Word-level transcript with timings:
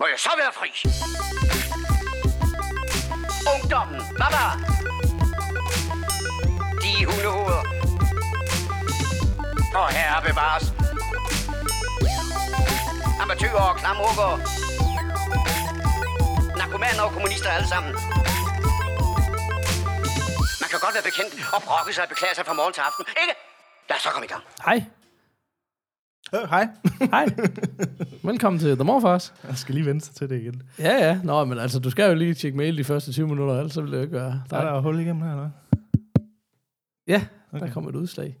Må 0.00 0.06
jeg 0.06 0.18
så 0.18 0.30
være 0.42 0.52
fri? 0.52 0.70
Ungdommen, 3.54 4.00
baba! 4.20 4.44
De 6.82 7.06
hundehoveder. 7.06 7.62
Og 9.74 9.88
herre 9.96 10.22
bevares. 10.28 10.64
Amatøger 13.22 13.62
og 13.70 13.76
klamrukker. 13.76 14.30
Narkomaner 16.58 17.02
og 17.02 17.12
kommunister 17.12 17.50
alle 17.50 17.68
sammen. 17.68 17.92
Man 20.62 20.68
kan 20.70 20.80
godt 20.80 20.94
være 20.94 21.06
bekendt 21.10 21.32
og 21.54 21.62
brokke 21.62 21.92
sig 21.92 22.02
og 22.02 22.08
beklage 22.08 22.34
sig 22.34 22.46
fra 22.46 22.52
morgen 22.52 22.72
til 22.72 22.80
aften, 22.80 23.04
ikke? 23.22 23.34
Lad 23.88 23.96
os 23.96 24.02
så 24.02 24.10
komme 24.10 24.26
i 24.26 24.28
gang. 24.28 24.44
Hej. 24.64 24.97
Øh, 26.34 26.40
hej. 26.50 26.68
Hej. 27.00 27.26
Velkommen 28.22 28.60
til 28.60 28.74
The 28.74 28.84
Morfars. 28.84 29.34
Jeg 29.48 29.56
skal 29.56 29.74
lige 29.74 29.86
vente 29.86 30.06
sig 30.06 30.14
til 30.14 30.30
det 30.30 30.40
igen. 30.40 30.62
Ja, 30.78 31.08
ja. 31.08 31.20
Nå, 31.24 31.44
men 31.44 31.58
altså, 31.58 31.78
du 31.78 31.90
skal 31.90 32.08
jo 32.08 32.14
lige 32.14 32.34
tjekke 32.34 32.56
mail 32.56 32.78
de 32.78 32.84
første 32.84 33.12
20 33.12 33.28
minutter, 33.28 33.54
ellers 33.54 33.72
så 33.72 33.80
vil 33.80 33.90
det 33.90 33.96
jo 33.96 34.02
ikke 34.02 34.14
være 34.14 34.42
Der 34.50 34.56
er 34.56 34.72
der 34.72 34.80
hul 34.80 35.00
igennem 35.00 35.22
her, 35.22 35.30
eller? 35.30 35.50
Ja, 37.08 37.26
okay. 37.52 37.66
der 37.66 37.72
kommer 37.72 37.90
et 37.90 37.96
udslag. 37.96 38.36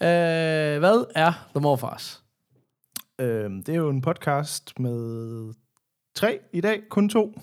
Uh, 0.00 0.78
hvad 0.78 1.04
er 1.14 1.32
The 1.54 1.60
Morfars? 1.60 2.22
Øhm, 3.20 3.62
det 3.62 3.74
er 3.74 3.78
jo 3.78 3.90
en 3.90 4.02
podcast 4.02 4.80
med 4.80 5.54
tre 6.16 6.38
i 6.52 6.60
dag, 6.60 6.80
kun 6.90 7.08
to. 7.08 7.40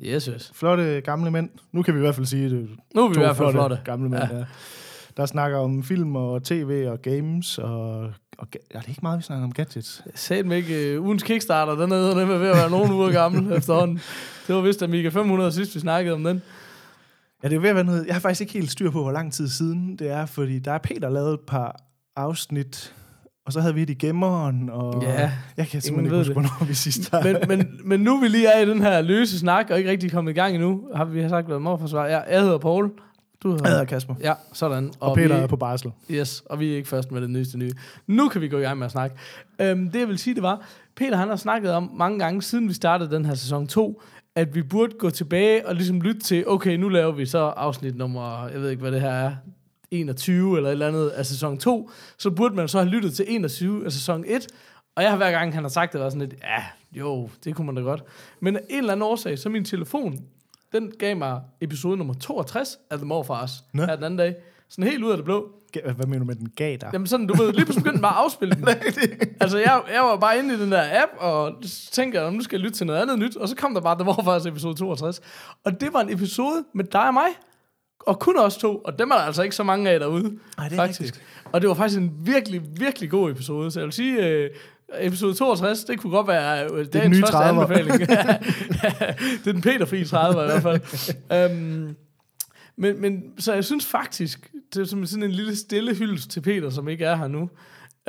Yes, 0.00 0.24
yes. 0.24 0.52
Flotte 0.54 1.00
gamle 1.00 1.30
mænd. 1.30 1.50
Nu 1.72 1.82
kan 1.82 1.94
vi 1.94 1.98
i 1.98 2.02
hvert 2.02 2.14
fald 2.14 2.26
sige 2.26 2.50
det. 2.50 2.70
Nu 2.94 3.04
er 3.04 3.08
vi 3.08 3.14
i 3.14 3.18
hvert 3.18 3.36
fald 3.36 3.52
flotte. 3.52 3.78
gamle 3.84 4.08
mænd, 4.08 4.22
ja. 4.22 4.36
ja. 4.36 4.44
Der 5.16 5.26
snakker 5.26 5.58
om 5.58 5.82
film 5.82 6.16
og 6.16 6.44
tv 6.44 6.86
og 6.88 7.02
games 7.02 7.58
og... 7.58 8.12
og 8.42 8.48
ja, 8.74 8.78
det 8.78 8.84
er 8.84 8.88
ikke 8.88 9.00
meget, 9.02 9.18
vi 9.18 9.22
snakker 9.22 9.44
om 9.44 9.52
gadgets. 9.52 10.02
Sagde 10.14 10.42
mig 10.42 10.56
ikke, 10.56 10.98
uh, 10.98 11.04
ugens 11.04 11.22
Kickstarter, 11.22 11.72
den 11.74 11.92
er 11.92 12.08
den 12.10 12.18
er 12.18 12.24
ved 12.24 12.34
at 12.34 12.56
være 12.56 12.70
nogle 12.70 12.94
uger 12.94 13.12
gammel 13.12 13.52
efterhånden. 13.58 14.00
Det 14.46 14.54
var 14.54 14.60
vist 14.60 14.82
Amiga 14.82 15.08
500 15.08 15.52
sidst, 15.52 15.74
vi 15.74 15.80
snakkede 15.80 16.14
om 16.14 16.24
den. 16.24 16.42
Ja, 17.42 17.48
det 17.48 17.56
er 17.56 17.60
ved 17.60 17.68
at 17.68 17.74
være 17.74 17.84
noget... 17.84 18.06
Jeg 18.06 18.14
har 18.14 18.20
faktisk 18.20 18.40
ikke 18.40 18.52
helt 18.52 18.70
styr 18.70 18.90
på, 18.90 19.02
hvor 19.02 19.12
lang 19.12 19.32
tid 19.32 19.48
siden 19.48 19.96
det 19.96 20.10
er, 20.10 20.26
fordi 20.26 20.58
der 20.58 20.72
er 20.72 20.78
Peter 20.78 21.10
lavet 21.10 21.34
et 21.34 21.40
par 21.40 21.76
afsnit, 22.16 22.94
og 23.46 23.52
så 23.52 23.60
havde 23.60 23.74
vi 23.74 23.80
det 23.80 23.90
i 23.90 24.06
gemmeren, 24.06 24.70
og... 24.70 25.02
Ja, 25.02 25.32
Jeg 25.56 25.66
kan 25.68 25.80
simpelthen 25.80 26.04
ikke 26.06 26.16
huske, 26.16 26.28
det. 26.28 26.34
hvornår 26.34 26.64
vi 26.68 26.74
sidst 26.74 27.10
har... 27.10 27.22
men, 27.22 27.36
men, 27.48 27.80
men 27.84 28.00
nu 28.00 28.20
vi 28.20 28.28
lige 28.28 28.46
er 28.46 28.60
i 28.60 28.70
den 28.70 28.82
her 28.82 29.00
løse 29.00 29.38
snak, 29.38 29.70
og 29.70 29.78
ikke 29.78 29.90
rigtig 29.90 30.12
kommet 30.12 30.32
i 30.32 30.34
gang 30.34 30.54
endnu, 30.54 30.88
har 30.94 31.04
vi 31.04 31.20
har 31.22 31.28
sagt, 31.28 31.46
hvad 31.46 31.58
morforsvar 31.58 32.04
er. 32.06 32.24
Jeg 32.34 32.42
hedder 32.42 32.58
Paul. 32.58 32.90
Du 33.42 33.50
hedder... 33.50 33.64
Jeg 33.64 33.72
hedder 33.72 33.84
Kasper. 33.84 34.14
Ja, 34.20 34.32
sådan. 34.52 34.92
Og, 35.00 35.10
og 35.10 35.16
Peter 35.16 35.36
vi, 35.36 35.42
er 35.42 35.46
på 35.46 35.56
barsel. 35.56 35.92
Yes, 36.10 36.42
og 36.46 36.60
vi 36.60 36.72
er 36.72 36.76
ikke 36.76 36.88
først 36.88 37.12
med 37.12 37.20
det 37.20 37.30
nyeste 37.30 37.58
nye. 37.58 37.72
Nu 38.06 38.28
kan 38.28 38.40
vi 38.40 38.48
gå 38.48 38.58
i 38.58 38.62
gang 38.62 38.78
med 38.78 38.86
at 38.86 38.92
snakke. 38.92 39.16
Øhm, 39.58 39.90
det 39.90 39.98
jeg 39.98 40.08
vil 40.08 40.18
sige, 40.18 40.34
det 40.34 40.42
var, 40.42 40.66
Peter 40.96 41.16
han 41.16 41.28
har 41.28 41.36
snakket 41.36 41.72
om 41.72 41.90
mange 41.94 42.18
gange, 42.18 42.42
siden 42.42 42.68
vi 42.68 42.74
startede 42.74 43.10
den 43.10 43.24
her 43.24 43.34
sæson 43.34 43.66
2, 43.66 44.02
at 44.34 44.54
vi 44.54 44.62
burde 44.62 44.92
gå 44.98 45.10
tilbage 45.10 45.68
og 45.68 45.74
ligesom 45.74 46.00
lytte 46.00 46.20
til, 46.20 46.48
okay, 46.48 46.76
nu 46.76 46.88
laver 46.88 47.12
vi 47.12 47.26
så 47.26 47.38
afsnit 47.38 47.96
nummer, 47.96 48.48
jeg 48.48 48.60
ved 48.60 48.70
ikke, 48.70 48.80
hvad 48.80 48.92
det 48.92 49.00
her 49.00 49.10
er, 49.10 49.34
21 49.90 50.56
eller 50.56 50.68
et 50.68 50.72
eller 50.72 50.88
andet 50.88 51.08
af 51.08 51.26
sæson 51.26 51.58
2, 51.58 51.90
så 52.18 52.30
burde 52.30 52.54
man 52.54 52.68
så 52.68 52.78
have 52.78 52.90
lyttet 52.90 53.14
til 53.14 53.24
21 53.28 53.84
af 53.84 53.92
sæson 53.92 54.24
1, 54.26 54.46
og 54.96 55.02
jeg 55.02 55.10
har 55.10 55.16
hver 55.16 55.30
gang, 55.30 55.54
han 55.54 55.64
har 55.64 55.68
sagt 55.68 55.92
det, 55.92 56.00
været 56.00 56.12
sådan 56.12 56.28
lidt, 56.28 56.40
ja, 56.42 56.64
jo, 57.00 57.28
det 57.44 57.54
kunne 57.54 57.66
man 57.66 57.74
da 57.74 57.80
godt. 57.80 58.04
Men 58.40 58.56
af 58.56 58.60
en 58.70 58.78
eller 58.78 58.92
anden 58.92 59.02
årsag, 59.02 59.38
så 59.38 59.48
min 59.48 59.64
telefon, 59.64 60.18
den 60.72 60.92
gav 60.98 61.16
mig 61.16 61.40
episode 61.60 61.96
nummer 61.96 62.14
62 62.14 62.78
af 62.90 62.98
The 62.98 63.06
Morfars 63.06 63.64
Nå. 63.72 63.84
her 63.84 63.94
den 63.96 64.04
anden 64.04 64.18
dag. 64.18 64.34
Sådan 64.68 64.90
helt 64.90 65.04
ud 65.04 65.10
af 65.10 65.16
det 65.16 65.24
blå. 65.24 65.50
Hvad 65.96 66.06
mener 66.06 66.18
du 66.18 66.24
med, 66.24 66.34
den 66.34 66.52
gav 66.56 66.76
dig? 66.76 66.90
Jamen 66.92 67.06
sådan, 67.06 67.26
du 67.26 67.34
ved, 67.34 67.52
lige 67.52 67.64
pludselig 67.64 67.84
begyndte 67.84 68.02
bare 68.02 68.12
at 68.12 68.24
afspille 68.24 68.54
den. 68.54 68.68
altså, 69.40 69.58
jeg, 69.58 69.82
jeg 69.92 70.02
var 70.02 70.16
bare 70.16 70.38
inde 70.38 70.54
i 70.54 70.58
den 70.58 70.72
der 70.72 71.02
app, 71.02 71.12
og 71.18 71.52
tænkte 71.92 72.20
jeg, 72.20 72.30
nu 72.30 72.42
skal 72.42 72.56
jeg 72.56 72.64
lytte 72.64 72.78
til 72.78 72.86
noget 72.86 73.00
andet 73.00 73.18
nyt, 73.18 73.36
og 73.36 73.48
så 73.48 73.56
kom 73.56 73.74
der 73.74 73.80
bare, 73.80 74.06
var 74.06 74.22
faktisk 74.24 74.50
episode 74.50 74.74
62. 74.74 75.20
Og 75.64 75.80
det 75.80 75.92
var 75.92 76.00
en 76.00 76.12
episode 76.12 76.64
med 76.74 76.84
dig 76.84 77.06
og 77.06 77.14
mig, 77.14 77.28
og 78.06 78.20
kun 78.20 78.38
os 78.38 78.56
to, 78.56 78.78
og 78.78 78.98
dem 78.98 79.10
er 79.10 79.14
der 79.14 79.22
altså 79.22 79.42
ikke 79.42 79.56
så 79.56 79.62
mange 79.62 79.90
af 79.90 80.00
derude, 80.00 80.38
Ej, 80.58 80.64
det 80.64 80.72
er 80.72 80.76
faktisk. 80.76 81.00
rigtigt. 81.00 81.22
Og 81.52 81.60
det 81.60 81.68
var 81.68 81.74
faktisk 81.74 82.00
en 82.00 82.12
virkelig, 82.20 82.62
virkelig 82.80 83.10
god 83.10 83.30
episode, 83.30 83.70
så 83.70 83.80
jeg 83.80 83.84
vil 83.84 83.92
sige, 83.92 84.26
øh, 84.26 84.50
episode 85.00 85.34
62, 85.34 85.84
det 85.84 86.00
kunne 86.00 86.10
godt 86.10 86.28
være 86.28 86.68
øh, 86.72 86.86
dagens 86.92 87.16
nye 87.16 87.20
første 87.20 87.36
30'er. 87.36 87.42
anbefaling. 87.42 88.00
det 89.44 89.46
er 89.46 89.52
den 89.52 89.60
Peter-fri 89.60 90.04
30 90.04 90.42
i 90.42 90.46
hvert 90.46 90.62
fald. 90.62 91.50
um, 91.50 91.96
men, 92.76 93.00
men 93.00 93.22
så 93.38 93.52
jeg 93.52 93.64
synes 93.64 93.86
faktisk, 93.86 94.50
det 94.74 94.80
er 94.80 94.84
som 94.84 95.06
sådan 95.06 95.22
en 95.22 95.30
lille 95.30 95.56
stille 95.56 95.94
hyldest 95.94 96.30
til 96.30 96.40
Peter, 96.40 96.70
som 96.70 96.88
ikke 96.88 97.04
er 97.04 97.16
her 97.16 97.28
nu, 97.28 97.50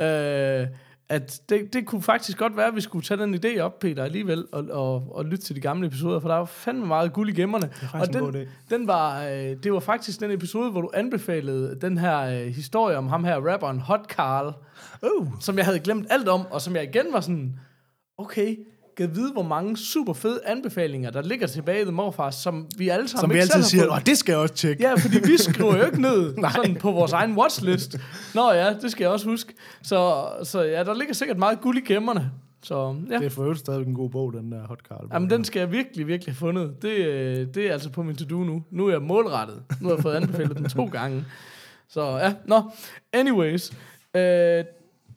øh, 0.00 0.66
at 1.08 1.40
det, 1.48 1.72
det 1.72 1.86
kunne 1.86 2.02
faktisk 2.02 2.38
godt 2.38 2.56
være, 2.56 2.66
at 2.66 2.76
vi 2.76 2.80
skulle 2.80 3.04
tage 3.04 3.20
den 3.20 3.34
idé 3.34 3.58
op, 3.58 3.78
Peter, 3.78 4.04
alligevel, 4.04 4.44
og, 4.52 4.64
og, 4.70 5.08
og 5.10 5.24
lytte 5.24 5.44
til 5.44 5.56
de 5.56 5.60
gamle 5.60 5.86
episoder, 5.86 6.20
for 6.20 6.28
der 6.28 6.36
var 6.36 6.44
fandme 6.44 6.86
meget 6.86 7.12
guld 7.12 7.28
i 7.28 7.32
gemmerne. 7.32 7.70
Er 7.94 8.00
og 8.00 8.12
den, 8.12 8.46
den 8.70 8.86
var, 8.86 9.24
øh, 9.24 9.56
det 9.62 9.72
var 9.72 9.80
faktisk 9.80 10.20
den 10.20 10.30
episode, 10.30 10.70
hvor 10.70 10.80
du 10.80 10.90
anbefalede 10.94 11.78
den 11.80 11.98
her 11.98 12.20
øh, 12.20 12.46
historie 12.46 12.96
om 12.96 13.06
ham 13.06 13.24
her, 13.24 13.52
rapperen 13.52 13.80
Hot 13.80 14.06
Carl, 14.08 14.54
Oh, 15.02 15.26
som 15.40 15.56
jeg 15.58 15.64
havde 15.64 15.80
glemt 15.80 16.06
alt 16.10 16.28
om, 16.28 16.46
og 16.50 16.60
som 16.60 16.76
jeg 16.76 16.84
igen 16.84 17.06
var 17.12 17.20
sådan, 17.20 17.58
okay, 18.18 18.56
kan 18.96 19.14
vide, 19.16 19.32
hvor 19.32 19.42
mange 19.42 19.76
super 19.76 20.12
fede 20.12 20.40
anbefalinger, 20.46 21.10
der 21.10 21.22
ligger 21.22 21.46
tilbage 21.46 21.80
i 21.80 21.84
The 21.84 21.92
Morfars, 21.92 22.34
som 22.34 22.66
vi 22.78 22.88
alle 22.88 23.08
sammen 23.08 23.20
som 23.20 23.30
vi 23.30 23.34
ikke 23.34 23.54
altid 23.54 23.62
siger, 23.62 23.88
fået. 23.88 24.06
det 24.06 24.18
skal 24.18 24.32
jeg 24.32 24.40
også 24.40 24.54
tjekke. 24.54 24.82
Ja, 24.82 24.94
fordi 24.94 25.18
vi 25.24 25.36
skriver 25.38 25.76
jo 25.76 25.84
ikke 25.84 26.00
ned 26.00 26.34
sådan 26.54 26.74
på 26.74 26.90
vores 26.90 27.12
egen 27.12 27.38
watchlist. 27.38 27.96
Nå 28.34 28.52
ja, 28.52 28.74
det 28.82 28.90
skal 28.90 29.04
jeg 29.04 29.10
også 29.10 29.28
huske. 29.28 29.54
Så, 29.82 30.26
så 30.42 30.62
ja, 30.62 30.84
der 30.84 30.94
ligger 30.94 31.14
sikkert 31.14 31.38
meget 31.38 31.60
guld 31.60 31.78
i 31.78 31.80
gemmerne. 31.80 32.30
Så 32.62 32.96
ja, 33.10 33.18
Det 33.18 33.26
er 33.26 33.30
for 33.30 33.42
øvrigt 33.42 33.60
stadig 33.60 33.86
en 33.86 33.94
god 33.94 34.10
bog, 34.10 34.32
den 34.32 34.52
der 34.52 34.66
Hot 34.66 34.80
Carl. 34.88 35.08
Jamen, 35.12 35.30
den 35.30 35.44
skal 35.44 35.60
jeg 35.60 35.72
virkelig, 35.72 36.06
virkelig 36.06 36.34
have 36.34 36.38
fundet. 36.38 36.82
Det, 36.82 36.88
øh, 37.06 37.46
det 37.54 37.66
er 37.66 37.72
altså 37.72 37.90
på 37.90 38.02
min 38.02 38.16
to-do 38.16 38.44
nu. 38.44 38.62
Nu 38.70 38.86
er 38.86 38.90
jeg 38.90 39.02
målrettet. 39.02 39.62
Nu 39.80 39.88
har 39.88 39.94
jeg 39.94 40.02
fået 40.02 40.14
anbefalet 40.14 40.56
den 40.56 40.68
to 40.68 40.84
gange. 40.84 41.24
Så 41.88 42.16
ja, 42.16 42.34
nå. 42.46 42.62
Anyways. 43.12 43.72
Øh, 44.16 44.64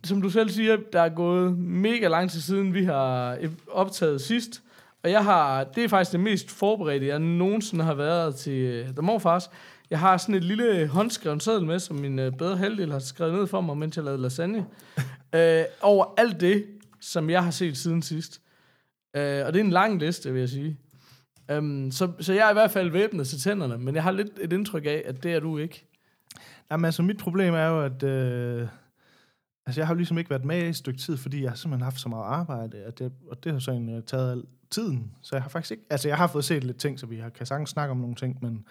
som 0.08 0.22
du 0.22 0.30
selv 0.30 0.50
siger, 0.50 0.78
der 0.94 1.02
er 1.02 1.10
gået 1.10 1.58
mega 1.58 2.08
lang 2.08 2.32
tid 2.32 2.42
siden, 2.42 2.74
vi 2.74 2.84
har 2.84 3.38
optaget 3.72 4.22
sidst. 4.22 4.62
Og 5.04 5.12
jeg 5.12 5.24
har, 5.24 5.64
det 5.64 5.84
er 5.84 5.88
faktisk 5.88 6.12
det 6.12 6.20
mest 6.20 6.52
forberedte, 6.52 7.08
jeg 7.08 7.20
nogensinde 7.20 7.84
har 7.84 7.94
været 7.94 8.36
til 8.36 8.84
The 8.84 9.02
Morfars. 9.02 9.50
Jeg 9.90 10.00
har 10.00 10.18
sådan 10.18 10.36
et 10.36 10.44
lille 10.44 10.88
håndskrevet 10.88 11.44
seddel 11.44 11.66
med, 11.66 11.80
som 11.80 11.96
min 11.96 12.20
uh, 12.20 12.34
bedre 12.38 12.58
halvdel 12.58 12.92
har 12.92 13.00
skrevet 13.00 13.34
ned 13.34 13.48
for 13.48 13.62
mig, 13.62 13.78
mens 13.78 13.96
jeg 13.96 14.06
lavede 14.06 14.22
lasagne. 14.22 14.66
uh, 15.36 15.66
over 15.92 16.14
alt 16.18 16.42
det, 16.42 16.66
som 17.02 17.30
jeg 17.30 17.44
har 17.44 17.52
set 17.52 17.78
siden 17.78 18.02
sidst. 18.02 18.42
Uh, 19.18 19.22
og 19.22 19.54
det 19.54 19.56
er 19.56 19.64
en 19.64 19.70
lang 19.70 20.00
liste, 20.00 20.32
vil 20.32 20.40
jeg 20.40 20.50
sige. 20.50 20.78
Um, 21.58 21.92
så, 21.92 22.12
så 22.20 22.34
jeg 22.34 22.46
er 22.46 22.50
i 22.50 22.54
hvert 22.54 22.72
fald 22.72 22.92
væbnet 22.92 23.28
til 23.28 23.40
tænderne, 23.40 23.78
men 23.78 23.96
jeg 23.96 24.04
har 24.04 24.12
lidt 24.12 24.32
et 24.42 24.54
indtryk 24.54 24.86
af, 24.86 25.04
at 25.06 25.24
det 25.24 25.34
er 25.34 25.40
du 25.40 25.58
ikke. 25.58 25.86
Jamen 26.72 26.86
altså, 26.86 27.04
mit 27.04 27.18
problem 27.18 27.54
er 27.54 27.68
jo, 27.68 27.82
at... 27.82 28.04
Øh, 28.04 28.68
altså, 29.68 29.82
jeg 29.82 29.88
har 29.88 29.94
jo 29.94 29.98
ligesom 29.98 30.18
ikke 30.18 30.30
været 30.30 30.46
med 30.46 30.64
i 30.64 30.70
et 30.70 30.76
stykke 30.76 31.00
tid, 31.00 31.18
fordi 31.18 31.42
jeg 31.42 31.52
har 31.52 31.56
simpelthen 31.56 31.84
haft 31.84 32.00
så 32.00 32.10
meget 32.10 32.26
arbejde, 32.26 32.78
at 32.78 33.00
det, 33.00 33.12
og 33.32 33.44
det 33.44 33.52
har 33.52 33.60
så 33.60 33.72
egentlig 33.72 34.06
taget 34.06 34.32
al 34.32 34.44
tiden. 34.70 35.12
Så 35.22 35.36
jeg 35.36 35.44
har 35.44 35.50
faktisk 35.50 35.72
ikke... 35.72 35.84
Altså, 35.90 36.08
jeg 36.08 36.18
har 36.18 36.28
fået 36.28 36.46
set 36.46 36.64
lidt 36.64 36.78
ting, 36.78 37.00
så 37.00 37.06
vi 37.06 37.16
har, 37.16 37.30
kan 37.30 37.46
sagtens 37.46 37.70
snakke 37.70 37.92
om 37.92 37.98
nogle 37.98 38.16
ting, 38.16 38.38
men, 38.42 38.66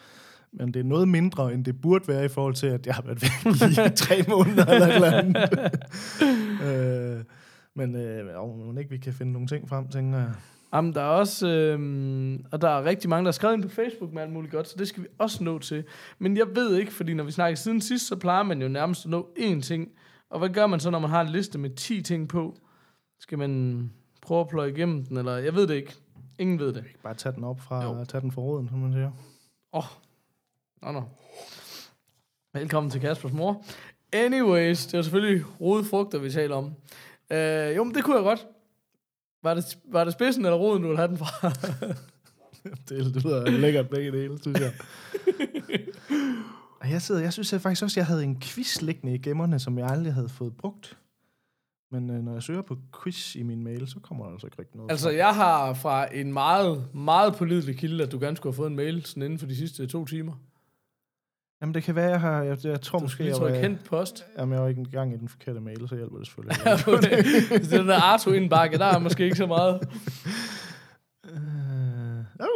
men 0.52 0.74
det 0.74 0.80
er 0.80 0.84
noget 0.84 1.08
mindre, 1.08 1.54
end 1.54 1.64
det 1.64 1.80
burde 1.80 2.08
være 2.08 2.24
i 2.24 2.28
forhold 2.28 2.54
til, 2.54 2.66
at 2.66 2.86
jeg 2.86 2.94
har 2.94 3.02
været 3.02 3.22
væk 3.22 3.90
i 3.92 3.96
tre 4.04 4.24
måneder 4.28 4.66
eller 4.66 4.86
et 4.86 4.94
eller 4.94 5.12
andet. 5.12 5.36
øh, 6.66 7.24
men 7.74 7.96
øh, 7.96 8.32
jo, 8.34 8.46
må 8.46 8.78
ikke 8.78 8.90
vi 8.90 8.98
kan 8.98 9.12
finde 9.12 9.32
nogle 9.32 9.48
ting 9.48 9.68
frem, 9.68 9.88
tænker 9.88 10.18
jeg. 10.18 10.32
Jamen, 10.74 10.94
der 10.94 11.00
er 11.00 11.06
også, 11.06 11.48
øhm, 11.48 12.44
og 12.50 12.60
der 12.60 12.68
er 12.68 12.84
rigtig 12.84 13.10
mange, 13.10 13.24
der 13.24 13.28
har 13.28 13.32
skrevet 13.32 13.54
ind 13.54 13.62
på 13.62 13.68
Facebook 13.68 14.12
med 14.12 14.22
alt 14.22 14.32
muligt 14.32 14.52
godt, 14.52 14.68
så 14.68 14.74
det 14.78 14.88
skal 14.88 15.02
vi 15.02 15.08
også 15.18 15.44
nå 15.44 15.58
til. 15.58 15.84
Men 16.18 16.36
jeg 16.36 16.46
ved 16.54 16.76
ikke, 16.76 16.92
fordi 16.92 17.14
når 17.14 17.24
vi 17.24 17.32
snakker 17.32 17.56
siden 17.56 17.80
sidst, 17.80 18.06
så 18.06 18.16
plejer 18.16 18.42
man 18.42 18.62
jo 18.62 18.68
nærmest 18.68 19.04
at 19.04 19.10
nå 19.10 19.28
én 19.38 19.60
ting. 19.60 19.88
Og 20.30 20.38
hvad 20.38 20.48
gør 20.48 20.66
man 20.66 20.80
så, 20.80 20.90
når 20.90 20.98
man 20.98 21.10
har 21.10 21.20
en 21.20 21.28
liste 21.28 21.58
med 21.58 21.70
10 21.70 22.02
ting 22.02 22.28
på? 22.28 22.56
Skal 23.20 23.38
man 23.38 23.92
prøve 24.22 24.40
at 24.40 24.48
pløje 24.48 24.70
igennem 24.70 25.04
den, 25.04 25.16
eller 25.16 25.36
jeg 25.36 25.54
ved 25.54 25.66
det 25.66 25.74
ikke. 25.74 25.94
Ingen 26.38 26.58
ved 26.58 26.72
det. 26.72 26.84
Bare 27.02 27.14
tage 27.14 27.34
den 27.34 27.44
op 27.44 27.60
fra, 27.60 27.84
Jo. 27.84 28.04
tage 28.04 28.20
den 28.20 28.32
fra 28.32 28.42
roden, 28.42 28.68
som 28.68 28.78
man 28.78 28.92
siger. 28.92 29.10
Åh, 29.72 29.78
oh. 29.78 29.84
nå 30.82 31.00
nå. 31.00 31.02
Velkommen 32.52 32.90
til 32.90 33.00
Kaspers 33.00 33.32
mor. 33.32 33.64
Anyways, 34.12 34.86
det 34.86 34.98
er 34.98 35.02
selvfølgelig 35.02 35.44
rodefrugter, 35.60 36.18
vi 36.18 36.30
taler 36.30 36.56
om. 36.56 36.64
Uh, 37.30 37.76
jo, 37.76 37.84
men 37.84 37.94
det 37.94 38.04
kunne 38.04 38.16
jeg 38.16 38.24
godt. 38.24 38.46
Var 39.42 39.54
det, 39.54 39.78
var 39.84 40.04
det 40.04 40.12
spidsen 40.12 40.44
eller 40.44 40.58
roden, 40.58 40.82
du 40.82 40.88
ville 40.88 40.98
have 40.98 41.08
den 41.08 41.18
fra? 41.18 41.48
Det, 42.88 42.88
det 43.14 43.24
lyder 43.24 43.50
lækkert 43.50 43.88
begge 43.88 44.12
dele, 44.12 44.38
synes 44.42 44.60
jeg. 44.60 44.72
Og 46.80 46.90
jeg, 46.90 47.02
sidder, 47.02 47.20
jeg 47.20 47.32
synes 47.32 47.52
jeg 47.52 47.60
faktisk 47.60 47.82
også, 47.82 47.94
at 47.94 47.96
jeg 47.96 48.06
havde 48.06 48.24
en 48.24 48.40
quiz 48.40 48.80
liggende 48.80 49.14
i 49.14 49.18
gemmerne, 49.18 49.58
som 49.58 49.78
jeg 49.78 49.90
aldrig 49.90 50.14
havde 50.14 50.28
fået 50.28 50.56
brugt. 50.56 50.98
Men 51.90 52.10
øh, 52.10 52.24
når 52.24 52.32
jeg 52.32 52.42
søger 52.42 52.62
på 52.62 52.76
quiz 53.02 53.34
i 53.34 53.42
min 53.42 53.64
mail, 53.64 53.88
så 53.88 54.00
kommer 54.00 54.24
der 54.24 54.32
altså 54.32 54.46
ikke 54.46 54.58
rigtig 54.58 54.76
noget. 54.76 54.90
Altså, 54.90 55.10
jeg 55.10 55.34
har 55.34 55.74
fra 55.74 56.14
en 56.14 56.32
meget, 56.32 56.94
meget 56.94 57.34
pålidelig 57.36 57.76
kilde, 57.78 58.04
at 58.04 58.12
du 58.12 58.18
gerne 58.20 58.36
skulle 58.36 58.52
have 58.52 58.56
fået 58.56 58.70
en 58.70 58.76
mail 58.76 59.04
sådan 59.04 59.22
inden 59.22 59.38
for 59.38 59.46
de 59.46 59.56
sidste 59.56 59.86
to 59.86 60.04
timer. 60.04 60.32
Jamen, 61.60 61.74
det 61.74 61.82
kan 61.82 61.94
være, 61.94 62.10
jeg 62.10 62.20
har... 62.20 62.42
Jeg, 62.42 62.64
jeg 62.64 62.80
tror 62.80 62.98
Du 62.98 63.04
måske, 63.04 63.24
jeg 63.26 63.36
var, 63.40 63.48
hent 63.48 63.84
post. 63.84 64.24
jamen, 64.38 64.52
jeg 64.52 64.62
var 64.62 64.68
ikke 64.68 64.78
engang 64.78 65.14
i 65.14 65.16
den 65.16 65.28
forkerte 65.28 65.60
mail, 65.60 65.88
så 65.88 65.96
hjælper 65.96 66.18
det 66.18 66.26
selvfølgelig. 66.26 66.64
Det 67.62 67.72
er 67.72 67.78
den 67.78 67.88
der 67.88 68.00
Arto 68.02 68.30
indbakke, 68.30 68.78
der 68.78 68.84
er 68.84 68.98
måske 68.98 69.24
ikke 69.24 69.36
så 69.36 69.46
meget. 69.46 69.80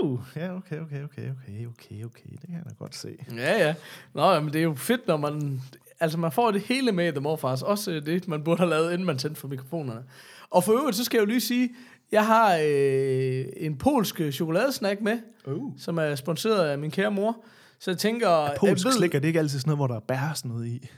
Uh, 0.03 0.21
ja, 0.37 0.56
okay, 0.56 0.81
okay, 0.81 1.05
okay, 1.05 1.31
okay, 1.31 1.67
okay, 1.67 2.05
okay. 2.05 2.31
Det 2.32 2.41
kan 2.41 2.55
jeg 2.55 2.62
da 2.65 2.75
godt 2.79 2.94
se. 2.94 3.17
Ja, 3.37 3.67
ja. 3.67 3.75
Nå, 4.15 4.32
ja, 4.32 4.41
men 4.41 4.53
det 4.53 4.59
er 4.59 4.62
jo 4.62 4.75
fedt, 4.75 5.06
når 5.06 5.17
man... 5.17 5.61
Altså, 6.00 6.19
man 6.19 6.32
får 6.32 6.50
det 6.50 6.61
hele 6.61 6.93
med 6.93 7.09
i 7.09 7.11
The 7.11 7.21
Morfars. 7.21 7.62
Også 7.62 7.91
det, 7.91 8.29
man 8.29 8.44
burde 8.44 8.59
have 8.59 8.71
lavet, 8.71 8.93
inden 8.93 9.06
man 9.06 9.19
tændte 9.19 9.41
for 9.41 9.49
mikrofonerne. 9.49 10.03
Og 10.50 10.65
for 10.65 10.73
øvrigt, 10.73 10.97
så 10.97 11.05
skal 11.05 11.19
jeg 11.19 11.23
jo 11.23 11.27
lige 11.27 11.41
sige, 11.41 11.71
jeg 12.12 12.27
har 12.27 12.59
øh, 12.65 13.44
en 13.56 13.79
polsk 13.79 14.21
chokoladesnack 14.32 15.00
med, 15.00 15.19
Uh. 15.47 15.73
som 15.79 15.99
er 15.99 16.15
sponsoreret 16.15 16.69
af 16.69 16.79
min 16.79 16.91
kære 16.91 17.11
mor. 17.11 17.44
Så 17.79 17.91
jeg 17.91 17.99
tænker... 17.99 18.49
Polsk 18.59 18.85
jeg 18.85 18.91
ved, 18.91 18.99
slik, 18.99 19.15
er 19.15 19.19
det 19.19 19.29
ikke 19.29 19.38
altid 19.38 19.59
sådan 19.59 19.69
noget, 19.69 19.79
hvor 19.79 19.87
der 19.87 19.97
er 19.97 20.00
bær 20.00 20.32
sådan 20.35 20.50
noget 20.50 20.67
i? 20.67 20.91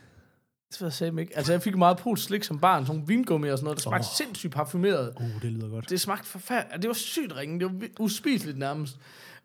Det 0.72 0.80
jeg 0.80 0.92
sagde 0.92 1.20
ikke. 1.20 1.36
Altså, 1.36 1.52
jeg 1.52 1.62
fik 1.62 1.76
meget 1.76 1.98
polsk 1.98 2.24
slik 2.24 2.44
som 2.44 2.58
barn, 2.58 2.86
sådan 2.86 3.08
vingummi 3.08 3.48
og 3.48 3.58
sådan 3.58 3.64
noget, 3.64 3.78
der 3.78 3.82
smagte 3.82 4.04
oh. 4.04 4.16
sindssygt 4.16 4.52
parfumeret. 4.52 5.12
Uh, 5.20 5.42
det 5.42 5.52
lyder 5.52 5.68
godt. 5.68 5.90
Det 5.90 6.00
smagte 6.00 6.28
forfærdeligt. 6.28 6.82
Det 6.82 6.88
var 6.88 6.94
sygt 6.94 7.36
ringe. 7.36 7.60
Det 7.60 7.66
var 7.66 7.88
uspiseligt 8.00 8.58
nærmest. 8.58 8.98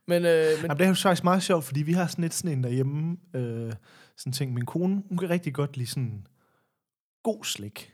Men, 0.07 0.25
øh, 0.25 0.31
men 0.31 0.61
Jamen, 0.61 0.77
det 0.77 0.83
er 0.83 0.87
jo 0.87 0.93
faktisk 0.93 1.23
meget 1.23 1.43
sjovt, 1.43 1.65
fordi 1.65 1.81
vi 1.81 1.93
har 1.93 2.07
sådan 2.07 2.21
lidt 2.21 2.33
sådan 2.33 2.51
en 2.51 2.63
derhjemme, 2.63 3.17
øh, 3.33 3.73
sådan 4.17 4.33
ting. 4.33 4.53
Min 4.53 4.65
kone, 4.65 5.03
hun 5.09 5.17
kan 5.17 5.29
rigtig 5.29 5.53
godt 5.53 5.77
lide 5.77 5.89
sådan 5.89 6.27
god 7.23 7.43
slik. 7.43 7.93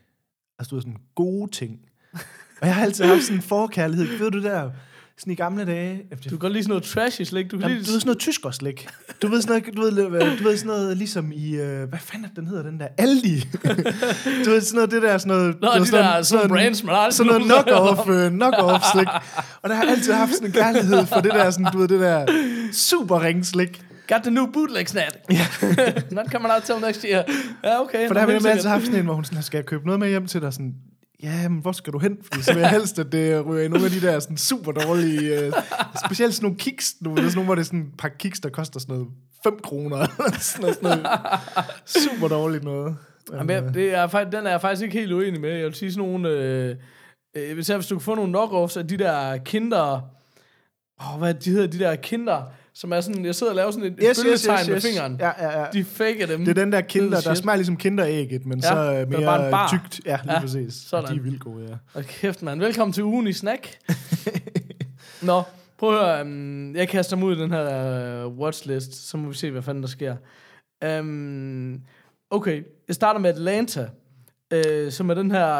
Altså, 0.58 0.70
du 0.70 0.76
ved, 0.76 0.82
sådan 0.82 0.96
gode 1.14 1.50
ting. 1.50 1.80
Og 2.60 2.66
jeg 2.66 2.74
har 2.74 2.82
altid 2.82 3.04
haft 3.04 3.22
sådan 3.22 3.38
en 3.38 3.42
forkærlighed. 3.42 4.18
Ved 4.18 4.30
du 4.30 4.42
der, 4.42 4.70
sådan 5.18 5.32
i 5.32 5.36
gamle 5.36 5.64
dage... 5.64 6.02
du 6.24 6.28
kan 6.28 6.38
godt 6.38 6.52
lide 6.52 6.62
sådan 6.62 6.70
noget 6.70 6.84
trashy 6.84 7.22
slik. 7.22 7.50
Du 7.50 7.56
kan 7.56 7.60
Jamen, 7.60 7.76
lide 7.76 7.86
du 7.86 7.92
ved 7.92 8.00
sådan 8.00 8.08
noget 8.08 8.18
tyskerslik. 8.18 8.88
Du 9.22 9.28
ved 9.28 9.42
sådan 9.42 9.62
noget, 9.76 9.76
du 9.76 10.10
ved, 10.10 10.38
du 10.38 10.44
ved 10.44 10.56
sådan 10.56 10.66
noget 10.66 10.96
ligesom 10.96 11.32
i, 11.32 11.54
øh, 11.54 11.88
hvad 11.88 11.98
fanden 11.98 12.24
er 12.24 12.34
den 12.36 12.46
hedder, 12.46 12.62
den 12.62 12.80
der 12.80 12.88
Aldi. 12.98 13.40
du 14.44 14.50
ved 14.50 14.60
sådan 14.60 14.74
noget, 14.74 14.90
det 14.90 15.02
der, 15.02 15.18
sådan 15.18 15.36
noget... 15.36 15.60
Nå, 15.60 15.68
ved, 15.74 15.86
de 15.86 15.92
der 15.92 16.22
sådan 16.22 16.48
brands, 16.48 16.84
man 16.84 16.94
aldrig 16.94 17.14
sådan 17.14 17.32
noget 17.32 17.42
knock-off, 17.42 18.10
øh, 18.10 18.32
knock-off 18.32 18.92
slik. 18.92 19.08
Og 19.62 19.70
der 19.70 19.74
har 19.74 19.82
altid 19.82 20.12
haft 20.12 20.34
sådan 20.34 20.46
en 20.46 20.52
kærlighed 20.52 21.06
for 21.06 21.20
det 21.20 21.32
der, 21.32 21.50
sådan, 21.50 21.72
du 21.72 21.78
ved, 21.78 21.88
det 21.88 22.00
der 22.00 22.26
super 22.72 23.22
ringe 23.24 23.44
slik. 23.44 23.82
Got 24.08 24.22
the 24.22 24.30
new 24.30 24.46
bootleg 24.52 24.88
snack. 24.88 25.16
Not 26.10 26.26
coming 26.32 26.52
out 26.54 26.62
till 26.62 26.74
next 26.80 27.04
year. 27.08 27.24
Ja, 27.64 27.80
okay. 27.80 28.06
For 28.06 28.14
der 28.14 28.20
har 28.20 28.26
vi 28.26 28.48
altid 28.48 28.68
haft 28.68 28.84
sådan 28.84 28.98
en, 28.98 29.04
hvor 29.04 29.14
hun 29.14 29.24
sådan, 29.24 29.42
skal 29.42 29.58
jeg 29.58 29.66
købe 29.66 29.86
noget 29.86 30.00
med 30.00 30.08
hjem 30.08 30.26
til 30.26 30.40
dig? 30.40 30.52
Sådan, 30.52 30.74
ja, 31.24 31.48
men 31.48 31.60
hvor 31.60 31.72
skal 31.72 31.92
du 31.92 31.98
hen? 31.98 32.18
Fordi 32.22 32.42
så 32.42 32.52
vil 32.54 32.60
jeg 32.60 32.70
helst, 32.70 32.98
at 32.98 33.12
det 33.12 33.46
ryger 33.46 33.64
i 33.64 33.68
nogle 33.68 33.84
af 33.84 33.90
de 33.90 34.00
der 34.00 34.20
sådan 34.20 34.36
super 34.36 34.72
dårlige, 34.72 35.40
øh, 35.40 35.52
specielt 36.06 36.34
sådan 36.34 36.44
nogle 36.44 36.58
kiks, 36.58 36.94
nu, 37.00 37.16
sådan 37.16 37.30
nogle, 37.34 37.44
hvor 37.44 37.54
det 37.54 37.62
er 37.62 37.66
sådan 37.66 37.80
et 37.80 37.96
par 37.98 38.08
kiks, 38.08 38.40
der 38.40 38.48
koster 38.48 38.80
sådan 38.80 38.94
noget 38.94 39.08
5 39.42 39.58
kroner. 39.64 40.06
sådan 40.40 40.60
noget, 40.60 40.74
sådan 40.76 40.98
noget 40.98 41.06
super 41.86 42.28
dårligt 42.28 42.64
noget. 42.64 42.96
Jamen, 43.32 43.50
jeg, 43.50 43.74
det 43.74 43.94
er, 43.94 44.06
den 44.06 44.46
er 44.46 44.50
jeg 44.50 44.60
faktisk 44.60 44.82
ikke 44.82 44.98
helt 44.98 45.12
uenig 45.12 45.40
med. 45.40 45.50
Jeg 45.50 45.64
vil 45.64 45.74
sige 45.74 45.92
sådan 45.92 46.08
nogle... 46.08 46.28
Øh, 46.28 46.76
øh, 47.36 47.54
hvis, 47.54 47.68
jeg, 47.68 47.76
hvis 47.76 47.86
du 47.86 47.94
kan 47.94 48.02
få 48.02 48.14
nogle 48.14 48.30
knockoffs 48.30 48.76
af 48.76 48.88
de 48.88 48.96
der 48.96 49.36
kinder... 49.36 50.00
Åh, 51.00 51.18
hvad 51.18 51.34
de 51.34 51.50
hedder 51.50 51.66
de 51.66 51.78
der 51.78 51.96
kinder, 51.96 52.42
som 52.74 52.92
er 52.92 53.00
sådan... 53.00 53.24
Jeg 53.24 53.34
sidder 53.34 53.52
og 53.52 53.56
laver 53.56 53.70
sådan 53.70 53.92
et, 53.92 53.98
Yes, 54.02 54.06
yes, 54.08 54.18
yes, 54.18 54.24
bølgetegn 54.46 54.66
med 54.68 54.76
yes. 54.76 54.84
fingeren. 54.86 55.16
Ja, 55.20 55.30
ja, 55.38 55.60
ja. 55.60 55.66
De 55.72 55.84
faker 55.84 56.26
dem. 56.26 56.40
Det 56.44 56.58
er 56.58 56.62
den 56.64 56.72
der 56.72 56.80
kinder, 56.80 57.20
der 57.20 57.34
smager 57.34 57.56
ligesom 57.56 57.76
kinderægget, 57.76 58.46
men 58.46 58.58
Ja, 58.60 58.68
så 58.68 58.74
øh, 58.76 58.94
er 58.94 59.04
bare 59.04 59.14
en 59.14 59.20
mere 59.20 59.50
bar. 59.50 59.68
tykt. 59.68 60.00
Ja, 60.06 60.18
lige 60.24 60.32
Ja, 60.34 60.40
præcis. 60.40 60.74
sådan. 60.74 61.10
De 61.14 61.18
er 61.18 61.22
vildt 61.22 61.40
gode, 61.40 61.66
ja. 61.68 61.74
Og 61.94 62.04
kæft, 62.04 62.42
mand. 62.42 62.60
Velkommen 62.60 62.92
til 62.92 63.04
ugen 63.04 63.26
i 63.26 63.32
snack. 63.32 63.68
Nå, 65.22 65.42
prøv 65.78 65.98
at 65.98 66.04
høre. 66.04 66.20
Um, 66.22 66.76
jeg 66.76 66.88
kaster 66.88 67.16
mig 67.16 67.26
ud 67.28 67.36
i 67.36 67.40
den 67.40 67.50
her 67.50 68.24
uh, 68.24 68.38
watchlist, 68.38 69.08
så 69.08 69.16
må 69.16 69.28
vi 69.28 69.34
se, 69.34 69.50
hvad 69.50 69.62
fanden 69.62 69.82
der 69.82 69.88
sker. 69.88 70.16
Um, 71.00 71.80
okay, 72.30 72.62
jeg 72.88 72.94
starter 72.94 73.20
med 73.20 73.30
Atlanta, 73.30 73.86
uh, 74.56 74.92
som 74.92 75.10
er 75.10 75.14
den 75.14 75.30
her... 75.30 75.58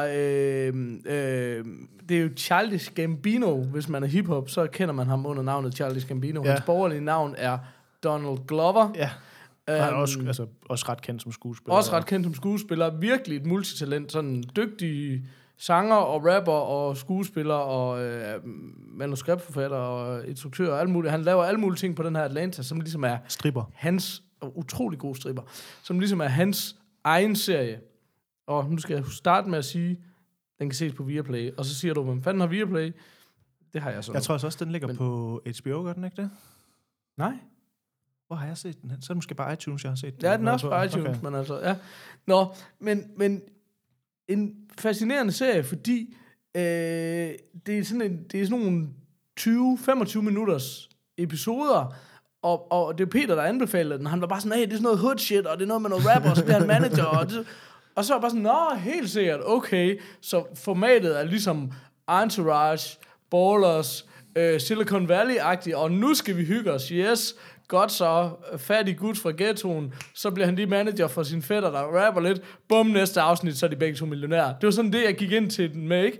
Uh, 0.72 0.76
uh, 0.78 1.66
det 2.08 2.16
er 2.16 2.22
jo 2.22 2.28
Childish 2.36 2.94
Gambino. 2.94 3.62
Hvis 3.62 3.88
man 3.88 4.02
er 4.02 4.06
hiphop, 4.06 4.48
så 4.48 4.66
kender 4.66 4.94
man 4.94 5.06
ham 5.06 5.26
under 5.26 5.42
navnet 5.42 5.74
Childish 5.74 6.08
Gambino. 6.08 6.42
Ja. 6.44 6.50
Hans 6.50 6.62
borgerlige 6.66 7.00
navn 7.00 7.34
er 7.38 7.58
Donald 8.04 8.46
Glover. 8.46 8.92
Ja, 8.94 9.10
han 9.68 9.76
er 9.80 9.88
Øhm, 9.92 9.98
også, 10.00 10.18
altså, 10.26 10.46
også 10.68 10.84
ret 10.88 11.02
kendt 11.02 11.22
som 11.22 11.32
skuespiller. 11.32 11.76
også 11.76 11.92
ret 11.92 12.06
kendt 12.06 12.26
som 12.26 12.34
skuespiller. 12.34 12.90
Virkelig 12.98 13.36
et 13.36 13.46
multitalent. 13.46 14.12
Sådan 14.12 14.44
dygtig 14.56 15.22
sanger 15.58 15.96
og 15.96 16.24
rapper 16.24 16.52
og 16.52 16.96
skuespiller 16.96 17.54
og 17.54 18.02
øh, 18.02 18.22
manuskriptforfatter 18.98 19.76
og 19.76 20.28
instruktør 20.28 20.72
og 20.72 20.80
alt 20.80 20.90
muligt. 20.90 21.10
Han 21.10 21.22
laver 21.22 21.44
alle 21.44 21.60
mulige 21.60 21.78
ting 21.78 21.96
på 21.96 22.02
den 22.02 22.16
her 22.16 22.22
Atlanta, 22.22 22.62
som 22.62 22.80
ligesom 22.80 23.04
er 23.04 23.16
Stripper. 23.28 23.70
hans, 23.74 24.22
utrolig 24.54 24.98
god 24.98 25.14
stripper, 25.14 25.42
som 25.82 25.98
ligesom 25.98 26.20
er 26.20 26.28
hans 26.28 26.76
egen 27.04 27.36
serie. 27.36 27.78
Og 28.46 28.70
nu 28.70 28.78
skal 28.78 28.94
jeg 28.94 29.04
starte 29.06 29.48
med 29.50 29.58
at 29.58 29.64
sige, 29.64 30.00
den 30.58 30.68
kan 30.68 30.74
ses 30.74 30.92
på 30.94 31.02
Viaplay. 31.02 31.50
Og 31.56 31.64
så 31.64 31.74
siger 31.74 31.94
du, 31.94 32.02
hvem 32.02 32.22
fanden 32.22 32.40
har 32.40 32.46
Viaplay? 32.46 32.92
Det 33.72 33.82
har 33.82 33.90
jeg 33.90 34.04
så. 34.04 34.12
Jeg 34.12 34.22
tror 34.22 34.34
også, 34.34 34.56
den 34.64 34.72
ligger 34.72 34.88
Men- 34.88 34.96
på 34.96 35.40
HBO, 35.62 35.82
gør 35.82 35.92
den 35.92 36.04
ikke 36.04 36.16
det? 36.22 36.30
Nej. 37.16 37.32
Hvor 38.26 38.36
har 38.36 38.46
jeg 38.46 38.58
set 38.58 38.82
den 38.82 38.90
hen? 38.90 39.02
Så 39.02 39.06
er 39.06 39.14
det 39.14 39.16
måske 39.16 39.34
bare 39.34 39.52
iTunes, 39.52 39.84
jeg 39.84 39.90
har 39.90 39.96
set 39.96 40.14
den. 40.16 40.24
Ja, 40.30 40.36
den 40.36 40.48
er 40.48 40.52
også 40.52 40.68
på 40.68 40.82
iTunes, 40.82 41.08
okay. 41.08 41.18
men 41.22 41.34
altså, 41.34 41.60
ja. 41.60 41.76
Nå, 42.26 42.46
men, 42.80 43.04
men 43.16 43.42
en 44.28 44.54
fascinerende 44.78 45.32
serie, 45.32 45.64
fordi 45.64 46.16
øh, 46.54 46.62
det, 47.66 47.78
er 47.78 47.82
sådan 47.84 48.02
en, 48.12 48.24
det 48.32 48.40
er 48.42 48.46
sådan 48.46 48.64
nogle 48.64 48.88
20-25 50.06 50.20
minutters 50.20 50.88
episoder, 51.18 51.94
og, 52.42 52.72
og 52.72 52.98
det 52.98 53.06
er 53.06 53.10
Peter, 53.10 53.34
der 53.34 53.42
anbefalede 53.42 53.98
den. 53.98 54.06
Han 54.06 54.20
var 54.20 54.26
bare 54.26 54.40
sådan, 54.40 54.58
hey, 54.58 54.64
det 54.64 54.72
er 54.72 54.76
sådan 54.76 54.82
noget 54.82 54.98
hood 54.98 55.18
shit, 55.18 55.46
og 55.46 55.56
det 55.58 55.62
er 55.64 55.68
noget 55.68 55.82
med 55.82 55.90
noget 55.90 56.06
rapper, 56.14 56.30
og 56.30 56.36
så 56.36 56.44
bliver 56.44 56.58
han 56.58 56.66
manager, 56.66 57.04
og, 57.04 57.30
det, 57.30 57.46
og 57.96 58.04
så 58.04 58.12
var 58.12 58.16
jeg 58.16 58.20
bare 58.20 58.30
sådan, 58.30 58.42
nå, 58.42 58.74
helt 58.78 59.10
sikkert, 59.10 59.40
okay. 59.44 60.00
Så 60.20 60.44
formatet 60.54 61.20
er 61.20 61.24
ligesom 61.24 61.72
Entourage, 62.22 62.98
Ballers, 63.30 64.06
øh, 64.36 64.60
Silicon 64.60 65.10
Valley-agtigt, 65.10 65.74
og 65.76 65.92
nu 65.92 66.14
skal 66.14 66.36
vi 66.36 66.44
hygge 66.44 66.72
os, 66.72 66.88
yes. 66.88 67.34
Godt 67.68 67.92
så, 67.92 68.30
fattig 68.56 68.98
gut 68.98 69.18
fra 69.18 69.32
ghettoen, 69.36 69.94
så 70.14 70.30
bliver 70.30 70.46
han 70.46 70.56
lige 70.56 70.66
manager 70.66 71.08
for 71.08 71.22
sin 71.22 71.42
fætter, 71.42 71.70
der 71.70 71.80
rapper 71.80 72.20
lidt. 72.20 72.42
Bum, 72.68 72.86
næste 72.86 73.20
afsnit, 73.20 73.58
så 73.58 73.66
er 73.66 73.70
de 73.70 73.76
begge 73.76 73.96
to 73.96 74.06
millionærer. 74.06 74.54
Det 74.58 74.66
var 74.66 74.70
sådan 74.70 74.92
det, 74.92 75.04
jeg 75.04 75.16
gik 75.16 75.32
ind 75.32 75.50
til 75.50 75.72
den 75.72 75.88
med, 75.88 76.04
ikke? 76.04 76.18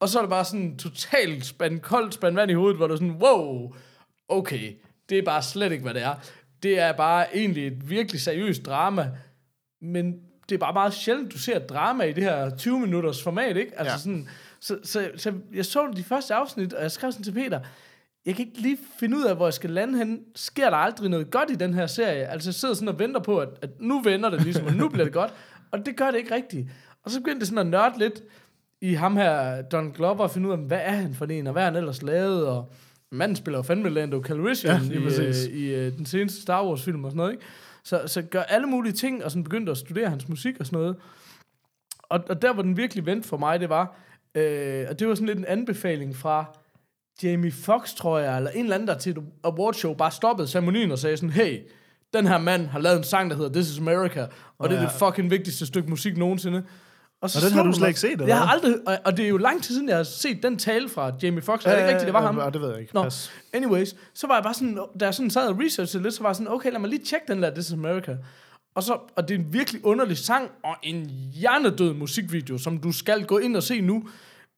Og 0.00 0.08
så 0.08 0.18
er 0.18 0.22
det 0.22 0.30
bare 0.30 0.44
sådan 0.44 0.76
totalt 0.76 1.46
spand, 1.46 1.80
koldt 1.80 2.14
spand 2.14 2.34
vand 2.34 2.50
i 2.50 2.54
hovedet, 2.54 2.76
hvor 2.76 2.86
du 2.86 2.96
sådan, 2.96 3.16
wow, 3.22 3.74
okay, 4.28 4.72
det 5.08 5.18
er 5.18 5.22
bare 5.22 5.42
slet 5.42 5.72
ikke, 5.72 5.84
hvad 5.84 5.94
det 5.94 6.02
er. 6.02 6.14
Det 6.62 6.78
er 6.78 6.92
bare 6.92 7.36
egentlig 7.36 7.66
et 7.66 7.90
virkelig 7.90 8.20
seriøst 8.20 8.66
drama, 8.66 9.10
men 9.82 10.14
det 10.48 10.54
er 10.54 10.58
bare 10.58 10.72
meget 10.72 10.94
sjældent, 10.94 11.32
du 11.32 11.38
ser 11.38 11.58
drama 11.58 12.04
i 12.04 12.12
det 12.12 12.24
her 12.24 12.50
20-minutters 12.50 13.22
format, 13.22 13.56
ikke? 13.56 13.78
Altså 13.78 13.92
Ja. 13.92 13.98
sådan, 13.98 14.28
så, 14.60 14.78
så, 14.82 15.10
så 15.16 15.32
jeg 15.54 15.64
så 15.64 15.92
de 15.96 16.02
første 16.04 16.34
afsnit, 16.34 16.72
og 16.72 16.82
jeg 16.82 16.90
skrev 16.90 17.12
sådan 17.12 17.24
til 17.24 17.32
Peter, 17.32 17.60
jeg 18.26 18.34
kan 18.34 18.46
ikke 18.46 18.60
lige 18.60 18.78
finde 19.00 19.16
ud 19.16 19.24
af, 19.24 19.36
hvor 19.36 19.46
jeg 19.46 19.54
skal 19.54 19.70
lande 19.70 19.98
hen. 19.98 20.20
Sker 20.34 20.70
der 20.70 20.76
aldrig 20.76 21.10
noget 21.10 21.30
godt 21.30 21.50
i 21.50 21.54
den 21.54 21.74
her 21.74 21.86
serie? 21.86 22.26
Altså 22.26 22.48
jeg 22.48 22.54
sidder 22.54 22.74
sådan 22.74 22.88
og 22.88 22.98
venter 22.98 23.20
på, 23.20 23.38
at, 23.38 23.48
at 23.62 23.70
nu 23.80 24.00
vender 24.02 24.30
det 24.30 24.42
ligesom, 24.42 24.66
og 24.66 24.72
nu 24.72 24.88
bliver 24.88 25.04
det 25.04 25.12
godt. 25.12 25.32
Og 25.72 25.86
det 25.86 25.96
gør 25.96 26.10
det 26.10 26.18
ikke 26.18 26.34
rigtigt. 26.34 26.68
Og 27.04 27.10
så 27.10 27.20
begyndte 27.20 27.40
det 27.40 27.48
sådan 27.48 27.58
at 27.58 27.66
nørde 27.66 27.98
lidt 27.98 28.22
i 28.80 28.92
ham 28.94 29.16
her, 29.16 29.62
Don 29.62 29.90
Glover, 29.92 30.18
og 30.18 30.30
finde 30.30 30.48
ud 30.48 30.52
af, 30.52 30.58
hvad 30.58 30.80
er 30.82 30.90
han 30.92 31.14
for 31.14 31.24
en, 31.26 31.46
og 31.46 31.52
hvad 31.52 31.62
har 31.62 31.70
han 31.70 31.76
ellers 31.78 32.02
lavet, 32.02 32.46
og 32.46 32.72
manden 33.12 33.36
spiller 33.36 33.58
jo 33.58 33.62
fandme 33.62 33.88
Lando 33.90 34.22
Calrissian 34.22 34.82
Ja, 34.82 34.94
i, 34.94 35.26
øh, 35.26 35.34
i 35.54 35.74
øh, 35.74 35.92
den 35.98 36.06
seneste 36.06 36.42
Star 36.42 36.66
Wars 36.66 36.82
film 36.82 37.04
og 37.04 37.10
sådan 37.10 37.16
noget, 37.16 37.32
ikke? 37.32 37.44
Så, 37.86 38.02
så 38.06 38.22
gør 38.22 38.42
alle 38.42 38.66
mulige 38.66 38.92
ting, 38.92 39.24
og 39.24 39.30
sådan 39.30 39.44
begyndte 39.44 39.72
at 39.72 39.78
studere 39.78 40.10
hans 40.10 40.28
musik 40.28 40.60
og 40.60 40.66
sådan 40.66 40.78
noget. 40.78 40.96
Og, 42.02 42.24
og 42.28 42.42
der, 42.42 42.52
hvor 42.52 42.62
den 42.62 42.76
virkelig 42.76 43.06
vendte 43.06 43.28
for 43.28 43.36
mig, 43.36 43.60
det 43.60 43.68
var, 43.68 43.98
øh, 44.34 44.86
og 44.90 44.98
det 44.98 45.08
var 45.08 45.14
sådan 45.14 45.26
lidt 45.26 45.38
en 45.38 45.44
anbefaling 45.44 46.16
fra 46.16 46.44
Jamie 47.22 47.52
Foxx, 47.52 47.94
tror 47.94 48.18
jeg, 48.18 48.36
eller 48.36 48.50
en 48.50 48.62
eller 48.62 48.74
anden, 48.74 48.88
der 48.88 48.98
til 48.98 49.12
et 49.12 49.24
awardshow 49.44 49.94
bare 49.94 50.10
stoppede 50.10 50.48
ceremonien 50.48 50.90
og 50.90 50.98
sagde 50.98 51.16
sådan, 51.16 51.30
hey, 51.30 51.60
den 52.12 52.26
her 52.26 52.38
mand 52.38 52.66
har 52.66 52.78
lavet 52.78 52.98
en 52.98 53.04
sang, 53.04 53.30
der 53.30 53.36
hedder 53.36 53.52
This 53.52 53.70
is 53.70 53.78
America, 53.78 54.22
og 54.22 54.30
Nå, 54.58 54.66
det 54.68 54.76
er 54.76 54.80
ja. 54.80 54.88
det 54.88 54.94
fucking 54.98 55.30
vigtigste 55.30 55.66
stykke 55.66 55.90
musik 55.90 56.16
nogensinde. 56.16 56.64
Og, 57.22 57.30
så 57.30 57.38
Og 57.38 57.50
den 57.50 57.52
har 57.58 57.62
du 57.64 57.72
slet 57.72 57.88
ikke 57.88 58.00
set, 58.00 58.10
eller 58.12 58.26
Jeg 58.26 58.38
har 58.38 58.46
aldrig, 58.46 58.74
og, 58.86 58.98
og 59.04 59.16
det 59.16 59.24
er 59.24 59.28
jo 59.28 59.36
lang 59.36 59.62
tid 59.62 59.74
siden, 59.74 59.88
jeg 59.88 59.96
har 59.96 60.04
set 60.04 60.42
den 60.42 60.58
tale 60.58 60.88
fra 60.88 61.12
Jamie 61.22 61.42
Foxx. 61.42 61.64
er 61.66 61.70
det 61.70 61.76
ikke 61.78 61.88
rigtigt, 61.88 62.06
det 62.06 62.12
var 62.12 62.20
ham? 62.22 62.38
Ja, 62.38 62.50
det 62.50 62.60
ved 62.60 62.70
jeg 62.70 62.80
ikke. 62.80 62.94
Nå, 62.94 63.02
Pas. 63.02 63.30
anyways, 63.52 63.94
så 64.14 64.26
var 64.26 64.34
jeg 64.34 64.42
bare 64.42 64.54
sådan, 64.54 64.78
da 65.00 65.04
jeg 65.04 65.14
sådan 65.14 65.30
sad 65.30 65.48
og 65.48 65.60
researchede 65.64 66.02
lidt, 66.02 66.14
så 66.14 66.22
var 66.22 66.28
jeg 66.28 66.36
sådan, 66.36 66.52
okay, 66.52 66.70
lad 66.72 66.78
mig 66.80 66.90
lige 66.90 67.04
tjekke 67.04 67.32
den 67.32 67.42
der 67.42 67.50
This 67.50 67.66
is 67.66 67.72
America. 67.72 68.16
Og, 68.74 68.82
så, 68.82 68.98
og 69.16 69.28
det 69.28 69.34
er 69.34 69.38
en 69.38 69.52
virkelig 69.52 69.84
underlig 69.84 70.18
sang, 70.18 70.50
og 70.64 70.76
en 70.82 71.10
hjernedød 71.34 71.94
musikvideo, 71.94 72.58
som 72.58 72.78
du 72.78 72.92
skal 72.92 73.24
gå 73.24 73.38
ind 73.38 73.56
og 73.56 73.62
se 73.62 73.80
nu. 73.80 74.08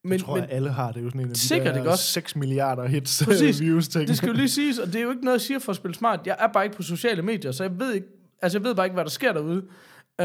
Men, 0.05 0.12
Jeg 0.12 0.21
tror, 0.21 0.35
men 0.35 0.45
at 0.45 0.50
alle 0.53 0.71
har 0.71 0.93
det. 0.93 1.03
jo 1.03 1.09
sådan 1.09 1.21
en 1.21 1.29
af 1.29 1.35
de 1.35 1.41
Sikkert, 1.41 1.75
der 1.75 1.81
ikke 1.81 1.91
også? 1.91 2.05
6 2.05 2.37
milliarder 2.37 2.87
hits 2.87 3.23
Præcis. 3.25 3.61
views 3.61 3.88
ting. 3.88 4.09
det 4.09 4.17
skal 4.17 4.27
jo 4.27 4.35
lige 4.35 4.49
siges, 4.49 4.79
og 4.79 4.87
det 4.87 4.97
er 4.97 5.03
jo 5.03 5.11
ikke 5.11 5.25
noget, 5.25 5.38
jeg 5.38 5.41
siger 5.41 5.59
for 5.59 5.73
at 5.73 5.77
spille 5.77 5.95
smart. 5.95 6.21
Jeg 6.27 6.37
er 6.38 6.47
bare 6.53 6.65
ikke 6.65 6.77
på 6.77 6.83
sociale 6.83 7.23
medier, 7.23 7.53
så 7.53 7.62
jeg 7.65 7.79
ved, 7.79 7.93
ikke, 7.93 8.07
altså 8.43 8.59
jeg 8.59 8.65
ved 8.65 8.75
bare 8.75 8.87
ikke, 8.87 8.95
hvad 8.95 9.05
der 9.05 9.11
sker 9.11 9.33
derude. 9.33 9.62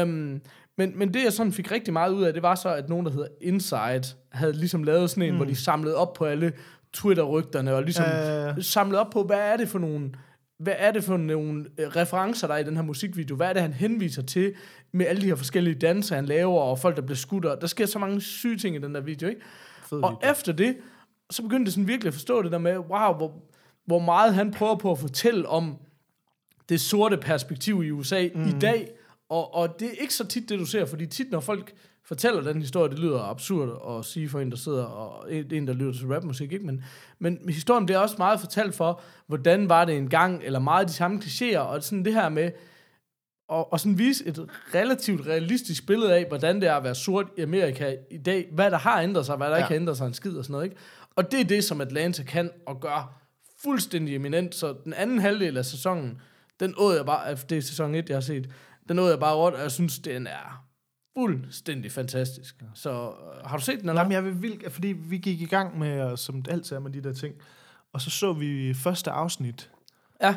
Um, 0.02 0.40
men, 0.78 0.98
men 0.98 1.14
det, 1.14 1.24
jeg 1.24 1.32
sådan 1.32 1.52
fik 1.52 1.72
rigtig 1.72 1.92
meget 1.92 2.12
ud 2.12 2.22
af, 2.22 2.32
det 2.32 2.42
var 2.42 2.54
så, 2.54 2.68
at 2.68 2.88
nogen, 2.88 3.06
der 3.06 3.12
hedder 3.12 3.28
Inside, 3.40 4.02
havde 4.32 4.52
ligesom 4.52 4.82
lavet 4.82 5.10
sådan 5.10 5.22
en, 5.22 5.30
mm. 5.30 5.36
hvor 5.36 5.46
de 5.46 5.56
samlede 5.56 5.96
op 5.96 6.12
på 6.12 6.24
alle 6.24 6.52
Twitter-rygterne, 6.92 7.74
og 7.74 7.82
ligesom 7.82 8.04
Øh. 8.04 8.62
samlet 8.62 8.98
op 8.98 9.10
på, 9.10 9.22
hvad 9.22 9.38
er 9.38 9.56
det 9.56 9.68
for 9.68 9.78
nogle 9.78 10.10
hvad 10.58 10.74
er 10.78 10.92
det 10.92 11.04
for 11.04 11.16
nogle 11.16 11.66
øh, 11.78 11.86
referencer, 11.88 12.46
der 12.46 12.54
er 12.54 12.58
i 12.58 12.64
den 12.64 12.76
her 12.76 12.82
musikvideo? 12.82 13.36
Hvad 13.36 13.48
er 13.48 13.52
det, 13.52 13.62
han 13.62 13.72
henviser 13.72 14.22
til 14.22 14.54
med 14.92 15.06
alle 15.06 15.22
de 15.22 15.26
her 15.26 15.34
forskellige 15.34 15.74
danser, 15.74 16.16
han 16.16 16.26
laver, 16.26 16.60
og 16.60 16.78
folk, 16.78 16.96
der 16.96 17.02
bliver 17.02 17.16
skudt? 17.16 17.44
og 17.44 17.60
Der 17.60 17.66
sker 17.66 17.86
så 17.86 17.98
mange 17.98 18.20
syge 18.20 18.56
ting 18.56 18.76
i 18.76 18.78
den 18.78 18.94
der 18.94 19.00
video, 19.00 19.28
ikke? 19.28 19.40
Fed 19.90 20.02
Og 20.02 20.10
video. 20.10 20.30
efter 20.30 20.52
det, 20.52 20.76
så 21.30 21.42
begyndte 21.42 21.68
jeg 21.68 21.72
sådan 21.72 21.88
virkelig 21.88 22.08
at 22.08 22.14
forstå 22.14 22.42
det 22.42 22.52
der 22.52 22.58
med, 22.58 22.76
wow, 22.76 23.14
hvor, 23.16 23.32
hvor 23.86 23.98
meget 23.98 24.34
han 24.34 24.50
prøver 24.50 24.76
på 24.76 24.90
at 24.92 24.98
fortælle 24.98 25.48
om 25.48 25.76
det 26.68 26.80
sorte 26.80 27.16
perspektiv 27.16 27.82
i 27.84 27.90
USA 27.90 28.28
mm. 28.34 28.48
i 28.48 28.52
dag, 28.60 28.88
og, 29.28 29.54
og 29.54 29.80
det 29.80 29.88
er 29.88 30.02
ikke 30.02 30.14
så 30.14 30.26
tit 30.26 30.48
det, 30.48 30.58
du 30.58 30.66
ser, 30.66 30.84
fordi 30.84 31.06
tit, 31.06 31.30
når 31.30 31.40
folk 31.40 31.74
fortæller 32.06 32.42
den 32.42 32.60
historie, 32.60 32.90
det 32.90 32.98
lyder 32.98 33.22
absurd 33.22 33.98
at 33.98 34.04
sige 34.04 34.28
for 34.28 34.40
en, 34.40 34.50
der 34.50 34.56
sidder, 34.56 34.84
og 34.84 35.34
en, 35.34 35.66
der 35.66 35.72
lytter 35.72 35.92
til 35.92 36.06
rapmusik, 36.06 36.52
ikke? 36.52 36.66
Men, 36.66 36.84
men 37.18 37.38
historien 37.48 37.86
bliver 37.86 37.98
også 37.98 38.14
meget 38.18 38.40
fortalt 38.40 38.74
for, 38.74 39.00
hvordan 39.26 39.68
var 39.68 39.84
det 39.84 39.96
engang, 39.96 40.42
eller 40.44 40.58
meget 40.58 40.80
af 40.80 40.86
de 40.86 40.92
samme 40.92 41.18
klichéer, 41.18 41.58
og 41.58 41.82
sådan 41.82 42.04
det 42.04 42.14
her 42.14 42.28
med, 42.28 42.50
og, 43.48 43.72
og 43.72 43.80
sådan 43.80 43.98
vise 43.98 44.26
et 44.26 44.48
relativt 44.74 45.26
realistisk 45.26 45.86
billede 45.86 46.14
af, 46.14 46.24
hvordan 46.28 46.60
det 46.60 46.68
er 46.68 46.74
at 46.74 46.84
være 46.84 46.94
sort 46.94 47.26
i 47.38 47.40
Amerika 47.40 47.96
i 48.10 48.18
dag, 48.18 48.48
hvad 48.52 48.70
der 48.70 48.78
har 48.78 49.00
ændret 49.00 49.26
sig, 49.26 49.36
hvad 49.36 49.46
der 49.46 49.52
ja. 49.52 49.58
ikke 49.58 49.68
har 49.68 49.74
ændret 49.74 49.96
sig 49.96 50.06
en 50.06 50.14
skid 50.14 50.36
og 50.36 50.44
sådan 50.44 50.52
noget, 50.52 50.64
ikke? 50.64 50.76
Og 51.16 51.32
det 51.32 51.40
er 51.40 51.44
det, 51.44 51.64
som 51.64 51.80
Atlanta 51.80 52.22
kan 52.22 52.50
og 52.66 52.80
gør 52.80 53.20
fuldstændig 53.62 54.14
eminent, 54.14 54.54
så 54.54 54.74
den 54.84 54.92
anden 54.92 55.18
halvdel 55.18 55.56
af 55.56 55.64
sæsonen, 55.64 56.20
den 56.60 56.74
åd 56.76 56.96
jeg 56.96 57.06
bare, 57.06 57.34
det 57.34 57.58
er 57.58 57.62
sæson 57.62 57.94
1, 57.94 58.08
jeg 58.08 58.16
har 58.16 58.20
set, 58.20 58.50
den 58.88 58.98
åd 58.98 59.10
jeg 59.10 59.20
bare 59.20 59.34
råd, 59.34 59.52
og 59.52 59.60
jeg 59.60 59.70
synes, 59.70 59.98
den 59.98 60.26
er 60.26 60.66
fuldstændig 61.18 61.92
fantastisk. 61.92 62.62
Så 62.74 62.90
øh, 62.92 63.46
har 63.46 63.56
du 63.56 63.62
set 63.62 63.80
den, 63.80 63.88
eller? 63.88 64.00
Jamen, 64.02 64.12
jeg 64.12 64.24
vil 64.24 64.42
vildt, 64.42 64.72
fordi 64.72 64.88
vi 64.88 65.18
gik 65.18 65.40
i 65.40 65.46
gang 65.46 65.78
med, 65.78 66.16
som 66.16 66.42
det 66.42 66.52
altid 66.52 66.76
er 66.76 66.80
med 66.80 66.90
de 66.90 67.02
der 67.02 67.12
ting, 67.12 67.34
og 67.92 68.00
så 68.00 68.10
så 68.10 68.32
vi 68.32 68.74
første 68.74 69.10
afsnit, 69.10 69.70
Ja, 70.22 70.36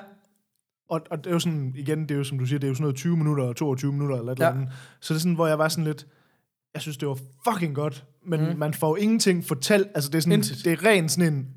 og, 0.89 1.01
og 1.11 1.17
det 1.17 1.27
er 1.27 1.31
jo 1.31 1.39
sådan, 1.39 1.73
igen, 1.75 2.01
det 2.01 2.11
er 2.11 2.15
jo 2.15 2.23
som 2.23 2.39
du 2.39 2.45
siger, 2.45 2.59
det 2.59 2.67
er 2.67 2.69
jo 2.69 2.75
sådan 2.75 2.83
noget 2.83 2.95
20 2.95 3.17
minutter 3.17 3.43
og 3.43 3.55
22 3.55 3.91
minutter 3.93 4.15
eller 4.17 4.31
et 4.31 4.39
Ja. 4.39 4.47
eller 4.49 4.61
andet. 4.61 4.73
Så 4.99 5.13
det 5.13 5.17
er 5.17 5.21
sådan, 5.21 5.35
hvor 5.35 5.47
jeg 5.47 5.57
var 5.59 5.67
sådan 5.69 5.83
lidt, 5.83 6.07
jeg 6.73 6.81
synes, 6.81 6.97
det 6.97 7.07
var 7.07 7.19
fucking 7.51 7.75
godt, 7.75 8.05
men 8.25 8.41
Mm. 8.41 8.47
mm. 8.49 8.57
man 8.59 8.73
får 8.73 8.87
jo 8.89 8.95
ingenting 8.95 9.45
fortalt, 9.45 9.87
altså 9.95 10.09
det 10.09 10.17
er 10.17 10.21
sådan, 10.21 10.33
Intet. 10.33 10.65
det 10.65 10.73
er 10.73 10.85
rent 10.85 11.11
sådan 11.11 11.33
en, 11.33 11.47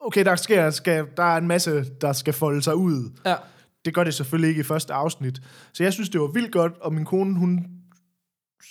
okay, 0.00 0.24
der, 0.24 0.36
sker, 0.36 0.70
skal, 0.70 1.06
der 1.16 1.22
er 1.22 1.36
en 1.36 1.46
masse, 1.48 1.84
der 2.00 2.12
skal 2.12 2.32
folde 2.34 2.62
sig 2.62 2.76
ud. 2.76 3.10
ja, 3.26 3.34
Det 3.84 3.94
gør 3.94 4.04
det 4.04 4.14
selvfølgelig 4.14 4.48
ikke 4.48 4.60
i 4.60 4.64
første 4.64 4.92
afsnit. 4.92 5.42
Så 5.72 5.82
jeg 5.82 5.92
synes, 5.92 6.08
det 6.08 6.20
var 6.20 6.26
vildt 6.26 6.52
godt, 6.52 6.72
og 6.80 6.92
min 6.92 7.04
kone, 7.04 7.38
hun, 7.38 7.66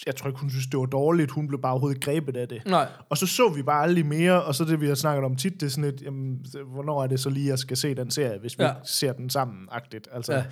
jeg 0.06 0.16
tror 0.16 0.28
ikke, 0.28 0.40
hun 0.40 0.50
synes, 0.50 0.68
det 0.68 0.80
var 0.80 0.86
dårligt, 0.86 1.32
hun 1.32 1.48
blev 1.48 1.62
bare 1.62 1.72
overhovedet 1.72 2.02
grebet 2.04 2.38
af 2.38 2.48
det. 2.48 2.62
nej, 2.66 2.88
Og 3.10 3.18
så 3.18 3.28
så 3.28 3.50
vi 3.50 3.64
bare 3.64 3.84
aldrig 3.84 4.06
mere, 4.06 4.44
og 4.44 4.56
så 4.56 4.66
det, 4.66 4.82
vi 4.82 4.88
har 4.88 4.96
snakket 4.96 5.26
om 5.26 5.36
tit, 5.36 5.54
det 5.54 5.64
er 5.64 5.70
sådan 5.70 5.90
lidt, 5.92 6.02
jamen, 6.02 6.46
hvornår 6.74 7.04
er 7.04 7.08
det 7.08 7.20
så 7.20 7.30
lige, 7.30 7.48
jeg 7.48 7.60
skal 7.60 7.78
se 7.78 7.96
den 7.96 8.12
serie, 8.12 8.40
hvis 8.40 8.60
vi 8.60 8.64
Ja. 8.64 8.74
ser 8.84 9.14
den 9.14 9.30
sammen-agtigt. 9.30 10.08
Altså, 10.12 10.34
Ja. 10.34 10.44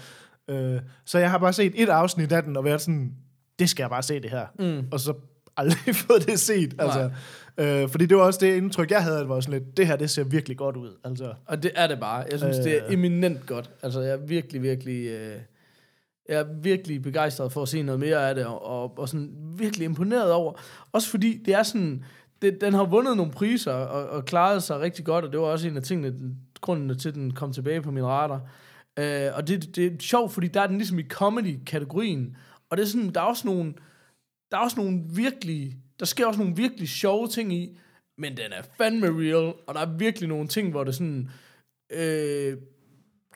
ja. 0.49 0.73
øh, 0.75 0.81
så 1.05 1.19
jeg 1.19 1.31
har 1.31 1.37
bare 1.37 1.53
set 1.53 1.73
et 1.75 1.89
afsnit 1.89 2.31
af 2.31 2.43
den, 2.43 2.57
og 2.57 2.63
været 2.63 2.81
sådan, 2.81 3.13
det 3.59 3.69
skal 3.69 3.83
jeg 3.83 3.89
bare 3.89 4.03
se 4.03 4.19
det 4.21 4.29
her. 4.29 4.45
Mm. 4.59 4.87
Og 4.91 4.99
så 4.99 5.13
aldrig 5.59 5.95
fået 6.07 6.25
det 6.25 6.39
set. 6.39 6.75
Altså, 6.79 7.09
øh, 7.57 7.89
fordi 7.89 8.05
det 8.05 8.17
var 8.17 8.23
også 8.23 8.39
det 8.41 8.55
indtryk, 8.55 8.91
jeg 8.91 9.03
havde, 9.03 9.15
at 9.15 9.21
det 9.21 9.29
var 9.29 9.39
sådan 9.39 9.59
lidt, 9.59 9.77
det 9.77 9.87
her, 9.87 9.95
det 9.95 10.09
ser 10.09 10.23
virkelig 10.23 10.57
godt 10.57 10.75
ud. 10.75 10.89
Altså, 11.03 11.33
og 11.45 11.63
det 11.63 11.71
er 11.75 11.87
det 11.87 11.99
bare. 11.99 12.25
Jeg 12.31 12.39
synes, 12.39 12.57
øh. 12.57 12.63
det 12.63 12.77
er 12.77 12.85
Øh. 12.87 12.93
eminent 12.93 13.45
godt. 13.45 13.69
Altså, 13.83 14.01
jeg 14.01 14.11
er 14.11 14.17
virkelig, 14.17 14.61
virkelig... 14.61 15.07
Øh, 15.07 15.35
jeg 16.29 16.39
er 16.39 16.45
virkelig 16.61 17.01
begejstret 17.01 17.51
for 17.51 17.61
at 17.61 17.67
se 17.67 17.81
noget 17.81 17.99
mere 17.99 18.29
af 18.29 18.35
det, 18.35 18.45
og, 18.45 18.65
og, 18.65 18.99
og 18.99 19.09
sådan 19.09 19.31
virkelig 19.57 19.85
imponeret 19.85 20.31
over. 20.31 20.53
Også 20.91 21.09
fordi 21.09 21.41
det 21.45 21.53
er 21.53 21.63
sådan... 21.63 22.03
Det, 22.41 22.61
den 22.61 22.73
har 22.73 22.83
vundet 22.85 23.17
nogle 23.17 23.31
priser 23.31 23.73
og, 23.73 24.09
og 24.09 24.25
klaret 24.25 24.63
sig 24.63 24.79
rigtig 24.79 25.05
godt, 25.05 25.25
og 25.25 25.31
det 25.31 25.39
var 25.39 25.45
også 25.45 25.67
en 25.67 25.77
af 25.77 25.83
tingene, 25.83 26.09
den, 26.09 26.37
grundene 26.61 26.95
til, 26.95 27.09
at 27.09 27.15
den 27.15 27.31
kom 27.31 27.53
tilbage 27.53 27.81
på 27.81 27.91
min 27.91 28.05
radar. 28.05 28.41
Øh, 28.99 29.27
og 29.33 29.47
det, 29.47 29.75
det 29.75 29.85
er 29.85 29.91
sjovt, 29.99 30.31
fordi 30.31 30.47
der 30.47 30.61
er 30.61 30.67
den 30.67 30.77
ligesom 30.77 30.99
i 30.99 31.03
comedy-kategorien, 31.03 32.35
og 32.69 32.77
det 32.77 32.83
er 32.83 32.87
sådan, 32.87 33.09
der 33.09 33.21
er 33.21 33.25
også 33.25 33.47
nogle, 33.47 33.73
der 34.51 34.57
er 34.57 34.61
også 34.61 34.77
nogle 34.77 35.01
virkelig, 35.09 35.75
der 35.99 36.05
sker 36.05 36.25
også 36.25 36.39
nogle 36.39 36.55
virkelig 36.55 36.89
sjove 36.89 37.27
ting 37.27 37.53
i, 37.53 37.77
men 38.17 38.37
den 38.37 38.51
er 38.51 38.61
fandme 38.77 39.07
real, 39.07 39.53
og 39.67 39.73
der 39.73 39.79
er 39.79 39.97
virkelig 39.97 40.29
nogle 40.29 40.47
ting, 40.47 40.71
hvor 40.71 40.83
det 40.83 40.95
sådan, 40.95 41.29
øh, 41.89 42.57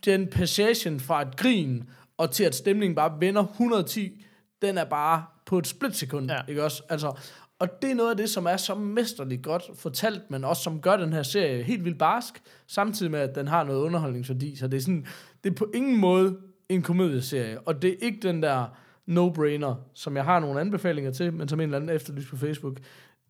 den 0.06 0.28
passation 0.28 1.00
fra 1.00 1.22
et 1.22 1.38
grin, 1.38 1.90
og 2.18 2.32
til 2.32 2.44
at 2.44 2.56
stemningen 2.56 2.96
bare 2.96 3.18
vender 3.20 3.44
110, 3.44 4.26
den 4.62 4.78
er 4.78 4.86
bare 4.86 5.26
på 5.46 5.58
et 5.58 5.68
splitsekund. 5.68 6.32
Ja. 6.32 6.42
ikke 6.48 6.64
også? 6.64 6.84
Altså, 6.90 7.20
og 7.60 7.82
det 7.82 7.92
er 7.92 7.96
noget 7.96 8.12
af 8.12 8.18
det, 8.18 8.30
som 8.30 8.46
er 8.46 8.58
så 8.58 8.76
mesterligt 8.76 9.44
godt 9.44 9.64
fortalt, 9.76 10.32
men 10.32 10.44
også 10.44 10.64
som 10.64 10.82
gør 10.82 10.98
den 10.98 11.14
her 11.14 11.24
serie 11.24 11.64
helt 11.64 11.86
vildt 11.86 11.98
barsk, 12.00 12.42
samtidig 12.68 13.12
med, 13.12 13.20
at 13.20 13.36
den 13.36 13.48
har 13.48 13.64
noget 13.64 13.82
underholdningsværdi. 13.82 14.56
Så 14.56 14.68
det 14.68 14.78
er 14.78 14.82
sådan, 14.82 15.08
det 15.44 15.50
er 15.50 15.56
på 15.56 15.72
ingen 15.74 15.98
måde 15.98 16.38
en 16.70 16.82
komedieserie, 16.82 17.60
og 17.60 17.82
det 17.82 17.90
er 17.90 17.96
ikke 18.02 18.20
den 18.22 18.44
der 18.44 18.66
no-brainer, 19.10 19.76
som 19.94 20.16
jeg 20.16 20.24
har 20.26 20.40
nogle 20.40 20.62
anbefalinger 20.62 21.12
til, 21.12 21.34
men 21.34 21.48
som 21.48 21.60
en 21.60 21.64
eller 21.64 21.78
anden 21.78 21.96
efterlyst 21.96 22.30
på 22.30 22.38
Facebook. 22.38 22.78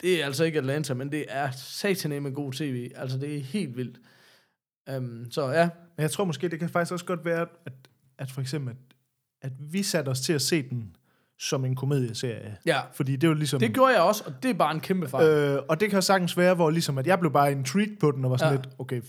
Det 0.02 0.22
er 0.22 0.26
altså 0.26 0.44
ikke 0.44 0.58
Atlanta, 0.60 0.94
men 0.94 1.12
det 1.12 1.26
er 1.30 1.52
sataneme 1.52 2.32
god 2.32 2.54
tv. 2.54 2.92
Altså, 2.96 3.18
det 3.18 3.36
er 3.36 3.40
helt 3.40 3.78
vildt. 3.78 4.00
Um, 4.98 5.26
så 5.32 5.50
ja, 5.50 5.70
men 5.98 6.02
jeg 6.02 6.12
tror 6.12 6.26
måske, 6.26 6.48
det 6.48 6.60
kan 6.60 6.70
faktisk 6.70 6.94
også 6.94 7.06
godt 7.06 7.26
være, 7.26 7.48
at, 7.66 7.74
at 8.18 8.32
for 8.32 8.42
eksempel, 8.42 8.74
at, 9.42 9.52
at 9.52 9.74
vi 9.74 9.84
satte 9.84 10.10
os 10.10 10.22
til 10.22 10.34
at 10.34 10.42
se 10.42 10.70
den 10.70 10.96
som 11.40 11.66
en 11.66 11.76
komedieserie. 11.76 12.58
ja. 12.66 12.80
Fordi 12.94 13.12
det 13.16 13.24
er 13.24 13.28
jo 13.28 13.34
ligesom... 13.34 13.60
Det 13.60 13.74
gjorde 13.74 13.94
jeg 13.94 14.02
også, 14.02 14.24
og 14.26 14.34
det 14.44 14.50
er 14.50 14.54
bare 14.54 14.74
en 14.74 14.80
kæmpe 14.80 15.08
fejl. 15.08 15.28
Øh, 15.28 15.62
og 15.70 15.80
det 15.80 15.90
kan 15.90 16.02
sagtens 16.02 16.38
være, 16.38 16.56
hvor 16.56 16.70
ligesom, 16.70 16.98
at 16.98 17.08
jeg 17.08 17.20
blev 17.20 17.32
bare 17.34 17.52
intrigued 17.52 17.98
på 17.98 18.12
den, 18.12 18.26
og 18.26 18.32
var 18.32 18.38
sådan 18.38 18.54
Ja. 18.56 18.62
lidt, 18.62 18.76
okay, 18.80 19.02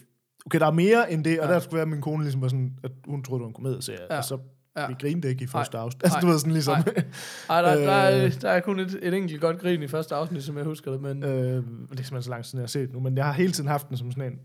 okay, 0.47 0.61
der 0.61 0.67
er 0.67 0.71
mere 0.71 1.13
end 1.13 1.25
det, 1.25 1.41
og 1.41 1.47
Ja. 1.49 1.53
der 1.55 1.61
skulle 1.61 1.75
være, 1.75 1.83
at 1.83 1.89
min 1.89 2.01
kone 2.01 2.23
ligesom 2.23 2.43
var 2.43 2.49
sådan, 2.49 2.79
at 2.83 2.91
hun 3.07 3.23
troede, 3.23 3.39
det 3.39 3.43
var 3.43 3.49
en 3.49 3.55
komedieserie, 3.55 3.99
ja. 4.11 4.17
og 4.19 4.25
så 4.25 4.39
Ja. 4.77 4.87
vi 4.87 4.95
grinede 5.01 5.29
ikke 5.29 5.45
i 5.45 5.47
første 5.47 5.77
Nej. 5.77 5.85
afsnit. 5.85 6.03
Altså, 6.03 6.17
Nej. 6.17 6.21
du 6.21 6.27
ved 6.27 6.39
sådan 6.39 6.53
ligesom, 6.53 6.75
Ej, 7.51 7.63
der, 7.63 7.75
der, 7.75 7.93
er, 7.93 8.25
øh. 8.25 8.33
der 8.41 8.51
er 8.51 8.61
kun 8.61 8.81
et, 8.81 8.99
et 9.03 9.15
enkelt 9.15 9.41
godt 9.41 9.59
grin 9.61 9.83
i 9.83 9.89
første 9.89 10.15
afsnit, 10.15 10.45
som 10.45 10.57
jeg 10.57 10.65
husker 10.65 10.91
det, 10.93 11.01
men... 11.01 11.23
Øh, 11.23 11.31
det 11.31 11.57
er 11.57 11.63
simpelthen 11.91 12.23
så 12.23 12.31
lang 12.31 12.45
tid, 12.45 12.51
siden, 12.51 12.59
jeg 12.59 12.63
har 12.63 12.67
set 12.69 12.93
nu, 12.93 13.01
men 13.01 13.17
jeg 13.17 13.25
har 13.25 13.33
hele 13.33 13.53
tiden 13.53 13.69
haft 13.69 13.89
den 13.89 13.97
som 13.97 14.13
sådan 14.13 14.33
en, 14.33 14.39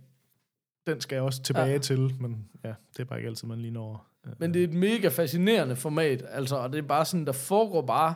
den 0.88 1.01
skal 1.01 1.15
jeg 1.15 1.24
også 1.24 1.41
tilbage 1.43 1.71
Ja. 1.71 1.77
til, 1.77 2.00
men 2.19 2.45
ja, 2.63 2.74
det 2.93 3.00
er 3.00 3.05
bare 3.05 3.19
ikke 3.19 3.27
altid, 3.29 3.48
man 3.48 3.59
lige 3.59 3.71
når. 3.71 4.07
Øh, 4.27 4.33
men 4.39 4.53
det 4.53 4.63
er 4.63 4.67
et 4.67 4.74
mega 4.74 5.07
fascinerende 5.07 5.75
format, 5.75 6.24
altså, 6.29 6.55
og 6.55 6.71
det 6.71 6.77
er 6.77 6.88
bare 6.88 7.05
sådan, 7.05 7.25
der 7.25 7.31
foregår 7.31 7.81
bare... 7.81 8.13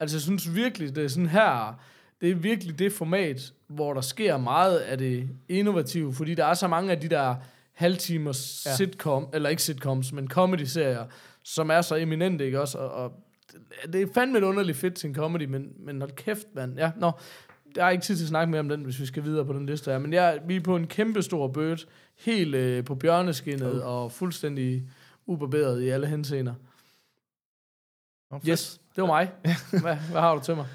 Altså, 0.00 0.16
jeg 0.16 0.22
synes 0.22 0.54
virkelig, 0.54 0.96
det 0.96 1.04
er 1.04 1.08
sådan 1.08 1.28
her... 1.28 1.80
Det 2.20 2.30
er 2.30 2.34
virkelig 2.34 2.78
det 2.78 2.92
format, 2.92 3.52
hvor 3.68 3.94
der 3.94 4.00
sker 4.00 4.36
meget 4.36 4.78
af 4.78 4.98
det 4.98 5.28
innovative, 5.48 6.14
fordi 6.14 6.34
der 6.34 6.44
er 6.44 6.54
så 6.54 6.68
mange 6.68 6.90
af 6.92 7.00
de 7.00 7.08
der 7.08 7.34
halvtimers. 7.72 8.66
Ja. 8.66 8.76
sitcom, 8.76 9.28
eller 9.32 9.48
ikke 9.48 9.62
sitcoms, 9.62 10.12
men 10.12 10.28
comedy-serier, 10.28 11.04
som 11.48 11.70
er 11.70 11.80
så 11.82 11.96
eminente, 11.96 12.44
ikke 12.46 12.60
også? 12.60 12.78
Og, 12.78 12.90
og 12.90 13.12
det- 13.92 14.02
er 14.02 14.06
fandme 14.14 14.38
et 14.38 14.44
underligt 14.44 14.78
fedt 14.78 14.94
til 14.94 15.08
en 15.08 15.14
comedy, 15.14 15.44
men, 15.44 15.72
men 15.78 16.00
hold 16.00 16.12
kæft, 16.12 16.46
mand. 16.54 16.78
Ja, 16.78 16.92
nå, 16.96 17.12
der 17.74 17.84
er 17.84 17.90
ikke 17.90 18.02
tid 18.04 18.16
til 18.16 18.24
at 18.24 18.28
snakke 18.28 18.50
mere 18.50 18.60
om 18.60 18.68
den, 18.68 18.82
hvis 18.84 19.00
vi 19.00 19.06
skal 19.06 19.24
videre 19.24 19.44
på 19.44 19.52
den 19.52 19.66
liste 19.66 19.90
her. 19.90 19.98
Men 19.98 20.12
jeg, 20.12 20.40
vi 20.46 20.56
er 20.56 20.60
på 20.60 20.76
en 20.76 20.86
kæmpe 20.86 21.22
stor 21.22 21.48
bøt, 21.48 21.86
helt 22.16 22.54
øh, 22.54 22.84
på 22.84 22.94
bjørneskinnet, 22.94 23.82
og 23.82 24.12
fuldstændig 24.12 24.88
ubarberet 25.26 25.82
i 25.82 25.88
alle 25.88 26.06
henseender. 26.06 26.54
Fedt. 28.32 28.46
Yes, 28.48 28.80
det 28.96 29.02
var 29.02 29.06
mig. 29.06 29.32
Hvad, 29.82 29.96
hvad 29.96 30.20
har 30.20 30.34
du 30.34 30.40
til 30.44 30.56
mig? 30.56 30.66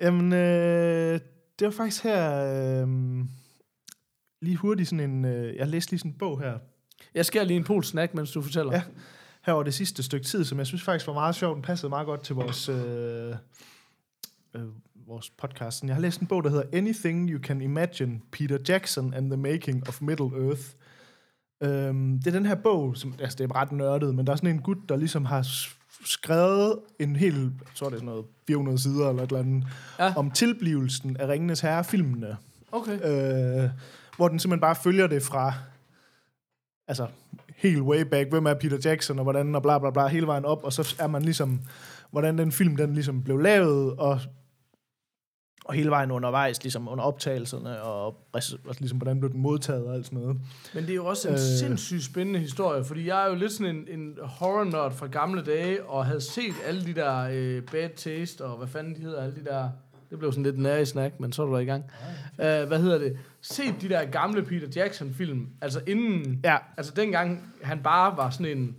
Jamen, 0.00 0.32
øh, 0.32 1.20
det 1.58 1.64
var 1.64 1.70
faktisk 1.70 2.02
her, 2.04 2.44
øh, 2.82 2.88
lige 4.42 4.56
hurtigt 4.56 4.88
sådan 4.88 5.10
en, 5.10 5.24
øh, 5.24 5.56
jeg 5.56 5.68
læste 5.68 5.92
lige 5.92 5.98
sådan 5.98 6.10
en 6.10 6.18
bog 6.18 6.40
her, 6.40 6.58
Jeg 7.14 7.26
skærer 7.26 7.44
lige 7.44 7.56
en 7.56 7.64
pol 7.64 7.84
snack, 7.84 8.14
mens 8.14 8.32
du 8.32 8.42
fortæller. 8.42 8.72
Ja. 8.72 8.82
Her 9.48 9.54
over 9.54 9.62
det 9.62 9.74
sidste 9.74 10.02
stykke 10.02 10.26
tid, 10.26 10.44
som 10.44 10.58
jeg 10.58 10.66
synes 10.66 10.82
faktisk 10.82 11.06
var 11.06 11.12
meget 11.12 11.34
sjovt. 11.34 11.54
Den 11.54 11.62
passede 11.62 11.90
meget 11.90 12.06
godt 12.06 12.20
til 12.20 12.34
vores, 12.34 12.68
øh, 12.68 13.34
øh, 14.54 14.62
vores 15.06 15.30
podcast. 15.30 15.84
Jeg 15.84 15.94
har 15.94 16.02
læst 16.02 16.20
en 16.20 16.26
bog, 16.26 16.44
der 16.44 16.50
hedder 16.50 16.64
Anything 16.72 17.30
You 17.30 17.40
Can 17.42 17.60
Imagine, 17.60 18.20
Peter 18.32 18.58
Jackson 18.68 19.14
and 19.14 19.30
the 19.30 19.36
Making 19.36 19.88
of 19.88 20.02
Middle 20.02 20.46
Earth. 20.46 20.62
Øhm, 21.62 22.18
det 22.18 22.26
er 22.26 22.30
den 22.30 22.46
her 22.46 22.54
bog, 22.54 22.96
som, 22.96 23.14
altså 23.20 23.38
det 23.38 23.50
er 23.50 23.54
ret 23.54 23.72
nørdet, 23.72 24.14
men 24.14 24.26
der 24.26 24.32
er 24.32 24.36
sådan 24.36 24.50
en 24.50 24.62
gut, 24.62 24.78
der 24.88 24.96
ligesom 24.96 25.24
har 25.24 25.46
skrevet 26.04 26.78
en 26.98 27.16
hel, 27.16 27.34
jeg 27.42 27.50
tror 27.74 27.86
det 27.86 27.94
er 27.94 27.98
sådan 27.98 28.06
noget 28.06 28.24
400 28.46 28.78
sider 28.78 29.08
eller 29.08 29.22
et 29.22 29.28
eller 29.28 29.40
andet, 29.40 29.66
ja. 29.98 30.14
om 30.16 30.30
tilblivelsen 30.30 31.16
af 31.16 31.28
Ringenes 31.28 31.60
Herre-filmene 31.60 32.36
Okay. 32.72 32.92
øh, 32.92 33.70
hvor 34.16 34.28
den 34.28 34.38
simpelthen 34.38 34.60
bare 34.60 34.76
følger 34.76 35.06
det 35.06 35.22
fra, 35.22 35.52
altså 36.88 37.06
helt 37.58 37.82
way 37.82 38.02
back, 38.02 38.30
hvem 38.30 38.46
er 38.46 38.54
Peter 38.54 38.78
Jackson, 38.84 39.18
og 39.18 39.22
hvordan, 39.22 39.54
og 39.54 39.62
bla 39.62 39.78
bla 39.78 39.90
bla, 39.90 40.06
hele 40.06 40.26
vejen 40.26 40.44
op, 40.44 40.64
og 40.64 40.72
så 40.72 40.96
er 40.98 41.06
man 41.06 41.22
ligesom, 41.22 41.60
hvordan 42.10 42.38
den 42.38 42.52
film, 42.52 42.76
den 42.76 42.94
ligesom 42.94 43.22
blev 43.22 43.38
lavet, 43.38 43.94
og, 43.96 44.20
og 45.64 45.74
hele 45.74 45.90
vejen 45.90 46.10
undervejs, 46.10 46.62
ligesom 46.62 46.88
under 46.88 47.04
optagelserne, 47.04 47.82
og, 47.82 48.06
og 48.32 48.42
ligesom, 48.78 48.98
hvordan 48.98 49.20
blev 49.20 49.32
den 49.32 49.40
modtaget 49.40 49.86
og 49.86 49.94
alt 49.94 50.06
sådan 50.06 50.18
noget. 50.18 50.36
Men 50.74 50.82
det 50.82 50.90
er 50.90 50.94
jo 50.94 51.06
også 51.06 51.28
en 51.28 51.34
øh. 51.34 51.40
Øh. 51.40 51.58
sindssygt 51.58 52.04
spændende 52.04 52.40
historie, 52.40 52.84
fordi 52.84 53.06
jeg 53.06 53.24
er 53.24 53.28
jo 53.28 53.34
lidt 53.34 53.52
sådan 53.52 53.76
en, 53.76 54.00
en 54.00 54.14
horror-nørd 54.22 54.92
fra 54.92 55.06
gamle 55.06 55.42
dage, 55.42 55.84
og 55.84 56.06
havde 56.06 56.20
set 56.20 56.54
alle 56.66 56.84
de 56.84 56.94
der 56.94 57.28
øh, 57.32 57.62
Bad 57.62 57.90
Taste, 57.96 58.44
og 58.44 58.58
hvad 58.58 58.68
fanden 58.68 58.94
de 58.94 59.00
hedder, 59.00 59.22
alle 59.22 59.36
de 59.36 59.44
der... 59.44 59.70
Det 60.10 60.18
blev 60.18 60.32
sådan 60.32 60.44
lidt 60.44 60.58
nær 60.58 60.76
i 60.76 60.84
snak, 60.84 61.20
men 61.20 61.32
så 61.32 61.42
er 61.42 61.46
du 61.46 61.56
i 61.56 61.64
gang. 61.64 61.84
Uh, 62.32 62.44
hvad 62.44 62.78
hedder 62.80 62.98
det? 62.98 63.18
Set 63.40 63.74
de 63.80 63.88
der 63.88 64.04
gamle 64.04 64.42
Peter 64.42 64.68
Jackson-film, 64.76 65.46
altså 65.60 65.80
inden... 65.86 66.40
Ja, 66.44 66.56
Altså 66.76 66.92
dengang 66.96 67.52
han 67.62 67.82
bare 67.82 68.16
var 68.16 68.30
sådan 68.30 68.58
en 68.58 68.76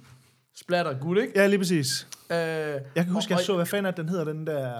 splatter 0.55 0.99
gut, 0.99 1.17
ikke? 1.17 1.33
ja 1.35 1.47
lige 1.47 1.59
præcis. 1.59 2.07
Uh, 2.29 2.35
Jeg 2.35 2.81
kan 2.95 3.07
huske, 3.09 3.33
og, 3.33 3.37
jeg 3.37 3.45
så, 3.45 3.55
hvad 3.55 3.65
fanden 3.65 3.85
er 3.85 3.91
den 3.91 4.09
hedder, 4.09 4.23
den 4.23 4.47
der 4.47 4.71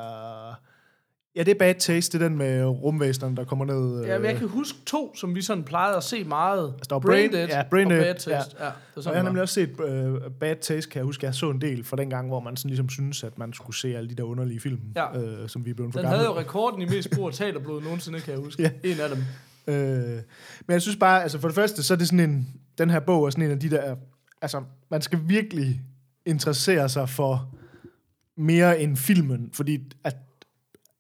Ja, 1.39 1.43
det 1.43 1.51
er 1.51 1.59
Bad 1.59 1.75
Taste, 1.75 2.17
det 2.19 2.23
er 2.23 2.27
den 2.29 2.37
med 2.37 2.63
rumvæsenerne, 2.65 3.35
der 3.35 3.43
kommer 3.43 3.65
ned. 3.65 4.05
Ja, 4.05 4.17
men 4.17 4.25
jeg 4.25 4.33
øh, 4.33 4.39
kan 4.39 4.47
huske 4.47 4.77
to, 4.85 5.15
som 5.15 5.35
vi 5.35 5.41
sådan 5.41 5.63
plejede 5.63 5.97
at 5.97 6.03
se 6.03 6.23
meget. 6.23 6.73
der 6.89 6.95
var 6.95 6.99
Brain- 6.99 7.31
Dead 7.33 7.47
ja, 7.47 7.63
Brain 7.71 7.87
og 7.87 7.91
Dead, 7.91 8.03
Bad 8.03 8.13
Taste. 8.15 8.29
ja. 8.29 8.35
Ja. 8.37 8.41
det 8.41 8.55
er 8.59 8.65
Og 8.65 8.73
jeg 8.95 9.03
sådan, 9.03 9.15
har 9.17 9.23
nemlig 9.23 9.37
var. 9.37 9.41
også 9.41 9.53
set 9.53 9.69
uh, 9.79 10.31
Bad 10.39 10.55
Taste, 10.61 10.89
kan 10.91 10.99
jeg 10.99 11.05
huske, 11.05 11.25
jeg 11.25 11.35
så 11.35 11.49
en 11.49 11.61
del 11.61 11.83
fra 11.83 11.97
den 11.97 12.09
gang, 12.09 12.27
hvor 12.27 12.39
man 12.39 12.57
sådan 12.57 12.69
ligesom 12.69 12.89
synes, 12.89 13.23
at 13.23 13.37
man 13.37 13.53
skulle 13.53 13.77
se 13.77 13.97
alle 13.97 14.09
de 14.09 14.15
der 14.15 14.23
underlige 14.23 14.59
film, 14.59 14.79
Ja. 14.95 15.19
øh, 15.21 15.49
som 15.49 15.65
vi 15.65 15.73
blevet 15.73 15.93
for 15.93 15.99
Den 15.99 16.09
havde 16.09 16.23
jo 16.25 16.37
rekorden 16.39 16.81
i 16.81 16.85
mest 16.85 17.09
brug 17.15 17.27
af 17.27 17.33
teaterblod 17.33 17.81
nogensinde, 17.81 18.19
kan 18.19 18.33
jeg 18.33 18.41
huske. 18.41 18.63
Ja. 18.83 18.89
En 18.89 18.97
af 18.99 19.09
dem. 19.09 19.17
Øh, 19.73 20.15
men 20.67 20.73
jeg 20.73 20.81
synes 20.81 20.97
bare, 20.97 21.23
altså 21.23 21.39
for 21.39 21.47
det 21.47 21.55
første, 21.55 21.83
så 21.83 21.93
er 21.93 21.97
det 21.97 22.07
sådan 22.07 22.29
en, 22.29 22.47
den 22.77 22.89
her 22.89 22.99
bog 22.99 23.25
er 23.25 23.29
sådan 23.29 23.43
en 23.45 23.51
af 23.51 23.59
de 23.59 23.69
der, 23.69 23.95
altså 24.41 24.61
man 24.91 25.01
skal 25.01 25.19
virkelig 25.25 25.81
interessere 26.25 26.89
sig 26.89 27.09
for 27.09 27.49
mere 28.37 28.81
end 28.81 28.97
filmen, 28.97 29.49
fordi 29.53 29.79
at, 30.03 30.15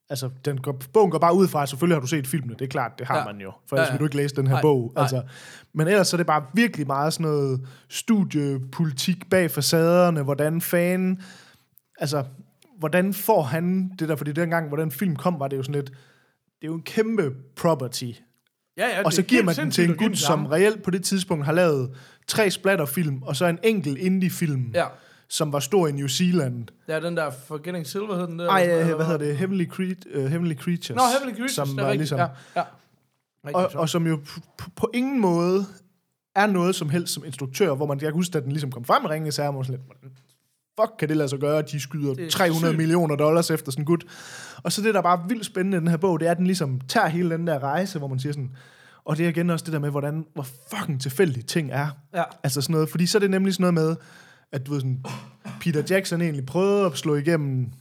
altså 0.09 0.29
den 0.45 0.57
går, 0.61 0.81
bogen 0.93 1.11
går 1.11 1.19
bare 1.19 1.35
ud 1.35 1.47
fra, 1.47 1.63
at 1.63 1.69
selvfølgelig 1.69 1.95
har 1.95 2.01
du 2.01 2.07
set 2.07 2.27
filmene, 2.27 2.53
det 2.53 2.61
er 2.61 2.67
klart, 2.69 2.91
det 2.99 3.07
har 3.07 3.17
Ja. 3.17 3.25
man 3.25 3.41
jo, 3.41 3.51
for 3.67 3.75
ellers 3.75 3.87
Ja, 3.87 3.91
ja. 3.93 3.97
vil 3.97 3.99
du 3.99 4.05
ikke 4.05 4.17
læse 4.17 4.35
den 4.35 4.47
her 4.47 4.53
Nej, 4.53 4.61
bog. 4.61 4.91
nej. 4.95 5.01
Altså, 5.01 5.21
men 5.73 5.87
ellers 5.87 6.07
så 6.07 6.15
er 6.15 6.17
det 6.17 6.27
bare 6.27 6.43
virkelig 6.53 6.87
meget 6.87 7.13
sådan 7.13 7.23
noget 7.31 7.67
studiepolitik 7.89 9.29
bag 9.29 9.51
facaderne, 9.51 10.23
hvordan 10.23 10.61
fanden, 10.61 11.21
altså, 11.99 12.23
hvordan 12.79 13.13
får 13.13 13.41
han 13.41 13.91
det 13.99 14.09
der, 14.09 14.15
fordi 14.15 14.31
dengang, 14.31 14.67
hvor 14.67 14.77
den 14.77 14.91
film 14.91 15.15
kom, 15.15 15.39
var 15.39 15.47
det 15.47 15.57
jo 15.57 15.63
sådan 15.63 15.75
lidt, 15.75 15.89
det 15.89 16.63
er 16.63 16.67
jo 16.67 16.73
en 16.75 16.81
kæmpe 16.81 17.31
property, 17.55 18.11
Ja, 18.77 18.87
ja, 18.87 19.03
og 19.05 19.13
så 19.13 19.21
er 19.21 19.25
giver 19.25 19.43
man 19.43 19.55
den 19.55 19.71
til 19.71 19.89
en 19.89 19.95
gut, 19.97 20.17
som 20.17 20.45
reelt 20.45 20.83
på 20.83 20.91
det 20.91 21.03
tidspunkt 21.03 21.45
har 21.45 21.51
lavet 21.53 21.91
tre 22.27 22.51
splatterfilm, 22.51 23.21
og 23.23 23.35
så 23.35 23.45
en 23.45 23.59
enkelt 23.63 23.97
indie-film, 23.97 24.71
Ja. 24.73 24.85
Som 25.29 25.53
var 25.53 25.59
stor 25.59 25.87
i 25.87 25.91
New 25.91 26.07
Zealand. 26.07 26.67
Ja, 26.87 26.99
den 26.99 27.17
der 27.17 27.31
Forgetting 27.47 27.87
Silver 27.87 28.15
hed 28.15 28.27
den 28.27 28.39
der. 28.39 28.49
Ej, 28.49 28.61
eller 28.61 28.89
øh, 28.89 28.95
hvad 28.95 29.05
hedder 29.05 29.17
det? 29.25 29.37
Heavenly, 29.37 29.65
Cre- 29.65 30.17
uh, 30.19 30.25
Heavenly 30.25 30.55
Creatures. 30.55 30.95
Nå, 30.97 31.01
Heavenly 31.11 31.33
Creatures, 31.37 31.51
Som 31.55 31.67
det 31.67 31.77
er 31.79 31.81
var 31.83 31.91
rigtigt. 31.91 31.99
ligesom, 31.99 32.19
Ja, 32.19 32.27
ja. 32.55 32.63
Rigtig 33.45 33.55
og, 33.55 33.71
og 33.75 33.89
som 33.89 34.07
jo 34.07 34.19
på, 34.75 34.89
ingen 34.93 35.19
måde 35.19 35.65
er 36.35 36.47
noget 36.47 36.75
som 36.75 36.89
helst 36.89 37.13
som 37.13 37.25
instruktør, 37.25 37.73
hvor 37.75 37.85
man, 37.85 37.97
jeg 38.01 38.07
kan 38.07 38.13
huske, 38.13 38.37
at 38.37 38.43
den 38.43 38.51
ligesom 38.51 38.71
kom 38.71 38.85
frem 38.85 39.03
i 39.05 39.07
Ringens 39.07 39.37
Herre, 39.37 39.47
og 39.47 39.53
man 39.53 39.63
sådan 39.63 39.79
lidt, 39.79 39.85
"Hvordan 39.99 40.17
fuck 40.79 40.97
kan 40.99 41.09
det 41.09 41.17
lade 41.17 41.29
sig 41.29 41.39
gøre, 41.39 41.57
at 41.59 41.71
de 41.71 41.79
skyder 41.79 42.13
Det 42.13 42.25
er 42.25 42.29
300 42.29 42.71
sygt. 42.73 42.77
millioner 42.77 43.15
dollars 43.15 43.51
efter 43.51 43.71
sådan 43.71 43.81
en 43.81 43.85
gut. 43.85 44.05
Og 44.63 44.71
så 44.71 44.81
det, 44.81 44.93
der 44.93 45.01
bare 45.01 45.19
er 45.23 45.27
vildt 45.27 45.45
spændende 45.45 45.77
i 45.77 45.79
den 45.79 45.87
her 45.87 45.97
bog, 45.97 46.19
det 46.19 46.27
er, 46.27 46.31
at 46.31 46.37
den 46.37 46.45
ligesom 46.45 46.81
tager 46.87 47.07
hele 47.07 47.29
den 47.29 47.47
der 47.47 47.59
rejse, 47.63 47.99
hvor 47.99 48.07
man 48.07 48.19
siger 48.19 48.33
sådan, 48.33 48.51
og 49.05 49.17
det 49.17 49.25
er 49.25 49.29
igen 49.29 49.49
også 49.49 49.65
det 49.65 49.73
der 49.73 49.79
med, 49.79 49.89
hvordan, 49.89 50.25
hvor 50.33 50.47
fucking 50.73 51.01
tilfældige 51.01 51.43
ting 51.43 51.71
er. 51.71 51.87
Ja. 52.13 52.23
Altså 52.43 52.61
sådan 52.61 52.73
noget, 52.73 52.89
fordi 52.89 53.05
så 53.05 53.17
er 53.17 53.19
det 53.19 53.31
nemlig 53.31 53.53
sådan 53.53 53.73
noget 53.73 53.87
med, 53.89 53.95
at 54.51 54.65
du 54.65 54.71
ved 54.71 54.79
sådan, 54.79 55.03
Peter 55.61 55.83
Jackson 55.89 56.21
egentlig 56.21 56.45
prøvede 56.45 56.85
at 56.85 56.97
slå 56.97 57.15
igennem, 57.15 57.71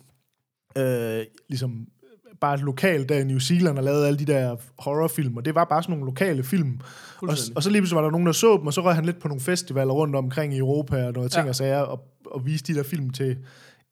øh, 0.79 1.25
ligesom 1.49 1.87
bare 2.41 2.57
lokalt 2.57 3.09
der 3.09 3.19
i 3.19 3.25
New 3.25 3.39
Zealand 3.39 3.79
og 3.79 3.85
lavede 3.85 4.07
alle 4.07 4.19
de 4.19 4.25
der 4.25 4.57
horrorfilm, 4.79 5.37
og 5.37 5.45
det 5.45 5.55
var 5.55 5.65
bare 5.65 5.83
sådan 5.83 5.93
nogle 5.93 6.11
lokale 6.11 6.45
film. 6.45 6.81
Og, 7.23 7.37
og 7.57 7.63
så 7.63 7.71
lige 7.71 7.81
pludselig 7.81 7.97
var 7.97 8.03
der 8.03 8.11
nogen, 8.11 8.27
der 8.27 8.33
så 8.33 8.57
dem, 8.57 8.67
og 8.67 8.75
så 8.75 8.81
røg 8.81 8.95
han 8.95 9.05
lidt 9.05 9.21
på 9.21 9.29
nogle 9.29 9.41
festivaler 9.41 9.93
rundt 9.93 10.17
omkring 10.17 10.55
i 10.55 10.59
Europa 10.59 11.07
og 11.07 11.13
noget 11.13 11.33
ting 11.33 11.45
Ja. 11.45 11.49
og 11.49 11.55
sager, 11.55 11.81
og, 11.81 12.01
og 12.27 12.47
viste 12.47 12.73
de 12.73 12.79
der 12.79 12.85
film 12.85 13.11
til 13.11 13.39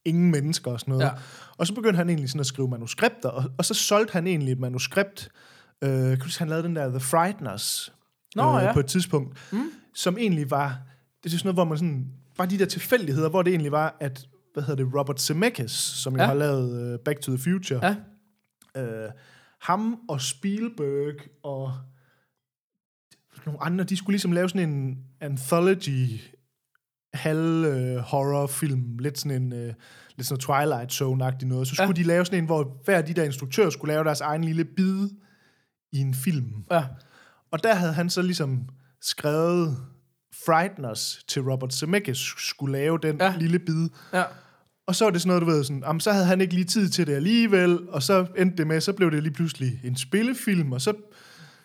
ingen 0.04 0.30
mennesker 0.30 0.70
og 0.70 0.80
sådan 0.80 0.92
noget. 0.92 1.04
Ja. 1.04 1.10
Og 1.56 1.66
så 1.66 1.74
begyndte 1.74 1.96
han 1.96 2.08
egentlig 2.08 2.30
sådan 2.30 2.40
at 2.40 2.46
skrive 2.46 2.68
manuskripter, 2.68 3.28
og, 3.28 3.44
og 3.58 3.64
så 3.64 3.74
solgte 3.74 4.12
han 4.12 4.26
egentlig 4.26 4.52
et 4.52 4.60
manuskript. 4.60 5.28
Øh, 5.84 5.90
kan 5.90 6.18
du 6.18 6.28
han 6.38 6.48
lavede 6.48 6.66
den 6.66 6.76
der 6.76 6.88
The 6.88 7.00
Frighteners 7.00 7.92
Nå, 8.36 8.58
ja. 8.58 8.72
på 8.72 8.80
et 8.80 8.86
tidspunkt, 8.86 9.38
mm. 9.52 9.70
som 9.94 10.18
egentlig 10.18 10.50
var, 10.50 10.78
det 11.24 11.32
er 11.32 11.38
sådan 11.38 11.46
noget, 11.46 11.56
hvor 11.56 11.64
man 11.64 11.78
sådan, 11.78 12.06
bare 12.38 12.46
de 12.48 12.58
der 12.58 12.66
tilfældigheder, 12.66 13.28
hvor 13.28 13.42
det 13.42 13.50
egentlig 13.50 13.72
var, 13.72 13.96
at, 14.00 14.26
hvad 14.54 14.62
hedder 14.62 14.84
det, 14.84 14.94
Robert 14.94 15.20
Zemeckis, 15.20 15.70
som 15.70 16.12
jo 16.14 16.18
Ja. 16.20 16.26
har 16.26 16.34
lavet 16.34 16.94
uh, 16.94 17.00
Back 17.04 17.20
to 17.20 17.32
the 17.36 17.42
Future, 17.42 17.80
Ja. 17.86 17.96
øh, 18.82 19.10
ham 19.62 19.98
og 20.08 20.20
Spielberg 20.20 21.14
og 21.42 21.72
nogle 23.46 23.62
andre, 23.62 23.84
de 23.84 23.96
skulle 23.96 24.14
ligesom 24.14 24.32
lave 24.32 24.48
sådan 24.48 24.68
en 24.70 24.98
anthology 25.20 26.20
halv 27.14 27.64
øh, 27.64 27.96
horrorfilm, 27.96 28.98
lidt 28.98 29.18
sådan 29.18 29.42
en 29.42 29.52
øh, 29.52 29.74
lidt 30.16 30.26
sådan 30.26 30.40
Twilight 30.40 30.92
Zone-agtig 30.92 31.46
noget. 31.46 31.68
Så 31.68 31.74
skulle 31.74 31.86
Ja. 31.88 31.92
de 31.92 32.02
lave 32.02 32.24
sådan 32.24 32.38
en, 32.38 32.46
hvor 32.46 32.80
hver 32.84 32.96
af 32.98 33.04
de 33.04 33.14
der 33.14 33.24
instruktører 33.24 33.70
skulle 33.70 33.92
lave 33.94 34.04
deres 34.04 34.20
egen 34.20 34.44
lille 34.44 34.64
bid 34.64 35.08
i 35.92 35.98
en 35.98 36.14
film. 36.14 36.52
Ja. 36.70 36.84
Og 37.50 37.62
der 37.62 37.74
havde 37.74 37.92
han 37.92 38.10
så 38.10 38.22
ligesom 38.22 38.68
skrevet 39.02 39.76
Frighteners 40.46 41.24
til 41.28 41.42
Robert 41.42 41.74
Zemeckis 41.74 42.18
skulle 42.38 42.72
lave 42.72 42.98
den 43.02 43.16
Ja. 43.20 43.34
lille 43.38 43.58
bid. 43.58 43.88
Ja. 44.12 44.22
Og 44.86 44.94
så 44.96 45.04
var 45.04 45.10
det 45.12 45.20
sådan 45.20 45.28
noget, 45.28 45.40
du 45.42 45.46
ved, 45.46 45.64
sådan, 45.64 45.82
jamen, 45.86 46.00
så 46.00 46.12
havde 46.12 46.26
han 46.26 46.40
ikke 46.40 46.54
lige 46.54 46.64
tid 46.64 46.88
til 46.88 47.06
det 47.06 47.12
alligevel, 47.14 47.88
og 47.88 48.02
så 48.02 48.26
endte 48.38 48.56
det 48.56 48.66
med, 48.66 48.80
så 48.80 48.92
blev 48.92 49.10
det 49.10 49.22
lige 49.22 49.32
pludselig 49.32 49.80
en 49.84 49.96
spillefilm, 49.96 50.72
og 50.72 50.80
så, 50.80 50.92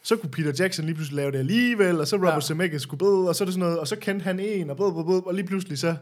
så 0.04 0.16
kunne 0.16 0.30
Peter 0.30 0.54
Jackson 0.60 0.86
lige 0.86 0.96
pludselig 0.96 1.16
lave 1.16 1.32
det 1.32 1.38
alligevel, 1.38 2.00
og 2.00 2.08
så 2.08 2.16
Robert 2.16 2.34
Ja. 2.34 2.40
Zemeckis 2.42 2.82
skulle 2.82 3.00
bede, 3.00 3.30
og 3.30 3.36
så 3.36 3.44
er 3.44 3.46
det 3.46 3.54
sådan 3.54 3.60
noget, 3.66 3.80
og 3.80 3.88
så 3.88 3.96
kendte 3.96 4.24
han 4.24 4.40
en, 4.40 4.70
og 4.70 4.78
bød, 4.78 4.94
bød, 4.94 5.04
bød, 5.06 5.26
og 5.28 5.34
lige 5.34 5.48
pludselig 5.48 5.80
så, 5.80 5.96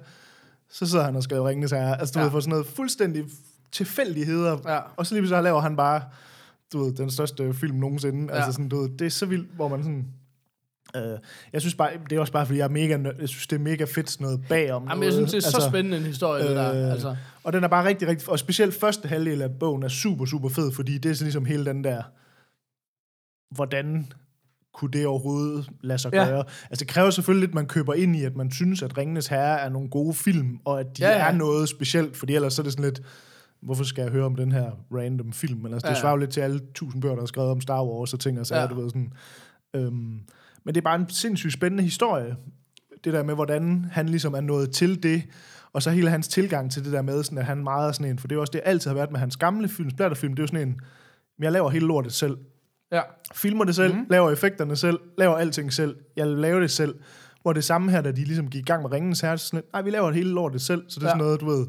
så 0.72 0.86
sidder 0.86 1.06
han 1.06 1.16
og 1.16 1.24
skriver 1.24 1.50
Ringenes 1.50 1.72
Herre. 1.72 2.00
Altså, 2.00 2.14
du 2.14 2.20
Ja. 2.20 2.24
ved, 2.26 2.32
for 2.32 2.40
sådan 2.40 2.50
noget 2.50 2.68
fuldstændig 2.68 3.26
tilfældigheder, 3.72 4.58
Ja. 4.68 4.80
og 4.98 5.06
så 5.08 5.14
lige 5.16 5.22
pludselig 5.22 5.38
så 5.38 5.42
laver 5.42 5.62
han 5.62 5.76
bare, 5.76 6.02
du 6.74 6.84
ved, 6.84 6.94
den 6.94 7.12
største 7.12 7.54
film 7.54 7.76
nogensinde. 7.78 8.20
Ja. 8.30 8.34
Ja. 8.34 8.36
Altså 8.36 8.52
sådan, 8.52 8.70
du 8.70 8.82
ved, 8.82 8.90
det 9.00 9.06
er 9.06 9.10
så 9.10 9.26
vildt, 9.26 9.50
hvor 9.56 9.68
man 9.68 9.84
sådan... 9.84 10.06
Øh, 10.96 11.18
jeg 11.54 11.62
synes 11.62 11.76
bare, 11.76 11.92
det 12.10 12.16
er 12.16 12.20
også 12.20 12.34
bare, 12.34 12.46
fordi 12.46 12.60
jeg 12.60 12.66
er 12.66 12.70
mega, 12.70 12.98
jeg 13.20 13.30
synes, 13.30 13.48
det 13.48 13.56
er 13.56 13.60
mega 13.60 13.84
fedt 13.84 14.10
sådan 14.10 14.26
noget 14.26 14.42
bagom 14.50 14.84
Jamen, 14.84 14.88
noget. 14.88 15.06
jeg 15.06 15.14
synes, 15.14 15.32
det 15.32 15.38
er 15.38 15.42
så 15.42 15.58
Altså, 15.58 15.70
spændende 15.70 15.98
en 15.98 16.04
historie, 16.04 16.48
det 16.48 16.56
der. 16.56 16.86
øh, 16.86 16.92
Altså. 16.92 17.16
Og 17.44 17.54
den 17.54 17.64
er 17.64 17.68
bare 17.68 17.86
rigtig, 17.88 18.08
rigtig... 18.08 18.30
Og 18.30 18.40
specielt 18.40 18.74
første 18.80 19.08
halvdel 19.08 19.42
af 19.42 19.52
bogen 19.60 19.84
er 19.84 19.88
super, 19.88 20.26
super 20.26 20.50
fed, 20.50 20.72
fordi 20.72 20.98
det 20.98 21.10
er 21.12 21.14
sådan 21.16 21.26
ligesom 21.26 21.46
hele 21.46 21.66
den 21.66 21.84
der... 21.84 22.02
Hvordan 23.56 24.08
kunne 24.74 24.92
det 24.92 25.08
overhovedet 25.08 25.70
lade 25.82 26.00
sig 26.00 26.14
Ja. 26.14 26.26
gøre? 26.26 26.44
Altså, 26.70 26.86
det 26.86 26.88
kræver 26.88 27.10
selvfølgelig 27.10 27.42
lidt, 27.42 27.52
at 27.52 27.56
man 27.56 27.66
køber 27.68 27.94
ind 27.94 28.16
i, 28.16 28.24
at 28.24 28.36
man 28.36 28.52
synes, 28.52 28.82
at 28.82 28.98
Ringenes 28.98 29.28
Herre 29.28 29.60
er 29.60 29.70
nogle 29.70 29.90
gode 29.90 30.14
film, 30.14 30.60
og 30.66 30.80
at 30.80 30.98
de 30.98 31.08
Ja, 31.08 31.10
ja, 31.18 31.28
er 31.28 31.32
noget 31.32 31.70
specielt, 31.70 32.18
fordi 32.18 32.36
ellers 32.36 32.54
så 32.54 32.62
er 32.62 32.64
det 32.64 32.74
sådan 32.74 32.86
lidt, 32.86 33.02
hvorfor 33.62 33.84
skal 33.84 34.02
jeg 34.02 34.12
høre 34.12 34.26
om 34.26 34.36
den 34.36 34.52
her 34.52 34.72
random 34.92 35.34
film? 35.34 35.60
Men 35.60 35.74
altså, 35.74 35.88
det 35.90 35.96
ja. 35.96 36.00
svarer 36.00 36.18
lidt 36.18 36.30
til 36.30 36.42
alle 36.42 36.60
tusind 36.76 37.02
bøger, 37.02 37.16
der 37.16 37.22
er 37.22 37.26
skrevet 37.28 37.52
om 37.52 37.62
Star 37.62 37.84
Wars 37.86 38.14
og 38.14 38.20
ting 38.20 38.40
og 38.40 38.46
Ja. 38.50 38.62
ja. 38.62 38.68
du 38.68 38.82
ved 38.82 38.90
sådan. 38.90 39.14
Øhm, 39.76 40.20
men 40.66 40.76
det 40.76 40.82
er 40.82 40.84
bare 40.84 40.96
en 41.00 41.10
sindssygt 41.10 41.54
spændende 41.54 41.84
historie. 41.84 42.36
Det 43.04 43.14
der 43.14 43.24
med, 43.24 43.36
hvordan 43.36 43.86
han 43.92 44.10
ligesom 44.10 44.34
er 44.34 44.42
nået 44.42 44.72
til 44.72 45.04
det, 45.04 45.24
og 45.74 45.84
så 45.84 45.92
hele 45.92 46.10
hans 46.10 46.28
tilgang 46.28 46.72
til 46.72 46.86
det 46.86 46.94
der 46.94 47.02
med, 47.02 47.24
sådan, 47.24 47.38
at 47.38 47.46
han 47.46 47.64
meget 47.64 47.88
er 47.88 47.92
sådan 47.92 48.12
en, 48.12 48.20
for 48.20 48.28
det 48.28 48.36
er 48.36 48.40
også 48.40 48.52
det, 48.52 48.62
altid 48.66 48.90
har 48.90 48.96
været 48.96 49.12
med 49.12 49.20
hans 49.20 49.38
gamle 49.38 49.68
film, 49.68 49.90
splatterfilm, 49.90 50.34
det 50.34 50.40
er 50.40 50.44
jo 50.44 50.48
sådan 50.48 50.68
en, 50.68 50.80
jeg 51.40 51.52
laver 51.52 51.70
hele 51.70 51.88
lortet 51.88 52.14
selv. 52.14 52.38
Ja. 52.92 53.02
Filmer 53.34 53.64
det 53.64 53.76
selv, 53.76 53.96
mm. 53.96 54.06
laver 54.10 54.32
effekterne 54.32 54.76
selv, 54.76 55.00
laver 55.18 55.36
alting 55.36 55.74
selv, 55.74 55.96
jeg 56.16 56.28
laver 56.28 56.60
det 56.60 56.72
selv. 56.72 56.96
Hvor 57.42 57.54
det 57.54 57.64
samme 57.64 57.92
her, 57.92 58.02
da 58.02 58.12
de 58.12 58.24
ligesom 58.24 58.48
gik 58.50 58.62
i 58.62 58.66
gang 58.66 58.82
med 58.82 58.92
Ringens 58.92 59.22
Herre, 59.22 59.38
så 59.38 59.46
sådan, 59.48 59.58
lidt, 59.58 59.74
nej, 59.74 59.82
vi 59.82 59.90
laver 59.90 60.06
det 60.06 60.16
hele 60.16 60.30
lortet 60.30 60.62
selv, 60.62 60.84
så 60.88 61.00
det 61.00 61.06
er 61.06 61.08
Ja. 61.08 61.12
sådan 61.12 61.24
noget, 61.24 61.42
du 61.42 61.46
ved, 61.46 61.68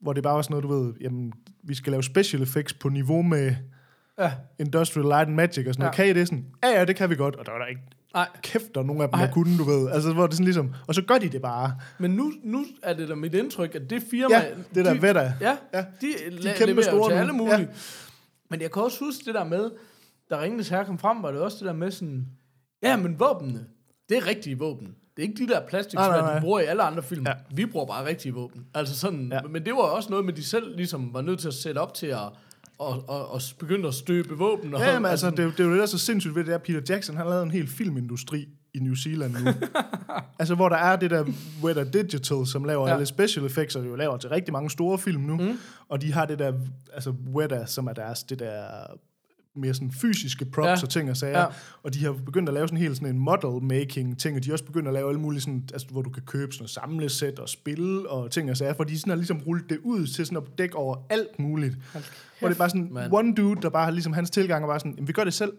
hvor 0.00 0.12
det 0.12 0.22
bare 0.22 0.34
var 0.34 0.42
sådan 0.42 0.52
noget, 0.54 0.62
du 0.62 0.84
ved, 0.84 0.94
jamen, 1.00 1.32
vi 1.62 1.74
skal 1.74 1.90
lave 1.90 2.02
special 2.02 2.42
effects 2.42 2.72
på 2.74 2.88
niveau 2.88 3.22
med 3.22 3.54
Ja. 4.18 4.32
Industrial 4.58 5.06
Light 5.06 5.26
and 5.26 5.34
Magic 5.34 5.66
og 5.66 5.74
sådan 5.74 5.82
noget. 5.82 5.98
Ja. 5.98 6.02
Kan 6.04 6.10
I 6.10 6.12
det 6.18 6.28
sådan? 6.28 6.46
Ja, 6.64 6.68
ja, 6.68 6.84
det 6.84 6.96
kan 6.96 7.10
vi 7.10 7.14
godt. 7.16 7.36
Og 7.36 7.46
der 7.46 7.52
var 7.52 7.58
der 7.58 7.66
ikke 7.66 7.80
Nej, 8.16 8.28
kæft, 8.42 8.74
der 8.74 8.80
er 8.80 8.84
nogle 8.84 9.02
af 9.02 9.08
dem, 9.08 9.20
Ej. 9.20 9.30
kunne, 9.32 9.58
du 9.58 9.64
ved. 9.64 9.90
Altså, 9.90 10.12
hvor 10.12 10.26
det 10.26 10.34
sådan 10.34 10.44
ligesom, 10.44 10.74
og 10.86 10.94
så 10.94 11.02
gør 11.02 11.18
de 11.18 11.28
det 11.28 11.42
bare. 11.42 11.76
men 11.98 12.10
nu, 12.10 12.32
nu 12.44 12.64
er 12.82 12.92
det 12.94 13.08
da 13.08 13.14
mit 13.14 13.34
indtryk, 13.34 13.74
at 13.74 13.90
det 13.90 14.02
firma... 14.10 14.34
Ja, 14.36 14.44
det 14.74 14.84
der 14.84 14.94
de, 14.94 15.02
Vedda. 15.02 15.32
Ja, 15.40 15.56
Ja, 15.74 15.84
de, 16.00 16.06
de 16.42 16.50
la- 16.50 16.58
kæmpe 16.64 16.82
store 16.82 17.10
til 17.10 17.16
alle 17.16 17.32
mulige. 17.32 17.58
Ja. 17.58 17.66
Men 18.50 18.60
jeg 18.60 18.72
kan 18.72 18.82
også 18.82 19.04
huske 19.04 19.22
det 19.24 19.34
der 19.34 19.44
med, 19.44 19.70
da 20.30 20.40
Ringenes 20.42 20.68
Herre 20.68 20.84
kom 20.84 20.98
frem, 20.98 21.22
var 21.22 21.30
det 21.32 21.40
også 21.40 21.56
det 21.58 21.66
der 21.66 21.72
med 21.72 21.90
sådan, 21.90 22.26
ja, 22.82 22.96
men 22.96 23.20
våbnene, 23.20 23.64
det 24.08 24.16
er 24.16 24.26
rigtige 24.26 24.58
våben. 24.58 24.86
Det 25.16 25.22
er 25.24 25.28
ikke 25.28 25.46
de 25.46 25.52
der 25.52 25.60
plastik, 25.66 25.94
Nej, 25.98 26.08
nej, 26.08 26.18
som 26.18 26.34
de 26.34 26.40
bruger 26.40 26.60
i 26.60 26.64
alle 26.64 26.82
andre 26.82 27.02
film. 27.02 27.26
Ja. 27.26 27.32
Vi 27.54 27.66
bruger 27.66 27.86
bare 27.86 28.06
rigtige 28.06 28.34
våben. 28.34 28.66
Altså 28.74 28.98
sådan. 28.98 29.28
Ja. 29.32 29.40
men 29.50 29.64
det 29.64 29.72
var 29.72 29.78
også 29.80 30.10
noget 30.10 30.24
med, 30.24 30.32
de 30.32 30.44
selv 30.44 30.76
ligesom 30.76 31.14
var 31.14 31.20
nødt 31.20 31.40
til 31.40 31.48
at 31.48 31.54
sætte 31.54 31.78
op 31.78 31.94
til 31.94 32.06
at 32.06 32.18
og, 32.78 33.04
og, 33.08 33.30
og 33.30 33.40
begynde 33.58 33.88
at 33.88 33.94
støbe 33.94 34.34
våben. 34.38 34.74
Og, 34.74 34.80
Ja, 34.80 34.98
men 34.98 35.10
altså, 35.10 35.30
det, 35.30 35.38
er 35.38 35.42
jo- 35.42 35.50
det 35.50 35.60
er 35.60 35.64
jo 35.64 35.70
det, 35.70 35.76
der 35.76 35.82
er 35.82 35.86
så 35.86 35.98
sindssygt 35.98 36.34
ved 36.34 36.44
det 36.44 36.52
der. 36.52 36.58
Peter 36.58 36.80
Jackson, 36.88 37.16
han 37.16 37.24
har 37.26 37.30
lavet 37.30 37.42
en 37.44 37.50
hel 37.50 37.66
filmindustri 37.68 38.48
i 38.74 38.78
New 38.78 38.94
Zealand 38.94 39.32
nu. 39.32 39.50
altså, 40.40 40.54
hvor 40.54 40.68
der 40.68 40.76
er 40.76 40.96
det 40.96 41.10
der 41.10 41.24
Weta 41.62 41.84
Digital, 41.84 42.46
som 42.46 42.64
laver 42.64 42.88
Ja. 42.88 42.94
alle 42.94 43.06
special 43.06 43.46
effects, 43.46 43.76
og 43.76 43.86
jo 43.86 43.94
laver 43.96 44.16
til 44.16 44.30
rigtig 44.30 44.52
mange 44.52 44.70
store 44.70 44.98
film 44.98 45.22
nu. 45.22 45.36
Mm. 45.36 45.58
Og 45.88 46.02
de 46.02 46.12
har 46.12 46.26
det 46.26 46.38
der, 46.38 46.52
altså 46.94 47.10
Weta, 47.34 47.66
som 47.66 47.86
er 47.86 47.92
deres, 47.92 48.22
det 48.22 48.38
der 48.38 48.64
mere 49.56 49.74
sådan 49.74 49.90
fysiske 49.90 50.44
props 50.44 50.66
Ja. 50.66 50.82
og 50.82 50.88
ting 50.90 51.10
og 51.10 51.16
sager. 51.16 51.38
Ja. 51.40 51.46
Og 51.82 51.94
de 51.94 52.04
har 52.04 52.12
begyndt 52.12 52.48
at 52.48 52.54
lave 52.54 52.68
sådan 52.68 52.78
en 52.78 52.82
helt 52.82 52.96
sådan 52.96 53.16
en 53.16 53.28
model-making 53.28 54.16
ting, 54.18 54.36
og 54.36 54.44
de 54.44 54.48
har 54.48 54.52
også 54.52 54.64
begyndt 54.64 54.88
at 54.88 54.94
lave 54.94 55.08
alle 55.08 55.20
mulige 55.20 55.40
sådan, 55.40 55.68
altså, 55.72 55.88
hvor 55.88 56.02
du 56.02 56.10
kan 56.10 56.22
købe 56.22 56.52
sådan 56.52 56.62
noget 56.62 56.70
samlesæt 56.70 57.38
og 57.38 57.48
spil 57.48 58.08
og 58.08 58.30
ting 58.30 58.50
og 58.50 58.56
sager, 58.56 58.74
for 58.74 58.84
de 58.84 58.98
sådan 58.98 59.10
har 59.10 59.16
ligesom 59.16 59.38
rullet 59.46 59.70
det 59.70 59.78
ud 59.82 60.06
til 60.06 60.26
sådan 60.26 60.36
at 60.38 60.58
dække 60.58 60.76
over 60.76 60.96
alt 61.10 61.38
muligt. 61.38 61.76
Hvor 62.38 62.48
det 62.48 62.54
er 62.54 62.58
bare 62.58 62.70
sådan, 62.70 62.88
mand. 62.92 63.12
one 63.12 63.34
dude, 63.34 63.62
der 63.62 63.68
bare 63.70 63.84
har 63.84 63.90
ligesom 63.92 64.12
hans 64.12 64.30
tilgang 64.30 64.64
er 64.64 64.68
bare 64.68 64.80
sådan, 64.80 64.92
jamen, 64.92 65.08
vi 65.08 65.12
gør 65.12 65.24
det 65.24 65.34
selv. 65.34 65.52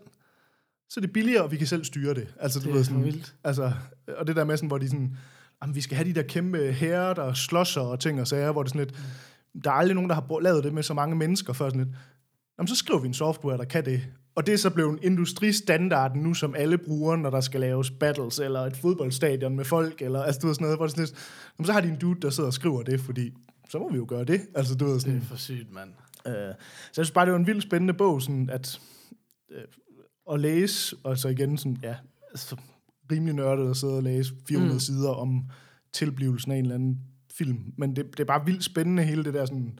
Så 0.89 0.99
er 0.99 1.01
det 1.01 1.13
billigere, 1.13 1.43
og 1.43 1.51
vi 1.51 1.57
kan 1.57 1.67
selv 1.67 1.83
styre 1.83 2.13
det. 2.13 2.27
Altså, 2.39 2.59
du 2.59 2.63
Det 2.63 2.69
er 2.71 2.75
ved, 2.75 2.83
sådan, 2.83 3.03
vildt. 3.03 3.35
Altså, 3.43 3.71
og 4.17 4.27
det 4.27 4.35
der 4.35 4.43
med 4.43 4.57
sådan, 4.57 4.67
hvor 4.67 4.77
de 4.77 4.89
sådan, 4.89 5.17
jamen, 5.61 5.75
vi 5.75 5.81
skal 5.81 5.97
have 5.97 6.09
de 6.09 6.13
der 6.13 6.21
kæmpe 6.21 6.57
herrer, 6.71 7.13
der 7.13 7.33
slåsser 7.33 7.81
og 7.81 7.99
ting 7.99 8.21
og 8.21 8.27
sager, 8.27 8.51
hvor 8.51 8.63
det 8.63 8.71
sådan 8.71 8.85
lidt, 8.87 8.99
der 9.63 9.69
er 9.71 9.75
aldrig 9.75 9.95
nogen, 9.95 10.09
der 10.09 10.15
har 10.15 10.41
lavet 10.41 10.63
det 10.63 10.73
med 10.73 10.83
så 10.83 10.93
mange 10.93 11.15
mennesker 11.15 11.53
før 11.53 11.69
sådan 11.69 11.83
lidt, 11.83 11.95
Jamen, 12.57 12.67
så 12.67 12.75
skriver 12.75 12.99
vi 12.99 13.07
en 13.07 13.13
software, 13.13 13.57
der 13.57 13.65
kan 13.65 13.85
det. 13.85 14.01
Og 14.35 14.45
det 14.45 14.53
er 14.53 14.57
så 14.57 14.69
blevet 14.69 14.91
en 14.91 14.99
industristandard 15.01 16.15
nu, 16.15 16.33
som 16.33 16.55
alle 16.55 16.77
bruger, 16.77 17.15
når 17.15 17.29
der 17.29 17.41
skal 17.41 17.59
laves 17.59 17.91
battles, 17.91 18.39
eller 18.39 18.59
et 18.59 18.77
fodboldstadion 18.77 19.55
med 19.55 19.65
folk, 19.65 20.01
eller 20.01 20.23
altså, 20.23 20.39
du 20.39 20.47
ved 20.47 20.53
sådan 20.55 20.63
noget, 20.63 20.77
hvor 20.77 20.85
det 20.85 20.91
sådan 20.91 21.05
lidt, 21.05 21.17
jamen, 21.59 21.65
så 21.65 21.73
har 21.73 21.81
de 21.81 21.87
en 21.87 21.99
dude, 21.99 22.21
der 22.21 22.29
sidder 22.29 22.47
og 22.47 22.53
skriver 22.53 22.83
det, 22.83 22.99
fordi 22.99 23.33
så 23.69 23.79
må 23.79 23.91
vi 23.91 23.97
jo 23.97 24.05
gøre 24.07 24.23
det. 24.23 24.41
Altså, 24.55 24.75
du 24.75 24.85
ved 24.85 24.93
Det 24.93 25.01
sådan, 25.01 25.17
er 25.17 25.21
for 25.21 25.35
sygt, 25.35 25.73
mand. 25.73 25.89
Øh, 26.27 26.33
så 26.33 26.37
jeg 26.37 26.55
synes 26.93 27.11
bare, 27.11 27.25
det 27.25 27.33
var 27.33 27.39
en 27.39 27.47
vildt 27.47 27.63
spændende 27.63 27.93
bog, 27.93 28.21
sådan 28.21 28.49
at, 28.49 28.81
øh, 29.51 29.63
at 30.31 30.39
læse, 30.39 30.95
og 31.03 31.17
så 31.17 31.29
igen 31.29 31.57
sådan, 31.57 31.77
ja, 31.83 31.95
altså, 32.31 32.55
rimelig 33.11 33.33
nørdet 33.33 33.69
at 33.69 33.77
sidde 33.77 33.93
og 33.93 34.03
læse 34.03 34.33
400 34.47 34.73
mm. 34.75 34.79
Sider 34.79 35.09
om 35.09 35.43
tilblivelsen 35.93 36.51
af 36.51 36.55
en 36.55 36.65
eller 36.65 36.75
anden 36.75 36.99
film. 37.33 37.73
Men 37.77 37.95
det, 37.95 38.05
det 38.11 38.19
er 38.19 38.25
bare 38.25 38.45
vildt 38.45 38.63
spændende, 38.63 39.03
hele 39.03 39.23
det 39.23 39.33
der 39.33 39.45
sådan, 39.45 39.79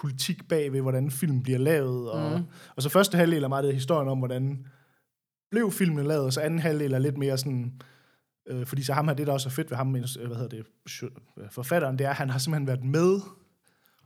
politik 0.00 0.48
bag 0.48 0.72
ved, 0.72 0.80
hvordan 0.80 1.10
film 1.10 1.42
bliver 1.42 1.58
lavet. 1.58 2.10
Og, 2.10 2.38
Mm. 2.38 2.44
og 2.76 2.82
så 2.82 2.88
første 2.88 3.16
halvdel 3.18 3.44
er 3.44 3.48
meget 3.48 3.64
det 3.64 3.74
historien 3.74 4.08
om, 4.08 4.18
hvordan 4.18 4.66
blev 5.50 5.70
filmen 5.70 6.06
lavet, 6.06 6.24
og 6.24 6.32
så 6.32 6.40
anden 6.40 6.58
halvdel 6.58 6.92
er 6.94 6.98
lidt 6.98 7.18
mere 7.18 7.38
sådan... 7.38 7.72
Øh, 8.48 8.66
fordi 8.66 8.82
så 8.82 8.92
ham 8.92 9.08
her, 9.08 9.14
det 9.14 9.26
der 9.26 9.32
også 9.32 9.48
er 9.48 9.50
fedt 9.50 9.70
ved 9.70 9.76
ham, 9.76 9.96
øh, 9.96 10.02
hvad 10.26 10.36
hedder 10.36 10.48
det, 10.48 10.66
forfatteren, 11.50 11.98
det 11.98 12.04
er, 12.06 12.10
at 12.10 12.16
han 12.16 12.30
har 12.30 12.38
simpelthen 12.38 12.66
været 12.66 12.84
med 12.84 13.20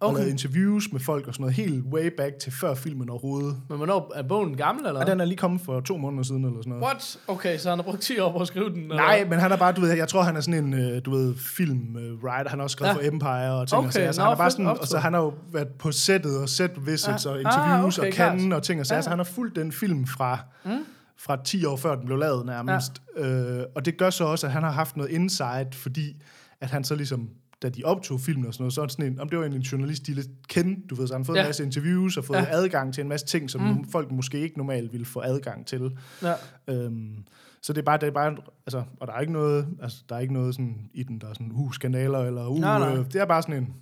og 0.00 0.08
Okay. 0.08 0.18
lavet 0.18 0.30
interviews 0.30 0.92
med 0.92 1.00
folk 1.00 1.26
og 1.28 1.34
sådan 1.34 1.42
noget, 1.42 1.54
helt 1.56 1.84
way 1.84 2.10
back 2.16 2.38
til 2.38 2.52
før 2.52 2.74
filmen 2.74 3.10
overhovedet. 3.10 3.56
Men 3.68 3.76
hvornår 3.76 4.12
er 4.14 4.22
bogen 4.22 4.56
gammel, 4.56 4.86
eller? 4.86 5.00
Og 5.00 5.06
den 5.06 5.20
er 5.20 5.24
lige 5.24 5.36
kommet 5.36 5.60
for 5.60 5.80
to 5.80 5.96
måneder 5.96 6.22
siden, 6.22 6.44
eller 6.44 6.58
sådan 6.60 6.70
noget. 6.70 6.84
What? 6.84 7.18
Okay, 7.28 7.58
så 7.58 7.68
han 7.68 7.78
har 7.78 7.82
brugt 7.84 8.00
10 8.00 8.18
år 8.18 8.32
på 8.32 8.38
at 8.38 8.46
skrive 8.46 8.70
den? 8.70 8.82
Eller? 8.82 8.96
Nej, 8.96 9.26
men 9.30 9.38
han 9.38 9.52
er 9.52 9.56
bare, 9.56 9.72
du 9.72 9.80
ved, 9.80 9.92
jeg 9.96 10.08
tror, 10.08 10.22
han 10.22 10.36
er 10.36 10.40
sådan 10.40 10.64
en, 10.64 10.74
øh, 10.74 11.02
du 11.04 11.10
ved, 11.10 11.34
film 11.38 11.96
øh, 11.96 12.24
writer. 12.24 12.50
Han 12.50 12.58
har 12.58 12.62
også 12.64 12.74
skrevet 12.74 12.94
Ja. 12.94 13.08
for 13.08 13.12
Empire 13.12 13.52
og 13.52 13.68
ting 13.68 13.78
Okay, 13.78 13.86
og 13.88 13.92
sager. 13.92 14.12
Så 14.12 14.20
nå, 14.20 14.24
han 14.24 14.32
er 14.32 14.36
bare 14.36 14.50
sådan, 14.50 14.66
og 14.66 14.86
så 14.86 14.98
han 14.98 15.12
har 15.14 15.20
jo 15.20 15.34
været 15.52 15.68
på 15.68 15.92
sættet 15.92 16.38
og 16.38 16.48
set 16.48 16.86
visits 16.86 17.24
Ja. 17.26 17.30
og 17.30 17.36
Ah, 17.36 17.40
interviews 17.40 17.98
okay, 17.98 18.08
og 18.08 18.14
kan 18.14 18.38
klart. 18.38 18.52
og 18.52 18.62
ting 18.62 18.80
og 18.80 18.86
sager. 18.86 18.96
Ja. 18.98 19.02
Så 19.02 19.08
han 19.10 19.18
har 19.18 19.24
fulgt 19.24 19.56
den 19.56 19.72
film 19.72 20.06
fra, 20.06 20.38
mm. 20.64 20.70
fra 21.18 21.36
10 21.44 21.64
år 21.64 21.76
før 21.76 21.94
den 21.94 22.06
blev 22.06 22.18
lavet 22.18 22.46
nærmest. 22.46 22.92
Ja. 23.18 23.26
Øh, 23.28 23.64
og 23.76 23.84
det 23.84 23.98
gør 23.98 24.10
så 24.10 24.24
også, 24.24 24.46
at 24.46 24.52
han 24.52 24.62
har 24.62 24.70
haft 24.72 24.96
noget 24.96 25.10
insight, 25.10 25.74
fordi 25.74 26.22
at 26.60 26.70
han 26.70 26.84
så 26.84 26.94
ligesom 26.94 27.28
da 27.64 27.68
de 27.68 27.82
optog 27.84 28.20
filmen 28.20 28.46
og 28.46 28.54
sådan 28.54 28.62
noget, 28.62 28.72
så 28.72 28.82
det 28.82 28.92
sådan 28.92 29.12
en, 29.12 29.20
om 29.20 29.28
det 29.28 29.38
var 29.38 29.44
en, 29.44 29.52
journalist, 29.60 30.06
de 30.06 30.14
lidt 30.14 30.48
kendte, 30.48 30.82
du 30.90 30.94
ved, 30.94 31.06
så 31.08 31.14
han 31.14 31.24
fået 31.24 31.36
Ja. 31.36 31.42
en 31.42 31.48
masse 31.48 31.64
interviews 31.64 32.16
og 32.16 32.24
fået 32.24 32.36
Ja. 32.38 32.46
adgang 32.50 32.94
til 32.94 33.00
en 33.00 33.08
masse 33.08 33.26
ting, 33.26 33.50
som 33.50 33.60
mm. 33.60 33.84
folk 33.88 34.10
måske 34.10 34.40
ikke 34.40 34.58
normalt 34.58 34.92
ville 34.92 35.04
få 35.06 35.20
adgang 35.20 35.66
til. 35.66 35.98
Ja. 36.22 36.34
Øhm, 36.68 37.24
så 37.62 37.72
det 37.72 37.78
er 37.80 37.84
bare, 37.84 37.98
det 37.98 38.06
er 38.06 38.10
bare, 38.12 38.36
altså, 38.66 38.84
og 39.00 39.06
der 39.06 39.12
er 39.12 39.20
ikke 39.20 39.32
noget, 39.32 39.68
altså, 39.82 40.04
der 40.08 40.16
er 40.16 40.20
ikke 40.20 40.34
noget 40.34 40.54
sådan 40.54 40.90
i 40.94 41.02
den, 41.02 41.18
der 41.20 41.28
er 41.28 41.32
sådan, 41.34 41.52
uh, 41.52 41.72
skandaler, 41.72 42.18
eller 42.18 42.46
uh, 42.46 42.58
Nej, 42.58 42.78
nej. 42.78 42.94
Det 43.02 43.16
er 43.16 43.24
bare 43.26 43.42
sådan 43.42 43.62
en, 43.62 43.74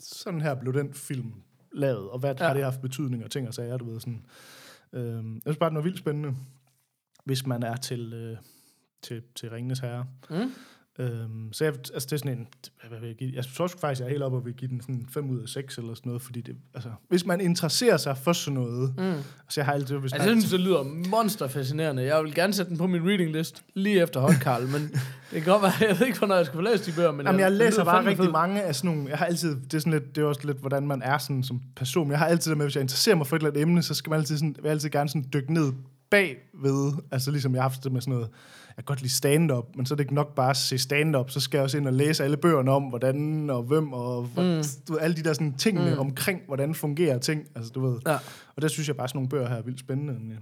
sådan 0.00 0.40
her 0.40 0.54
blev 0.54 0.74
den 0.74 0.94
film 0.94 1.32
lavet, 1.72 2.10
og 2.10 2.18
hvad 2.18 2.34
Ja. 2.40 2.46
har 2.46 2.54
det 2.54 2.64
haft 2.64 2.80
betydning 2.80 3.24
og 3.24 3.30
ting 3.30 3.48
og 3.48 3.54
sager, 3.54 3.76
du 3.76 3.90
ved, 3.90 4.00
sådan. 4.00 4.22
Øhm, 4.92 5.34
jeg 5.34 5.42
synes 5.44 5.56
bare, 5.56 5.68
det 5.70 5.74
noget 5.74 5.84
vildt 5.84 5.98
spændende, 5.98 6.34
hvis 7.24 7.46
man 7.46 7.62
er 7.62 7.76
til, 7.76 8.12
øh, 8.12 8.36
til, 9.02 9.22
til 9.34 9.50
Ringenes 9.50 9.78
Herre. 9.78 10.06
Mm. 10.30 10.52
Øhm, 10.98 11.52
så 11.52 11.64
jeg, 11.64 11.72
altså 11.94 12.06
det 12.06 12.12
er 12.12 12.16
sådan 12.16 12.38
en, 12.38 12.46
hvad 12.88 13.00
vil 13.00 13.06
jeg 13.06 13.16
give? 13.16 13.30
Jeg 13.34 13.44
tror 13.56 13.66
faktisk, 13.80 14.00
jeg 14.00 14.06
er 14.06 14.10
helt 14.10 14.22
oppe 14.22 14.38
og 14.38 14.44
vil 14.44 14.54
give 14.54 14.68
den 14.70 14.80
sådan 14.80 15.06
5 15.10 15.30
ud 15.30 15.40
af 15.42 15.48
6 15.48 15.78
eller 15.78 15.94
sådan 15.94 16.10
noget, 16.10 16.22
fordi 16.22 16.40
det, 16.40 16.56
altså, 16.74 16.90
hvis 17.08 17.26
man 17.26 17.40
interesserer 17.40 17.96
sig 17.96 18.16
for 18.18 18.32
sådan 18.32 18.54
noget, 18.54 18.94
Mm. 18.98 19.02
altså 19.04 19.24
jeg 19.56 19.64
har 19.64 19.72
altid, 19.72 19.96
hvis 19.96 20.12
Altså, 20.12 20.28
jeg 20.28 20.36
synes, 20.40 20.50
det 20.50 20.60
lyder 20.60 21.08
monster 21.10 21.48
fascinerende. 21.48 22.02
Jeg 22.02 22.24
vil 22.24 22.34
gerne 22.34 22.52
sætte 22.54 22.70
den 22.70 22.78
på 22.78 22.86
min 22.86 23.02
reading 23.08 23.32
list 23.32 23.64
lige 23.74 24.02
efter 24.02 24.20
Hot 24.20 24.34
Carl, 24.34 24.62
men 24.62 24.82
det 24.82 25.42
kan 25.42 25.52
godt 25.52 25.62
være, 25.62 25.72
jeg 25.88 25.98
ved 26.00 26.06
ikke, 26.06 26.18
hvornår 26.18 26.36
jeg 26.36 26.46
skal 26.46 26.56
få 26.56 26.62
læst 26.62 26.86
de 26.86 26.92
bøger, 26.92 27.12
men 27.12 27.26
Jamen, 27.26 27.40
jeg 27.40 27.50
det 27.50 27.58
læser 27.58 27.84
bare 27.84 28.04
rigtig 28.04 28.16
fedt. 28.24 28.32
mange 28.32 28.62
af 28.62 28.74
sådan 28.74 28.90
nogle... 28.96 29.10
Jeg 29.10 29.18
har 29.18 29.26
altid... 29.26 29.56
Det 29.60 29.74
er, 29.74 29.78
sådan 29.78 29.92
lidt, 29.92 30.16
det 30.16 30.22
er 30.22 30.26
også 30.26 30.40
lidt, 30.46 30.58
hvordan 30.58 30.86
man 30.86 31.02
er 31.02 31.18
sådan 31.18 31.42
som 31.44 31.62
person. 31.76 32.06
Men 32.06 32.10
jeg 32.10 32.18
har 32.18 32.26
altid 32.26 32.50
det 32.50 32.58
med, 32.58 32.66
hvis 32.66 32.74
jeg 32.74 32.82
interesserer 32.82 33.16
mig 33.16 33.26
for 33.26 33.36
et 33.36 33.40
eller 33.40 33.50
andet 33.50 33.62
emne, 33.62 33.82
så 33.82 33.94
skal 33.94 34.10
man 34.10 34.18
altid, 34.18 34.36
sådan, 34.36 34.48
vil 34.58 34.62
jeg 34.64 34.70
altid 34.72 34.90
gerne 34.90 35.08
sådan 35.08 35.24
dykke 35.32 35.52
ned 35.54 35.72
bagved. 36.10 36.92
Altså 37.10 37.30
ligesom 37.30 37.54
jeg 37.54 37.62
har 37.62 37.68
haft 37.68 37.84
det 37.84 37.92
med 37.92 38.00
sådan 38.00 38.14
noget... 38.14 38.28
Jeg 38.80 38.84
kan 38.86 38.92
godt 38.94 39.02
lide 39.02 39.12
stand-up, 39.14 39.64
men 39.76 39.86
så 39.86 39.94
er 39.94 39.96
det 39.96 40.04
ikke 40.04 40.14
nok 40.14 40.34
bare 40.34 40.50
at 40.50 40.56
se 40.56 40.78
stand-up. 40.78 41.30
Så 41.30 41.40
skal 41.40 41.58
jeg 41.58 41.64
også 41.64 41.78
ind 41.78 41.86
og 41.86 41.92
læse 41.92 42.24
alle 42.24 42.36
bøgerne 42.36 42.70
om, 42.70 42.82
hvordan 42.82 43.50
og 43.50 43.62
hvem, 43.62 43.92
og 43.92 44.22
Mm. 44.36 44.62
du 44.88 44.96
alle 44.96 45.16
de 45.16 45.22
der 45.22 45.32
sådan 45.32 45.54
tingene 45.54 45.90
Mm. 45.94 45.98
omkring, 45.98 46.40
hvordan 46.46 46.74
fungerer 46.74 47.18
ting. 47.18 47.42
Altså, 47.54 47.70
du 47.72 47.80
ved. 47.80 47.98
Ja. 48.06 48.16
Og 48.56 48.62
der 48.62 48.68
synes 48.68 48.88
jeg 48.88 48.96
bare, 48.96 49.08
sådan 49.08 49.16
nogle 49.18 49.28
bøger 49.28 49.48
her 49.48 49.56
er 49.56 49.62
vildt 49.62 49.80
spændende. 49.80 50.12
nemlig. 50.14 50.38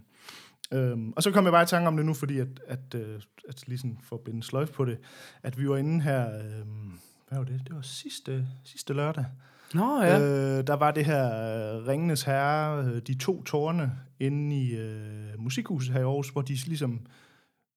Øhm, 0.72 1.12
og 1.16 1.22
så 1.22 1.30
kom 1.30 1.44
jeg 1.44 1.52
bare 1.52 1.62
i 1.62 1.66
tanke 1.66 1.88
om 1.88 1.96
det 1.96 2.06
nu, 2.06 2.14
fordi 2.14 2.38
at, 2.38 2.48
at, 2.66 2.94
øh, 2.94 3.20
at 3.48 3.62
lige 3.68 3.78
sådan 3.78 3.98
for 4.08 4.16
at 4.16 4.22
binde 4.24 4.42
sløjf 4.42 4.70
på 4.70 4.84
det, 4.84 4.98
at 5.42 5.58
vi 5.58 5.68
var 5.68 5.76
inde 5.76 6.00
her, 6.02 6.26
øh, 6.28 6.66
hvad 7.28 7.38
var 7.38 7.44
det? 7.44 7.60
Det 7.66 7.74
var 7.74 7.82
sidste, 7.82 8.46
sidste 8.64 8.92
lørdag. 8.94 9.24
Nå 9.74 10.02
ja. 10.02 10.20
Øh, 10.20 10.66
der 10.66 10.74
var 10.74 10.90
det 10.90 11.04
her 11.04 11.24
øh, 11.26 11.86
Ringenes 11.86 12.22
Herre, 12.22 12.84
øh, 12.84 13.00
de 13.06 13.18
to 13.18 13.42
tårne 13.42 13.92
inde 14.20 14.56
i 14.56 14.74
øh, 14.76 15.38
musikhuset 15.38 15.92
her 15.92 16.00
i 16.00 16.04
Aarhus, 16.04 16.28
hvor 16.28 16.42
de 16.42 16.54
ligesom 16.66 17.00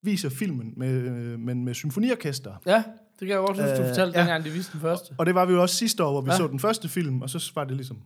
viser 0.04 0.30
filmen, 0.30 0.74
med, 0.78 0.90
øh, 0.90 1.40
men 1.40 1.66
med 1.66 1.74
symfoniorkester. 1.74 2.52
Ja, 2.66 2.76
det 2.76 2.84
kan 3.20 3.30
jeg 3.30 3.38
godt 3.38 3.50
huske, 3.50 3.64
du 3.76 3.82
Øh, 3.82 3.88
fortalte, 3.88 4.18
ja. 4.20 4.20
dengang 4.20 4.46
de 4.46 4.50
viste 4.50 4.72
den 4.74 4.82
første. 4.82 5.14
Og 5.18 5.26
det 5.26 5.36
var 5.36 5.46
vi 5.46 5.54
jo 5.54 5.62
også 5.62 5.76
sidste 5.76 6.04
år, 6.04 6.12
hvor 6.12 6.22
vi 6.22 6.28
Ja. 6.30 6.34
ja. 6.34 6.38
så 6.38 6.48
den 6.48 6.60
første 6.60 6.90
film, 6.90 7.22
og 7.22 7.30
så 7.30 7.52
var 7.56 7.64
det 7.64 7.76
ligesom 7.76 7.98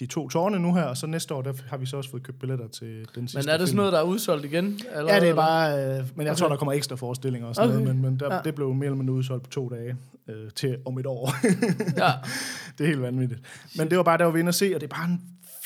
de 0.00 0.06
to 0.06 0.28
tårne 0.28 0.58
nu 0.58 0.74
her, 0.74 0.82
og 0.82 0.96
så 0.96 1.06
næste 1.06 1.34
år, 1.34 1.42
der 1.42 1.52
har 1.68 1.76
vi 1.76 1.86
så 1.86 1.96
også 1.96 2.10
fået 2.10 2.22
købt 2.22 2.38
billetter 2.38 2.68
til 2.68 3.06
den 3.14 3.28
sidste 3.28 3.38
Men 3.38 3.48
er 3.48 3.52
det 3.52 3.60
film. 3.60 3.66
sådan 3.66 3.76
noget, 3.76 3.92
der 3.92 3.98
er 3.98 4.02
udsolgt 4.02 4.44
igen? 4.44 4.80
Eller, 4.96 5.14
Ja, 5.14 5.20
det 5.20 5.28
er 5.28 5.34
bare... 5.34 5.98
Øh, 5.98 6.04
men 6.16 6.26
jeg 6.26 6.32
Okay. 6.32 6.38
tror, 6.38 6.48
der 6.48 6.56
kommer 6.56 6.72
ekstra 6.72 6.96
forestillinger 6.96 7.48
og 7.48 7.54
sådan 7.54 7.70
Okay. 7.70 7.80
noget, 7.80 7.96
men, 7.96 8.02
men 8.10 8.20
der, 8.20 8.26
Ja. 8.26 8.34
ja. 8.34 8.40
det 8.44 8.54
blev 8.54 8.74
mere 8.74 8.86
eller 8.86 8.96
mindre 8.96 9.14
udsolgt 9.14 9.44
på 9.44 9.50
to 9.50 9.68
dage 9.68 9.96
øh, 10.28 10.50
til 10.50 10.76
om 10.86 10.98
et 10.98 11.06
år. 11.06 11.30
Ja. 12.04 12.10
det 12.78 12.84
er 12.84 12.88
helt 12.88 13.02
vanvittigt. 13.02 13.40
Men 13.78 13.90
det 13.90 13.96
var 13.96 14.02
bare, 14.04 14.18
der 14.18 14.24
var 14.24 14.32
vi 14.32 14.38
inde 14.40 14.50
og 14.50 14.54
se, 14.54 14.72
og 14.74 14.80
det 14.80 14.86
er 14.92 14.96
bare 14.96 15.08
en 15.10 15.20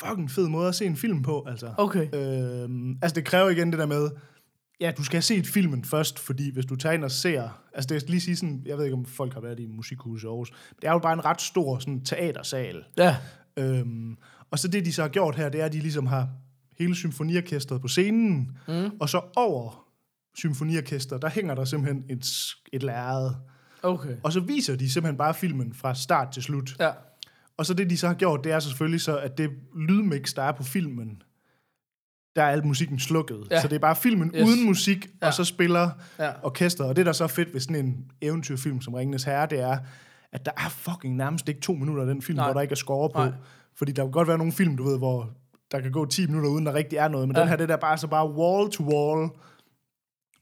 fucking 0.05 0.31
fed 0.31 0.47
måde 0.47 0.67
at 0.67 0.75
se 0.75 0.85
en 0.85 0.95
film 0.95 1.21
på, 1.23 1.45
altså. 1.49 1.67
Okay. 1.77 2.07
Øh, 2.15 2.69
altså, 3.01 3.15
det 3.15 3.25
kræver 3.25 3.49
igen 3.49 3.71
det 3.71 3.79
der 3.79 3.85
med, 3.85 4.09
ja, 4.81 4.91
du 4.97 5.03
skal 5.03 5.15
have 5.15 5.21
set 5.21 5.47
filmen 5.47 5.83
først, 5.83 6.19
fordi 6.19 6.53
hvis 6.53 6.65
du 6.65 6.75
tager 6.75 6.93
ind 6.93 7.03
og 7.03 7.11
ser, 7.11 7.61
altså 7.73 7.87
det 7.95 8.03
er 8.03 8.07
lige 8.09 8.21
sige 8.21 8.35
sådan, 8.35 8.61
jeg 8.65 8.77
ved 8.77 8.83
ikke, 8.85 8.97
om 8.97 9.05
folk 9.05 9.33
har 9.33 9.41
været 9.41 9.59
i 9.59 9.65
musikhus 9.65 10.23
i 10.23 10.25
Aarhus, 10.25 10.51
men 10.51 10.77
det 10.81 10.87
er 10.87 10.91
jo 10.91 10.99
bare 10.99 11.13
en 11.13 11.25
ret 11.25 11.41
stor 11.41 11.79
sådan, 11.79 12.01
teatersal. 12.05 12.83
Ja. 12.97 13.17
Øhm, 13.57 14.17
og 14.51 14.59
så 14.59 14.67
det, 14.67 14.85
de 14.85 14.93
så 14.93 15.01
har 15.01 15.09
gjort 15.09 15.35
her, 15.35 15.49
det 15.49 15.61
er, 15.61 15.65
at 15.65 15.73
de 15.73 15.79
ligesom 15.79 16.07
har 16.07 16.29
hele 16.79 16.95
symfoniorkestret 16.95 17.81
på 17.81 17.87
scenen, 17.87 18.51
Mm. 18.67 18.89
og 18.99 19.09
så 19.09 19.21
over 19.35 19.87
symfoniorkestret, 20.37 21.21
der 21.21 21.29
hænger 21.29 21.55
der 21.55 21.65
simpelthen 21.65 22.03
et, 22.09 22.25
et 22.73 22.83
lærred. 22.83 23.31
Okay. 23.83 24.15
Og 24.23 24.33
så 24.33 24.39
viser 24.39 24.75
de 24.75 24.89
simpelthen 24.91 25.17
bare 25.17 25.33
filmen 25.33 25.73
fra 25.73 25.95
start 25.95 26.31
til 26.33 26.43
slut. 26.43 26.75
Ja. 26.79 26.89
Og 27.57 27.65
så 27.65 27.73
det, 27.73 27.89
de 27.89 27.97
så 27.97 28.07
har 28.07 28.13
gjort, 28.13 28.43
det 28.43 28.51
er 28.51 28.59
selvfølgelig 28.59 29.01
så, 29.01 29.17
at 29.17 29.37
det 29.37 29.49
lydmix, 29.75 30.33
der 30.33 30.43
er 30.43 30.51
på 30.51 30.63
filmen, 30.63 31.21
der 32.37 32.43
er 32.43 32.49
al 32.51 32.65
musikken 32.65 32.99
slukket. 32.99 33.47
Ja. 33.51 33.61
Så 33.61 33.67
det 33.67 33.75
er 33.75 33.79
bare 33.79 33.95
filmen 33.95 34.31
Yes. 34.35 34.49
uden 34.49 34.65
musik, 34.65 35.07
Ja. 35.21 35.27
og 35.27 35.33
så 35.33 35.43
spiller 35.43 35.89
Ja. 36.19 36.31
orkestret. 36.43 36.89
Og 36.89 36.95
det, 36.95 37.05
der 37.05 37.09
er 37.11 37.13
så 37.13 37.27
fedt 37.27 37.53
ved 37.53 37.61
sådan 37.61 37.85
en 37.85 38.05
eventyrfilm 38.21 38.81
som 38.81 38.93
Ringenes 38.93 39.23
Herre, 39.23 39.45
det 39.49 39.59
er, 39.59 39.77
at 40.31 40.45
der 40.45 40.51
er 40.57 40.69
fucking 40.69 41.15
nærmest 41.15 41.49
ikke 41.49 41.61
to 41.61 41.73
minutter 41.73 42.01
af 42.03 42.07
den 42.07 42.21
film, 42.21 42.35
Nej. 42.35 42.45
Hvor 42.45 42.53
der 42.53 42.61
ikke 42.61 42.71
er 42.71 42.75
score 42.75 43.09
på. 43.09 43.19
Nej. 43.19 43.31
Fordi 43.75 43.91
der 43.91 44.03
kan 44.03 44.11
godt 44.11 44.27
være 44.27 44.37
nogle 44.37 44.53
film, 44.53 44.77
du 44.77 44.83
ved, 44.83 44.97
hvor 44.97 45.29
der 45.71 45.79
kan 45.81 45.91
gå 45.91 46.05
10 46.05 46.27
minutter, 46.27 46.49
uden 46.49 46.65
der 46.65 46.73
rigtig 46.73 46.97
er 46.97 47.07
noget. 47.07 47.27
Men 47.27 47.35
ja. 47.35 47.41
den 47.41 47.49
her, 47.49 47.55
det 47.55 47.69
der 47.69 47.77
bare 47.77 47.97
så 47.97 48.07
bare 48.07 48.25
wall-to-wall 48.29 49.29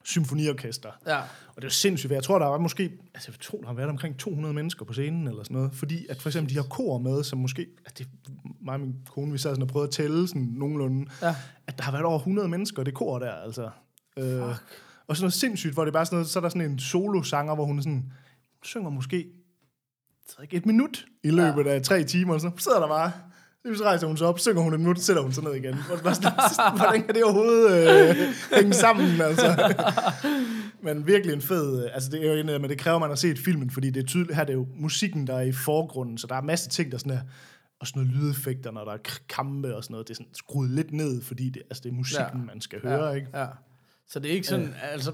symfoniorkester. 0.03 0.89
Ja. 1.08 1.19
Og 1.55 1.61
det 1.61 1.67
er 1.67 1.71
sindssygt, 1.71 2.09
for 2.09 2.13
jeg 2.15 2.23
tror, 2.23 2.39
der 2.39 2.45
var 2.45 2.57
måske, 2.57 2.83
altså 3.13 3.31
jeg 3.31 3.39
tror, 3.39 3.59
der 3.59 3.67
har 3.67 3.73
været 3.73 3.89
omkring 3.89 4.17
200 4.17 4.53
mennesker 4.53 4.85
på 4.85 4.93
scenen 4.93 5.27
eller 5.27 5.43
sådan 5.43 5.55
noget, 5.55 5.71
fordi 5.73 6.05
at 6.09 6.21
for 6.21 6.29
eksempel 6.29 6.53
de 6.53 6.59
har 6.59 6.63
kor 6.69 6.97
med, 6.97 7.23
som 7.23 7.39
måske, 7.39 7.67
altså 7.85 7.93
det, 7.97 8.07
mig 8.61 8.73
og 8.73 8.79
min 8.79 8.95
kone, 9.09 9.31
vi 9.31 9.37
sad 9.37 9.51
sådan 9.51 9.61
og 9.63 9.67
prøvede 9.67 9.87
at 9.87 9.93
tælle 9.93 10.27
sådan 10.27 10.41
nogenlunde, 10.41 11.05
Ja. 11.21 11.35
at 11.67 11.77
der 11.77 11.83
har 11.83 11.91
været 11.91 12.05
over 12.05 12.17
100 12.17 12.47
mennesker 12.47 12.81
i 12.81 12.85
det 12.85 12.93
kor 12.93 13.19
der, 13.19 13.31
altså. 13.31 13.69
Øh, 14.17 14.41
og 15.07 15.15
sådan 15.17 15.23
noget 15.23 15.33
sindssygt, 15.33 15.73
hvor 15.73 15.83
det 15.85 15.89
er 15.91 15.93
bare 15.93 16.05
sådan 16.05 16.15
noget, 16.15 16.29
så 16.29 16.39
er 16.39 16.41
der 16.41 16.49
sådan 16.49 16.71
en 16.71 16.79
solosanger, 16.79 17.55
hvor 17.55 17.65
hun 17.65 17.81
sådan, 17.81 18.11
synger 18.63 18.89
måske, 18.89 19.27
et 20.51 20.65
minut 20.65 21.05
i 21.23 21.29
løbet 21.29 21.67
af 21.67 21.81
tre 21.81 22.03
timer, 22.03 22.33
og 22.33 22.41
så 22.41 22.51
sidder 22.57 22.79
der 22.79 22.87
bare, 22.87 23.11
så 23.77 23.83
rejser 23.83 24.07
hun 24.07 24.17
sig 24.17 24.27
op, 24.27 24.39
synger 24.39 24.61
hun 24.61 24.73
et 24.73 24.79
minut, 24.79 24.99
sætter 24.99 25.21
hun 25.21 25.31
sig 25.33 25.43
ned 25.43 25.53
igen. 25.53 25.75
Hvordan 26.77 27.03
kan 27.03 27.15
det 27.15 27.23
overhovedet 27.23 28.09
øh, 28.09 28.15
hænge 28.55 28.73
sammen, 28.73 29.21
altså? 29.21 29.47
Men 30.86 31.08
virkelig 31.08 31.34
en 31.34 31.41
fed... 31.41 31.86
øh, 31.86 31.89
Altså, 31.93 32.10
det 32.10 32.26
er 32.26 32.34
jo 32.34 32.39
en, 32.39 32.62
men 32.62 32.69
det 32.69 32.78
kræver, 32.78 32.95
at 32.95 33.02
man 33.02 33.10
har 33.10 33.15
set 33.15 33.39
filmen, 33.39 33.69
fordi 33.69 33.89
det 33.89 34.04
er 34.04 34.08
tydeligt, 34.08 34.36
her 34.36 34.43
det 34.43 34.54
er 34.54 34.58
jo 34.58 34.67
musikken, 34.76 35.28
der 35.28 35.36
er 35.36 35.41
i 35.41 35.52
forgrunden, 35.52 36.17
så 36.17 36.28
der 36.28 36.36
er 36.36 36.41
masser 36.41 36.67
af 36.67 36.71
ting, 36.71 36.91
der 36.91 36.98
sådan 36.98 37.12
er, 37.12 37.21
og 37.80 37.88
sådan 37.88 38.02
noget 38.02 38.15
lydeffekter, 38.17 38.71
når 38.71 38.86
der 38.86 38.91
er 38.91 38.98
kampe 39.30 39.76
og 39.76 39.84
sådan 39.84 39.93
noget, 39.93 40.08
det 40.08 40.13
er 40.13 40.15
sådan 40.15 40.34
skruet 40.34 40.69
lidt 40.69 40.93
ned, 40.93 41.21
fordi 41.21 41.50
det, 41.50 41.62
altså, 41.69 41.82
det 41.84 41.89
er 41.89 41.93
musikken, 41.93 42.39
ja. 42.39 42.45
man 42.45 42.62
skal 42.62 42.82
høre, 42.82 43.06
ja. 43.06 43.12
ikke? 43.12 43.28
Ja. 43.34 43.45
Så 44.09 44.19
det 44.19 44.29
er 44.31 44.33
ikke 44.35 44.47
sådan, 44.47 44.73
altså, 44.91 45.11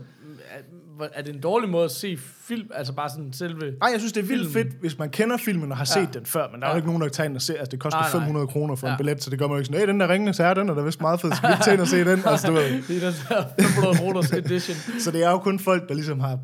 er, 1.00 1.08
er 1.14 1.22
det 1.22 1.36
en 1.36 1.42
dårlig 1.42 1.70
måde 1.70 1.86
at 1.86 1.92
se 1.92 2.18
film, 2.18 2.70
altså 2.74 2.94
bare 2.94 3.10
sådan 3.10 3.34
selve... 3.34 3.72
Nej, 3.72 3.90
jeg 3.92 4.00
synes, 4.00 4.14
det 4.14 4.24
er 4.24 4.28
vildt 4.28 4.52
Filmen. 4.52 4.72
fedt, 4.72 4.82
hvis 4.82 4.98
man 4.98 5.10
kender 5.10 5.38
filmen 5.38 5.72
og 5.72 5.78
har 5.78 5.88
Ja. 5.98 6.06
set 6.06 6.14
den 6.14 6.26
før, 6.26 6.48
men 6.52 6.62
der 6.62 6.68
er 6.68 6.70
Ja. 6.70 6.74
jo 6.76 6.78
ikke 6.78 6.88
nogen, 6.88 7.02
der 7.02 7.08
kan 7.08 7.14
tage 7.14 7.26
ind 7.30 7.36
og 7.36 7.42
se, 7.42 7.58
altså 7.60 7.72
det 7.72 7.80
koster 7.80 8.00
Nej, 8.00 8.10
nej. 8.12 8.20
500 8.20 8.48
kroner 8.48 8.76
for 8.76 8.88
Ja. 8.88 8.94
en 8.94 8.98
billet, 8.98 9.24
så 9.24 9.30
det 9.30 9.40
gør 9.40 9.48
man 9.48 9.54
jo 9.56 9.58
ikke 9.60 9.66
sådan, 9.66 9.80
hey, 9.82 9.88
den 9.88 10.00
der 10.00 10.10
ringende 10.10 10.34
sær, 10.34 10.54
den 10.54 10.70
er 10.70 10.74
da 10.74 10.82
vist 10.82 11.02
meget 11.02 11.22
fed, 11.22 11.32
skal 11.36 11.50
vi 11.50 11.54
ikke 11.54 11.64
tage 11.64 11.74
ind 11.74 11.82
og 11.82 11.88
se 11.88 12.00
den? 12.06 12.20
Altså, 12.26 12.48
du 12.48 12.54
ved. 12.54 12.64
Det 12.64 13.04
er 13.04 13.12
den 13.12 13.14
der 13.30 13.44
500 13.64 13.98
kroners 13.98 14.32
edition. 14.32 14.78
Så 15.00 15.12
det 15.12 15.24
er 15.24 15.30
jo 15.32 15.38
kun 15.40 15.60
folk, 15.60 15.90
der 15.90 15.96
ligesom 15.96 16.20
har, 16.20 16.40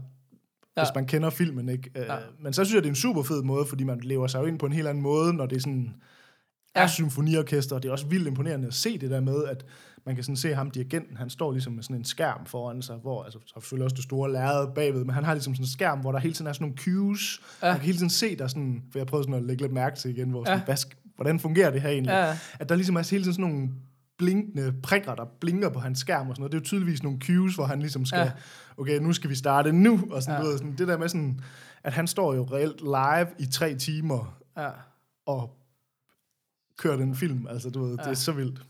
Ja. 0.77 0.83
hvis 0.83 0.95
man 0.95 1.05
kender 1.05 1.29
filmen, 1.29 1.69
ikke? 1.69 1.91
Ja. 1.95 2.13
Ja. 2.13 2.19
Men 2.43 2.53
så 2.53 2.63
synes 2.65 2.75
jeg, 2.75 2.83
det 2.83 2.87
er 2.89 2.91
en 2.91 2.95
super 2.95 3.23
fed 3.23 3.43
måde, 3.43 3.65
fordi 3.65 3.83
man 3.83 3.99
lever 4.03 4.27
sig 4.27 4.39
jo 4.39 4.45
ind 4.45 4.59
på 4.59 4.65
en 4.65 4.73
helt 4.73 4.87
anden 4.87 5.03
måde, 5.03 5.33
når 5.33 5.45
det 5.45 5.55
er 5.55 5.59
sådan, 5.59 5.93
ja. 6.75 6.81
er 6.83 6.87
symfoniorkester, 6.87 7.75
og 7.75 7.83
det 7.83 7.89
er 7.89 7.93
også 7.93 8.07
vildt 8.07 8.27
imponerende 8.27 8.67
at 8.67 8.73
se 8.73 8.97
det 8.97 9.09
der 9.09 9.19
med, 9.21 9.43
at 9.43 9.65
man 10.07 10.15
kan 10.15 10.23
sådan 10.23 10.35
se 10.35 10.53
ham, 10.53 10.71
dirigenten, 10.71 11.17
han 11.17 11.29
står 11.29 11.51
ligesom 11.51 11.73
med 11.73 11.83
sådan 11.83 11.95
en 11.95 12.05
skærm 12.05 12.45
foran 12.45 12.81
sig, 12.81 12.95
hvor, 12.95 13.23
altså, 13.23 13.39
så 13.45 13.53
selvfølgelig 13.53 13.83
også 13.83 13.95
det 13.95 14.03
store 14.03 14.31
lærred 14.31 14.67
bagved, 14.75 15.03
men 15.03 15.13
han 15.13 15.23
har 15.23 15.33
ligesom 15.33 15.55
sådan 15.55 15.63
en 15.63 15.69
skærm, 15.69 15.99
hvor 15.99 16.11
der 16.11 16.19
hele 16.19 16.33
tiden 16.33 16.47
er 16.47 16.53
sådan 16.53 16.65
nogle 16.65 16.77
cues, 16.77 17.41
ja. 17.61 17.67
man 17.67 17.75
kan 17.75 17.85
hele 17.85 17.97
tiden 17.97 18.09
se 18.09 18.35
der 18.35 18.47
sådan, 18.47 18.83
for 18.91 18.99
jeg 18.99 19.07
prøvede 19.07 19.23
sådan 19.23 19.39
at 19.39 19.43
lægge 19.43 19.61
lidt 19.61 19.73
mærke 19.73 19.95
til 19.95 20.11
igen, 20.11 20.29
hvor 20.29 20.43
sådan, 20.43 20.59
ja. 20.59 20.65
hvad, 20.65 20.77
hvordan 21.15 21.39
fungerer 21.39 21.71
det 21.71 21.81
her 21.81 21.89
egentlig? 21.89 22.11
Ja. 22.11 22.37
At 22.59 22.69
der 22.69 22.75
ligesom 22.75 22.95
er 22.95 23.11
hele 23.11 23.23
tiden 23.23 23.33
sådan 23.33 23.51
nogle 23.51 23.69
blinkende 24.17 24.73
prikker, 24.83 25.15
der 25.15 25.25
blinker 25.39 25.69
på 25.69 25.79
hans 25.79 25.99
skærm 25.99 26.29
og 26.29 26.35
sådan 26.35 26.41
noget. 26.41 26.51
Det 26.51 26.57
er 26.57 26.61
jo 26.61 26.65
tydeligvis 26.65 27.03
nogle 27.03 27.19
cues, 27.21 27.55
hvor 27.55 27.65
han 27.65 27.79
ligesom 27.79 28.05
skal, 28.05 28.19
ja. 28.19 28.31
okay, 28.77 28.99
nu 28.99 29.13
skal 29.13 29.29
vi 29.29 29.35
starte 29.35 29.71
nu, 29.71 30.07
og 30.11 30.23
sådan, 30.23 30.41
ja. 30.41 30.47
ved, 30.47 30.57
sådan, 30.57 30.75
det 30.77 30.87
der 30.87 30.97
med 30.97 31.09
sådan, 31.09 31.39
at 31.83 31.93
han 31.93 32.07
står 32.07 32.33
jo 32.33 32.43
reelt 32.43 32.81
live 32.81 33.27
i 33.39 33.51
tre 33.51 33.75
timer, 33.75 34.37
Ja. 34.57 34.69
og 35.25 35.57
kører 36.77 36.97
den 36.97 37.15
film, 37.15 37.47
altså 37.49 37.69
du 37.69 37.83
ved, 37.83 37.95
ja. 37.97 38.03
det 38.03 38.09
er 38.09 38.13
så 38.13 38.31
vildt. 38.31 38.61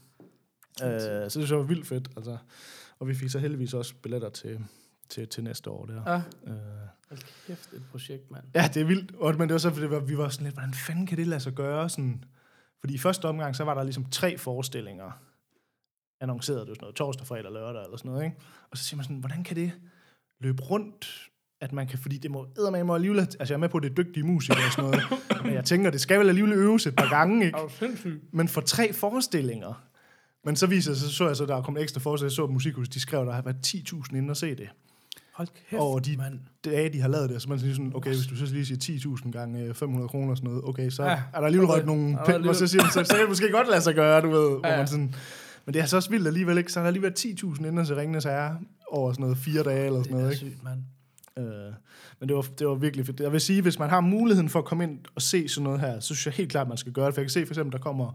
Uh, 0.84 1.30
så 1.30 1.40
det 1.42 1.56
var 1.56 1.64
vildt 1.64 1.88
fedt, 1.88 2.10
altså. 2.18 2.38
Og 3.00 3.08
vi 3.08 3.16
fik 3.16 3.30
så 3.30 3.40
heldigvis 3.40 3.74
også 3.74 3.94
billetter 4.04 4.30
til, 4.30 4.60
til, 5.10 5.28
til 5.28 5.44
næste 5.44 5.70
år 5.70 5.86
der. 5.86 6.02
Ja. 6.12 6.16
Uh, 6.18 6.58
Hold 7.10 7.20
kæft, 7.48 7.74
et 7.74 7.84
projekt, 7.92 8.32
mand. 8.32 8.44
Ja, 8.56 8.70
det 8.74 8.82
er 8.82 8.86
vildt. 8.86 9.16
Og, 9.16 9.36
men 9.36 9.50
det 9.50 9.54
var 9.54 9.60
så, 9.60 9.74
fordi 9.74 9.88
vi 10.06 10.18
var 10.18 10.30
sådan 10.30 10.44
lidt, 10.44 10.56
hvordan 10.56 10.74
fanden 10.74 11.06
kan 11.06 11.18
det 11.18 11.28
lade 11.28 11.40
sig 11.40 11.54
gøre? 11.54 11.90
Sådan, 11.90 12.24
fordi 12.80 12.94
i 12.94 12.98
første 12.98 13.26
omgang, 13.26 13.56
så 13.56 13.64
var 13.64 13.74
der 13.74 13.84
ligesom 13.84 14.06
tre 14.10 14.38
forestillinger 14.38 15.12
annonceret. 16.22 16.60
Det 16.60 16.68
var 16.68 16.74
sådan 16.74 16.84
noget 16.84 16.96
torsdag, 16.96 17.28
fredag, 17.28 17.52
lørdag 17.52 17.84
eller 17.84 17.98
sådan 17.98 18.12
noget, 18.12 18.26
ikke? 18.26 18.38
Og 18.72 18.78
så 18.78 18.84
siger 18.84 18.98
man 18.98 19.04
sådan, 19.04 19.18
hvordan 19.18 19.44
kan 19.44 19.56
det 19.56 19.72
løbe 20.40 20.64
rundt? 20.64 21.30
At 21.62 21.74
man 21.74 21.88
kan, 21.88 22.00
fordi 22.00 22.18
det 22.18 22.32
må 22.32 22.48
eddermame 22.58 22.84
må 22.84 22.96
alligevel, 22.96 23.20
altså 23.20 23.38
jeg 23.48 23.54
er 23.54 23.58
med 23.58 23.70
på, 23.70 23.80
det 23.80 23.98
dygtige 23.98 24.24
musikere 24.24 24.66
og 24.66 24.72
sådan 24.72 24.90
noget, 24.90 25.04
men 25.46 25.54
jeg 25.54 25.66
tænker, 25.66 25.92
det 25.92 26.02
skal 26.02 26.20
vel 26.20 26.30
alligevel 26.30 26.54
øves 26.54 26.88
et 26.88 26.96
par 26.96 27.10
gange, 27.10 27.46
ikke? 27.46 27.58
Men 28.32 28.48
for 28.48 28.62
tre 28.62 28.94
forestillinger. 28.94 29.84
Men 30.48 30.56
så 30.56 30.68
viser 30.68 30.92
det 30.92 31.00
sig, 31.02 31.10
så 31.10 31.16
så 31.16 31.28
jeg 31.28 31.36
så, 31.36 31.46
der 31.46 31.56
er 31.56 31.62
kommet 31.62 31.84
ekstra 31.84 32.00
forestillinger, 32.00 32.32
jeg 32.32 32.36
så 32.36 32.48
Musikhus, 32.54 32.90
de 32.90 33.00
skrev, 33.00 33.26
der 33.26 33.32
har 33.34 33.42
været 33.42 33.56
10.000 33.68 34.16
inden 34.16 34.30
at 34.30 34.38
se 34.38 34.56
det. 34.56 34.70
Hold 35.34 35.48
kæft, 35.70 35.80
over 35.82 36.00
de 36.00 36.18
mand. 36.18 36.40
dage, 36.66 36.90
de 36.94 37.02
har 37.02 37.08
lavet 37.08 37.30
det. 37.30 37.42
Så 37.42 37.50
man 37.50 37.60
siger 37.60 37.74
sådan, 37.74 37.92
okay, 37.96 38.10
hvis 38.10 38.28
du 38.28 38.36
så 38.36 38.46
lige 38.46 38.66
siger 38.66 39.16
10.000 39.26 39.32
gange 39.32 39.64
øh, 39.64 39.74
500 39.74 40.08
kroner 40.10 40.32
og 40.32 40.38
sådan 40.38 40.50
noget, 40.50 40.64
okay, 40.70 40.90
så 40.90 41.04
Ja, 41.04 41.10
er 41.10 41.40
der 41.40 41.46
alligevel 41.46 41.66
okay. 41.70 41.74
røget 41.74 41.86
nogle 41.86 42.14
er 42.20 42.26
penge, 42.26 42.50
og 42.50 42.56
så 42.56 42.68
siger 42.68 42.84
man, 42.84 42.92
så, 42.92 43.04
så 43.04 43.14
kan 43.14 43.20
det 43.22 43.30
måske 43.30 43.52
godt 43.52 43.70
lade 43.70 43.82
sig 43.82 43.96
gøre, 43.96 44.22
du 44.22 44.30
ved. 44.30 44.58
Ja, 44.64 44.70
ja. 44.72 44.78
Man 44.78 44.88
sådan, 44.88 45.16
men 45.66 45.74
det 45.74 45.82
er 45.82 45.86
så 45.86 45.96
også 45.96 46.10
vildt 46.10 46.28
alligevel, 46.28 46.58
ikke? 46.58 46.72
Så 46.72 46.80
er 46.80 46.84
der 46.84 46.88
alligevel 46.88 47.14
10.000 47.20 47.66
inden 47.68 47.86
til 47.86 47.96
Ringnes 47.96 48.24
Herre 48.24 48.58
over 48.92 49.12
sådan 49.12 49.22
noget 49.24 49.38
fire 49.38 49.64
dage 49.64 49.86
eller 49.86 50.04
sådan 50.04 50.04
Det 50.04 50.12
noget, 50.12 50.26
er 50.26 50.32
ikke? 50.32 50.56
sygt, 50.56 50.64
mand. 50.64 50.80
Øh, 51.38 51.74
men 52.20 52.30
det 52.30 52.36
var, 52.36 52.46
det 52.60 52.68
var 52.68 52.76
virkelig 52.76 53.06
fedt. 53.06 53.20
Jeg 53.20 53.32
vil 53.32 53.42
sige, 53.42 53.62
hvis 53.62 53.80
man 53.80 53.90
har 53.90 54.02
muligheden 54.02 54.50
for 54.50 54.60
at 54.60 54.66
komme 54.66 54.84
ind 54.84 55.00
og 55.16 55.22
se 55.22 55.48
sådan 55.48 55.64
noget 55.64 55.80
her, 55.80 56.00
så 56.00 56.06
synes 56.06 56.26
jeg 56.26 56.34
helt 56.34 56.52
klart, 56.52 56.68
man 56.68 56.78
skal 56.78 56.92
gøre 56.92 57.06
det. 57.06 57.14
For 57.14 57.22
jeg 57.22 57.26
kan 57.26 57.32
se 57.32 57.46
for 57.46 57.54
eksempel, 57.54 57.72
der 57.74 57.80
kommer 57.80 58.12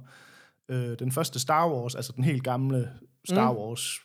øh, 0.73 0.99
den 0.99 1.13
første 1.13 1.39
Star 1.41 1.71
Wars, 1.71 1.95
altså 1.95 2.13
den 2.17 2.25
helt 2.25 2.45
gamle 2.45 2.91
Star 3.29 3.53
Mm. 3.53 3.59
Wars, 3.59 3.99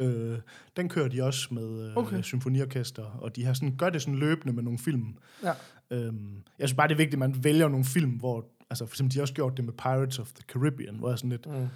øh, 0.00 0.38
den 0.76 0.88
kører 0.88 1.08
de 1.08 1.22
også 1.22 1.54
med 1.54 1.88
øh, 1.88 1.96
Okay. 1.96 2.22
symfoniorkester, 2.22 3.04
og 3.04 3.36
de 3.36 3.44
har 3.44 3.52
sådan, 3.54 3.76
gør 3.76 3.90
det 3.90 4.02
sådan 4.02 4.14
løbende 4.18 4.52
med 4.54 4.62
nogle 4.62 4.78
film. 4.78 5.16
Ja. 5.42 5.52
Øhm, 5.90 6.36
jeg 6.58 6.68
synes 6.68 6.76
bare, 6.76 6.88
det 6.88 6.94
er 6.94 6.96
vigtigt, 6.96 7.22
at 7.22 7.30
man 7.30 7.44
vælger 7.44 7.68
nogle 7.68 7.84
film, 7.84 8.10
hvor, 8.10 8.46
altså 8.70 8.86
for 8.86 8.92
eksempel, 8.92 9.12
de 9.14 9.18
har 9.18 9.22
også 9.22 9.34
gjort 9.34 9.56
det 9.56 9.64
med 9.64 9.72
Pirates 9.72 10.18
of 10.18 10.32
the 10.32 10.44
Caribbean, 10.52 10.94
hvor 10.96 11.08
jeg 11.08 11.18
sådan 11.18 11.30
lidt, 11.30 11.46
Mm. 11.46 11.68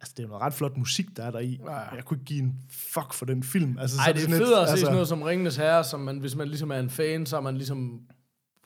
altså 0.00 0.14
det 0.16 0.22
er 0.22 0.26
noget 0.28 0.42
ret 0.42 0.54
flot 0.54 0.76
musik, 0.76 1.06
der 1.16 1.22
er 1.24 1.30
der 1.30 1.38
i. 1.38 1.60
Ja. 1.66 1.72
Jeg 1.72 2.04
kunne 2.04 2.16
ikke 2.16 2.24
give 2.24 2.42
en 2.42 2.54
fuck 2.70 3.12
for 3.14 3.26
den 3.26 3.42
film. 3.42 3.78
Altså, 3.78 3.96
så 3.96 4.02
Ej, 4.02 4.12
det 4.12 4.24
er 4.24 4.28
federe 4.28 4.62
at 4.62 4.68
se 4.68 4.76
sådan 4.80 4.92
noget 4.92 5.08
som 5.08 5.22
Ringenes 5.22 5.56
Herre, 5.56 5.84
som 5.84 6.00
man, 6.00 6.18
hvis 6.18 6.36
man 6.36 6.48
ligesom 6.48 6.70
er 6.70 6.78
en 6.78 6.90
fan, 6.90 7.26
så 7.26 7.36
er 7.36 7.40
man 7.40 7.56
ligesom 7.56 8.00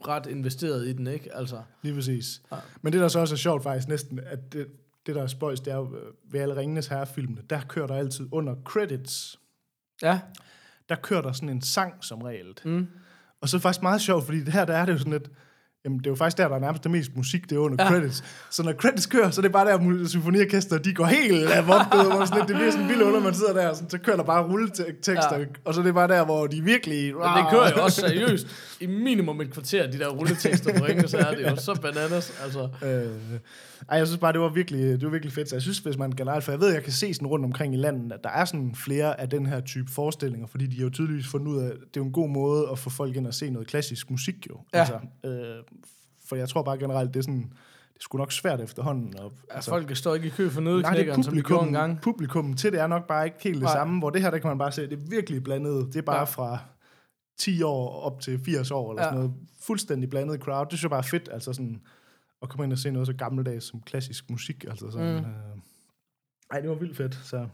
ret 0.09 0.27
investeret 0.27 0.87
i 0.87 0.93
den, 0.93 1.07
ikke? 1.07 1.35
Altså, 1.37 1.63
Lige 1.83 1.95
præcis. 1.95 2.43
Ja. 2.53 2.57
Men 2.83 2.93
det, 2.93 3.01
der 3.01 3.09
så 3.09 3.21
også 3.21 3.35
er 3.35 3.39
sjovt 3.39 3.63
faktisk 3.63 3.89
næsten, 3.89 4.21
at 4.27 4.53
det, 4.53 4.67
det 5.07 5.15
der 5.15 5.23
er 5.23 5.27
spøjs, 5.27 5.61
det 5.61 5.73
er 5.73 5.77
jo 5.77 5.97
øh, 5.97 6.13
ved 6.33 6.41
alle 6.41 6.57
Ringenes 6.57 6.87
Herre-filmene, 6.87 7.43
der 7.51 7.61
kører 7.69 7.87
der 7.87 7.95
altid 7.95 8.29
under 8.33 8.55
credits, 8.65 9.41
ja. 10.03 10.21
der 10.89 10.95
kører 10.95 11.23
der 11.23 11.33
sådan 11.33 11.49
en 11.49 11.63
sang 11.63 12.05
som 12.05 12.23
regel. 12.23 12.55
Mm. 12.65 12.89
Og 13.41 13.49
så 13.49 13.57
er 13.57 13.59
det 13.59 13.63
faktisk 13.63 13.83
meget 13.83 14.01
sjovt, 14.01 14.25
fordi 14.25 14.45
det 14.45 14.53
her, 14.53 14.65
der 14.65 14.77
er 14.77 14.87
det 14.87 14.93
jo 14.93 14.99
sådan 14.99 15.13
lidt, 15.13 15.31
jamen 15.85 15.99
det 15.99 16.07
er 16.07 16.11
jo 16.11 16.15
faktisk 16.15 16.39
der, 16.39 16.49
der 16.49 16.57
er 16.57 16.61
nærmest 16.61 16.83
det 16.85 16.91
mest 16.91 17.11
musik, 17.17 17.51
det 17.51 17.57
er 17.57 17.61
under 17.61 17.85
Ja. 17.85 17.91
credits. 17.91 18.25
Så 18.51 18.63
når 18.63 18.73
credits 18.73 19.07
kører, 19.07 19.31
så 19.31 19.41
er 19.41 19.43
det 19.43 19.53
bare 19.53 19.67
der, 19.67 20.07
symfoniorkester, 20.09 20.79
de 20.79 20.95
går 20.95 21.05
helt 21.05 21.49
af 21.51 21.67
vokbød, 21.69 22.05
hvor 22.17 22.25
sådan 22.25 22.39
lidt, 22.39 22.49
det 22.49 22.57
bliver 22.57 22.71
sådan 22.71 22.89
vildt 22.89 23.03
under, 23.03 23.21
man 23.21 23.35
sidder 23.35 23.53
der, 23.53 23.75
sådan, 23.75 23.91
så 23.91 23.99
kører 23.99 24.17
der 24.17 24.25
bare 24.25 24.43
rulletekster, 24.49 25.39
Ja. 25.39 25.45
og 25.65 25.75
så 25.75 25.81
er 25.81 25.85
det 25.85 25.95
bare 25.95 26.09
der, 26.09 26.25
hvor 26.25 26.47
de 26.47 26.61
virkelig... 26.65 27.15
Men 27.15 27.23
det 27.23 27.51
kører 27.51 27.71
jo 27.77 27.83
også 27.85 28.01
seriøst 28.01 28.47
i 28.81 28.87
minimum 28.87 29.41
et 29.41 29.53
kvarter, 29.53 29.91
de 29.91 29.99
der 29.99 30.09
rulletekster 30.09 30.79
på 30.79 30.85
Herre. 30.85 31.37
Det 31.37 31.47
er 31.47 31.51
jo 31.51 31.57
så 31.57 31.75
bananas, 31.83 32.33
altså. 32.45 32.69
Øh, 32.85 33.07
ej, 33.89 33.99
jeg 33.99 34.07
synes 34.07 34.21
bare, 34.21 34.33
det 34.33 34.41
var 34.41 34.49
virkelig, 34.49 34.83
det 35.01 35.03
var 35.05 35.11
virkelig 35.11 35.33
fedt. 35.33 35.49
Så 35.49 35.55
jeg 35.57 35.63
synes, 35.63 35.79
hvis 35.79 35.99
man 35.99 36.11
generelt, 36.11 36.45
for 36.45 36.53
jeg 36.53 36.61
ved, 36.61 36.73
jeg 36.73 36.83
kan 36.83 36.93
se 36.93 37.15
sådan 37.15 37.29
rundt 37.29 37.45
omkring 37.45 37.75
i 37.75 37.77
landet, 37.77 38.13
at 38.13 38.25
der 38.25 38.31
er 38.31 38.45
sådan 38.45 38.75
flere 38.75 39.21
af 39.21 39.29
den 39.31 39.47
her 39.47 39.61
type 39.61 39.91
forestillinger, 39.93 40.47
fordi 40.47 40.67
de 40.67 40.77
har 40.77 40.83
jo 40.85 40.91
tydeligvis 40.91 41.27
fundet 41.29 41.47
ud 41.53 41.59
af, 41.59 41.71
det 41.71 41.83
er 41.85 42.01
jo 42.01 42.05
en 42.05 42.13
god 42.13 42.29
måde 42.29 42.69
at 42.73 42.79
få 42.79 42.91
folk 42.91 43.17
ind 43.17 43.27
og 43.27 43.35
se 43.35 43.51
noget 43.51 43.69
klassisk 43.69 44.11
musik 44.11 44.47
jo. 44.51 44.61
Ja. 44.75 44.79
Altså, 44.79 44.95
øh, 45.25 45.65
for 46.29 46.37
jeg 46.37 46.49
tror 46.49 46.63
bare 46.63 46.79
generelt, 46.79 47.15
det 47.15 47.21
er 47.21 47.25
sådan, 47.25 47.41
det 47.41 47.97
er 47.97 48.01
sgu 48.03 48.19
nok 48.19 48.33
svært 48.33 48.61
efterhånden. 48.61 49.19
Og, 49.19 49.33
Altså, 49.51 49.71
folk 49.71 49.97
står 49.97 50.15
ikke 50.15 50.27
i 50.27 50.31
kø 50.31 50.49
for 50.51 50.61
er 50.61 50.65
nødeknækkeren, 50.65 51.23
som 51.23 51.35
de 51.35 51.41
gjorde 51.43 51.49
publikum, 51.61 51.69
engang. 51.69 52.01
publikum 52.01 52.55
til 52.55 52.73
det 52.73 52.81
er 52.81 52.87
nok 52.87 53.07
bare 53.07 53.25
ikke 53.25 53.37
helt 53.41 53.55
det 53.57 53.63
Nej. 53.63 53.73
samme, 53.73 53.99
hvor 53.99 54.11
det 54.11 54.23
her, 54.23 54.31
der 54.31 54.39
kan 54.39 54.49
man 54.49 54.59
bare 54.59 54.73
se, 54.73 54.83
det 54.83 54.93
er 54.93 54.97
virkelig 55.11 55.43
blandet. 55.43 55.87
Det 55.87 55.97
er 55.97 56.03
bare 56.03 56.15
Ja. 56.17 56.21
ja. 56.21 56.25
fra 56.25 56.59
10 57.39 57.63
år 57.63 58.01
op 58.01 58.21
til 58.21 58.41
80 58.45 58.71
år, 58.71 58.91
eller 58.91 59.03
Ja. 59.03 59.07
sådan 59.09 59.19
noget. 59.19 59.35
Fuldstændig 59.63 60.11
blandet 60.11 60.41
crowd. 60.41 60.67
Det 60.67 60.73
synes 60.73 60.83
jeg 60.83 60.91
bare 60.91 60.99
er 60.99 61.03
fedt, 61.03 61.29
altså 61.33 61.53
sådan, 61.53 61.81
at 62.43 62.49
komme 62.49 62.65
ind 62.65 62.73
og 62.73 62.79
se 62.79 62.91
noget 62.91 63.07
så 63.07 63.13
gammeldags 63.13 63.65
som 63.65 63.81
klassisk 63.83 64.31
musik. 64.31 64.65
Altså 64.65 64.91
sådan, 64.91 65.13
Mm. 65.13 65.19
øh. 65.19 65.25
Ej, 66.53 66.61
det 66.61 66.69
var 66.71 66.77
vildt 66.77 66.97
fedt. 66.97 67.15
Så, 67.15 67.47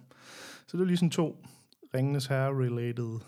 så 0.67 0.73
det 0.73 0.81
var 0.81 0.87
lige 0.87 0.97
sådan 0.97 1.11
to 1.11 1.45
Ringenes 1.95 2.27
Herre-related 2.27 3.21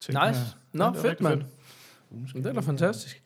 ting 0.00 0.26
Nice. 0.26 0.40
her. 0.40 0.46
Nå, 0.72 0.84
var 0.84 0.92
fedt, 1.02 1.20
mand. 1.20 1.42
Uh, 2.10 2.28
det 2.34 2.46
er 2.46 2.52
da 2.52 2.60
fantastisk. 2.60 3.22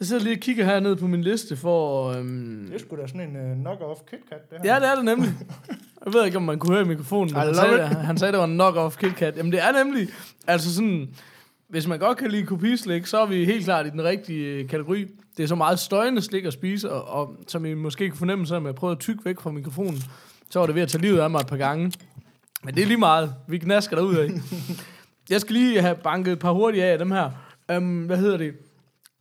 Jeg 0.00 0.06
sidder 0.06 0.22
lige 0.22 0.36
og 0.36 0.40
kigger 0.40 0.64
hernede 0.64 0.96
på 0.96 1.06
min 1.06 1.22
liste 1.22 1.56
for... 1.56 2.08
Øhm, 2.12 2.68
Det 2.72 2.80
sgu 2.80 2.96
da 2.96 3.06
sådan 3.06 3.36
en 3.36 3.36
uh, 3.36 3.58
knock-off 3.66 4.04
KitKat, 4.04 4.50
det 4.50 4.58
her. 4.62 4.74
Ja, 4.74 4.80
det 4.80 4.88
er 4.88 4.94
det 4.94 5.04
nemlig. 5.04 5.30
Jeg 6.04 6.12
ved 6.14 6.24
ikke, 6.24 6.36
om 6.36 6.42
man 6.42 6.58
kunne 6.58 6.72
høre 6.74 6.84
i 6.84 6.88
mikrofonen, 6.88 7.34
men 7.34 7.42
han 7.42 7.54
sagde, 7.54 7.78
det, 7.78 7.88
han 7.88 8.18
sagde, 8.18 8.32
det 8.32 8.38
var 8.38 8.44
en 8.46 8.60
knock-off 8.60 8.96
KitKat. 8.96 9.36
Jamen, 9.36 9.52
det 9.52 9.62
er 9.62 9.84
nemlig, 9.84 10.08
altså 10.46 10.74
sådan, 10.74 11.14
hvis 11.70 11.86
man 11.86 11.98
godt 11.98 12.18
kan 12.18 12.30
lide 12.30 12.46
kopislik, 12.46 13.06
så 13.06 13.20
er 13.20 13.26
vi 13.26 13.44
helt 13.44 13.64
klart 13.64 13.86
i 13.86 13.90
den 13.90 14.04
rigtige 14.04 14.46
øh, 14.46 14.68
kategori. 14.68 15.06
Det 15.36 15.42
er 15.42 15.46
så 15.46 15.54
meget 15.54 15.78
støjende 15.78 16.22
slik 16.22 16.44
at 16.44 16.52
spise, 16.52 16.92
og, 16.92 17.20
og 17.20 17.36
som 17.48 17.64
I 17.64 17.74
måske 17.74 18.08
kan 18.08 18.18
fornemme, 18.18 18.46
så 18.46 18.60
jeg 18.60 18.74
prøvede 18.74 18.94
at 18.94 19.00
tykke 19.00 19.24
væk 19.24 19.40
fra 19.40 19.50
mikrofonen, 19.50 20.02
så 20.50 20.58
var 20.58 20.66
det 20.66 20.74
ved 20.74 20.82
at 20.82 20.88
tage 20.88 21.02
livet 21.02 21.18
af 21.18 21.30
mig 21.30 21.40
et 21.40 21.46
par 21.46 21.56
gange. 21.56 21.92
Men 22.64 22.74
det 22.74 22.82
er 22.82 22.86
lige 22.86 22.98
meget. 22.98 23.34
Vi 23.48 23.58
knasker 23.58 23.96
derud 23.96 24.16
af. 24.16 24.30
Jeg 25.30 25.40
skal 25.40 25.52
lige 25.52 25.80
have 25.80 25.94
banket 25.94 26.32
et 26.32 26.38
par 26.38 26.52
hurtige 26.52 26.84
af 26.84 26.98
dem 26.98 27.10
her. 27.10 27.30
Um, 27.76 28.04
hvad 28.04 28.16
hedder 28.16 28.36
det? 28.36 28.54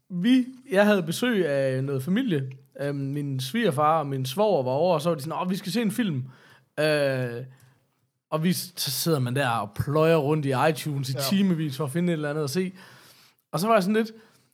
Vi, 0.09 0.45
jeg 0.71 0.85
havde 0.85 1.03
besøg 1.03 1.47
af 1.47 1.83
noget 1.83 2.03
familie. 2.03 2.49
Um, 2.89 2.95
min 2.95 3.39
svigerfar 3.39 3.99
og 3.99 4.07
min 4.07 4.25
svoger 4.25 4.63
var 4.63 4.71
over, 4.71 4.93
og 4.93 5.01
så 5.01 5.09
var 5.09 5.15
de 5.15 5.21
sådan, 5.21 5.39
åh, 5.41 5.49
vi 5.49 5.55
skal 5.55 5.71
se 5.71 5.81
en 5.81 5.91
film. 5.91 6.23
Uh, 6.81 6.85
og 8.31 8.43
vi, 8.43 8.53
så 8.53 8.91
sidder 8.91 9.19
man 9.19 9.35
der 9.35 9.49
og 9.49 9.71
pløjer 9.75 10.15
rundt 10.15 10.45
i 10.45 10.53
iTunes 10.69 11.09
i 11.09 11.13
Ja. 11.13 11.19
timevis 11.29 11.77
for 11.77 11.83
at 11.83 11.91
finde 11.91 12.13
et 12.13 12.17
eller 12.17 12.29
andet 12.29 12.43
at 12.43 12.49
se. 12.49 12.71
Og 13.51 13.59
så 13.59 13.67
var 13.67 13.73
jeg 13.73 13.83
sådan 13.83 13.95
lidt, 13.95 14.11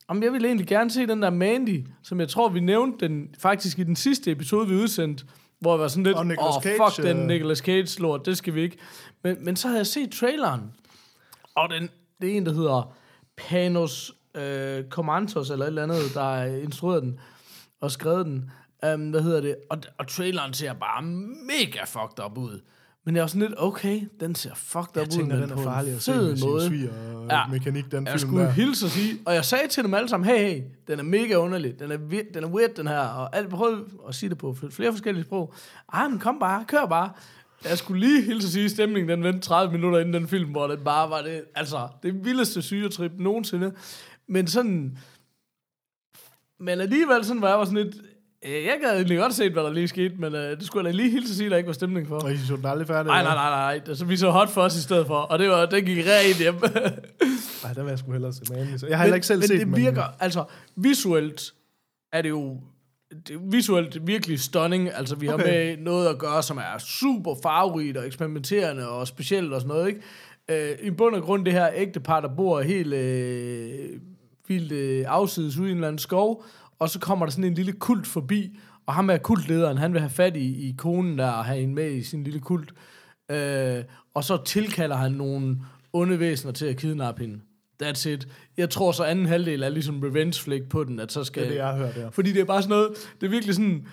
om 0.08 0.24
jeg 0.24 0.34
ville 0.34 0.48
egentlig 0.48 0.68
gerne 0.68 0.92
se 0.92 1.08
den 1.08 1.22
der 1.22 1.30
Mandy, 1.30 1.86
som 2.04 2.20
jeg 2.20 2.30
tror, 2.30 2.50
vi 2.50 2.60
nævnte 2.60 3.08
den 3.08 3.36
faktisk 3.40 3.80
i 3.80 3.84
den 3.84 3.96
sidste 3.96 4.32
episode, 4.32 4.68
vi 4.68 4.76
udsendte, 4.76 5.26
hvor 5.60 5.74
jeg 5.74 5.80
var 5.80 5.88
sådan 5.88 6.04
lidt, 6.04 6.18
Og 6.18 6.26
åh, 6.40 6.56
oh, 6.56 6.62
fuck 6.64 7.08
den 7.08 7.18
øh. 7.18 7.28
Nicolas 7.28 7.58
Cage-lort, 7.58 8.26
det 8.26 8.38
skal 8.38 8.54
vi 8.56 8.62
ikke. 8.62 8.78
Men, 9.24 9.46
men 9.46 9.56
så 9.56 9.68
havde 9.68 9.78
jeg 9.80 9.88
set 9.88 10.12
traileren, 10.12 10.62
og 11.56 11.70
den, 11.70 11.90
det 12.22 12.32
er 12.34 12.38
en, 12.38 12.46
der 12.46 12.54
hedder 12.54 12.96
Panos 13.38 14.14
øh, 14.36 14.84
Commandos, 14.90 15.50
eller 15.50 15.66
et 15.66 15.68
eller 15.68 15.84
andet, 15.84 16.14
der 16.14 16.24
har 16.24 16.44
instrueret 16.46 17.04
den 17.04 17.20
og 17.82 17.92
skrevet 17.92 18.26
den. 18.26 18.52
Um, 18.94 19.10
hvad 19.10 19.22
hedder 19.22 19.42
det? 19.42 19.56
Og, 19.70 19.78
og 19.98 20.08
traileren 20.08 20.54
ser 20.54 20.74
bare 20.74 21.02
mega 21.02 21.84
fucked 21.86 22.26
up 22.26 22.38
ud. 22.38 22.62
Men 23.06 23.16
jeg 23.16 23.22
var 23.22 23.28
sådan 23.28 23.42
lidt, 23.42 23.54
okay, 23.58 24.02
den 24.20 24.36
ser 24.36 24.56
fucked 24.56 25.02
up 25.02 25.08
ud, 25.08 25.18
den 25.20 25.28
men 25.28 25.52
er 25.52 25.58
farlig 25.58 25.94
at 25.96 26.02
se 26.02 26.12
med 26.16 26.38
sin 26.38 26.50
måde. 26.50 26.68
sviger 26.68 26.92
og 27.16 27.28
Ja. 27.30 27.48
mekanik, 27.48 27.92
den 27.92 28.06
Jeg 28.08 28.20
film 28.20 28.30
skulle 28.32 28.44
der. 28.46 28.52
hilse 28.52 28.86
og 28.86 28.90
sige, 28.90 29.20
og 29.26 29.34
jeg 29.34 29.46
sagde 29.46 29.68
til 29.68 29.84
dem 29.84 29.94
alle 29.94 30.10
sammen, 30.10 30.30
hey, 30.30 30.38
hey, 30.50 30.64
den 30.88 31.00
er 31.00 31.04
mega 31.04 31.36
underlig, 31.36 31.80
den 31.80 31.92
er, 31.92 31.98
den 32.34 32.44
er 32.44 32.48
weird, 32.48 32.70
den 32.78 32.88
her, 32.88 33.00
og 33.00 33.36
alt 33.36 33.50
prøvede 33.50 33.84
at 34.08 34.16
sige 34.16 34.30
det 34.30 34.38
på 34.38 34.56
flere 34.70 34.92
forskellige 34.92 35.24
sprog. 35.26 35.54
Ej, 35.94 36.08
men 36.08 36.20
kom 36.20 36.40
bare, 36.40 36.66
kør 36.68 36.86
bare. 36.86 37.12
Jeg 37.70 37.78
skulle 37.78 38.00
lige 38.08 38.22
hilse 38.22 38.48
og 38.48 38.52
sige, 38.52 38.70
stemningen 38.70 39.10
den 39.10 39.24
vendte 39.24 39.40
30 39.48 39.72
minutter 39.74 40.00
inden 40.00 40.14
den 40.14 40.28
film, 40.28 40.52
hvor 40.52 40.68
den 40.68 40.80
bare 40.84 41.10
var 41.10 41.22
det, 41.22 41.44
altså, 41.56 41.88
det 42.04 42.26
vildeste 42.26 42.62
syretrip 42.62 43.12
nogensinde. 43.20 43.74
Men 44.28 44.48
sådan, 44.48 44.98
men 46.60 46.82
alligevel 46.82 47.26
sådan, 47.26 47.42
var 47.42 47.50
jeg 47.50 47.58
var 47.58 47.66
sådan 47.66 47.84
lidt, 47.84 47.96
jeg 48.52 48.78
gad 48.82 48.96
egentlig 48.96 49.18
godt 49.18 49.34
set, 49.34 49.52
hvad 49.52 49.64
der 49.64 49.74
lige 49.74 49.88
skete, 49.88 50.16
men 50.18 50.36
øh, 50.36 50.58
det 50.58 50.66
skulle 50.66 50.86
jeg 50.86 50.94
da 50.94 50.98
lige 50.98 51.12
hilse 51.12 51.32
og 51.32 51.36
sige, 51.36 51.46
at 51.46 51.52
der 51.52 51.58
ikke 51.58 51.68
var 51.68 51.74
stemning 51.74 52.08
for. 52.08 52.20
Og 52.20 52.34
I 52.34 52.38
så 52.38 52.56
den 52.56 52.66
aldrig 52.66 52.88
færdig? 52.88 53.06
Nej, 53.06 53.24
nej, 53.24 53.34
nej, 53.34 53.50
nej. 53.50 53.82
Altså, 53.88 54.06
vi 54.06 54.18
så 54.18 54.30
hot 54.30 54.50
for 54.50 54.62
os 54.62 54.76
i 54.76 54.82
stedet 54.82 55.08
for, 55.08 55.18
og 55.18 55.40
det 55.40 55.50
var, 55.50 55.66
den 55.66 55.86
gik 55.86 56.06
rent 56.06 56.38
hjem. 56.38 56.56
Nej, 57.64 57.74
der 57.74 57.84
vil 57.84 57.90
jeg 57.90 58.00
sgu 58.00 58.12
hellere 58.12 58.34
se. 58.34 58.46
Så 58.78 58.88
Jeg 58.88 58.98
har 58.98 59.04
heller 59.04 59.16
ikke 59.16 59.28
selv 59.28 59.40
men 59.40 59.48
set 59.48 59.60
det 59.60 59.68
den, 59.68 59.76
virker, 59.76 60.04
altså 60.20 60.44
visuelt 60.76 61.54
er 62.14 62.22
det 62.22 62.30
jo 62.30 62.58
det 63.28 63.36
er 63.36 63.40
visuelt 63.52 64.08
virkelig 64.08 64.40
stunning. 64.40 64.90
Altså, 64.94 65.16
vi 65.16 65.30
okay. 65.30 65.44
har 65.44 65.52
med 65.52 65.78
noget 65.78 66.08
at 66.08 66.18
gøre, 66.18 66.44
som 66.44 66.58
er 66.58 66.78
super 66.78 67.36
farverigt 67.44 67.98
og 67.98 68.08
eksperimenterende 68.08 68.90
og 68.90 69.08
specielt 69.08 69.54
og 69.54 69.62
sådan 69.62 69.76
noget, 69.76 69.88
ikke? 69.88 70.02
Øh, 70.50 70.88
I 70.88 70.92
bund 70.92 71.16
og 71.16 71.22
grund 71.22 71.46
det 71.46 71.54
her 71.54 71.70
ægtepar, 71.76 72.20
der 72.20 72.36
bor 72.36 72.62
helt 72.62 72.94
øh, 72.94 74.00
vildt 74.48 74.72
øh, 74.72 75.06
afsides 75.08 75.58
ude 75.58 75.68
i 75.68 75.72
en 75.72 75.78
eller 75.78 75.88
anden 75.88 76.00
skov, 76.00 76.46
og 76.80 76.90
så 76.90 77.00
kommer 77.00 77.26
der 77.26 77.32
sådan 77.32 77.44
en 77.44 77.54
lille 77.54 77.72
kult 77.72 78.08
forbi, 78.08 78.58
og 78.86 78.94
ham 78.94 79.10
er 79.10 79.18
kultlederen, 79.18 79.78
han 79.78 79.94
vil 79.94 80.02
have 80.02 80.10
fat 80.10 80.38
i, 80.38 80.70
i 80.70 80.76
konen 80.78 81.18
der 81.18 81.30
og 81.30 81.46
have 81.46 81.60
hende 81.60 81.74
med 81.74 81.92
i 81.92 82.04
sin 82.04 82.24
lille 82.24 82.40
kult. 82.40 82.74
Øh, 83.32 83.84
og 84.14 84.24
så 84.24 84.44
tilkalder 84.44 84.96
han 84.96 85.12
nogle 85.12 85.58
onde 85.94 86.20
væsener 86.20 86.54
til 86.54 86.66
at 86.66 86.78
kidnappe 86.78 87.22
hende. 87.22 87.40
That's 87.84 88.10
it. 88.10 88.28
Jeg 88.58 88.70
tror 88.70 88.92
så 88.92 89.04
anden 89.04 89.26
halvdel 89.26 89.64
er 89.64 89.70
ligesom 89.70 90.00
revenge 90.00 90.42
flick 90.42 90.70
på 90.70 90.84
den, 90.84 91.00
at 91.00 91.12
så 91.12 91.24
skal... 91.24 91.44
Det 91.44 91.48
er 91.48 91.52
det, 91.52 91.58
jeg 91.58 91.68
har 91.68 91.78
hørt, 91.78 91.98
ja. 91.98 92.08
Fordi 92.08 92.34
det 92.34 92.42
er 92.42 92.46
bare 92.46 92.62
sådan 92.62 92.76
noget, 92.76 92.90
det 93.22 93.28
er 93.28 93.32
virkelig 93.32 93.56
sådan, 93.56 93.88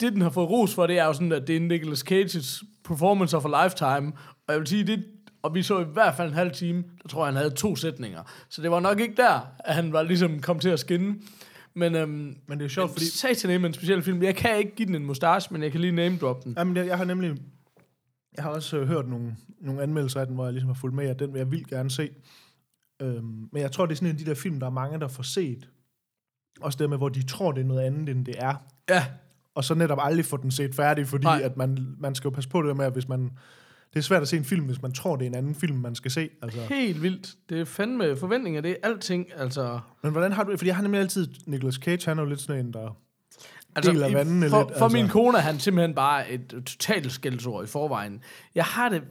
det 0.00 0.12
den 0.12 0.20
har 0.20 0.30
fået 0.30 0.50
ros 0.50 0.74
for, 0.74 0.86
det 0.86 0.98
er 0.98 1.04
jo 1.04 1.12
sådan, 1.12 1.32
at 1.32 1.46
det 1.46 1.56
er 1.56 1.60
Nicolas 1.60 2.04
Cage's 2.10 2.64
performance 2.84 3.36
of 3.36 3.44
a 3.44 3.64
lifetime, 3.64 4.12
og 4.46 4.52
jeg 4.52 4.58
vil 4.58 4.66
sige, 4.66 4.86
det, 4.86 5.04
og 5.42 5.54
vi 5.54 5.62
så 5.62 5.80
i 5.80 5.84
hvert 5.92 6.14
fald 6.16 6.28
en 6.28 6.34
halv 6.34 6.50
time, 6.50 6.84
der 7.02 7.08
tror 7.08 7.20
jeg, 7.20 7.26
han 7.26 7.36
havde 7.36 7.50
to 7.50 7.76
sætninger. 7.76 8.22
Så 8.48 8.62
det 8.62 8.70
var 8.70 8.80
nok 8.80 9.00
ikke 9.00 9.14
der, 9.16 9.40
at 9.58 9.74
han 9.74 9.92
var 9.92 10.02
ligesom 10.02 10.40
kom 10.40 10.58
til 10.58 10.68
at 10.68 10.80
skinne. 10.80 11.14
Men, 11.74 11.94
øhm, 11.94 12.10
Men 12.10 12.36
det 12.48 12.58
er 12.58 12.64
jo 12.64 12.68
sjovt, 12.68 12.90
fordi... 12.90 13.04
satan 13.04 13.60
med 13.60 13.68
en 13.68 13.74
speciel 13.74 14.02
film. 14.02 14.22
Jeg 14.22 14.36
kan 14.36 14.58
ikke 14.58 14.74
give 14.74 14.86
den 14.86 14.94
en 14.94 15.06
mustache, 15.06 15.52
men 15.52 15.62
jeg 15.62 15.72
kan 15.72 15.80
lige 15.80 15.92
name 15.92 16.16
drop 16.16 16.44
den. 16.44 16.54
Jamen, 16.58 16.76
jeg, 16.76 16.86
jeg 16.86 16.98
har 16.98 17.04
nemlig... 17.04 17.36
Jeg 18.36 18.44
har 18.44 18.50
også 18.50 18.76
øh, 18.76 18.88
hørt 18.88 19.08
nogle, 19.08 19.36
nogle 19.60 19.82
anmeldelser 19.82 20.20
af 20.20 20.26
den, 20.26 20.34
hvor 20.34 20.44
jeg 20.44 20.52
ligesom 20.52 20.68
har 20.68 20.74
fulgt 20.74 20.96
med, 20.96 21.10
og 21.10 21.18
den 21.18 21.32
vil 21.32 21.38
jeg 21.38 21.50
vildt 21.50 21.68
gerne 21.68 21.90
se. 21.90 22.10
Øhm, 23.02 23.48
men 23.52 23.62
jeg 23.62 23.72
tror, 23.72 23.86
det 23.86 23.92
er 23.92 23.96
sådan 23.96 24.08
en 24.08 24.14
af 24.14 24.18
de 24.18 24.24
der 24.24 24.34
film, 24.34 24.60
der 24.60 24.66
er 24.66 24.70
mange, 24.70 25.00
der 25.00 25.08
får 25.08 25.22
set. 25.22 25.68
Også 26.60 26.78
det 26.78 26.90
med, 26.90 26.98
hvor 26.98 27.08
de 27.08 27.22
tror, 27.22 27.52
det 27.52 27.60
er 27.60 27.64
noget 27.66 27.80
andet, 27.80 28.08
end 28.08 28.26
det 28.26 28.34
er. 28.38 28.54
Ja, 28.88 29.06
Og 29.54 29.64
så 29.64 29.74
netop 29.74 29.98
aldrig 30.00 30.24
få 30.24 30.36
den 30.36 30.50
set 30.50 30.74
færdig, 30.74 31.06
fordi 31.06 31.24
Nej. 31.24 31.40
at 31.44 31.56
man, 31.56 31.94
man 31.98 32.14
skal 32.14 32.28
jo 32.28 32.34
passe 32.34 32.50
på 32.50 32.62
det 32.62 32.76
med, 32.76 32.84
at 32.84 32.92
hvis 32.92 33.08
man... 33.08 33.30
Det 33.92 33.98
er 33.98 34.02
svært 34.02 34.22
at 34.22 34.28
se 34.28 34.36
en 34.36 34.44
film, 34.44 34.64
hvis 34.66 34.82
man 34.82 34.92
tror, 34.92 35.16
det 35.16 35.24
er 35.24 35.28
en 35.28 35.34
anden 35.34 35.54
film, 35.54 35.76
man 35.76 35.94
skal 35.94 36.10
se. 36.10 36.30
Altså. 36.42 36.60
helt 36.60 37.02
vildt. 37.02 37.34
Det 37.48 37.60
er 37.60 37.64
fandme 37.64 38.16
forventninger, 38.16 38.60
det 38.60 38.70
er 38.70 38.76
alting. 38.88 39.26
Altså, 39.36 39.80
Men 40.02 40.12
hvordan 40.12 40.32
har 40.32 40.44
du 40.44 40.56
Fordi 40.56 40.66
jeg 40.68 40.76
har 40.76 40.82
nemlig 40.82 41.00
altid... 41.00 41.28
Nicolas 41.46 41.74
Cage, 41.74 42.06
han 42.08 42.18
er 42.18 42.22
jo 42.22 42.28
lidt 42.28 42.40
sådan 42.40 42.66
en, 42.66 42.72
der... 42.72 42.96
Deler 43.82 44.06
i- 44.08 44.14
vandene 44.14 44.50
for, 44.50 44.58
lidt, 44.62 44.78
For 44.78 44.84
altså. 44.84 44.96
min 44.98 45.08
kone 45.08 45.38
er 45.38 45.42
han 45.42 45.58
simpelthen 45.60 45.94
bare 45.94 46.30
et 46.30 46.48
totalt 46.66 47.12
skældsord 47.12 47.64
i 47.64 47.66
forvejen. 47.66 48.22
Jeg 48.54 48.64
har 48.64 48.88
det... 48.88 49.02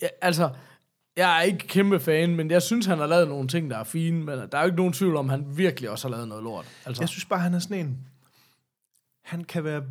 Jeg, 0.00 0.10
altså, 0.22 0.50
jeg 1.16 1.38
er 1.38 1.42
ikke 1.42 1.58
kæmpe 1.66 2.00
fan, 2.00 2.36
men 2.36 2.50
jeg 2.50 2.62
synes, 2.62 2.86
han 2.86 2.98
har 2.98 3.06
lavet 3.06 3.28
nogle 3.28 3.48
ting, 3.48 3.70
der 3.70 3.78
er 3.78 3.84
fine, 3.84 4.24
men 4.24 4.38
der 4.38 4.48
er 4.52 4.60
jo 4.60 4.64
ikke 4.64 4.76
nogen 4.76 4.92
tvivl 4.92 5.16
om, 5.16 5.28
han 5.28 5.44
virkelig 5.56 5.90
også 5.90 6.08
har 6.08 6.12
lavet 6.14 6.28
noget 6.28 6.44
lort. 6.44 6.66
Altså, 6.86 7.02
Jeg 7.02 7.08
synes 7.08 7.24
bare, 7.24 7.40
han 7.40 7.54
er 7.54 7.58
sådan 7.58 7.86
en... 7.86 7.98
Han 9.22 9.44
kan 9.44 9.64
være 9.64 9.82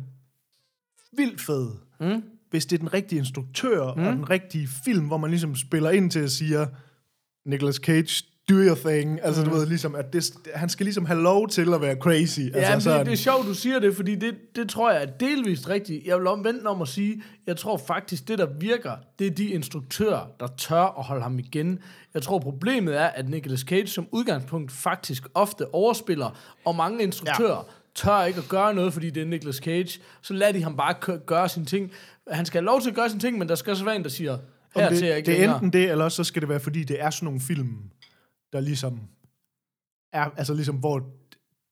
vildt 1.12 1.40
fed, 1.40 1.70
mm? 2.00 2.22
Hvis 2.52 2.66
det 2.66 2.76
er 2.76 2.78
den 2.78 2.94
rigtige 2.94 3.18
instruktør 3.18 3.94
mm. 3.94 4.06
og 4.06 4.12
den 4.12 4.30
rigtige 4.30 4.68
film, 4.84 5.06
hvor 5.06 5.16
man 5.16 5.30
ligesom 5.30 5.56
spiller 5.56 5.90
ind 5.90 6.10
til 6.10 6.18
at 6.20 6.30
sige, 6.30 6.66
Nicolas 7.46 7.76
Cage, 7.76 8.24
do 8.50 8.54
your 8.54 8.74
thing. 8.74 9.20
Altså, 9.22 9.42
mm. 9.42 9.48
du 9.48 9.54
ved, 9.54 9.66
ligesom, 9.66 9.94
at 9.94 10.12
det, 10.12 10.34
han 10.54 10.68
skal 10.68 10.86
ligesom 10.86 11.06
have 11.06 11.22
lov 11.22 11.48
til 11.48 11.74
at 11.74 11.80
være 11.80 11.96
crazy. 11.96 12.40
Ja, 12.40 12.44
altså, 12.44 12.72
altså, 12.72 12.80
sådan, 12.80 12.98
det, 12.98 13.06
det 13.06 13.12
er 13.12 13.16
sjovt, 13.16 13.46
du 13.46 13.54
siger 13.54 13.78
det, 13.78 13.96
fordi 13.96 14.14
det, 14.14 14.34
det 14.56 14.68
tror 14.68 14.90
jeg 14.90 15.02
er 15.02 15.06
delvist 15.06 15.68
rigtigt. 15.68 16.06
Jeg 16.06 16.18
vil 16.18 16.26
omvendt 16.26 16.66
om 16.66 16.82
at 16.82 16.88
sige, 16.88 17.22
jeg 17.46 17.56
tror 17.56 17.76
faktisk, 17.76 18.28
det 18.28 18.38
der 18.38 18.46
virker, 18.60 18.92
det 19.18 19.26
er 19.26 19.30
de 19.30 19.46
instruktører, 19.46 20.26
der 20.40 20.46
tør 20.58 20.98
at 20.98 21.04
holde 21.04 21.22
ham 21.22 21.38
igen. 21.38 21.78
Jeg 22.14 22.22
tror, 22.22 22.38
problemet 22.38 23.00
er, 23.00 23.06
at 23.06 23.28
Nicolas 23.28 23.60
Cage 23.60 23.86
som 23.86 24.06
udgangspunkt 24.10 24.72
faktisk 24.72 25.26
ofte 25.34 25.74
overspiller, 25.74 26.38
og 26.64 26.76
mange 26.76 27.02
instruktører 27.02 27.56
ja. 27.56 27.81
Tør 27.94 28.22
ikke 28.24 28.38
at 28.38 28.48
gøre 28.48 28.74
noget, 28.74 28.92
fordi 28.92 29.10
det 29.10 29.22
er 29.22 29.26
Nicolas 29.26 29.56
Cage. 29.56 30.00
Så 30.22 30.34
lader 30.34 30.52
de 30.52 30.62
ham 30.62 30.76
bare 30.76 30.94
kø- 31.00 31.18
gøre 31.26 31.48
sine 31.48 31.64
ting. 31.66 31.92
Han 32.30 32.46
skal 32.46 32.60
have 32.60 32.66
lov 32.66 32.80
til 32.80 32.88
at 32.90 32.96
gøre 32.96 33.08
sine 33.08 33.20
ting, 33.20 33.38
men 33.38 33.48
der 33.48 33.54
skal 33.54 33.70
også 33.70 33.84
være 33.84 33.96
en, 33.96 34.02
der 34.02 34.08
siger, 34.08 34.38
her 34.76 34.88
det, 34.88 34.98
til 34.98 35.06
jeg 35.08 35.16
ikke 35.16 35.26
det 35.26 35.34
er 35.34 35.38
længere. 35.38 35.56
enten 35.56 35.72
det, 35.72 35.90
eller 35.90 36.08
så 36.08 36.24
skal 36.24 36.42
det 36.42 36.48
være, 36.48 36.60
fordi 36.60 36.84
det 36.84 37.02
er 37.02 37.10
sådan 37.10 37.24
nogle 37.26 37.40
film, 37.40 37.76
der 38.52 38.60
ligesom 38.60 39.00
er, 40.12 40.30
altså 40.36 40.54
ligesom, 40.54 40.76
hvor 40.76 41.06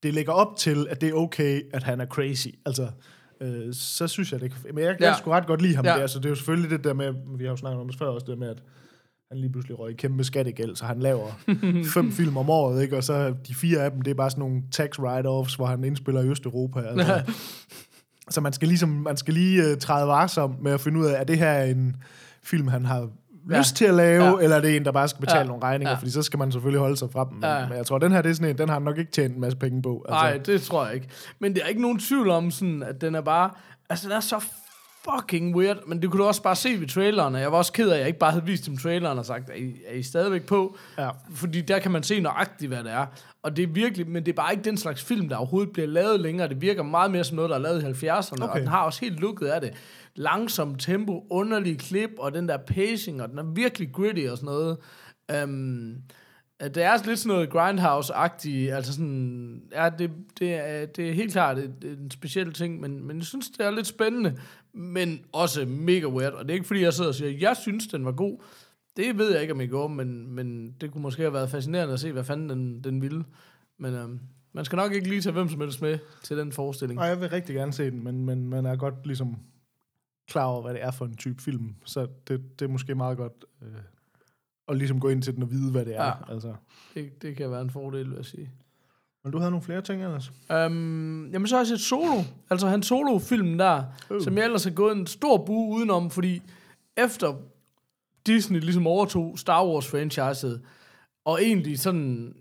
det 0.03 0.15
lægger 0.15 0.33
op 0.33 0.57
til, 0.57 0.87
at 0.91 1.01
det 1.01 1.09
er 1.09 1.15
okay, 1.15 1.63
at 1.73 1.83
han 1.83 2.01
er 2.01 2.07
crazy. 2.07 2.49
Altså, 2.67 2.91
øh, 3.41 3.75
så 3.75 4.09
synes 4.09 4.33
jeg 4.33 4.41
det 4.41 4.51
kan... 4.53 4.75
Men 4.75 4.85
jeg, 4.85 4.91
jeg 4.91 4.97
Ja. 5.01 5.15
skulle 5.19 5.37
ret 5.37 5.47
godt 5.47 5.63
lide 5.63 5.77
ham 5.77 5.85
ja. 5.85 5.91
der, 5.99 6.07
så 6.07 6.19
det 6.19 6.25
er 6.25 6.29
jo 6.31 6.35
selvfølgelig 6.35 6.71
det 6.71 6.85
der 6.85 6.95
med, 6.95 7.13
vi 7.39 7.45
har 7.45 7.51
jo 7.51 7.57
snakket 7.57 7.81
om 7.81 7.89
det 7.89 7.99
før 7.99 8.07
også, 8.07 8.25
det 8.25 8.33
der 8.33 8.39
med, 8.39 8.49
at 8.49 8.63
han 9.31 9.39
lige 9.39 9.53
pludselig 9.53 9.79
røg 9.79 9.91
i 9.91 9.95
kæmpe 9.95 10.25
skattegæld, 10.25 10.77
så 10.77 10.85
han 10.85 11.01
laver 11.01 11.27
fem 11.95 12.13
film 12.13 12.37
om 12.37 12.51
året, 12.51 12.83
ikke? 12.83 12.97
og 12.97 13.05
så 13.05 13.35
de 13.49 13.55
fire 13.55 13.81
af 13.81 13.91
dem, 13.91 14.03
det 14.03 14.11
er 14.11 14.15
bare 14.15 14.31
sådan 14.31 14.41
nogle 14.41 14.63
tax 14.73 14.99
write-offs, 14.99 15.57
hvor 15.57 15.67
han 15.67 15.85
indspiller 15.85 16.23
i 16.23 16.29
Østeuropa. 16.29 16.81
Altså. 16.81 17.23
så 18.31 18.41
man 18.41 18.53
skal, 18.53 18.69
ligesom, 18.69 18.89
man 18.89 19.17
skal 19.17 19.35
lige 19.35 19.73
uh, 19.73 19.79
træde 19.79 20.07
varsom 20.07 20.57
med 20.63 20.73
at 20.73 20.81
finde 20.81 21.01
ud 21.01 21.07
af, 21.07 21.21
at 21.21 21.29
det 21.29 21.39
her 21.39 21.49
er 21.49 21.65
en 21.65 21.97
film, 22.43 22.69
han 22.69 22.85
har 22.85 23.09
Ja. 23.51 23.59
lyst 23.59 23.77
til 23.77 23.85
at 23.85 23.95
lave, 23.95 24.25
Ja. 24.25 24.45
eller 24.45 24.57
er 24.57 24.61
det 24.61 24.77
en, 24.77 24.85
der 24.85 24.93
bare 24.93 25.09
skal 25.09 25.21
betale 25.21 25.39
Ja. 25.41 25.47
nogle 25.47 25.63
regninger, 25.63 25.91
Ja. 25.91 25.97
fordi 25.99 26.11
så 26.11 26.23
skal 26.23 26.39
man 26.39 26.53
selvfølgelig 26.53 26.81
holde 26.81 26.97
sig 26.97 27.09
fra 27.13 27.25
dem. 27.25 27.33
Men, 27.35 27.45
Ja. 27.45 27.69
men 27.69 27.77
jeg 27.79 27.87
tror, 27.87 27.99
den 27.99 28.13
her, 28.13 28.23
det 28.23 28.31
er 28.31 28.35
sådan 28.35 28.51
en, 28.51 28.59
den 28.59 28.69
har 28.69 28.79
nok 28.79 28.99
ikke 28.99 29.13
tjent 29.13 29.35
en 29.35 29.41
masse 29.41 29.59
penge 29.59 29.83
på. 29.83 30.05
Altså, 30.09 30.15
Nej, 30.23 30.37
det 30.47 30.63
tror 30.63 30.87
jeg 30.87 30.95
ikke. 30.95 31.09
Men 31.39 31.55
det 31.55 31.63
er 31.65 31.67
ikke 31.67 31.83
nogen 31.83 31.99
tvivl 31.99 32.31
om, 32.31 32.51
sådan, 32.51 32.83
at 32.83 33.01
den 33.01 33.15
er 33.15 33.21
bare... 33.21 33.51
Altså, 33.91 34.09
den 34.09 34.17
er 34.17 34.21
så 34.21 34.45
fucking 35.05 35.57
weird, 35.57 35.87
men 35.87 36.03
det 36.03 36.11
kunne 36.11 36.23
du 36.23 36.27
også 36.27 36.43
bare 36.43 36.57
se 36.57 36.81
ved 36.81 36.89
traileren, 36.89 37.35
jeg 37.35 37.53
var 37.53 37.59
også 37.59 37.73
ked 37.73 37.89
af, 37.89 37.95
at 37.95 37.99
jeg 37.99 38.07
ikke 38.07 38.19
bare 38.19 38.31
havde 38.31 38.45
vist 38.45 38.67
dem 38.67 38.77
traileren 38.77 39.19
og 39.19 39.27
sagt, 39.27 39.51
er 39.51 39.55
I, 39.55 39.77
er 39.87 39.95
I 39.95 40.03
stadigvæk 40.03 40.47
på? 40.47 40.77
Ja. 40.99 41.11
Fordi 41.35 41.61
der 41.61 41.79
kan 41.79 41.91
man 41.91 42.03
se 42.03 42.21
nøjagtigt, 42.21 42.69
hvad 42.69 42.85
det 42.85 42.93
er. 42.93 43.07
Og 43.43 43.57
det 43.57 43.63
er 43.63 43.67
virkelig, 43.67 44.09
men 44.09 44.27
det 44.27 44.33
er 44.33 44.37
bare 44.37 44.53
ikke 44.53 44.65
den 44.65 44.77
slags 44.77 45.05
film, 45.05 45.29
der 45.29 45.37
overhovedet 45.37 45.73
bliver 45.73 45.89
lavet 45.89 46.21
længere. 46.21 46.49
Det 46.49 46.61
virker 46.61 46.83
meget 46.83 47.11
mere 47.11 47.25
som 47.25 47.37
noget, 47.37 47.51
der 47.51 47.57
er 47.57 47.61
lavet 47.61 48.03
i 48.03 48.07
70'erne, 48.07 48.43
okay. 48.43 48.53
og 48.53 48.61
den 48.61 48.69
har 48.69 48.83
også 48.83 49.01
helt 49.01 49.21
lukket 49.21 49.47
af 49.47 49.61
det. 49.61 49.73
Langsom 50.15 50.75
tempo, 50.75 51.27
underlig 51.31 51.79
klip, 51.79 52.11
og 52.19 52.35
den 52.35 52.49
der 52.49 52.57
pacing, 52.57 53.23
og 53.23 53.29
den 53.29 53.39
er 53.39 53.43
virkelig 53.55 53.93
gritty 53.93 54.27
og 54.31 54.39
sådan 54.39 54.47
noget. 54.47 54.77
Um, 55.45 55.95
det 56.61 56.77
er 56.77 57.07
lidt 57.07 57.19
sådan 57.19 57.37
noget 57.37 57.49
Grindhouse-agtigt, 57.49 58.75
altså 58.75 58.93
sådan, 58.93 59.63
ja, 59.73 59.91
det, 59.99 60.11
det, 60.39 60.55
er, 60.55 60.87
det 60.87 61.09
er 61.09 61.13
helt 61.13 61.33
klart 61.33 61.59
en 61.59 62.11
speciel 62.11 62.53
ting, 62.53 62.81
men, 62.81 63.07
men 63.07 63.17
jeg 63.17 63.27
synes, 63.27 63.51
det 63.51 63.67
er 63.67 63.71
lidt 63.71 63.87
spændende, 63.87 64.39
men 64.73 65.25
også 65.33 65.65
mega 65.65 66.07
weird, 66.07 66.33
og 66.33 66.45
det 66.45 66.51
er 66.51 66.55
ikke 66.55 66.67
fordi, 66.67 66.83
jeg 66.83 66.95
sidder 66.95 67.09
og 67.09 67.15
siger, 67.15 67.31
jeg 67.31 67.57
synes, 67.57 67.87
den 67.87 68.05
var 68.05 68.13
god. 68.13 68.39
Det 68.97 69.19
ved 69.19 69.33
jeg 69.33 69.41
ikke, 69.43 69.55
om 69.55 69.61
I 69.61 69.67
går, 69.67 69.89
men, 69.89 70.27
men 70.27 70.75
det 70.81 70.93
kunne 70.93 71.03
måske 71.03 71.23
have 71.23 71.33
været 71.33 71.51
fascinerende 71.51 71.95
at 71.95 72.01
se, 72.01 72.13
hvad 72.13 72.25
fanden 72.25 72.51
den, 72.51 72.85
den 72.85 73.03
ville. 73.03 73.25
Men 73.79 73.95
øhm, 73.95 74.21
man 74.53 74.65
skal 74.65 74.77
nok 74.77 74.93
ikke 74.93 75.09
lige 75.09 75.21
tage 75.21 75.33
hvem 75.33 75.49
som 75.49 75.61
helst 75.61 75.83
med 75.83 75.99
til 76.23 76.37
den 76.39 76.53
forestilling. 76.53 77.01
Og 77.01 77.07
jeg 77.07 77.21
vil 77.21 77.29
rigtig 77.29 77.55
gerne 77.55 77.73
se 77.73 77.91
den, 77.91 78.05
men, 78.05 78.25
men 78.25 78.49
man 78.49 78.67
er 78.67 78.77
godt 78.77 79.07
ligesom 79.07 79.37
klar 80.29 80.45
over, 80.45 80.63
hvad 80.63 80.75
det 80.75 80.83
er 80.83 80.91
for 80.91 81.05
en 81.05 81.17
type 81.17 81.43
film. 81.43 81.75
Så 81.85 82.09
det, 82.29 82.59
det 82.59 82.65
er 82.65 82.69
måske 82.69 82.95
meget 82.95 83.17
godt 83.17 83.45
øh, 83.63 83.69
at 84.69 84.77
ligesom 84.77 85.01
gå 85.01 85.09
ind 85.09 85.23
til 85.23 85.35
den 85.35 85.43
og 85.43 85.51
vide, 85.51 85.71
hvad 85.71 85.85
det 85.85 85.97
er. 85.97 86.05
Ja. 86.05 86.13
Altså. 86.29 86.55
Det, 86.95 87.23
det 87.23 87.37
kan 87.37 87.51
være 87.51 87.63
en 87.63 87.71
fordel, 87.71 88.09
vil 88.11 88.17
jeg 88.17 88.25
sige. 88.25 88.51
Men 89.25 89.33
du 89.33 89.39
havde 89.39 89.51
nogle 89.51 89.65
flere 89.65 89.83
ting 89.83 90.05
ellers? 90.05 90.33
Um, 90.51 91.31
jamen, 91.33 91.47
så 91.47 91.55
har 91.55 91.61
jeg 91.61 91.67
set 91.67 91.81
Solo. 91.81 92.23
Altså 92.51 92.69
han 92.69 92.83
Solo-filmen 92.83 93.59
der. 93.59 93.85
Øh. 94.11 94.23
som 94.23 94.37
jeg 94.37 94.45
ellers 94.45 94.65
har 94.65 94.71
gået 94.71 94.97
en 94.97 95.07
stor 95.07 95.45
bue 95.45 95.77
udenom, 95.77 96.11
fordi 96.11 96.43
efter 96.97 97.35
Disney 98.27 98.61
ligesom 98.61 98.87
overtog 98.87 99.39
Star 99.39 99.65
Wars-franchiset, 99.65 100.61
og 101.25 101.43
egentlig 101.43 101.79
sådan 101.79 102.35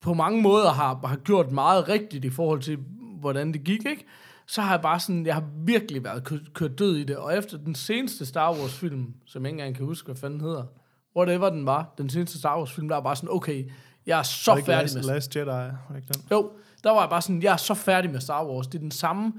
på 0.00 0.14
mange 0.14 0.42
måder 0.42 0.70
har, 0.70 1.06
har 1.06 1.16
gjort 1.16 1.52
meget 1.52 1.88
rigtigt 1.88 2.24
i 2.24 2.30
forhold 2.30 2.60
til, 2.60 2.78
hvordan 3.20 3.52
det 3.52 3.64
gik, 3.64 3.86
ikke? 3.86 4.04
Så 4.46 4.62
har 4.62 4.70
jeg 4.70 4.82
bare 4.82 5.00
sådan, 5.00 5.26
jeg 5.26 5.34
har 5.34 5.44
virkelig 5.64 6.04
været 6.04 6.24
kørt, 6.24 6.54
kørt 6.54 6.78
død 6.78 6.96
i 6.96 7.04
det, 7.04 7.16
og 7.16 7.38
efter 7.38 7.58
den 7.58 7.74
seneste 7.74 8.26
Star 8.26 8.52
Wars-film, 8.52 9.14
som 9.26 9.42
jeg 9.42 9.50
ikke 9.52 9.60
engang 9.60 9.76
kan 9.76 9.86
huske, 9.86 10.06
hvad 10.06 10.16
fanden 10.16 10.40
hedder, 10.40 10.64
whatever 11.16 11.50
den 11.50 11.66
var, 11.66 11.94
den 11.98 12.10
seneste 12.10 12.38
Star 12.38 12.58
Wars-film, 12.58 12.88
der 12.88 12.96
var 12.96 13.02
bare 13.02 13.16
sådan, 13.16 13.30
okay, 13.32 13.70
jeg 14.10 14.18
er 14.18 14.22
så 14.22 14.54
færdig 14.54 14.68
Last, 14.68 14.94
med 14.94 15.02
Last 15.02 15.36
Jedi? 15.36 15.46
Var 15.46 15.96
ikke 15.96 16.08
den? 16.14 16.22
jo, 16.30 16.50
der 16.84 16.90
var 16.90 17.00
jeg 17.00 17.10
bare 17.10 17.22
sådan, 17.22 17.42
jeg 17.42 17.52
er 17.52 17.56
så 17.56 17.74
færdig 17.74 18.10
med 18.10 18.20
Star 18.20 18.46
Wars. 18.46 18.66
Det 18.66 18.74
er 18.74 18.82
den 18.82 18.90
samme 18.90 19.32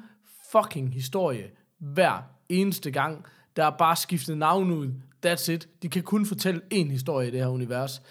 fucking 0.51 0.93
historie 0.93 1.43
hver 1.77 2.23
eneste 2.49 2.91
gang. 2.91 3.25
Der 3.55 3.65
er 3.65 3.69
bare 3.69 3.95
skiftet 3.95 4.37
navn 4.37 4.71
ud. 4.71 4.89
That's 5.25 5.51
it. 5.51 5.67
De 5.81 5.89
kan 5.89 6.03
kun 6.03 6.25
fortælle 6.25 6.61
én 6.73 6.91
historie 6.91 7.27
i 7.27 7.31
det 7.31 7.39
her 7.39 7.47
univers. 7.47 8.01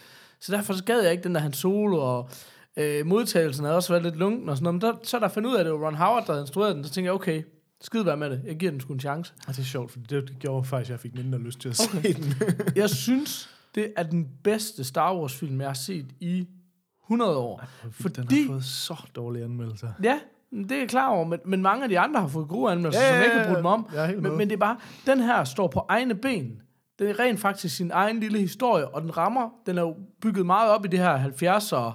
Så 0.40 0.52
derfor 0.52 0.72
så 0.74 0.84
gad 0.84 1.02
jeg 1.02 1.12
ikke 1.12 1.24
den 1.24 1.34
der 1.34 1.40
Han 1.40 1.52
Solo, 1.52 1.98
og 1.98 2.30
øh, 2.76 3.06
modtagelsen 3.06 3.64
havde 3.64 3.76
også 3.76 3.92
været 3.92 4.02
lidt 4.02 4.16
lunken 4.16 4.48
og 4.48 4.56
sådan 4.56 4.64
noget. 4.64 4.82
Men 4.82 4.90
der, 4.90 4.98
så 5.02 5.16
er 5.16 5.20
der 5.20 5.28
fundet 5.28 5.50
ud 5.50 5.54
af, 5.54 5.60
at 5.60 5.66
det 5.66 5.72
var 5.72 5.86
Ron 5.86 5.94
Howard, 5.94 6.26
der 6.26 6.32
havde 6.32 6.42
instrueret 6.42 6.76
den. 6.76 6.84
Så 6.84 6.90
tænkte 6.90 7.06
jeg, 7.06 7.14
okay, 7.14 7.42
skid 7.80 8.02
være 8.02 8.16
med 8.16 8.30
det. 8.30 8.40
Jeg 8.46 8.56
giver 8.56 8.72
den 8.72 8.80
sgu 8.80 8.92
en 8.92 9.00
chance. 9.00 9.32
Og 9.48 9.56
det 9.56 9.62
er 9.62 9.66
sjovt, 9.66 9.92
for 9.92 9.98
det, 9.98 10.28
det 10.28 10.38
gjorde 10.38 10.64
faktisk, 10.64 10.88
at 10.88 10.92
jeg 10.92 11.00
fik 11.00 11.14
mindre 11.14 11.38
lyst 11.38 11.60
til 11.60 11.68
at 11.68 11.88
okay. 11.96 12.02
se 12.02 12.14
den. 12.14 12.34
Jeg 12.76 12.90
synes, 12.90 13.50
det 13.74 13.92
er 13.96 14.02
den 14.02 14.28
bedste 14.44 14.84
Star 14.84 15.16
Wars-film, 15.16 15.60
jeg 15.60 15.68
har 15.68 15.74
set 15.74 16.06
i 16.20 16.46
100 17.04 17.36
år. 17.36 17.64
Fordi 17.90 18.20
den 18.22 18.42
har 18.46 18.52
fået 18.52 18.64
så 18.64 18.96
dårlige 19.16 19.44
anmeldelser. 19.44 19.88
Ja, 20.02 20.20
det 20.52 20.72
er 20.72 20.78
jeg 20.78 20.88
klar 20.88 21.08
over, 21.08 21.24
men, 21.26 21.38
men 21.44 21.62
mange 21.62 21.82
af 21.82 21.88
de 21.88 21.98
andre 21.98 22.20
har 22.20 22.28
fået 22.28 22.48
gode 22.48 22.72
anmeldelser, 22.72 23.02
Ja, 23.02 23.08
som 23.08 23.14
ja, 23.14 23.18
jeg 23.18 23.24
ikke 23.26 23.36
har 23.38 23.46
ja, 23.46 23.52
brugt 23.52 23.62
mig 23.62 23.72
om. 23.72 24.06
helt 24.06 24.22
Men, 24.22 24.36
men 24.36 24.48
det 24.48 24.52
er 24.54 24.58
bare, 24.60 24.76
den 25.06 25.20
her 25.20 25.44
står 25.44 25.66
på 25.68 25.86
egne 25.88 26.14
ben. 26.14 26.62
Den 26.98 27.08
er 27.08 27.18
rent 27.20 27.40
faktisk 27.40 27.76
sin 27.76 27.90
egen 27.90 28.20
lille 28.20 28.38
historie, 28.38 28.88
og 28.88 29.02
den 29.02 29.16
rammer, 29.16 29.48
den 29.66 29.78
er 29.78 29.82
jo 29.82 29.96
bygget 30.22 30.46
meget 30.46 30.70
op 30.70 30.84
i 30.84 30.88
det 30.88 30.98
her 30.98 31.24
70'er 31.24 31.92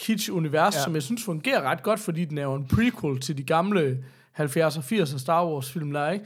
kitsch-univers, 0.00 0.74
Ja. 0.74 0.78
ja. 0.78 0.84
som 0.84 0.94
jeg 0.94 1.02
synes 1.02 1.24
fungerer 1.24 1.62
ret 1.62 1.82
godt, 1.82 2.00
fordi 2.00 2.24
den 2.24 2.38
er 2.38 2.42
jo 2.42 2.54
en 2.54 2.66
prequel 2.68 3.20
til 3.20 3.38
de 3.38 3.42
gamle 3.42 4.04
70'er 4.40 4.64
og 4.78 4.84
80'er 4.84 5.18
Star 5.18 5.46
Wars-film, 5.46 5.92
der 5.92 6.00
er, 6.00 6.10
ikke? 6.12 6.24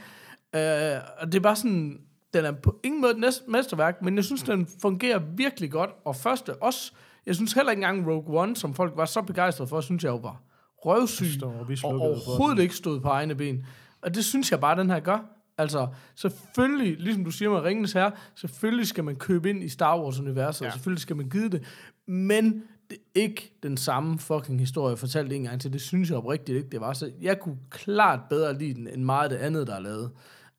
Øh, 0.95 1.01
og 1.19 1.27
det 1.27 1.35
er 1.35 1.39
bare 1.41 1.55
sådan, 1.55 1.99
den 2.33 2.45
er 2.45 2.51
på 2.51 2.79
ingen 2.83 3.01
måde 3.01 3.11
et 3.11 3.41
mesterværk, 3.47 4.01
men 4.01 4.15
jeg 4.15 4.23
synes, 4.23 4.43
den 4.43 4.67
fungerer 4.81 5.19
virkelig 5.35 5.71
godt. 5.71 5.89
Og 6.05 6.15
første 6.15 6.55
også, 6.55 6.91
jeg 7.25 7.35
synes 7.35 7.53
heller 7.53 7.71
ikke 7.71 7.83
engang 7.83 8.07
Rogue 8.07 8.39
One, 8.41 8.55
som 8.55 8.73
folk 8.73 8.93
var 8.97 9.05
så 9.05 9.21
begejstrede 9.21 9.67
for, 9.67 9.81
synes 9.81 10.03
jeg 10.03 10.09
jo 10.09 10.15
var 10.15 10.41
røvsyg, 10.85 11.43
og 11.43 11.67
overhovedet 11.83 12.59
ikke 12.59 12.75
stod 12.75 12.99
på 12.99 13.07
egne 13.07 13.35
ben. 13.35 13.65
Og 14.01 14.15
det 14.15 14.25
synes 14.25 14.51
jeg 14.51 14.59
bare, 14.59 14.79
den 14.79 14.89
her 14.89 14.99
gør. 14.99 15.25
Altså, 15.57 15.87
selvfølgelig, 16.15 16.99
ligesom 16.99 17.25
du 17.25 17.31
siger 17.31 17.49
med 17.49 17.59
Ringens 17.59 17.93
her, 17.93 18.11
selvfølgelig 18.35 18.87
skal 18.87 19.03
man 19.03 19.15
købe 19.15 19.49
ind 19.49 19.63
i 19.63 19.69
Star 19.69 19.99
Wars-universet, 19.99 20.65
ja. 20.65 20.71
Selvfølgelig 20.71 21.01
skal 21.01 21.15
man 21.15 21.29
give 21.29 21.49
det, 21.49 21.63
men 22.07 22.63
det 22.89 22.97
er 23.15 23.19
ikke 23.21 23.53
den 23.63 23.77
samme 23.77 24.19
fucking 24.19 24.59
historie 24.59 24.97
fortalt 24.97 25.33
en 25.33 25.43
gang 25.43 25.61
til. 25.61 25.73
Det 25.73 25.81
synes 25.81 26.09
jeg 26.09 26.17
oprigtigt 26.17 26.57
ikke, 26.57 26.69
det 26.69 26.81
var. 26.81 26.93
Så 26.93 27.11
jeg 27.21 27.39
kunne 27.39 27.57
klart 27.69 28.19
bedre 28.29 28.57
lide 28.57 28.73
den, 28.73 28.87
end 28.87 29.03
meget 29.03 29.23
af 29.23 29.29
det 29.29 29.45
andet, 29.45 29.67
der 29.67 29.75
er 29.75 29.79
lavet. 29.79 30.11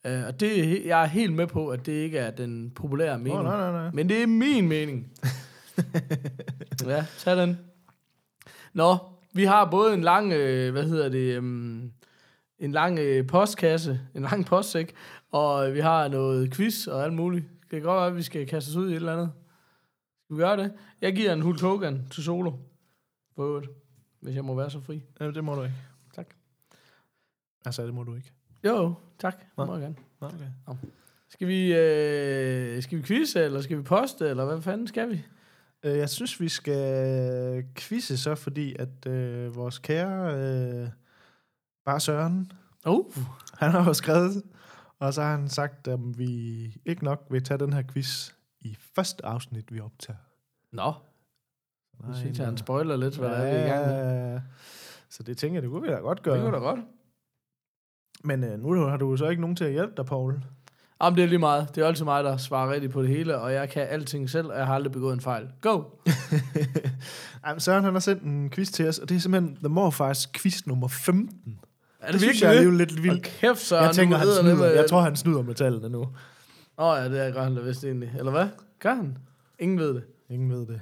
Uh, 0.09 0.26
og 0.26 0.40
det, 0.40 0.84
jeg 0.86 1.02
er 1.02 1.07
helt 1.07 1.32
med 1.32 1.46
på, 1.46 1.68
at 1.68 1.86
det 1.86 1.92
ikke 1.92 2.18
er 2.18 2.30
den 2.30 2.70
populære 2.70 3.18
mening. 3.18 3.42
nej, 3.42 3.57
nej, 3.57 3.72
nej. 3.72 3.90
Men 3.90 4.09
det 4.09 4.22
er 4.22 4.26
min 4.26 4.68
mening. 4.68 5.12
ja, 6.86 7.07
tag 7.18 7.36
den. 7.36 7.59
Nå, 8.72 8.96
vi 9.32 9.44
har 9.44 9.70
både 9.70 9.94
en 9.94 10.00
lang, 10.00 10.32
øh, 10.32 10.72
hvad 10.72 10.84
hedder 10.84 11.09
det, 11.09 11.38
um, 11.38 11.92
en 12.59 12.72
lang 12.72 12.98
øh, 12.98 13.26
postkasse, 13.26 14.00
en 14.14 14.22
lang 14.22 14.46
postsæk, 14.46 14.94
og 15.30 15.74
vi 15.74 15.80
har 15.80 16.09
noget 16.09 16.55
quiz 16.55 16.86
og 16.86 17.05
alt 17.05 17.14
muligt. 17.14 17.44
Det 17.61 17.70
kan 17.70 17.82
godt 17.82 17.96
være, 17.96 18.07
at 18.07 18.16
vi 18.16 18.22
skal 18.22 18.46
kaste 18.46 18.68
os 18.68 18.76
ud 18.76 18.88
i 18.88 18.92
et 18.92 18.96
eller 18.96 19.12
andet. 19.12 19.32
Skal 20.24 20.36
vi 20.36 20.42
gøre 20.42 20.57
det? 20.57 20.72
Jeg 21.00 21.16
giver 21.16 21.32
en 21.32 21.40
Hulk 21.40 21.61
Hogan 21.61 22.07
til 22.11 22.24
solo. 22.24 22.52
På 23.36 23.46
øvrigt, 23.46 23.70
hvis 24.20 24.34
jeg 24.34 24.44
må 24.44 24.55
være 24.55 24.70
så 24.70 24.80
fri. 24.80 25.02
Ja, 25.20 25.30
det 25.30 25.44
må 25.44 25.55
du 25.55 25.62
ikke. 25.62 25.76
Tak. 26.14 26.26
Altså, 27.64 27.86
det 27.86 27.94
må 27.94 28.02
du 28.02 28.14
ikke. 28.14 28.32
Jo, 28.64 28.94
tak. 29.19 29.37
Nå. 29.57 29.65
må 29.65 29.73
jeg 29.73 29.83
gerne. 29.83 29.97
Nå, 30.21 30.27
okay. 30.67 30.87
Skal 31.29 31.49
vi, 31.49 31.75
øh, 31.75 32.83
skal 32.83 32.99
vi 32.99 33.03
quizze, 33.03 33.45
eller 33.45 33.61
skal 33.61 33.79
vi 33.79 33.83
poste, 33.83 34.29
eller 34.29 34.45
hvad 34.45 34.62
fanden 34.62 34.87
skal 34.87 35.11
vi? 35.11 35.25
Øh, 35.83 35.99
Jeg 35.99 36.09
synes, 36.11 36.41
vi 36.41 36.49
skal 36.49 37.65
quizze 37.77 38.19
så, 38.19 38.35
fordi 38.35 38.77
at 38.79 39.07
øh, 39.07 39.57
vores 39.57 39.79
kære 39.79 40.35
øh, 40.35 40.89
bare 41.85 42.01
Søren, 42.01 42.53
Oh, 42.87 43.05
han 43.59 43.71
har 43.71 43.85
jo 43.85 43.93
skrevet, 43.95 44.43
og 44.99 45.15
så 45.15 45.23
har 45.23 45.31
han 45.37 45.49
sagt, 45.49 45.89
at 45.89 46.19
vi 46.19 46.65
ikke 46.85 47.05
nok 47.05 47.27
vil 47.31 47.45
tage 47.45 47.59
den 47.59 47.73
her 47.73 47.83
quiz 47.93 48.33
i 48.61 48.77
første 48.95 49.27
afsnit, 49.27 49.73
vi 49.73 49.81
optager. 49.81 50.19
nå. 50.73 50.93
Nu 52.09 52.15
synes 52.15 52.39
jeg, 52.39 52.47
han 52.47 52.57
spoiler 52.57 52.97
lidt, 52.97 53.17
hvad 53.17 53.29
ja, 53.29 53.35
der 53.37 53.43
er, 53.47 53.67
i 53.67 53.69
gang 53.69 53.87
med. 53.87 54.41
Så 55.09 55.23
det 55.23 55.39
tænker 55.39 55.57
jeg, 55.57 55.62
det 55.62 55.71
kunne 55.71 55.83
vi 55.83 55.89
da 55.89 55.95
godt 55.95 56.23
gøre. 56.23 56.35
Det 56.35 56.43
kunne 56.45 56.55
da 56.55 56.59
godt. 56.62 56.81
Men 58.25 58.45
øh, 58.45 58.62
nu 58.62 58.85
har 58.87 58.97
du 58.97 59.16
så 59.16 59.29
ikke 59.29 59.41
nogen 59.41 59.57
til 59.57 59.64
at 59.64 59.72
hjælpe 59.72 59.93
dig, 59.97 60.07
Paul. 60.07 60.41
Jamen, 61.03 61.16
det 61.16 61.25
er 61.25 61.29
lige 61.29 61.39
meget. 61.39 61.75
Det 61.75 61.83
er 61.83 61.87
altid 61.87 62.05
mig, 62.05 62.25
der 62.25 62.37
svarer 62.37 62.72
rigtigt 62.72 62.93
på 62.93 63.03
det 63.03 63.11
hele, 63.11 63.39
og 63.39 63.53
jeg 63.53 63.70
kan 63.70 63.83
alting 63.83 64.31
selv, 64.31 64.47
og 64.47 64.59
jeg 64.59 64.66
har 64.66 64.75
aldrig 64.75 64.93
begået 64.93 65.14
en 65.14 65.20
fejl. 65.20 65.49
Go! 65.61 65.83
Ej, 67.45 67.53
men 67.53 67.61
Søren 67.61 67.85
han 67.85 67.93
har 67.93 68.01
sendt 68.01 68.22
en 68.22 68.51
quiz 68.51 68.70
til 68.70 68.89
os, 68.89 68.99
og 68.99 69.09
det 69.09 69.16
er 69.16 69.20
simpelthen 69.20 69.57
The 69.57 69.68
Morfars 69.68 70.27
quiz 70.27 70.66
nummer 70.66 70.89
15. 70.89 71.59
Er 72.01 72.12
Det, 72.12 72.20
synes 72.20 72.43
jeg 72.43 72.47
er 72.47 72.51
alligevel 72.53 72.79
lidt 72.79 73.03
vildt. 73.03 73.22
kæft, 73.22 73.59
så 73.59 73.79
Jeg 73.79 73.95
tænker, 73.95 74.16
han 74.16 74.27
snyder. 74.41 74.70
Jeg 74.70 74.87
tror, 74.91 75.01
han 75.01 75.16
snyder 75.16 75.43
med 75.43 75.55
tallene 75.55 75.89
nu. 75.89 76.01
Åh 76.79 76.87
oh, 76.87 76.97
ja, 76.99 77.09
det 77.09 77.27
er 77.27 77.31
gør 77.31 77.43
han 77.43 77.55
da 77.55 77.61
vist 77.61 77.85
egentlig. 77.85 78.12
Eller 78.18 78.31
hvad? 78.31 78.47
Gør 78.79 78.95
han? 78.95 79.18
Ingen 79.59 79.79
ved 79.79 79.95
det. 79.95 80.03
Ingen 80.31 80.51
ved 80.51 80.66
det. 80.66 80.81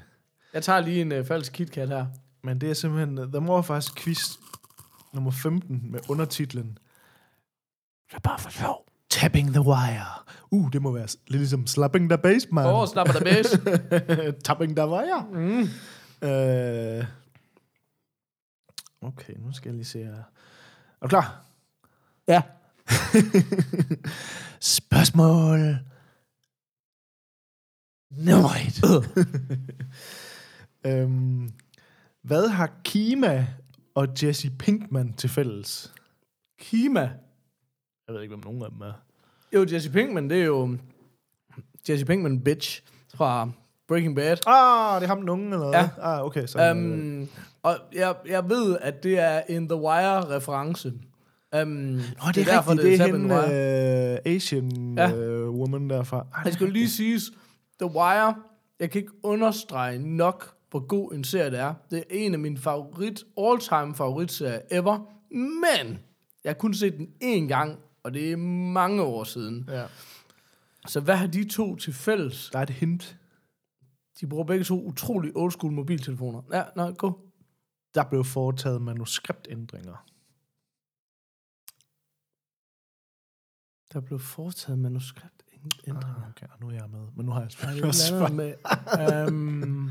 Jeg 0.55 0.62
tager 0.62 0.80
lige 0.80 1.01
en 1.01 1.12
uh, 1.12 1.26
falsk 1.26 1.53
KitKat 1.53 1.88
her. 1.88 2.07
Men 2.43 2.61
det 2.61 2.70
er 2.70 2.74
simpelthen 2.74 3.18
uh, 3.18 3.26
The 3.26 3.40
Morfars 3.40 3.90
quiz 3.90 4.30
nummer 5.12 5.30
15 5.30 5.82
med 5.90 6.01
undertitlen 6.09 6.78
Det 8.12 8.16
er 8.16 8.20
bare 8.20 8.38
for 8.38 8.50
sjov. 8.50 8.86
Tapping 9.10 9.52
the 9.52 9.60
Wire. 9.60 10.06
Uh, 10.50 10.72
det 10.72 10.82
må 10.82 10.92
være 10.92 11.06
lidt 11.06 11.30
ligesom 11.30 11.66
Slapping 11.66 12.08
the 12.10 12.18
Bass, 12.18 12.46
man. 12.50 12.66
Åh, 12.66 12.74
oh, 12.74 12.88
slapper 12.88 13.12
der 13.12 13.24
base. 13.24 13.60
Tapping 14.44 14.76
the 14.76 14.88
Wire. 14.88 15.26
mm. 15.32 15.68
Øh, 16.28 17.04
okay, 19.00 19.32
nu 19.38 19.52
skal 19.52 19.68
jeg 19.68 19.74
lige 19.74 19.84
se 19.84 20.04
her. 20.04 20.12
Er 20.12 20.22
du 21.02 21.08
klar? 21.08 21.44
Ja. 22.28 22.42
Spørgsmål 24.60 25.78
nummer 28.10 28.50
et. 28.66 28.82
øhm, 30.90 31.50
hvad 32.22 32.48
har 32.48 32.70
Kima 32.84 33.46
og 33.94 34.08
Jesse 34.22 34.50
Pinkman 34.50 35.12
til 35.12 35.30
fælles? 35.30 35.92
Kima. 36.60 37.10
Jeg 38.09 38.14
ved 38.14 38.22
ikke, 38.22 38.34
hvem 38.34 38.44
nogen 38.44 38.62
af 38.62 38.70
dem 38.70 38.80
er. 38.80 38.92
Jo, 39.55 39.66
Jesse 39.72 39.90
Pinkman, 39.90 40.30
det 40.30 40.40
er 40.40 40.44
jo... 40.44 40.76
Jesse 41.88 42.07
Pinkman, 42.07 42.40
bitch, 42.40 42.82
fra 43.14 43.48
Breaking 43.88 44.16
Bad. 44.16 44.36
Ah, 44.46 45.00
det 45.00 45.05
er 45.05 45.09
ham 45.09 45.18
den 45.20 45.28
unge, 45.28 45.44
eller 45.44 45.59
hvad? 45.68 45.80
Ja. 45.80 45.88
Ah, 46.00 46.24
okay. 46.26 46.46
Så, 46.46 46.70
um, 46.70 47.28
og 47.62 47.76
jeg, 47.94 48.14
jeg 48.26 48.48
ved, 48.48 48.78
at 48.80 49.03
det 49.03 49.18
er 49.18 49.40
en 49.48 49.68
The 49.68 49.76
Wire-reference. 49.76 50.88
Um, 50.88 51.68
Nå, 51.68 52.00
det 52.34 52.48
er, 52.48 52.68
rigtigt, 52.68 52.82
det 52.82 52.94
er 52.94 52.98
Tapping 52.98 53.22
hende, 53.22 53.34
the 53.34 53.50
Wire. 53.50 54.12
uh, 54.26 54.32
Asian 54.36 54.94
Ja. 54.98 55.12
uh, 55.46 55.55
woman 55.59 55.90
derfra. 55.90 56.26
Ah, 56.34 56.44
Det 56.44 56.55
skal 56.55 56.68
lige 56.72 56.88
siges, 56.88 57.22
The 57.80 57.90
Wire, 57.90 58.34
jeg 58.80 58.90
kan 58.90 59.00
ikke 59.00 59.12
understrege 59.22 59.98
nok, 60.16 60.55
hvor 60.70 60.86
god 60.86 61.12
en 61.12 61.24
serie 61.24 61.50
det 61.50 61.59
er. 61.59 61.74
Det 61.90 61.98
er 61.98 62.03
en 62.11 62.32
af 62.32 62.38
mine 62.40 62.59
favorit, 62.59 63.24
all-time 63.40 63.94
favoritserier 63.94 64.61
ever. 64.70 64.98
Men 65.30 65.98
jeg 66.44 66.50
har 66.50 66.55
kun 66.55 66.74
set 66.74 66.94
den 66.98 67.09
én 67.24 67.48
gang, 67.48 67.78
og 68.03 68.14
det 68.14 68.32
er 68.32 68.36
mange 68.72 69.03
år 69.03 69.24
siden. 69.24 69.64
Ja. 69.68 69.86
Så 70.86 71.00
hvad 71.00 71.16
har 71.16 71.26
de 71.26 71.48
to 71.48 71.76
til 71.76 71.92
fælles? 71.92 72.50
Der 72.53 72.59
er 72.59 72.62
et 72.62 72.70
hint. 72.70 73.18
De 74.20 74.26
bruger 74.26 74.44
begge 74.44 74.64
to 74.64 74.84
utrolig 74.84 75.36
old 75.36 75.53
school 75.53 75.72
mobiltelefoner. 75.72 76.42
Ja, 76.53 76.64
nå, 76.76 76.92
gå. 76.92 77.28
Der 77.94 78.05
blev 78.05 78.24
foretaget 78.24 78.82
manuskriptændringer. 78.82 80.07
Der 83.92 84.00
blev 84.00 84.18
foretaget 84.18 84.78
manuskript. 84.78 85.42
Ingen 85.53 85.70
ændringer. 85.86 86.22
Ah, 86.22 86.28
okay, 86.28 86.46
nu 86.61 86.68
er 86.68 86.72
jeg 86.72 86.90
med. 86.90 87.09
Men 87.16 87.26
nu 87.26 87.32
har 87.32 87.40
jeg 87.40 87.53
selvfølgelig 87.53 87.84
også 87.84 88.28
med... 88.32 88.55
Um, 89.28 89.90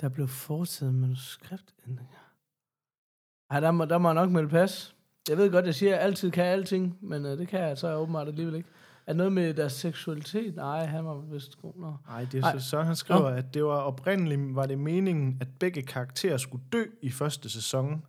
der 0.00 0.08
blev 0.08 0.28
foretaget 0.28 0.94
manuskriptændringer. 0.94 2.18
Ej, 3.50 3.60
der 3.60 3.70
må, 3.70 3.84
der 3.84 3.98
må 3.98 4.08
jeg 4.08 4.14
nok 4.14 4.30
melde 4.30 4.48
pas. 4.48 4.96
Jeg 5.30 5.38
ved 5.38 5.50
godt, 5.50 5.66
jeg 5.66 5.74
siger, 5.74 5.92
at 5.92 5.98
jeg 5.98 6.06
altid 6.06 6.30
kan 6.30 6.44
alting, 6.44 6.98
men 7.00 7.24
uh, 7.24 7.30
det 7.30 7.48
kan 7.48 7.60
jeg 7.60 7.78
så 7.78 7.94
åbenbart 7.94 8.28
alligevel 8.28 8.54
ikke. 8.54 8.68
Er 9.06 9.14
noget 9.14 9.32
med 9.32 9.54
deres 9.54 9.72
seksualitet? 9.72 10.56
Nej, 10.56 10.84
han 10.86 11.04
var 11.04 11.20
vist 11.32 11.58
god. 11.62 11.72
Nå. 11.76 11.96
Nej, 12.08 12.26
det 12.32 12.44
er 12.44 12.44
Ej. 12.44 12.58
så, 12.58 12.82
han 12.82 12.96
skriver, 12.96 13.26
at 13.26 13.54
det 13.54 13.64
var 13.64 13.76
oprindeligt 13.76 14.54
var 14.54 14.66
det 14.66 14.78
meningen, 14.78 15.38
at 15.40 15.48
begge 15.60 15.82
karakterer 15.82 16.36
skulle 16.36 16.64
dø 16.72 16.84
i 17.02 17.10
første 17.10 17.50
sæson, 17.50 18.04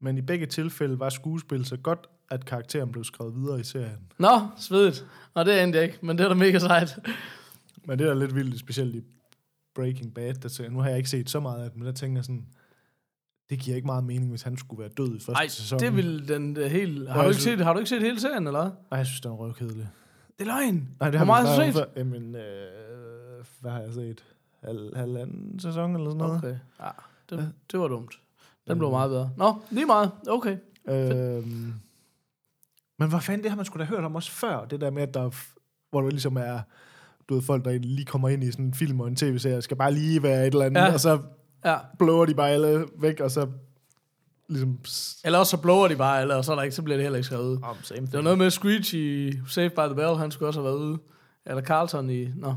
men 0.00 0.18
i 0.18 0.20
begge 0.20 0.46
tilfælde 0.46 0.98
var 1.00 1.08
skuespil 1.08 1.64
så 1.64 1.76
godt, 1.76 2.08
at 2.30 2.44
karakteren 2.44 2.92
blev 2.92 3.04
skrevet 3.04 3.34
videre 3.34 3.60
i 3.60 3.64
serien. 3.64 3.98
Nå, 4.18 4.48
svedigt. 4.56 5.06
Og 5.34 5.46
det 5.46 5.62
endte 5.62 5.78
jeg 5.78 5.86
ikke, 5.86 5.98
men 6.02 6.18
det 6.18 6.24
er 6.24 6.28
da 6.28 6.34
mega 6.34 6.58
sejt. 6.58 6.98
Men 7.84 7.98
det 7.98 8.04
er 8.04 8.14
da 8.14 8.20
lidt 8.20 8.34
vildt, 8.34 8.60
specielt 8.60 8.94
i 8.94 9.02
Breaking 9.74 10.14
Bad. 10.14 10.34
Der, 10.34 10.70
nu 10.70 10.78
har 10.78 10.88
jeg 10.88 10.96
ikke 10.96 11.10
set 11.10 11.30
så 11.30 11.40
meget 11.40 11.64
af 11.64 11.70
det, 11.70 11.78
men 11.78 11.86
der 11.86 11.92
tænker 11.92 12.18
jeg 12.18 12.24
sådan, 12.24 12.46
det 13.50 13.58
giver 13.58 13.76
ikke 13.76 13.86
meget 13.86 14.04
mening, 14.04 14.30
hvis 14.30 14.42
han 14.42 14.56
skulle 14.56 14.80
være 14.80 14.88
død 14.96 15.08
i 15.16 15.18
første 15.18 15.32
Nej, 15.32 15.48
sæson. 15.48 15.78
det 15.78 15.96
vil 15.96 16.28
den 16.28 16.56
uh, 16.56 16.62
helt... 16.62 17.08
Har 17.10 17.22
du, 17.22 17.28
ikke 17.28 17.42
set, 17.42 17.60
har 17.60 17.72
du 17.72 17.78
ikke 17.78 17.88
set 17.88 18.02
hele 18.02 18.20
serien, 18.20 18.46
eller? 18.46 18.64
Nej, 18.64 18.98
jeg 18.98 19.06
synes, 19.06 19.20
den 19.20 19.30
er 19.30 19.34
røvkedelig. 19.34 19.88
Det 20.38 20.44
er 20.44 20.44
løgn. 20.44 20.88
Nej, 21.00 21.10
det 21.10 21.10
Hvor 21.10 21.18
har 21.18 21.24
meget 21.24 21.48
har 21.48 21.66
du 21.66 21.72
set? 21.72 21.86
Jamen, 21.96 22.34
øh, 22.34 23.44
hvad 23.60 23.70
har 23.70 23.80
jeg 23.80 23.94
set? 23.94 24.24
Halv, 24.64 24.96
halvanden 24.96 25.60
sæson 25.60 25.96
eller 25.96 26.10
sådan 26.10 26.18
noget? 26.18 26.38
Okay. 26.38 26.56
Ja, 26.80 26.88
det, 27.30 27.36
Ja. 27.36 27.44
det 27.72 27.80
var 27.80 27.88
dumt. 27.88 28.14
Den 28.68 28.78
blev 28.78 28.90
meget 28.90 29.10
bedre. 29.10 29.30
Nå, 29.36 29.54
lige 29.70 29.86
meget. 29.86 30.10
Okay. 30.28 30.56
Øhm, 30.88 31.74
men 32.98 33.08
hvad 33.08 33.20
fanden, 33.20 33.42
det 33.42 33.50
har 33.50 33.56
man 33.56 33.64
sgu 33.64 33.78
da 33.78 33.84
hørt 33.84 34.04
om 34.04 34.14
også 34.16 34.30
før, 34.30 34.64
det 34.64 34.80
der 34.80 34.90
med, 34.90 35.02
at 35.02 35.14
der, 35.14 35.20
er 35.22 35.30
hvor 35.90 36.00
der 36.02 36.10
ligesom 36.10 36.36
er, 36.36 36.60
du 37.28 37.34
ved, 37.34 37.42
folk, 37.42 37.64
der 37.64 37.78
lige 37.78 38.04
kommer 38.04 38.28
ind 38.28 38.44
i 38.44 38.52
sådan 38.52 38.64
en 38.64 38.74
film 38.74 39.00
og 39.00 39.08
en 39.08 39.16
tv-serie, 39.16 39.62
skal 39.62 39.76
bare 39.76 39.92
lige 39.92 40.22
være 40.22 40.46
et 40.46 40.52
eller 40.52 40.66
andet, 40.66 40.80
ja. 40.80 40.92
og 40.92 41.00
så 41.00 41.18
Ja. 41.64 41.78
blower 41.98 42.26
de 42.26 42.34
bare 42.34 42.50
alle 42.50 42.88
væk, 42.98 43.20
og 43.20 43.30
så 43.30 43.48
ligesom... 44.48 44.80
Eller 45.24 45.38
også 45.38 45.50
så 45.50 45.62
blower 45.62 45.88
de 45.88 45.96
bare, 45.96 46.22
eller 46.22 46.42
så, 46.42 46.52
er 46.52 46.56
der 46.56 46.62
ikke, 46.62 46.76
så 46.76 46.82
bliver 46.82 46.96
det 46.96 47.04
heller 47.04 47.16
ikke 47.16 47.26
skrevet. 47.26 47.60
Om, 47.62 47.76
same 47.82 48.06
Det 48.06 48.12
var 48.12 48.20
noget 48.20 48.38
med 48.38 48.50
Screech 48.50 48.94
i 48.94 49.32
Saved 49.48 49.70
by 49.70 49.80
the 49.80 49.94
Bell, 49.94 50.16
han 50.16 50.30
skulle 50.30 50.48
også 50.48 50.60
have 50.60 50.70
været 50.72 50.78
ude. 50.78 50.98
Eller 51.46 51.62
Carlton 51.62 52.10
i... 52.10 52.28
Nå. 52.36 52.54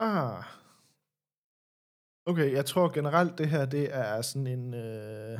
Ah. 0.00 0.42
Okay, 2.26 2.52
jeg 2.52 2.66
tror 2.66 2.88
generelt, 2.88 3.38
det 3.38 3.48
her, 3.48 3.64
det 3.64 3.88
er 3.96 4.22
sådan 4.22 4.46
en... 4.46 4.74
Øh, 4.74 5.38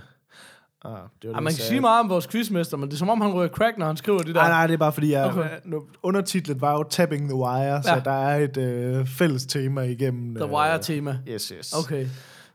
Ah, 0.84 0.92
det 0.92 1.00
var 1.00 1.28
lidt 1.28 1.34
man 1.34 1.44
kan 1.44 1.52
sad. 1.52 1.64
sige 1.68 1.80
meget 1.80 2.00
om 2.00 2.08
vores 2.08 2.26
quizmester, 2.26 2.76
men 2.76 2.88
det 2.88 2.94
er 2.94 2.98
som 2.98 3.08
om, 3.08 3.20
han 3.20 3.32
rører 3.32 3.48
crack, 3.48 3.78
når 3.78 3.86
han 3.86 3.96
skriver 3.96 4.18
det 4.18 4.34
der. 4.34 4.40
Nej, 4.40 4.48
nej, 4.50 4.66
det 4.66 4.74
er 4.74 4.78
bare 4.78 4.92
fordi, 4.92 5.12
jeg, 5.12 5.24
Okay. 5.24 5.48
nu, 5.64 5.82
undertitlet 6.02 6.60
var 6.60 6.72
jo 6.72 6.82
Tapping 6.82 7.28
the 7.28 7.34
Wire, 7.34 7.74
ja. 7.74 7.82
så 7.82 8.00
der 8.04 8.10
er 8.12 8.36
et 8.36 8.56
øh, 8.56 9.06
fælles 9.06 9.46
tema 9.46 9.80
igennem. 9.80 10.34
The 10.34 10.46
Wire-tema. 10.46 11.18
Yes, 11.28 11.48
yes. 11.48 11.72
Okay. 11.72 12.06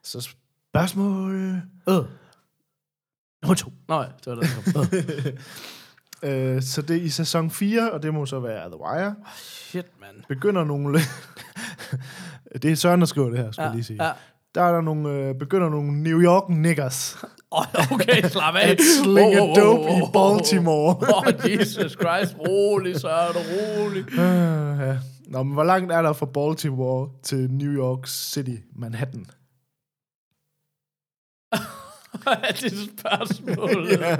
Så 0.03 0.21
spørgsmål 0.71 1.35
Øh. 1.89 1.95
nummer 3.43 3.55
to. 3.57 3.71
Nå 3.87 4.01
ja, 4.01 4.07
det 4.25 4.27
var 4.27 4.35
det. 4.83 5.25
Øh. 5.27 5.33
Øh, 6.23 6.61
så 6.61 6.81
det 6.81 6.97
er 6.97 7.01
i 7.01 7.09
sæson 7.09 7.51
4, 7.51 7.91
og 7.91 8.03
det 8.03 8.13
må 8.13 8.25
så 8.25 8.39
være 8.39 8.69
The 8.69 8.79
Wire. 8.81 9.15
Shit, 9.35 9.85
mand. 10.01 10.23
Begynder 10.27 10.63
nogle... 10.63 10.99
det 12.61 12.71
er 12.71 12.75
Søren, 12.75 12.99
der 12.99 13.05
skriver 13.05 13.29
det 13.29 13.39
her, 13.39 13.51
skal 13.51 13.61
ja, 13.61 13.67
jeg 13.67 13.75
lige 13.75 13.83
sige. 13.83 14.03
Ja. 14.05 14.11
Der 14.55 14.61
er 14.61 14.71
der 14.71 14.81
nogle, 14.81 15.09
øh, 15.09 15.35
begynder 15.35 15.69
nogle 15.69 16.03
New 16.03 16.21
York 16.21 16.49
niggers 16.49 17.23
Oh, 17.51 17.65
okay, 17.91 18.21
slap 18.29 18.55
af. 18.55 18.69
at 18.69 18.77
slinge 19.03 19.37
dope 19.55 19.89
i 19.89 20.01
Baltimore. 20.13 20.95
Åh, 20.95 21.17
oh, 21.27 21.51
Jesus 21.51 21.91
Christ. 21.91 22.35
Rolig, 22.47 22.99
Søren, 22.99 23.35
rolig. 23.37 24.03
Øh, 24.11 24.87
ja. 24.87 24.97
Nå, 25.27 25.43
men 25.43 25.53
hvor 25.53 25.63
langt 25.63 25.91
er 25.91 26.01
der 26.01 26.13
fra 26.13 26.25
Baltimore 26.25 27.09
til 27.23 27.51
New 27.51 27.71
York 27.71 28.07
City, 28.07 28.55
Manhattan? 28.75 29.25
det 32.11 32.33
er 32.33 32.65
et 32.65 32.89
spørgsmål. 32.99 33.87
ja. 34.01 34.17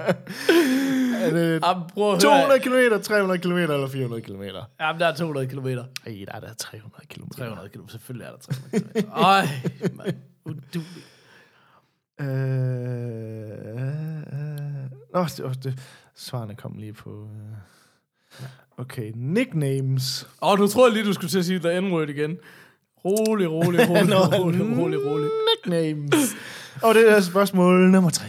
Er 1.25 1.29
det 1.29 1.61
Jamen, 1.65 1.83
prøv 1.93 2.13
at 2.13 2.19
200 2.21 2.47
høre. 2.47 2.59
km, 2.99 3.03
300 3.03 3.39
km 3.39 3.51
eller 3.57 3.87
400 3.87 4.21
km? 4.21 4.41
Jamen, 4.79 4.99
der 5.01 5.07
er 5.07 5.15
200 5.15 5.47
km. 5.47 5.67
Ej, 5.67 5.75
der 6.05 6.33
er 6.33 6.39
der 6.39 6.53
300 6.53 7.05
km. 7.09 7.27
300 7.37 7.69
km, 7.69 7.87
selvfølgelig 7.89 8.25
er 8.27 8.31
der 8.31 8.37
300 8.37 9.01
km. 9.01 9.07
Ej, 9.15 9.47
mand. 9.93 10.15
Udulig. 10.45 10.87
Øh, 12.19 12.27
øh, 12.27 12.33
Nå, 15.13 15.23
det, 15.23 15.39
åh, 15.39 15.53
det, 15.63 15.79
svarene 16.15 16.55
kom 16.55 16.77
lige 16.77 16.93
på... 16.93 17.29
Øh. 17.33 17.57
Okay, 18.77 19.11
nicknames. 19.15 20.27
Åh, 20.41 20.51
oh, 20.51 20.59
nu 20.59 20.67
tror 20.67 20.87
jeg 20.87 20.93
lige, 20.93 21.05
du 21.05 21.13
skulle 21.13 21.29
til 21.29 21.39
at 21.39 21.45
sige 21.45 21.59
The 21.59 21.81
N-word 21.81 22.09
igen. 22.09 22.37
Rolig, 23.05 23.51
rolig, 23.51 23.79
rolig, 23.89 24.15
rolig, 24.15 24.77
rolig, 24.77 25.05
rolig. 25.05 25.29
Nicknames. 25.55 26.35
Og 26.83 26.95
det 26.95 27.11
er 27.11 27.21
spørgsmål 27.21 27.89
nummer 27.91 28.09
tre. 28.09 28.27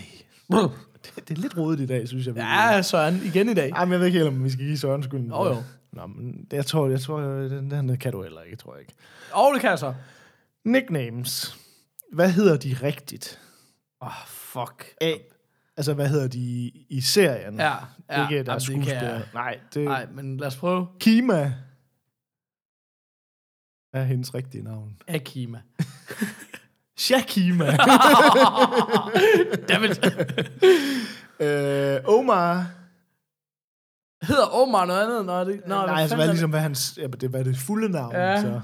Det, 1.05 1.29
det 1.29 1.39
er 1.39 1.43
lidt 1.43 1.57
rodet 1.57 1.81
i 1.81 1.87
dag, 1.87 2.09
synes 2.09 2.27
jeg. 2.27 2.37
Ja, 2.37 2.83
Søren, 2.83 3.21
igen 3.25 3.49
i 3.49 3.55
dag. 3.55 3.71
Ej, 3.71 3.85
men 3.85 3.93
jeg 3.93 4.01
ved 4.01 4.07
ikke 4.07 4.19
helt, 4.19 4.29
om 4.29 4.45
vi 4.45 4.51
skal 4.51 4.65
give 4.65 4.79
Søren 4.79 5.03
skylden. 5.03 5.27
Jo, 5.29 5.47
jo. 5.49 5.57
Nå, 5.93 6.07
men 6.07 6.47
det- 6.51 6.57
jeg 6.57 6.67
tror, 6.67 6.89
jeg 6.89 7.01
tror, 7.01 7.21
den, 7.21 7.71
den 7.71 7.97
kan 7.97 8.13
du 8.13 8.23
heller 8.23 8.43
ikke, 8.43 8.57
tror 8.57 8.75
jeg 8.75 8.81
ikke. 8.81 8.95
Åh, 9.37 9.53
det 9.55 9.61
kan 9.61 9.71
jeg 9.71 9.79
så. 9.79 9.95
Nicknames. 10.65 11.59
Hvad 12.13 12.31
hedder 12.31 12.57
de 12.57 12.77
rigtigt? 12.83 13.39
Åh, 14.01 14.09
oh, 14.09 14.27
fuck. 14.27 14.95
A. 15.01 15.13
Altså, 15.77 15.95
hvad 15.95 16.09
hedder 16.09 16.29
de 16.29 16.39
i, 16.89 17.01
serien? 17.01 17.57
Ja, 17.57 17.75
ja. 18.11 18.29
Ikke 18.29 18.45
der 18.45 18.45
Jamen, 18.45 18.45
det 18.45 18.47
kan 18.47 18.61
skuespillere. 18.61 19.13
jeg. 19.15 19.23
Nej, 19.35 19.59
det 19.75 19.85
Nej, 19.85 20.07
men 20.07 20.37
lad 20.37 20.47
os 20.47 20.57
prøve. 20.57 20.87
Kima. 21.01 21.55
Er 23.93 24.03
hendes 24.03 24.35
rigtige 24.35 24.65
navn? 24.65 24.97
Akima. 25.09 25.61
Shakima. 26.97 27.65
Dammit. 29.69 30.07
øh, 31.41 32.01
Omar. 32.05 32.67
Hedder 34.23 34.47
Omar 34.47 34.85
noget 34.87 35.03
andet? 35.03 35.27
Nå, 35.27 35.45
det, 35.45 35.61
nå, 35.67 35.87
Nej, 35.87 36.01
altså, 36.01 36.17
hvad 36.17 36.27
er 36.27 36.31
ligesom, 36.31 36.51
hvad 36.51 36.61
hans, 36.61 36.99
ja, 37.01 37.07
det, 37.07 37.31
hvad 37.31 37.41
er 37.41 37.45
det 37.45 37.59
fulde 37.59 37.89
navn? 37.89 38.15
Ja. 38.15 38.41
Så. 38.41 38.61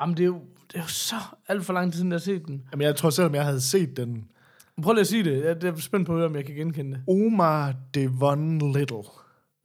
Jamen, 0.00 0.16
det 0.16 0.22
er, 0.22 0.26
jo, 0.26 0.42
det 0.72 0.78
er 0.78 0.82
jo 0.82 0.88
så 0.88 1.16
alt 1.48 1.64
for 1.66 1.72
lang 1.72 1.92
tid 1.92 1.98
siden, 1.98 2.12
jeg 2.12 2.16
har 2.16 2.20
set 2.20 2.46
den. 2.46 2.64
Jamen, 2.72 2.86
jeg 2.86 2.96
tror, 2.96 3.10
selvom 3.10 3.34
jeg 3.34 3.44
havde 3.44 3.60
set 3.60 3.96
den, 3.96 4.28
Prøv 4.82 4.92
lige 4.92 5.00
at 5.00 5.06
sige 5.06 5.24
det. 5.24 5.44
Jeg, 5.44 5.62
jeg 5.62 5.70
er 5.70 5.76
spændt 5.76 6.06
på 6.06 6.12
at 6.12 6.18
høre, 6.18 6.26
om 6.26 6.36
jeg 6.36 6.44
kan 6.44 6.54
genkende 6.54 6.96
det. 6.96 7.04
Omar 7.08 7.74
Devon 7.94 8.72
Little. 8.72 9.04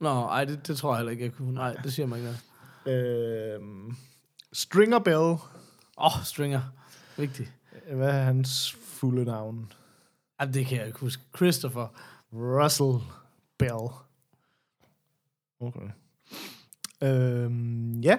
Nå, 0.00 0.26
ej, 0.26 0.44
det, 0.44 0.66
det 0.66 0.76
tror 0.76 0.90
jeg 0.90 0.98
heller 0.98 1.12
ikke, 1.12 1.24
jeg 1.24 1.32
kunne. 1.32 1.54
Nej, 1.54 1.72
det 1.72 1.92
siger 1.92 2.06
mig 2.06 2.18
ikke 2.18 2.34
noget. 2.84 3.54
Øh, 3.54 3.60
Stringer 4.52 4.98
Bell. 4.98 5.16
Åh, 5.16 5.38
oh, 5.96 6.24
Stringer. 6.24 6.60
Vigtigt. 7.16 7.52
Hvad 7.92 8.08
er 8.08 8.22
hans 8.22 8.72
fulde 8.72 9.24
navn? 9.24 9.72
Jamen, 10.40 10.54
det 10.54 10.66
kan 10.66 10.78
jeg 10.78 10.86
ikke 10.86 10.98
huske. 10.98 11.22
Christopher. 11.36 11.86
Russell 12.32 12.98
Bell. 13.58 13.88
Okay. 15.60 15.90
Øhm, 17.02 18.00
ja, 18.00 18.18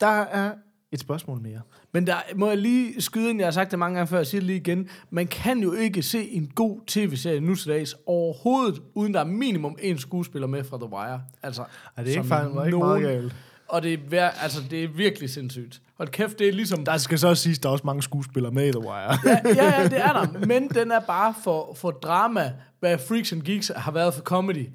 der 0.00 0.06
er 0.06 0.54
et 0.96 1.00
spørgsmål 1.00 1.40
mere. 1.40 1.60
Men 1.92 2.06
der 2.06 2.14
må 2.36 2.48
jeg 2.48 2.58
lige 2.58 3.02
skyde 3.02 3.30
ind, 3.30 3.38
jeg 3.38 3.46
har 3.46 3.52
sagt 3.52 3.70
det 3.70 3.78
mange 3.78 3.96
gange 3.96 4.08
før, 4.08 4.16
jeg 4.16 4.26
siger 4.26 4.40
det 4.40 4.46
lige 4.46 4.56
igen. 4.56 4.88
Man 5.10 5.26
kan 5.26 5.58
jo 5.58 5.72
ikke 5.72 6.02
se 6.02 6.28
en 6.30 6.46
god 6.54 6.80
tv-serie 6.86 7.40
nu 7.40 7.54
til 7.54 7.68
dags 7.72 7.94
overhovedet, 8.06 8.82
uden 8.94 9.14
der 9.14 9.20
er 9.20 9.24
minimum 9.24 9.76
en 9.82 9.98
skuespiller 9.98 10.46
med 10.48 10.64
fra 10.64 10.76
The 10.78 10.92
Wire. 10.92 11.20
Altså, 11.42 11.64
Er 11.96 12.02
det 12.02 12.10
ikke, 12.10 12.24
faktisk, 12.24 12.54
var 12.56 12.64
ikke 12.64 12.78
meget 12.78 13.02
galt? 13.02 13.34
Og 13.68 13.82
det 13.82 14.00
er, 14.12 14.28
altså, 14.30 14.58
det 14.70 14.84
er 14.84 14.88
virkelig 14.88 15.30
sindssygt. 15.30 15.80
Hold 15.96 16.08
kæft, 16.08 16.38
det 16.38 16.48
er 16.48 16.52
ligesom... 16.52 16.84
Der 16.84 16.96
skal 16.96 17.18
så 17.18 17.34
siges, 17.34 17.58
at 17.58 17.62
der 17.62 17.68
er 17.68 17.72
også 17.72 17.86
mange 17.86 18.02
skuespillere 18.02 18.52
med 18.52 18.66
i 18.68 18.70
The 18.72 18.80
Wire. 18.80 19.18
ja, 19.26 19.38
ja, 19.64 19.80
ja, 19.80 19.84
det 19.88 20.00
er 20.00 20.12
der. 20.12 20.46
Men 20.46 20.68
den 20.68 20.90
er 20.90 21.00
bare 21.00 21.34
for, 21.44 21.74
for 21.76 21.90
drama, 21.90 22.52
hvad 22.80 22.98
Freaks 22.98 23.32
and 23.32 23.42
Geeks 23.42 23.72
har 23.76 23.92
været 23.92 24.14
for 24.14 24.22
comedy. 24.22 24.66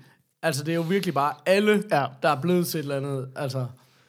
Altså, 0.44 0.64
det 0.64 0.72
er 0.72 0.76
jo 0.76 0.82
virkelig 0.82 1.14
bare 1.14 1.34
alle, 1.46 1.84
Ja. 1.92 2.06
der 2.22 2.30
er 2.30 2.42
blevet 2.42 2.68
til 2.68 2.78
et 2.78 2.84
eller 2.84 2.96
andet. 2.98 3.28
Altså, 3.36 3.66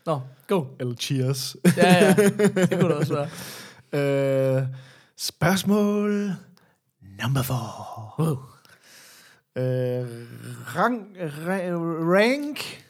nå, 0.06 0.20
go. 0.48 0.64
Eller 0.80 0.94
Cheers. 0.94 1.56
Ja, 1.76 2.04
ja, 2.04 2.14
det 2.14 2.70
kunne 2.70 2.88
det 2.88 2.96
også 2.96 3.14
være. 3.14 3.28
øh, 4.58 4.66
spørgsmål 5.16 6.32
number 7.22 7.42
four. 7.42 8.14
Wow. 8.18 8.36
Øh, 9.56 10.06
rang, 10.76 11.16
ra, 11.20 11.58
rank. 12.16 12.84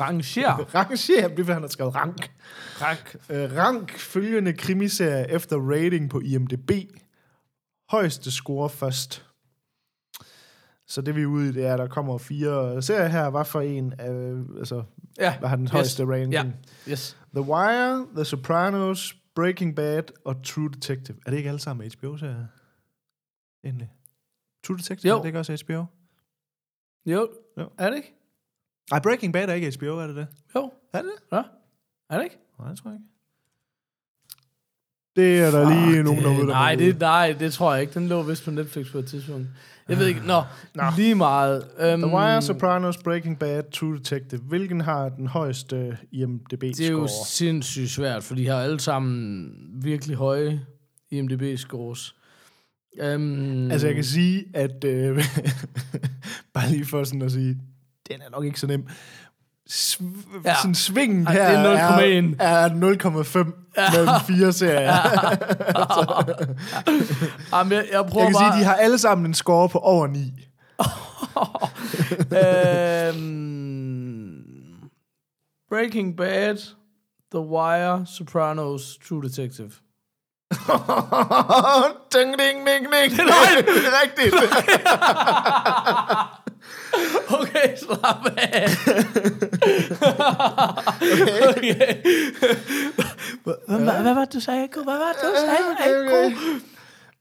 Ranger. 0.00 0.64
Ranger, 0.74 1.28
det 1.28 1.48
er, 1.48 1.52
han 1.52 1.62
har 1.62 1.68
skrevet 1.68 1.94
rank. 1.94 2.30
Rank. 2.80 3.16
Øh, 3.30 3.56
rank 3.56 3.98
følgende 3.98 4.52
krimiserie 4.52 5.30
efter 5.30 5.56
rating 5.56 6.10
på 6.10 6.20
IMDb. 6.20 6.70
Højeste 7.90 8.30
score 8.30 8.70
først. 8.70 9.24
Så 10.86 11.00
det 11.02 11.16
vi 11.16 11.22
er 11.22 11.26
ude 11.26 11.48
i, 11.48 11.52
det 11.52 11.66
er, 11.66 11.72
at 11.72 11.78
der 11.78 11.86
kommer 11.88 12.18
fire 12.18 12.82
serier 12.82 13.08
her. 13.08 13.30
Hvad 13.30 13.44
for 13.44 13.60
en 13.60 13.92
af, 13.98 14.42
altså, 14.58 14.82
Ja. 15.18 15.38
hvad 15.38 15.48
har 15.48 15.56
den 15.56 15.64
Yes. 15.64 15.70
højeste 15.72 16.04
rating? 16.06 16.32
Ja. 16.32 16.44
Yes. 16.88 17.16
The 17.34 17.42
Wire, 17.42 18.06
The 18.14 18.24
Sopranos, 18.24 19.14
Breaking 19.34 19.76
Bad 19.76 20.02
og 20.24 20.36
True 20.44 20.70
Detective. 20.72 21.16
Er 21.26 21.30
det 21.30 21.36
ikke 21.38 21.48
alle 21.48 21.60
sammen 21.60 21.90
HBO-serier? 21.98 22.46
Endelig. 23.64 23.90
True 24.66 24.76
Detective, 24.78 25.10
Jo. 25.12 25.16
er 25.16 25.20
det 25.22 25.26
ikke 25.28 25.38
også 25.38 25.58
HBO? 25.64 25.84
Jo. 27.06 27.28
Jo. 27.58 27.68
Er 27.78 27.88
det 27.90 27.96
ikke? 27.96 28.14
Nej, 28.90 29.00
Breaking 29.00 29.32
Bad 29.32 29.48
er 29.48 29.52
ikke 29.54 29.72
HBO, 29.78 29.98
er 29.98 30.06
det 30.06 30.16
det? 30.16 30.26
Jo. 30.54 30.72
Er 30.92 31.02
det 31.02 31.10
det? 31.16 31.36
Ja. 31.36 31.42
Er 32.10 32.16
det 32.16 32.24
ikke? 32.24 32.38
Nej, 32.58 32.68
det 32.68 32.78
tror 32.78 32.90
jeg 32.90 32.98
ikke. 33.00 33.08
Det 35.16 35.40
er 35.40 35.50
der 35.50 35.90
lige 35.90 36.02
nogen 36.02 36.22
der 36.24 36.44
nej, 36.46 36.74
må 36.76 36.80
det, 36.80 36.98
nej, 36.98 37.32
det 37.38 37.52
tror 37.52 37.72
jeg 37.72 37.82
ikke. 37.82 37.94
Den 37.94 38.08
lå 38.08 38.22
vist 38.22 38.44
på 38.44 38.50
Netflix 38.50 38.92
på 38.92 38.98
et 38.98 39.06
tidspunkt. 39.06 39.48
Jeg 39.88 39.98
ved 39.98 40.06
ikke. 40.06 40.20
Nå, 40.26 40.42
Nå. 40.74 40.82
lige 40.96 41.14
meget. 41.14 41.62
Um, 41.62 42.00
The 42.00 42.06
Wire, 42.16 42.42
Sopranos, 42.42 42.96
Breaking 42.98 43.38
Bad, 43.38 43.62
True 43.72 43.96
Detective. 43.98 44.40
Hvilken 44.40 44.80
har 44.80 45.08
den 45.08 45.26
højeste 45.26 45.96
IMDb-score? 46.12 46.68
Det 46.76 46.86
er 46.86 46.90
jo 46.90 47.08
sindssygt 47.26 47.90
svært, 47.90 48.24
for 48.24 48.34
de 48.34 48.46
har 48.48 48.56
alle 48.60 48.80
sammen 48.80 49.50
virkelig 49.82 50.16
høje 50.16 50.60
IMDb-scores. 51.10 52.14
Um, 53.14 53.70
Altså, 53.70 53.86
jeg 53.86 53.94
kan 53.94 54.04
sige, 54.04 54.44
at... 54.54 54.84
Øh, 54.84 55.24
bare 56.54 56.70
lige 56.70 56.84
for 56.86 57.04
sådan 57.04 57.22
at 57.22 57.32
sige, 57.32 57.58
den 58.10 58.20
er 58.20 58.30
nok 58.30 58.44
ikke 58.44 58.60
så 58.60 58.66
nem. 58.66 58.86
Sv- 59.70 60.40
Ja. 60.44 60.50
ja. 60.50 60.54
Sådan 60.62 60.74
svingen 60.74 61.26
her 61.26 61.62
det 61.62 61.70
er 61.70 62.30
0,1. 62.30 62.36
er, 62.38 62.48
er 62.48 62.68
0,5 62.68 63.38
ja. 63.38 63.44
Mellem 63.92 64.14
fire 64.26 64.52
serier. 64.52 64.80
Ja. 64.82 65.00
Jamen, 67.58 67.72
jeg, 67.72 67.84
jeg 67.92 68.06
prøver 68.06 68.24
Jeg 68.24 68.34
kan 68.34 68.40
bare... 68.40 68.52
sige, 68.52 68.60
de 68.60 68.64
har 68.64 68.74
alle 68.74 68.98
sammen 68.98 69.26
en 69.26 69.34
score 69.34 69.68
på 69.68 69.78
over 69.78 70.06
9. 70.06 70.18
øhm, 73.18 74.44
Breaking 75.68 76.16
Bad, 76.16 76.56
The 77.34 77.40
Wire, 77.40 78.06
Sopranos, 78.06 78.98
True 79.08 79.22
Detective. 79.22 79.70
ding, 82.14 82.38
ding, 82.38 82.66
ding, 82.66 82.86
ding. 82.92 83.10
Det 83.10 83.20
er 83.20 83.62
det 83.66 83.86
er 83.86 84.02
rigtigt. 84.02 84.34
Okay, 87.28 87.76
slap 87.76 88.26
af. 88.36 88.66
okay. 91.48 92.02
Hvad, 92.94 93.03
hvad, 93.44 94.02
hvad 94.02 94.14
var 94.14 94.24
det, 94.24 94.34
du 94.34 94.40
sagde, 94.40 94.68
Gud? 94.72 94.82
Hvad 94.84 94.94
var 94.94 95.12
det, 95.12 95.22
du 95.22 95.36
sagde, 95.40 95.58
okay, 95.72 96.10
Gud? 96.10 96.32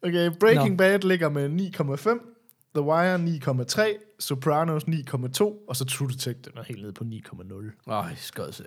okay. 0.04 0.28
okay, 0.30 0.38
Breaking 0.40 0.78
Bad 0.78 1.00
ligger 1.00 1.30
med 1.30 1.50
9,5. 1.50 2.30
The 2.76 2.84
Wire 2.84 3.16
9,3. 3.16 4.16
Sopranos 4.20 4.84
9,2. 4.84 5.44
Og 5.70 5.76
så 5.76 5.86
True 5.86 6.10
Detective 6.10 6.58
er 6.58 6.64
helt 6.64 6.82
nede 6.82 6.94
på 6.94 7.04
9,0. 7.04 7.92
Ej, 7.92 8.16
skød 8.18 8.52
sig. 8.52 8.66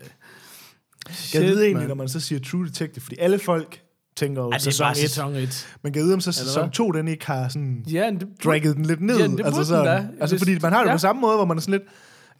Jeg 1.34 1.42
ved 1.42 1.62
egentlig, 1.64 1.88
når 1.88 1.94
man 1.94 2.08
så 2.08 2.20
siger 2.20 2.40
True 2.40 2.66
Detective, 2.66 3.02
fordi 3.02 3.16
alle 3.18 3.38
folk 3.38 3.82
tænker 4.16 4.42
jo 4.42 4.48
Ja, 4.52 4.58
det 4.58 4.66
er 4.66 4.70
sæson 4.70 4.84
bare 4.84 4.90
1. 4.92 4.96
sæson 4.96 5.34
1. 5.34 5.66
Man 5.82 5.92
kan 5.92 6.02
vide, 6.02 6.14
om 6.14 6.20
så 6.20 6.32
sæson 6.32 6.62
hvad? 6.62 6.72
2, 6.72 6.90
den 6.92 7.08
ikke 7.08 7.26
har 7.26 7.48
sådan 7.48 7.84
Ja, 7.92 8.10
det, 8.20 8.28
dragget 8.44 8.76
den 8.76 8.84
lidt 8.86 9.00
ned. 9.00 9.16
Ja, 9.18 9.26
det 9.26 9.40
altså, 9.44 9.58
den 9.60 9.66
sådan, 9.66 9.84
da. 9.84 10.08
altså 10.20 10.36
Hvis- 10.36 10.40
fordi 10.40 10.58
man 10.62 10.72
har 10.72 10.82
det 10.82 10.88
ja. 10.88 10.94
på 10.94 10.98
samme 10.98 11.20
måde, 11.20 11.36
hvor 11.36 11.44
man 11.44 11.56
er 11.56 11.60
sådan 11.60 11.72
lidt... 11.72 11.82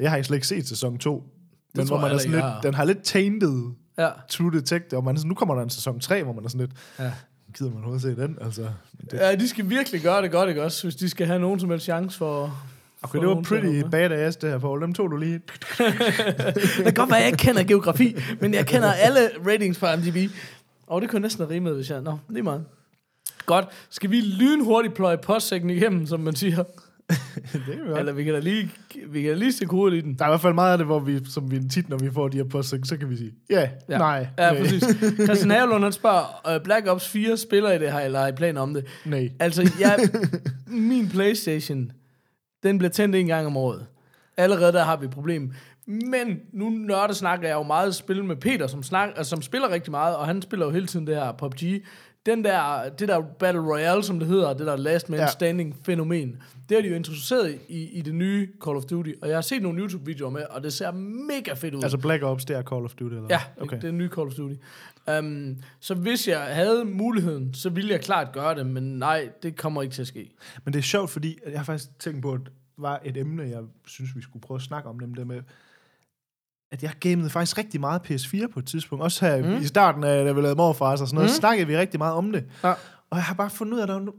Jeg 0.01 0.11
har 0.11 0.23
slet 0.23 0.37
ikke 0.37 0.47
set 0.47 0.69
sæson 0.69 0.99
2. 0.99 1.25
Men 1.75 1.87
tror 1.87 1.97
hvor 1.99 2.07
man 2.07 2.15
er 2.15 2.19
sådan 2.19 2.31
lidt, 2.31 2.39
ikke, 2.39 2.49
har. 2.49 2.61
den 2.61 2.75
har 2.75 2.85
lidt 2.85 3.03
tainted 3.03 3.63
ja. 3.99 4.09
True 4.29 4.53
Detective, 4.53 4.99
og 5.01 5.05
man 5.05 5.15
er 5.15 5.19
sådan, 5.19 5.29
nu 5.29 5.35
kommer 5.35 5.55
der 5.55 5.63
en 5.63 5.71
sæson 5.71 6.01
3, 6.01 6.23
hvor 6.23 6.33
man 6.33 6.45
er 6.45 6.49
sådan 6.49 6.61
lidt, 6.67 6.71
Ja. 6.99 7.13
gider 7.57 7.71
man 7.71 7.79
overhovedet 7.79 8.03
se 8.03 8.23
den? 8.23 8.39
Altså, 8.41 8.63
det, 9.11 9.13
ja, 9.13 9.35
de 9.35 9.49
skal 9.49 9.71
virkelig 9.71 10.01
gøre 10.03 10.23
det 10.23 10.31
godt, 10.31 10.49
ikke 10.49 10.63
også? 10.63 10.83
Hvis 10.83 10.97
de 10.97 11.09
skal 11.09 11.27
have 11.27 11.39
nogen 11.39 11.61
som 11.61 11.71
helst 11.71 11.85
chance 11.85 12.19
for... 12.19 12.59
okay, 13.03 13.19
det 13.21 13.29
var 13.29 13.43
pretty 13.43 13.81
bad. 13.83 13.91
badass, 13.91 14.37
det 14.37 14.51
her, 14.51 14.59
Paul. 14.59 14.83
Dem 14.83 14.95
tog 14.95 15.11
du 15.11 15.17
lige. 15.17 15.35
Det 15.79 16.85
kan 16.85 16.95
godt 16.95 17.11
være, 17.11 17.19
at 17.19 17.23
jeg 17.25 17.27
ikke 17.27 17.39
kender 17.39 17.63
geografi, 17.65 18.17
men 18.41 18.55
jeg 18.55 18.67
kender 18.67 18.93
alle 18.93 19.21
ratings 19.47 19.79
på 19.79 19.87
IMDb. 19.87 20.33
Og 20.87 21.03
det 21.03 21.11
kunne 21.11 21.23
næsten 21.23 21.45
have 21.47 21.55
rimet, 21.55 21.75
hvis 21.75 21.91
jeg... 21.91 22.01
Nå, 22.01 22.19
det 22.29 22.39
er 22.39 22.43
meget. 22.43 22.65
Godt. 23.47 23.67
Skal 23.91 24.11
vi 24.11 24.21
lynhurtigt 24.21 24.95
pløje 24.95 25.19
postsækken 25.19 25.71
igennem, 25.71 26.07
som 26.07 26.21
man 26.21 26.35
siger? 26.37 26.65
det 27.53 27.81
er. 27.91 27.97
Eller 27.97 28.13
vi 28.13 28.25
kan 28.25 28.35
da 28.35 28.41
lige, 28.41 28.71
vi 29.09 29.23
kan 29.23 29.31
da 29.31 29.37
lige 29.37 29.53
stikke 29.53 29.71
hovedet 29.75 29.99
i 29.99 30.01
den. 30.01 30.15
Der 30.15 30.25
er 30.25 30.29
i 30.29 30.31
hvert 30.31 30.41
fald 30.41 30.55
meget 30.55 30.73
af 30.73 30.79
det, 30.79 30.87
hvor 30.87 30.99
vi, 30.99 31.21
som 31.25 31.51
vi 31.51 31.61
tit, 31.69 31.89
når 31.89 31.97
vi 31.99 32.11
får 32.13 32.29
de 32.29 32.37
her 32.37 32.45
poster, 32.45 32.79
så 32.85 32.97
kan 32.97 33.11
vi 33.11 33.17
sige, 33.17 33.33
ja, 33.51 33.69
Ja. 33.89 33.99
nej, 33.99 34.27
Ja, 34.39 34.51
nej, 34.53 34.61
præcis. 34.61 34.85
Christian 35.27 35.51
Havelund, 35.51 35.83
han 35.83 35.93
spørger, 35.93 36.57
uh, 36.57 36.63
Black 36.65 36.87
Ops 36.87 37.09
4 37.09 37.37
spiller 37.37 37.73
i 37.73 37.79
det 37.79 37.93
her, 37.93 38.01
eller 38.01 38.21
har 38.21 38.29
I 38.29 38.33
planer 38.33 38.61
om 38.61 38.75
det? 38.75 38.85
nej. 39.05 39.31
Altså, 39.41 39.73
jeg, 39.81 39.99
min 40.67 41.09
Playstation, 41.09 41.93
den 42.63 42.79
bliver 42.79 42.91
tændt 42.91 43.17
en 43.17 43.27
gang 43.27 43.47
om 43.47 43.57
året. 43.57 43.87
Allerede 44.37 44.73
der 44.73 44.85
har 44.85 44.97
vi 44.97 45.05
et 45.05 45.11
problem. 45.11 45.53
Men 45.87 46.41
nu 46.53 46.69
nørde 46.71 47.15
snakker 47.15 47.49
jeg 47.49 47.55
jo 47.55 47.63
meget 47.63 47.95
spil 47.95 48.25
med 48.25 48.37
Peter, 48.37 48.67
som, 48.67 48.83
snak, 48.83 49.09
altså, 49.17 49.31
som 49.31 49.43
spiller 49.43 49.71
rigtig 49.71 49.91
meget, 49.91 50.17
og 50.17 50.27
han 50.27 50.43
spiller 50.43 50.67
jo 50.67 50.73
hele 50.73 50.87
tiden 50.87 51.07
det 51.07 51.17
her 51.17 51.33
PUBG. 51.33 51.63
Den 52.27 52.45
der, 52.45 52.89
det 52.89 53.09
der 53.09 53.21
Battle 53.39 53.61
Royale, 53.63 54.03
som 54.03 54.19
det 54.19 54.29
hedder, 54.29 54.53
det 54.55 54.67
der 54.67 54.77
Last 54.77 55.09
Man 55.09 55.21
Ja. 55.21 55.27
Standing 55.27 55.77
fænomen, 55.83 56.43
det 56.69 56.77
har 56.77 56.83
de 56.83 56.89
jo 56.89 56.95
introduceret 56.95 57.59
i, 57.69 57.99
i 57.99 58.01
det 58.01 58.15
nye 58.15 58.49
Call 58.65 58.77
of 58.77 58.85
Duty, 58.85 59.11
og 59.23 59.29
jeg 59.29 59.37
har 59.37 59.43
set 59.43 59.63
nogle 59.63 59.83
YouTube-videoer 59.83 60.31
med, 60.31 60.43
og 60.51 60.63
det 60.63 60.73
ser 60.73 60.91
mega 60.93 61.53
fedt 61.53 61.75
ud. 61.75 61.83
Altså 61.83 61.99
Black 61.99 62.23
Ops, 62.23 62.45
det 62.45 62.57
er 62.57 62.63
Call 62.63 62.85
of 62.85 62.95
Duty, 62.95 63.15
eller? 63.15 63.29
Ja, 63.31 63.41
okay. 63.61 63.77
det 63.77 63.85
er 63.85 63.89
en 63.89 63.99
ny 63.99 64.09
Call 64.09 64.27
of 64.27 64.35
Duty. 64.35 64.55
Um, 65.19 65.57
så 65.81 65.95
hvis 65.95 66.29
jeg 66.29 66.41
havde 66.41 66.85
muligheden, 66.85 67.55
så 67.55 67.71
ville 67.71 67.91
jeg 67.91 68.01
klart 68.01 68.33
gøre 68.33 68.55
det, 68.55 68.67
men 68.67 68.83
nej, 68.83 69.29
det 69.43 69.57
kommer 69.57 69.83
ikke 69.83 69.95
til 69.95 70.03
at 70.03 70.09
ske. 70.09 70.31
Men 70.65 70.73
det 70.73 70.79
er 70.79 70.83
sjovt, 70.83 71.11
fordi 71.11 71.39
jeg 71.51 71.59
har 71.59 71.65
faktisk 71.65 71.99
tænkt 71.99 72.23
på, 72.23 72.33
at 72.33 72.41
var 72.77 73.01
et 73.05 73.17
emne, 73.17 73.43
jeg 73.43 73.63
synes, 73.87 74.17
vi 74.17 74.23
skulle 74.23 74.41
prøve 74.41 74.57
at 74.57 74.63
snakke 74.63 74.89
om, 74.89 74.97
nemlig 74.97 75.19
det 75.19 75.27
med, 75.27 75.41
at 76.73 76.83
jeg 76.83 76.91
gamede 77.01 77.31
faktisk 77.31 77.59
rigtig 77.59 77.81
meget 77.81 78.01
PS4 78.11 78.47
på 78.53 78.59
et 78.59 78.67
tidspunkt. 78.67 79.05
Også 79.05 79.27
her 79.27 79.57
mm. 79.57 79.63
i 79.63 79.67
starten 79.67 80.05
af, 80.05 80.25
da 80.25 80.33
vi 80.33 80.41
lavede 80.41 80.57
morfars 80.57 81.01
og 81.01 81.09
sådan 81.09 81.15
noget, 81.15 81.31
mm. 81.31 81.35
snakkede 81.35 81.67
vi 81.67 81.77
rigtig 81.77 81.99
meget 81.99 82.15
om 82.15 82.33
det. 82.33 82.45
Ja. 82.65 82.71
Og 83.11 83.17
jeg 83.17 83.23
har 83.25 83.35
bare 83.35 83.51
fundet 83.51 83.75
ud 83.75 83.79
af, 83.79 83.83
at 83.83 83.89
der 83.89 83.95
er 83.95 84.01
nu, 84.01 84.13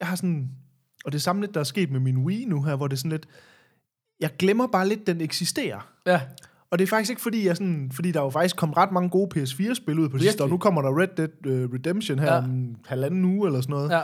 jeg 0.00 0.08
har 0.08 0.16
sådan, 0.16 0.48
og 1.04 1.12
det 1.12 1.18
er 1.18 1.22
samme 1.22 1.42
lidt, 1.42 1.54
der 1.54 1.60
er 1.60 1.64
sket 1.64 1.90
med 1.90 2.00
min 2.00 2.18
Wii 2.18 2.44
nu 2.44 2.62
her, 2.62 2.76
hvor 2.76 2.86
det 2.88 2.94
er 2.96 2.98
sådan 2.98 3.10
lidt, 3.10 3.26
jeg 4.20 4.30
glemmer 4.38 4.66
bare 4.66 4.88
lidt, 4.88 5.06
den 5.06 5.20
eksisterer. 5.20 5.88
Ja, 6.06 6.20
Og 6.70 6.78
det 6.78 6.84
er 6.84 6.88
faktisk 6.88 7.10
ikke 7.10 7.22
fordi, 7.22 7.46
jeg 7.46 7.56
sådan, 7.56 7.90
fordi 7.94 8.12
der 8.12 8.20
er 8.20 8.24
jo 8.24 8.30
faktisk 8.30 8.56
kommet 8.56 8.76
ret 8.76 8.92
mange 8.92 9.08
gode 9.10 9.40
PS4-spil 9.40 9.98
ud 9.98 10.08
på 10.08 10.18
sidste, 10.18 10.42
og 10.42 10.48
nu 10.48 10.58
kommer 10.58 10.82
der 10.82 11.00
Red 11.00 11.08
Dead 11.16 11.46
uh, 11.46 11.74
Redemption 11.74 12.18
her 12.18 12.26
Ja. 12.32 12.38
om 12.38 12.44
en 12.44 12.76
halvanden 12.86 13.24
uge 13.24 13.46
eller 13.48 13.60
sådan 13.60 13.72
noget. 13.72 13.90
ja. 13.90 14.00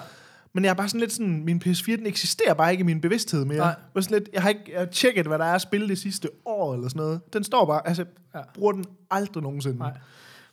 Men 0.53 0.65
jeg 0.65 0.71
er 0.71 0.75
bare 0.75 0.89
sådan 0.89 1.01
lidt 1.01 1.13
sådan, 1.13 1.45
min 1.45 1.63
PS4, 1.65 1.97
den 1.97 2.07
eksisterer 2.07 2.55
bare 2.55 2.71
ikke 2.73 2.83
i 2.83 2.85
min 2.85 3.01
bevidsthed 3.01 3.45
mere. 3.45 3.59
Nej. 3.59 3.75
Jeg, 3.95 4.05
sådan 4.05 4.19
lidt, 4.19 4.29
jeg 4.33 4.43
har 4.43 4.49
ikke 4.49 4.63
jeg 4.73 4.79
har 4.79 4.87
tjekket, 4.87 5.27
hvad 5.27 5.39
der 5.39 5.45
er 5.45 5.55
at 5.55 5.61
spille 5.61 5.89
det 5.89 5.99
sidste 5.99 6.29
år 6.45 6.75
eller 6.75 6.89
sådan 6.89 7.01
noget. 7.01 7.21
Den 7.33 7.45
står 7.45 7.67
bare, 7.67 7.89
altså, 7.89 8.05
Ja. 8.35 8.41
bruger 8.55 8.73
den 8.73 8.85
aldrig 9.11 9.43
nogensinde. 9.43 9.79
Nej. 9.79 9.93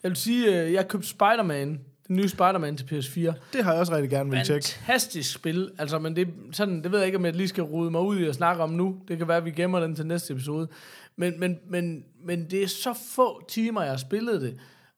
Jeg 0.04 0.10
vil 0.12 0.16
sige, 0.16 0.62
øh, 0.62 0.74
jeg 0.74 0.88
købte 0.88 1.08
Spider-Man, 1.08 1.80
den 2.08 2.16
nye 2.16 2.30
Spider-Man 2.30 2.78
til 2.78 2.84
PS4. 2.86 3.34
Det 3.54 3.64
har 3.64 3.72
jeg 3.72 3.80
også 3.80 3.94
rigtig 3.96 4.10
gerne 4.10 4.30
vil 4.30 4.40
tjekke. 4.46 4.68
Fantastisk 4.68 5.34
spil. 5.34 5.72
Altså, 5.78 6.00
men 6.00 6.16
det, 6.16 6.28
sådan, 6.52 6.84
det 6.84 6.92
ved 6.92 7.00
jeg 7.00 7.06
ikke, 7.06 7.18
om 7.18 7.26
jeg 7.26 7.36
lige 7.36 7.48
skal 7.48 7.64
rode 7.64 7.92
mig 7.92 8.02
ud 8.02 8.20
i 8.20 8.26
at 8.26 8.36
snakke 8.36 8.64
om 8.64 8.70
nu. 8.70 8.96
Det 9.08 9.18
kan 9.18 9.28
være, 9.28 9.38
at 9.38 9.46
vi 9.46 9.52
gemmer 9.52 9.80
den 9.80 9.96
til 9.96 10.06
næste 10.08 10.34
episode. 10.34 10.68
Men, 11.16 11.40
men, 11.40 11.58
men, 11.70 12.04
men 12.26 12.46
det 12.52 12.64
er 12.64 12.68
så 12.68 12.94
få 13.16 13.46
timer, 13.50 13.82
jeg 13.82 13.92
har 13.92 13.98
spillet 13.98 14.42
det. 14.42 14.58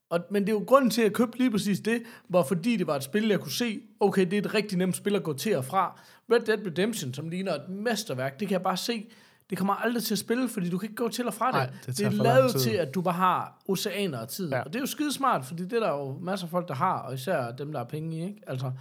Og, 0.09 0.19
men 0.31 0.43
det 0.43 0.49
er 0.49 0.53
jo 0.53 0.63
grunden 0.67 0.89
til, 0.89 1.01
at 1.01 1.05
jeg 1.05 1.13
købte 1.13 1.37
lige 1.37 1.51
præcis 1.51 1.79
det, 1.79 2.03
var 2.29 2.43
fordi 2.43 2.77
det 2.77 2.87
var 2.87 2.95
et 2.95 3.03
spil, 3.03 3.27
jeg 3.27 3.39
kunne 3.39 3.51
se, 3.51 3.81
okay, 3.99 4.25
det 4.25 4.33
er 4.33 4.41
et 4.41 4.53
rigtig 4.53 4.77
nemt 4.77 4.95
spil 4.95 5.15
at 5.15 5.23
gå 5.23 5.33
til 5.33 5.57
og 5.57 5.65
fra. 5.65 5.99
Red 6.31 6.39
Dead 6.39 6.65
Redemption, 6.65 7.13
som 7.13 7.29
ligner 7.29 7.53
et 7.53 7.69
mesterværk, 7.69 8.39
det 8.39 8.47
kan 8.47 8.53
jeg 8.53 8.61
bare 8.61 8.77
se, 8.77 9.07
det 9.49 9.57
kommer 9.57 9.73
aldrig 9.73 10.03
til 10.03 10.13
at 10.13 10.19
spille, 10.19 10.49
fordi 10.49 10.69
du 10.69 10.77
kan 10.77 10.89
ikke 10.89 11.03
gå 11.03 11.09
til 11.09 11.27
og 11.27 11.33
fra 11.33 11.47
det. 11.47 11.53
Nej, 11.53 11.69
det 11.85 11.97
det 11.97 12.05
er 12.05 12.11
lavet 12.11 12.55
til, 12.55 12.69
at 12.71 12.95
du 12.95 13.01
bare 13.01 13.13
har 13.13 13.61
oceaner 13.67 14.19
af 14.19 14.27
tid. 14.27 14.49
Ja. 14.49 14.59
Og 14.61 14.65
det 14.65 14.75
er 14.75 14.79
jo 14.79 14.85
skide 14.85 15.13
smart, 15.13 15.45
fordi 15.45 15.63
det 15.63 15.73
er 15.73 15.79
der 15.79 15.89
jo 15.89 16.17
masser 16.21 16.47
af 16.47 16.51
folk, 16.51 16.67
der 16.67 16.73
har, 16.73 16.99
og 16.99 17.13
især 17.13 17.51
dem, 17.51 17.71
der 17.71 17.79
har 17.79 17.85
penge 17.85 18.17
i, 18.17 18.23
ikke? 18.23 18.41
Altså, 18.47 18.71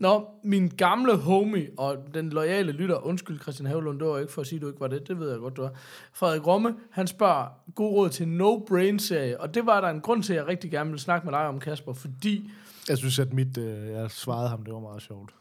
Nå, 0.00 0.28
min 0.44 0.68
gamle 0.68 1.16
homie 1.16 1.70
og 1.78 1.96
den 2.14 2.30
loyale 2.30 2.72
lytter, 2.72 3.06
undskyld 3.06 3.40
Christian 3.40 3.66
Havlund, 3.66 3.98
det 3.98 4.08
var 4.08 4.18
ikke 4.18 4.32
for 4.32 4.40
at 4.40 4.46
sige, 4.46 4.56
at 4.56 4.62
du 4.62 4.66
ikke 4.66 4.80
var 4.80 4.88
det, 4.88 5.08
det 5.08 5.18
ved 5.18 5.30
jeg 5.30 5.38
godt, 5.38 5.56
du 5.56 5.62
er. 5.62 5.68
Frederik 6.12 6.46
Romme, 6.46 6.74
han 6.90 7.06
spørger, 7.06 7.46
god 7.74 7.92
råd 7.92 8.10
til 8.10 8.28
No 8.28 8.58
Brain 8.58 8.98
serie, 8.98 9.40
og 9.40 9.54
det 9.54 9.66
var 9.66 9.80
der 9.80 9.88
en 9.88 10.00
grund 10.00 10.22
til, 10.22 10.32
at 10.32 10.36
jeg 10.36 10.46
rigtig 10.46 10.70
gerne 10.70 10.90
ville 10.90 11.00
snakke 11.00 11.24
med 11.24 11.32
dig 11.32 11.46
om, 11.46 11.60
Kasper, 11.60 11.92
fordi... 11.92 12.50
Jeg 12.88 12.98
synes, 12.98 13.18
at 13.18 13.32
mit, 13.32 13.58
øh, 13.58 13.86
jeg 13.88 14.10
svarede 14.10 14.48
ham, 14.48 14.62
det 14.64 14.74
var 14.74 14.80
meget 14.80 15.02
sjovt. 15.02 15.34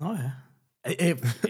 Nå 0.00 0.12
ja. 0.12 0.30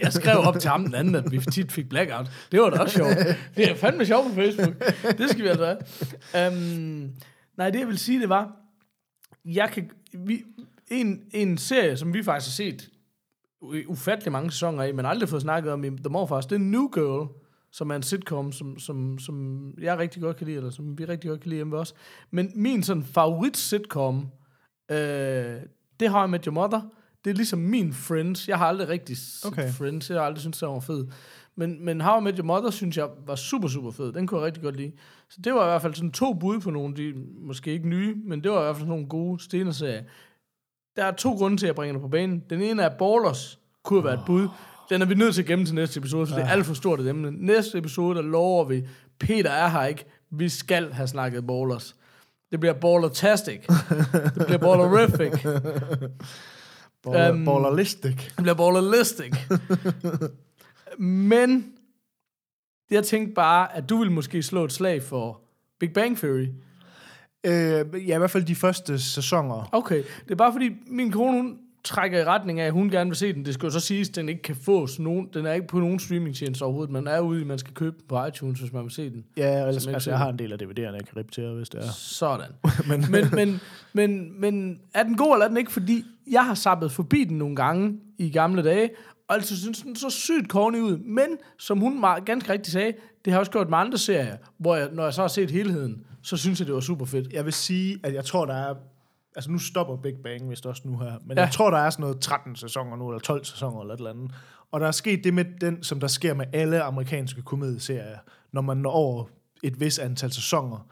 Jeg 0.01 0.13
skrev 0.13 0.37
op 0.37 0.59
til 0.59 0.69
ham 0.69 0.85
den 0.85 0.95
anden, 0.95 1.15
at 1.15 1.31
vi 1.31 1.37
tit 1.51 1.71
fik 1.71 1.89
blackout. 1.89 2.31
Det 2.51 2.61
var 2.61 2.69
da 2.69 2.77
også 2.77 2.95
sjovt. 2.95 3.17
Det 3.55 3.71
er 3.71 3.75
fandme 3.75 4.05
sjovt 4.05 4.27
på 4.27 4.35
Facebook. 4.35 4.79
Det 5.17 5.29
skal 5.29 5.43
vi 5.43 5.47
altså 5.47 5.77
have. 6.33 6.47
Um, 6.47 7.11
nej, 7.57 7.69
det 7.69 7.79
jeg 7.79 7.87
vil 7.87 7.97
sige, 7.97 8.21
det 8.21 8.29
var, 8.29 8.55
jeg 9.45 9.69
kan, 9.69 9.91
vi, 10.13 10.43
en, 10.91 11.21
en 11.31 11.57
serie, 11.57 11.97
som 11.97 12.13
vi 12.13 12.23
faktisk 12.23 12.59
har 12.59 12.65
set 12.65 12.89
ufattelig 13.87 14.31
mange 14.31 14.51
sæsoner 14.51 14.83
af, 14.83 14.93
men 14.93 15.05
aldrig 15.05 15.29
fået 15.29 15.41
snakket 15.41 15.71
om 15.71 15.83
i 15.83 15.89
The 15.89 16.09
Morfars, 16.09 16.45
det 16.45 16.55
er 16.55 16.59
New 16.59 16.87
Girl, 16.87 17.27
som 17.71 17.89
er 17.89 17.95
en 17.95 18.03
sitcom, 18.03 18.51
som, 18.51 18.79
som, 18.79 19.19
som 19.19 19.63
jeg 19.81 19.97
rigtig 19.97 20.21
godt 20.21 20.37
kan 20.37 20.47
lide, 20.47 20.57
eller 20.57 20.69
som 20.69 20.97
vi 20.97 21.05
rigtig 21.05 21.29
godt 21.29 21.41
kan 21.41 21.49
lide 21.49 21.57
hjemme 21.57 21.77
os. 21.77 21.93
Men 22.31 22.51
min 22.55 22.83
sådan 22.83 23.03
favorit 23.03 23.57
sitcom, 23.57 24.27
øh, 24.91 24.97
det 25.99 26.09
har 26.09 26.19
jeg 26.19 26.29
med 26.29 26.47
Your 26.47 26.53
Mother. 26.53 26.81
Det 27.23 27.29
er 27.29 27.35
ligesom 27.35 27.59
min 27.59 27.93
Friends. 27.93 28.47
Jeg 28.47 28.57
har 28.57 28.65
aldrig 28.65 28.89
rigtig 28.89 29.17
Okay. 29.45 29.69
Friends. 29.71 30.09
Jeg 30.09 30.19
har 30.19 30.25
aldrig 30.25 30.41
syntes, 30.41 30.59
det 30.59 30.67
var 30.67 30.79
fed. 30.79 31.07
Men, 31.55 31.85
men 31.85 32.01
How 32.01 32.19
I 32.19 32.23
Met 32.23 32.37
Your 32.37 32.45
Mother, 32.45 32.69
synes 32.69 32.97
jeg, 32.97 33.09
var 33.25 33.35
super, 33.35 33.67
super 33.67 33.91
fed. 33.91 34.13
Den 34.13 34.27
kunne 34.27 34.39
jeg 34.39 34.45
rigtig 34.45 34.63
godt 34.63 34.75
lide. 34.77 34.91
Så 35.29 35.41
det 35.43 35.53
var 35.53 35.63
i 35.63 35.69
hvert 35.69 35.81
fald 35.81 35.93
sådan 35.93 36.11
to 36.11 36.33
bud 36.33 36.59
på 36.59 36.71
nogle, 36.71 36.95
de 36.95 37.13
måske 37.39 37.71
ikke 37.71 37.87
nye, 37.87 38.15
men 38.15 38.43
det 38.43 38.51
var 38.51 38.59
i 38.59 38.63
hvert 38.63 38.75
fald 38.75 38.81
sådan 38.81 38.89
nogle 38.89 39.07
gode 39.07 39.43
stenerserier. 39.43 40.03
Der 40.99 41.05
er 41.05 41.11
to 41.11 41.33
grunde 41.33 41.57
til, 41.57 41.65
at 41.65 41.67
jeg 41.67 41.75
bringer 41.75 41.93
det 41.93 42.01
på 42.01 42.07
banen. 42.07 42.43
Den 42.49 42.61
ene 42.61 42.83
er 42.83 42.89
Ballers, 42.89 43.59
kunne 43.83 44.03
være 44.03 44.13
et 44.13 44.19
bud. 44.25 44.47
Den 44.89 45.01
er 45.01 45.05
vi 45.05 45.15
nødt 45.15 45.35
til 45.35 45.41
at 45.41 45.47
gemme 45.47 45.65
til 45.65 45.75
næste 45.75 45.97
episode, 45.97 46.27
for 46.27 46.35
det 46.35 46.43
er 46.43 46.49
alt 46.49 46.65
for 46.65 46.73
stort 46.73 46.99
et 46.99 47.07
emne. 47.09 47.31
Næste 47.31 47.77
episode, 47.77 48.15
der 48.15 48.21
lover 48.21 48.63
vi, 48.63 48.87
Peter 49.19 49.49
er 49.49 49.67
her 49.67 49.85
ikke. 49.85 50.05
Vi 50.29 50.49
skal 50.49 50.93
have 50.93 51.07
snakket 51.07 51.47
Ballers. 51.47 51.95
Det 52.51 52.59
bliver 52.59 52.73
Ballertastic. 52.73 53.61
det 54.35 54.45
bliver 54.45 54.57
Ballerific. 54.57 55.43
Baller, 57.03 57.31
um, 57.31 57.45
ballerlistic. 57.45 58.15
Det 58.15 58.43
bliver 58.43 58.53
balleristic. 58.53 59.33
Men 60.97 61.73
jeg 62.91 63.03
tænkte 63.03 63.33
bare, 63.33 63.75
at 63.75 63.89
du 63.89 63.97
ville 63.97 64.13
måske 64.13 64.43
slå 64.43 64.63
et 64.63 64.71
slag 64.71 65.03
for 65.03 65.41
Big 65.79 65.93
Bang 65.93 66.17
Theory. 66.17 66.47
Øh, 67.43 68.07
ja, 68.07 68.15
i 68.15 68.17
hvert 68.17 68.31
fald 68.31 68.43
de 68.43 68.55
første 68.55 68.99
sæsoner. 68.99 69.69
Okay, 69.71 70.03
det 70.23 70.31
er 70.31 70.35
bare 70.35 70.51
fordi, 70.51 70.69
min 70.87 71.11
kone, 71.11 71.37
hun 71.37 71.57
trækker 71.83 72.19
i 72.19 72.23
retning 72.23 72.59
af, 72.59 72.65
at 72.65 72.71
hun 72.71 72.89
gerne 72.89 73.09
vil 73.09 73.17
se 73.17 73.33
den. 73.33 73.45
Det 73.45 73.53
skal 73.53 73.67
jo 73.67 73.71
så 73.71 73.79
siges, 73.79 74.09
at 74.09 74.15
den 74.15 74.29
ikke 74.29 74.41
kan 74.41 74.55
fås. 74.55 74.99
Nogen, 74.99 75.29
den 75.33 75.45
er 75.45 75.53
ikke 75.53 75.67
på 75.67 75.79
nogen 75.79 75.99
streamingtjeneste 75.99 76.63
overhovedet. 76.63 76.91
Man 76.91 77.07
er 77.07 77.19
ude 77.19 77.41
i, 77.41 77.43
man 77.43 77.59
skal 77.59 77.73
købe 77.73 77.95
den 77.97 78.05
på 78.07 78.25
iTunes, 78.25 78.59
hvis 78.59 78.73
man 78.73 78.83
vil 78.83 78.91
se 78.91 79.09
den. 79.09 79.25
Ja, 79.37 79.67
ellers, 79.67 79.83
Som 79.83 79.93
altså, 79.93 80.09
jeg 80.09 80.19
har 80.19 80.29
en 80.29 80.39
del 80.39 80.53
af 80.53 80.57
DVD'erne, 80.61 80.95
jeg 80.95 81.05
kan 81.13 81.27
til, 81.27 81.49
hvis 81.49 81.69
det 81.69 81.79
er. 81.79 81.91
Sådan. 81.91 82.51
Men, 82.89 83.05
men, 83.11 83.25
men, 83.33 83.59
men, 83.93 84.41
men 84.41 84.79
er 84.93 85.03
den 85.03 85.17
god, 85.17 85.35
eller 85.35 85.45
er 85.45 85.49
den 85.49 85.57
ikke? 85.57 85.71
Fordi 85.71 86.03
jeg 86.31 86.45
har 86.45 86.53
sappet 86.53 86.91
forbi 86.91 87.23
den 87.23 87.37
nogle 87.37 87.55
gange 87.55 87.99
i 88.17 88.29
gamle 88.29 88.63
dage, 88.63 88.89
og 89.27 89.35
altså 89.35 89.61
synes 89.61 89.81
den 89.81 89.95
så 89.95 90.09
sygt 90.09 90.47
corny 90.47 90.79
ud. 90.79 90.97
Men, 90.97 91.27
som 91.59 91.79
hun 91.79 91.99
meget, 91.99 92.25
ganske 92.25 92.53
rigtigt 92.53 92.73
sagde, 92.73 92.93
det 93.25 93.33
har 93.33 93.37
jeg 93.37 93.39
også 93.39 93.51
gjort 93.51 93.69
med 93.69 93.77
andre 93.77 93.97
serier, 93.97 94.37
hvor 94.57 94.75
jeg, 94.75 94.89
når 94.93 95.03
jeg 95.03 95.13
så 95.13 95.21
har 95.21 95.27
set 95.27 95.51
helheden, 95.51 96.03
så 96.23 96.37
synes 96.37 96.59
jeg, 96.59 96.67
det 96.67 96.75
var 96.75 96.81
super 96.81 97.05
fedt. 97.05 97.33
jeg 97.33 97.45
vil 97.45 97.53
sige, 97.53 97.99
at 98.03 98.13
jeg 98.13 98.25
tror, 98.25 98.45
der 98.45 98.53
er... 98.53 98.75
Altså, 99.35 99.51
nu 99.51 99.57
stopper 99.59 99.97
Big 99.97 100.13
Bang 100.23 100.49
vist 100.49 100.65
også 100.65 100.81
nu 100.85 100.97
her. 100.97 101.13
Men 101.25 101.37
Ja. 101.37 101.43
jeg 101.43 101.51
tror, 101.53 101.69
der 101.69 101.77
er 101.77 101.89
sådan 101.89 102.03
noget 102.03 102.19
13 102.19 102.55
sæsoner 102.55 102.95
nu, 102.97 103.09
eller 103.09 103.19
12 103.19 103.45
sæsoner, 103.45 103.81
eller 103.81 103.93
et 103.93 103.97
eller 103.97 104.09
andet. 104.09 104.31
Og 104.71 104.79
der 104.79 104.87
er 104.87 104.91
sket 104.91 105.23
det 105.23 105.33
med 105.33 105.45
den, 105.61 105.83
som 105.83 105.99
der 105.99 106.07
sker 106.07 106.33
med 106.33 106.45
alle 106.53 106.81
amerikanske 106.83 107.41
komedieserier. 107.41 108.17
Når 108.53 108.61
man 108.61 108.77
når 108.77 108.91
over 108.91 109.25
et 109.63 109.79
vis 109.79 109.99
antal 109.99 110.31
sæsoner, 110.31 110.87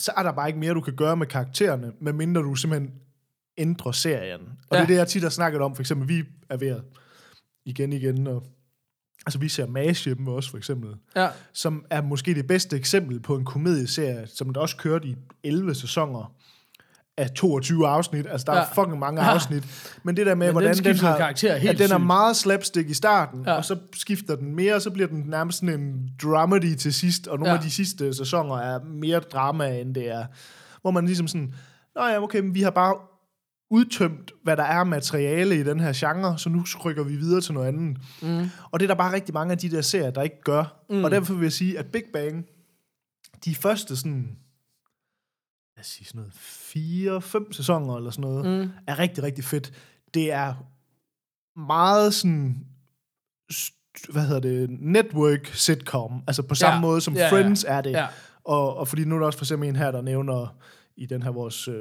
så 0.00 0.12
er 0.16 0.22
der 0.22 0.32
bare 0.32 0.48
ikke 0.48 0.58
mere, 0.58 0.74
du 0.74 0.80
kan 0.80 0.96
gøre 0.96 1.16
med 1.16 1.26
karaktererne, 1.26 1.92
medmindre 2.00 2.40
du 2.42 2.54
simpelthen 2.54 2.92
ændrer 3.58 3.92
serien. 3.92 4.40
Og 4.40 4.76
ja. 4.76 4.76
det 4.76 4.82
er 4.82 4.86
det, 4.86 4.94
jeg 4.94 5.08
tit 5.08 5.22
har 5.22 5.30
snakket 5.30 5.60
om. 5.60 5.74
For 5.74 5.82
eksempel, 5.82 6.08
vi 6.08 6.24
er 6.48 6.56
ved 6.56 6.68
at 6.68 6.82
igen 7.64 7.92
igen, 7.92 8.26
og 8.26 8.42
altså 9.26 9.38
vi 9.38 9.48
ser 9.48 9.66
MASH 9.66 10.04
hjemme 10.04 10.30
også, 10.30 10.50
for 10.50 10.58
eksempel 10.58 10.90
Ja, 11.16 11.28
som 11.52 11.84
er 11.90 12.02
måske 12.02 12.34
det 12.34 12.46
bedste 12.46 12.76
eksempel 12.76 13.20
på 13.20 13.36
en 13.36 13.44
komedieserie, 13.44 14.26
som 14.34 14.52
der 14.52 14.60
også 14.60 14.76
kørte 14.76 15.08
i 15.08 15.16
11 15.44 15.74
sæsoner, 15.74 16.32
af 17.16 17.30
22 17.30 17.88
afsnit. 17.88 18.26
Altså, 18.30 18.44
der 18.44 18.54
ja. 18.54 18.60
Er 18.62 18.66
fucking 18.74 18.98
mange 18.98 19.22
Ja. 19.24 19.34
afsnit. 19.34 19.64
Men 20.02 20.16
det 20.16 20.26
der 20.26 20.34
med, 20.34 20.38
Men 20.38 20.46
den 20.46 20.52
hvordan 20.54 20.68
den, 20.68 20.84
skifter 20.84 21.06
har... 21.06 21.16
karakter 21.16 21.56
helt 21.56 21.70
at 21.72 21.78
den 21.88 21.92
er 21.94 21.98
meget 21.98 22.36
slapstick 22.36 22.90
i 22.90 22.94
starten, 22.94 23.44
ja. 23.46 23.52
Og 23.52 23.64
så 23.64 23.76
skifter 23.94 24.36
den 24.36 24.54
mere, 24.56 24.74
og 24.74 24.82
så 24.82 24.90
bliver 24.90 25.08
den 25.08 25.24
nærmest 25.26 25.58
sådan 25.58 25.80
en 25.80 26.10
dramedy 26.22 26.74
til 26.74 26.94
sidst, 26.94 27.26
og 27.26 27.38
nogle. 27.38 27.50
Ja. 27.50 27.56
af 27.56 27.62
de 27.62 27.70
sidste 27.70 28.14
sæsoner 28.14 28.56
er 28.56 28.78
mere 28.84 29.18
drama, 29.20 29.80
end 29.80 29.94
det 29.94 30.08
er. 30.10 30.24
Hvor 30.82 30.90
man 30.90 31.06
ligesom 31.06 31.28
sådan, 31.28 31.54
Nå 31.96 32.06
ja, 32.06 32.22
okay, 32.22 32.40
men 32.40 32.54
vi 32.54 32.62
har 32.62 32.70
bare 32.70 32.94
udtømt, 33.72 34.32
hvad 34.42 34.56
der 34.56 34.62
er 34.62 34.84
materiale 34.84 35.60
i 35.60 35.62
den 35.62 35.80
her 35.80 35.92
genre, 35.94 36.38
så 36.38 36.48
nu 36.48 36.64
rykker 36.84 37.04
vi 37.04 37.16
videre 37.16 37.40
til 37.40 37.54
noget 37.54 37.68
andet. 37.68 37.98
Mm. 38.22 38.50
Og 38.70 38.80
det 38.80 38.86
er 38.86 38.88
der 38.88 38.94
bare 38.94 39.12
rigtig 39.12 39.34
mange 39.34 39.52
af 39.52 39.58
de 39.58 39.70
der 39.70 39.80
serier, 39.80 40.10
der 40.10 40.22
ikke 40.22 40.42
gør. 40.44 40.84
Mm. 40.90 41.04
Og 41.04 41.10
derfor 41.10 41.34
vil 41.34 41.42
jeg 41.42 41.52
sige, 41.52 41.78
at 41.78 41.86
Big 41.86 42.04
Bang, 42.12 42.46
de 43.44 43.54
første 43.54 43.96
sådan, 43.96 44.36
lad 45.76 45.80
os 45.80 45.86
sige 45.86 46.06
sådan 46.06 46.18
noget, 46.18 46.32
fire, 46.34 47.22
fem 47.22 47.52
sæsoner 47.52 47.96
eller 47.96 48.10
sådan 48.10 48.30
noget, 48.30 48.66
mm. 48.66 48.72
er 48.86 48.98
rigtig, 48.98 49.24
rigtig 49.24 49.44
fedt. 49.44 49.72
Det 50.14 50.32
er 50.32 50.54
meget 51.58 52.14
sådan, 52.14 52.66
hvad 54.08 54.26
hedder 54.26 54.40
det, 54.40 54.70
network 54.80 55.46
sitcom, 55.46 56.22
altså 56.26 56.42
på 56.42 56.54
samme 56.54 56.74
Ja. 56.74 56.80
måde 56.80 57.00
som 57.00 57.14
Ja, 57.14 57.24
ja. 57.24 57.30
Friends 57.30 57.64
er 57.68 57.80
det. 57.80 57.90
Ja. 57.90 58.06
Og, 58.44 58.76
og 58.76 58.88
fordi 58.88 59.04
nu 59.04 59.14
er 59.14 59.18
der 59.18 59.26
også 59.26 59.38
for 59.38 59.44
eksempel 59.44 59.68
en 59.68 59.76
her, 59.76 59.90
der 59.90 60.02
nævner 60.02 60.56
i 60.96 61.06
den 61.06 61.22
her 61.22 61.30
vores 61.30 61.68
øh, 61.68 61.74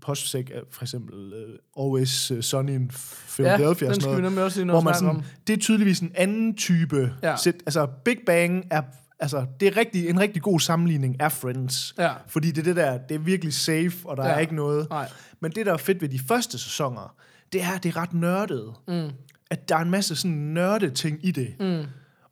postsæk, 0.00 0.52
for 0.70 0.82
eksempel 0.82 1.32
øh, 1.32 1.84
Always 1.84 2.30
øh, 2.30 2.42
Sunny 2.42 2.70
in 2.72 2.90
Philadelphia, 3.28 3.88
Ja, 3.88 3.92
den 3.92 4.00
skal 4.00 4.10
vi 4.10 4.16
noget, 4.16 4.22
nemlig 4.22 4.44
også 4.44 4.58
lige 4.58 4.66
nå 4.66 4.72
hvor 4.72 4.80
man 4.80 4.94
sådan, 4.94 5.08
om. 5.08 5.22
det 5.46 5.52
er 5.52 5.56
tydeligvis 5.58 6.00
en 6.00 6.12
anden 6.14 6.56
type 6.56 7.12
Ja. 7.22 7.36
sit, 7.36 7.54
altså 7.66 7.86
Big 8.04 8.18
Bang 8.26 8.64
er 8.70 8.82
altså, 9.18 9.46
det 9.60 9.68
er 9.68 9.76
rigtig, 9.76 10.08
en 10.08 10.20
rigtig 10.20 10.42
god 10.42 10.60
sammenligning 10.60 11.20
af 11.20 11.32
Friends. 11.32 11.94
Ja. 11.98 12.12
Fordi 12.28 12.50
det 12.50 12.58
er 12.58 12.62
det 12.62 12.76
der, 12.76 12.98
det 12.98 13.14
er 13.14 13.18
virkelig 13.18 13.54
safe, 13.54 13.92
og 14.04 14.16
der. 14.16 14.26
Ja. 14.26 14.30
er 14.32 14.38
ikke 14.38 14.54
noget. 14.54 14.90
Nej. 14.90 15.08
Men 15.40 15.52
det, 15.52 15.66
der 15.66 15.72
er 15.72 15.76
fedt 15.76 16.02
ved 16.02 16.08
de 16.08 16.18
første 16.28 16.58
sæsoner, 16.58 17.14
det 17.52 17.62
er, 17.62 17.70
at 17.76 17.82
det 17.82 17.88
er 17.88 17.96
ret 17.96 18.12
nørdet. 18.14 18.74
Mm. 18.88 19.10
At 19.50 19.68
der 19.68 19.76
er 19.76 19.80
en 19.80 19.90
masse 19.90 20.16
sådan 20.16 20.36
nørde 20.36 20.90
ting 20.90 21.18
i 21.22 21.30
det. 21.30 21.54
Mm. 21.60 21.84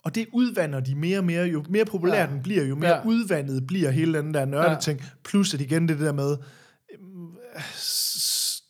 Og 0.04 0.14
det 0.14 0.26
udvander 0.32 0.80
de 0.80 0.94
mere 0.94 1.18
og 1.18 1.24
mere. 1.24 1.44
Jo 1.44 1.64
mere 1.68 1.84
populær 1.84 2.20
ja. 2.20 2.26
Den 2.26 2.42
bliver, 2.42 2.64
jo 2.64 2.74
mere 2.74 2.90
Ja. 2.94 3.06
udvandet 3.06 3.66
bliver 3.66 3.90
hele 3.90 4.18
den 4.18 4.34
der 4.34 4.44
nørde 4.44 4.78
Ja. 4.86 4.94
Plus 5.24 5.54
at 5.54 5.60
igen 5.60 5.88
det 5.88 6.00
der 6.00 6.12
med, 6.12 6.36
øhm, 6.94 7.28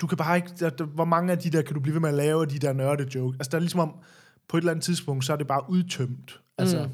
du 0.01 0.07
kan 0.07 0.19
bare 0.19 0.37
ikke, 0.37 0.49
der, 0.61 0.71
der, 0.71 0.85
hvor 0.85 1.05
mange 1.05 1.33
af 1.33 1.39
de 1.39 1.51
der 1.51 1.63
kan 1.63 1.75
du 1.75 1.81
blive 1.81 1.95
ved 1.95 2.01
med 2.01 2.09
at 2.09 2.15
lave, 2.15 2.47
de 2.47 2.59
der 2.59 2.73
nørde 2.73 3.07
joke. 3.15 3.37
Altså 3.41 3.51
der 3.51 3.57
er 3.57 3.61
ligesom 3.61 3.81
om, 3.81 3.95
på 4.49 4.57
et 4.57 4.61
eller 4.61 4.71
andet 4.73 4.85
tidspunkt, 4.85 5.25
så 5.25 5.33
er 5.33 5.37
det 5.37 5.47
bare 5.47 5.63
udtømt. 5.71 6.41
Altså, 6.59 6.83
mm. 6.85 6.91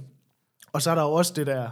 Og 0.72 0.82
så 0.82 0.90
er 0.90 0.94
der 0.94 1.02
jo 1.02 1.12
også 1.12 1.32
det 1.36 1.46
der, 1.46 1.68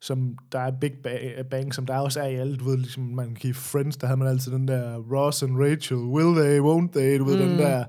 som 0.00 0.36
der 0.52 0.58
er 0.60 0.70
Big 0.80 0.92
Ba- 1.06 1.42
Bang, 1.42 1.74
som 1.74 1.86
der 1.86 1.98
også 1.98 2.20
er 2.20 2.26
i 2.26 2.34
alle, 2.34 2.56
du 2.56 2.64
ved, 2.64 2.76
ligesom 2.76 3.02
man 3.02 3.34
kan 3.34 3.50
i 3.50 3.52
Friends, 3.52 3.96
der 3.96 4.06
havde 4.06 4.18
man 4.18 4.28
altid 4.28 4.52
den 4.52 4.68
der 4.68 4.96
Ross 4.96 5.42
and 5.42 5.58
Rachel, 5.58 5.96
will 5.98 6.34
they, 6.44 6.58
won't 6.60 6.92
they, 6.92 7.18
du 7.18 7.24
ved, 7.24 7.42
mm. 7.42 7.48
den 7.48 7.58
der 7.58 7.84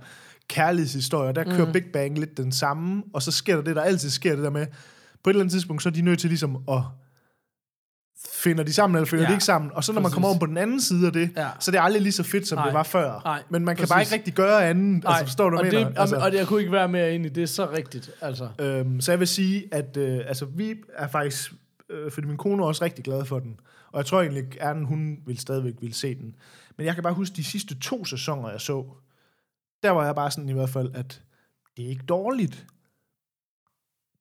kærlighedshistorie, 0.49 1.29
og 1.29 1.35
der 1.35 1.43
kører 1.43 1.65
mm. 1.65 1.71
Big 1.73 1.85
Bang 1.93 2.17
lidt 2.19 2.37
den 2.37 2.51
samme, 2.51 3.03
og 3.13 3.21
så 3.21 3.31
sker 3.31 3.55
der 3.55 3.63
det, 3.63 3.75
der 3.75 3.81
altid 3.81 4.09
sker, 4.09 4.35
det 4.35 4.43
der 4.43 4.49
med, 4.49 4.67
på 5.23 5.29
et 5.29 5.33
eller 5.33 5.41
andet 5.41 5.51
tidspunkt, 5.51 5.83
så 5.83 5.89
er 5.89 5.93
de 5.93 6.01
nødt 6.01 6.19
til 6.19 6.29
ligesom 6.29 6.57
at 6.69 6.81
finder 8.33 8.63
de 8.63 8.73
sammen, 8.73 8.97
eller 8.97 9.07
finder 9.07 9.23
ja. 9.23 9.29
De 9.29 9.33
ikke 9.33 9.43
sammen, 9.45 9.71
og 9.73 9.83
så 9.83 9.91
når 9.91 10.01
man 10.01 10.03
præcis. 10.03 10.13
kommer 10.13 10.27
over 10.29 10.39
på 10.39 10.45
den 10.45 10.57
anden 10.57 10.81
side 10.81 11.07
af 11.07 11.13
det, 11.13 11.29
Ja. 11.37 11.47
så 11.59 11.71
er 11.71 11.73
det 11.73 11.79
aldrig 11.83 12.01
lige 12.01 12.11
så 12.11 12.23
fedt, 12.23 12.47
som 12.47 12.57
Nej. 12.57 12.65
det 12.65 12.73
var 12.73 12.83
før. 12.83 13.21
Nej, 13.25 13.43
Men 13.49 13.65
man 13.65 13.75
kan 13.75 13.81
præcis. 13.81 13.91
bare 13.91 14.01
ikke 14.01 14.13
rigtig 14.13 14.33
gøre 14.33 14.69
andet, 14.69 15.03
altså 15.07 15.25
forstår 15.25 15.49
du, 15.49 15.57
og 15.57 15.63
det, 15.63 15.73
mener? 15.73 15.87
altså, 15.87 16.01
Altså, 16.01 16.15
og 16.15 16.31
det, 16.31 16.37
jeg 16.37 16.47
kunne 16.47 16.59
ikke 16.59 16.71
være 16.71 16.87
mere 16.87 17.13
enig, 17.15 17.35
det 17.35 17.43
er 17.43 17.47
så 17.47 17.71
rigtigt. 17.71 18.11
Altså. 18.21 18.49
Øhm, 18.59 19.01
så 19.01 19.11
jeg 19.11 19.19
vil 19.19 19.27
sige, 19.27 19.63
at 19.71 19.97
øh, 19.97 20.19
altså, 20.27 20.45
vi 20.45 20.75
er 20.95 21.07
faktisk, 21.07 21.53
øh, 21.89 22.11
fordi 22.11 22.27
min 22.27 22.37
kone 22.37 22.63
er 22.63 22.67
også 22.67 22.83
rigtig 22.85 23.03
glad 23.03 23.25
for 23.25 23.39
den, 23.39 23.59
og 23.91 23.97
jeg 23.97 24.05
tror 24.05 24.21
egentlig, 24.21 24.61
at 24.61 24.85
hun 24.85 25.17
vil 25.25 25.37
stadigvæk 25.37 25.73
vil 25.81 25.93
se 25.93 26.15
den. 26.15 26.35
Men 26.77 26.85
jeg 26.85 26.93
kan 26.93 27.03
bare 27.03 27.13
huske 27.13 27.35
de 27.35 27.43
sidste 27.43 27.79
to 27.79 28.05
sæsoner, 28.05 28.49
jeg 28.49 28.61
så, 28.61 28.85
der 29.84 29.89
var 29.91 30.05
jeg 30.05 30.15
bare 30.15 30.32
sådan 30.32 30.49
i 30.49 30.53
hvert 30.53 30.69
fald, 30.69 30.91
at 30.93 31.21
det 31.78 31.86
er 31.86 31.89
ikke 31.89 32.05
dårligt. 32.05 32.65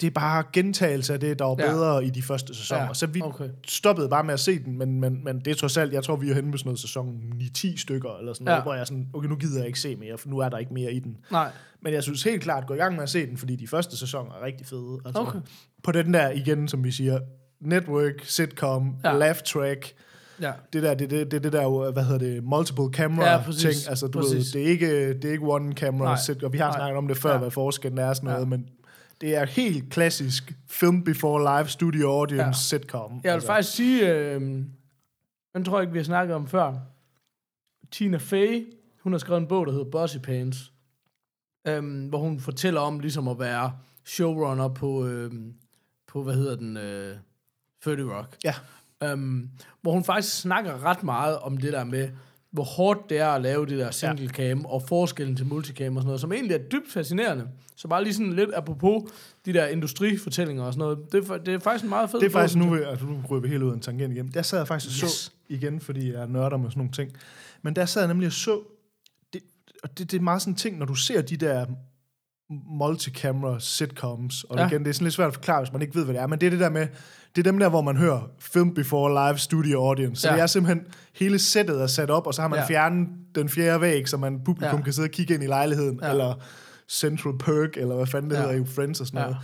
Det 0.01 0.07
er 0.07 0.11
bare 0.11 0.45
gentagelse 0.53 1.13
af 1.15 1.21
det, 1.21 1.39
der 1.39 1.45
var 1.45 1.57
Ja. 1.59 1.71
bedre 1.73 2.05
i 2.05 2.11
de 2.11 2.23
første 2.23 2.55
sæsoner. 2.55 2.83
Ja, 2.83 2.95
Så 2.95 3.07
vi 3.07 3.23
okay. 3.23 3.49
stoppede 3.67 4.09
bare 4.09 4.25
med 4.25 4.35
at 4.35 4.41
se 4.41 4.59
den, 4.65 4.79
men, 4.79 5.01
men, 5.01 5.25
men 5.25 5.41
det 5.41 5.51
er 5.51 5.55
trods 5.55 5.77
alt, 5.77 5.93
jeg 5.93 6.05
tror, 6.05 6.17
vi 6.17 6.31
er 6.31 6.35
henne 6.35 6.51
med 6.51 6.59
sådan 6.59 6.69
noget 6.69 6.79
sæson 6.81 7.33
9-10 7.41 7.77
stykker, 7.79 8.17
eller 8.19 8.33
sådan 8.33 8.45
noget, 8.45 8.57
Ja. 8.59 8.63
hvor 8.63 8.73
jeg 8.73 8.81
er 8.81 8.85
sådan, 8.85 9.09
okay, 9.15 9.29
nu 9.29 9.37
gider 9.37 9.59
jeg 9.59 9.67
ikke 9.67 9.81
se 9.81 9.97
mere, 9.97 10.19
for 10.19 10.29
nu 10.29 10.39
er 10.39 10.49
der 10.49 10.59
ikke 10.59 10.75
mere 10.75 10.93
i 10.93 10.99
den. 10.99 11.17
Nej. 11.31 11.51
Men 11.83 11.93
jeg 11.93 12.03
synes 12.03 12.23
helt 12.23 12.43
klart, 12.43 12.67
gå 12.67 12.75
i 12.75 12.77
gang 12.77 12.95
med 12.95 13.03
at 13.03 13.09
se 13.11 13.27
den, 13.27 13.37
fordi 13.37 13.57
de 13.57 13.67
første 13.69 13.97
sæsoner 13.97 14.33
er 14.35 14.43
rigtig 14.45 14.67
fede. 14.67 14.99
Altså, 15.05 15.21
Okay. 15.23 15.39
På 15.83 15.93
den 15.93 16.15
der, 16.15 16.31
igen, 16.31 16.69
som 16.69 16.85
vi 16.85 16.91
siger, 16.91 17.21
network, 17.61 18.25
sitcom. 18.25 18.97
Ja. 19.05 19.13
laugh 19.19 19.39
track, 19.45 19.95
Ja. 20.41 20.53
det 20.72 20.82
der, 20.82 20.95
det, 20.95 21.11
det, 21.11 21.30
det, 21.30 21.43
det 21.45 21.53
der, 21.53 21.91
hvad 21.93 22.05
hedder 22.05 22.18
det, 22.18 22.45
multiple 22.45 22.84
camera 22.93 23.30
Ja, 23.30 23.43
præcis. 23.43 23.62
ting. 23.62 23.91
Altså, 23.91 24.07
du 24.07 24.18
ved, 24.18 24.26
Præcis. 24.37 24.53
det 24.53 24.62
er 24.62 24.66
ikke, 24.66 25.14
det 25.14 25.24
er 25.24 25.32
ikke 25.32 25.45
one 25.47 25.72
camera 25.72 26.09
Nej. 26.09 26.16
sitcom. 26.26 26.53
Vi 26.53 26.59
har 26.59 26.68
Nej. 26.68 26.78
snakket 26.78 26.99
om 26.99 27.09
det 27.09 27.16
før, 27.16 27.32
Ja. 27.32 27.39
hvad 27.39 27.51
forskellen 27.51 27.99
er 27.99 28.09
og 28.09 28.16
sådan 28.16 28.26
noget, 28.30 28.41
Ja. 28.41 28.47
men 28.49 28.68
det 29.20 29.37
er 29.37 29.47
helt 29.47 29.91
klassisk 29.93 30.53
film 30.68 31.05
before 31.05 31.59
live 31.61 31.68
studio 31.68 32.11
audience 32.11 32.45
Ja. 32.47 32.53
sitcom. 32.53 33.11
Jeg 33.12 33.20
vil 33.22 33.28
altså. 33.30 33.47
faktisk 33.47 33.74
sige, 33.76 34.14
øh, 34.14 34.41
den 35.55 35.64
tror 35.64 35.76
jeg 35.78 35.82
ikke, 35.82 35.93
vi 35.93 35.99
har 35.99 36.05
snakket 36.05 36.34
om 36.37 36.47
før. 36.49 36.74
Tina 37.93 38.16
Fey, 38.16 38.66
hun 39.03 39.12
har 39.12 39.18
skrevet 39.18 39.41
en 39.41 39.47
bog, 39.49 39.66
der 39.66 39.72
hedder 39.72 39.91
Bossy 39.91 40.16
Pants, 40.18 40.72
øh, 41.68 42.09
hvor 42.09 42.18
hun 42.18 42.41
fortæller 42.41 42.80
om 42.80 42.99
ligesom 43.01 43.28
at 43.28 43.39
være 43.39 43.72
showrunner 44.05 44.68
på, 44.68 45.07
øh, 45.07 45.32
på 46.09 46.22
hvad 46.22 46.34
hedder 46.34 46.57
den, 46.57 46.76
øh, 46.76 47.16
30 47.84 48.16
Rock. 48.16 48.37
Ja. 48.45 48.55
Um, 49.05 49.51
hvor 49.83 49.93
hun 49.93 50.05
faktisk 50.05 50.41
snakker 50.41 50.85
ret 50.85 51.03
meget 51.03 51.39
om 51.39 51.57
det 51.59 51.73
der 51.73 51.85
med, 51.85 52.09
hvor 52.51 52.65
hårdt 52.65 53.11
det 53.11 53.19
er 53.19 53.29
at 53.29 53.43
lave 53.43 53.67
det 53.67 53.79
der 53.79 53.91
single 53.91 54.29
cam, 54.29 54.65
og 54.65 54.83
forskellen 54.83 55.37
til 55.37 55.47
multicam 55.47 55.97
og 55.97 56.03
sådan 56.03 56.07
noget, 56.07 56.21
som 56.21 56.33
egentlig 56.33 56.55
er 56.55 56.59
dybt 56.59 56.93
fascinerende. 56.93 57.49
Så 57.77 57.89
bare 57.89 58.03
lige 58.05 58.15
sådan 58.15 58.33
lidt 58.33 58.51
apropos 58.55 59.03
de 59.47 59.53
der 59.53 59.67
industrifortællinger 59.67 60.65
og 60.65 60.73
sådan 60.73 60.81
noget. 60.81 61.13
Det 61.13 61.31
er, 61.31 61.37
det 61.37 61.55
er 61.55 61.59
faktisk 61.59 61.85
en 61.85 61.89
meget 61.91 62.11
fed 62.11 62.21
Det 62.21 62.27
er 62.27 62.31
faktisk 62.31 62.57
nu, 62.59 62.65
nu 62.65 63.23
ryger 63.31 63.41
vi 63.43 63.49
helt 63.49 63.63
ud 63.63 63.71
af 63.71 63.75
en 63.75 63.81
tangent 63.81 64.13
igen. 64.13 64.29
Der 64.35 64.43
sad 64.43 64.59
jeg 64.59 64.69
faktisk 64.69 65.03
og 65.03 65.07
Yes. 65.07 65.13
så 65.13 65.31
igen, 65.49 65.81
fordi 65.81 66.13
jeg 66.13 66.27
nørder 66.27 66.57
med 66.57 66.71
sådan 66.71 66.79
nogle 66.81 66.93
ting. 66.93 67.13
Men 67.63 67.77
der 67.77 67.85
sad 67.87 68.03
jeg 68.03 68.09
nemlig 68.09 68.27
og 68.27 68.33
så, 68.33 68.61
det, 69.33 69.43
og 69.83 69.99
det, 69.99 70.11
det 70.11 70.19
er 70.19 70.23
meget 70.23 70.43
sådan 70.43 70.53
en 70.53 70.57
ting, 70.57 70.79
når 70.79 70.87
du 70.87 70.95
ser 70.95 71.23
de 71.23 71.37
der 71.37 71.67
multicamera 72.51 73.61
sitcoms, 73.61 74.45
og 74.45 74.57
Ja. 74.57 74.63
ja. 74.63 74.69
igen, 74.69 74.83
det 74.85 74.89
er 74.89 74.93
sådan 74.95 75.05
lidt 75.05 75.15
svært 75.15 75.29
at 75.29 75.35
forklare, 75.35 75.61
hvis 75.63 75.73
man 75.73 75.83
ikke 75.83 75.95
ved, 75.95 76.05
hvad 76.05 76.15
det 76.15 76.23
er, 76.23 76.27
men 76.27 76.41
det 76.41 76.47
er 76.47 76.51
det 76.51 76.61
der 76.61 76.71
med, 76.71 76.89
det 77.37 77.47
er 77.47 77.51
dem 77.51 77.59
der, 77.59 77.68
hvor 77.68 77.82
man 77.82 77.97
hører 77.97 78.30
film 78.41 78.74
before 78.74 79.28
live 79.30 79.39
studio 79.39 79.87
audience. 79.89 80.20
Så 80.22 80.28
Ja. 80.28 80.34
det 80.34 80.43
er 80.43 80.47
simpelthen, 80.47 80.87
hele 81.14 81.39
sættet 81.39 81.82
er 81.82 81.87
sat 81.87 82.11
op, 82.11 82.26
og 82.26 82.34
så 82.34 82.41
har 82.41 82.49
man 82.49 82.59
Ja. 82.59 82.66
fjernet 82.66 83.09
den 83.34 83.49
fjerde 83.49 83.80
væg, 83.80 84.09
så 84.09 84.16
man 84.16 84.41
publikum 84.45 84.78
Ja. 84.78 84.84
kan 84.84 84.93
sidde 84.93 85.07
og 85.07 85.11
kigge 85.11 85.34
ind 85.34 85.43
i 85.43 85.47
lejligheden, 85.47 86.01
Ja. 86.03 86.11
eller 86.11 86.34
Central 86.89 87.39
Perk, 87.39 87.76
eller 87.76 87.95
hvad 87.97 88.07
fanden 88.07 88.30
det 88.30 88.37
Ja. 88.37 88.43
hedder 88.43 88.55
i 88.62 88.66
Friends 88.66 89.01
og 89.01 89.07
sådan 89.07 89.18
Ja. 89.20 89.24
noget. 89.24 89.39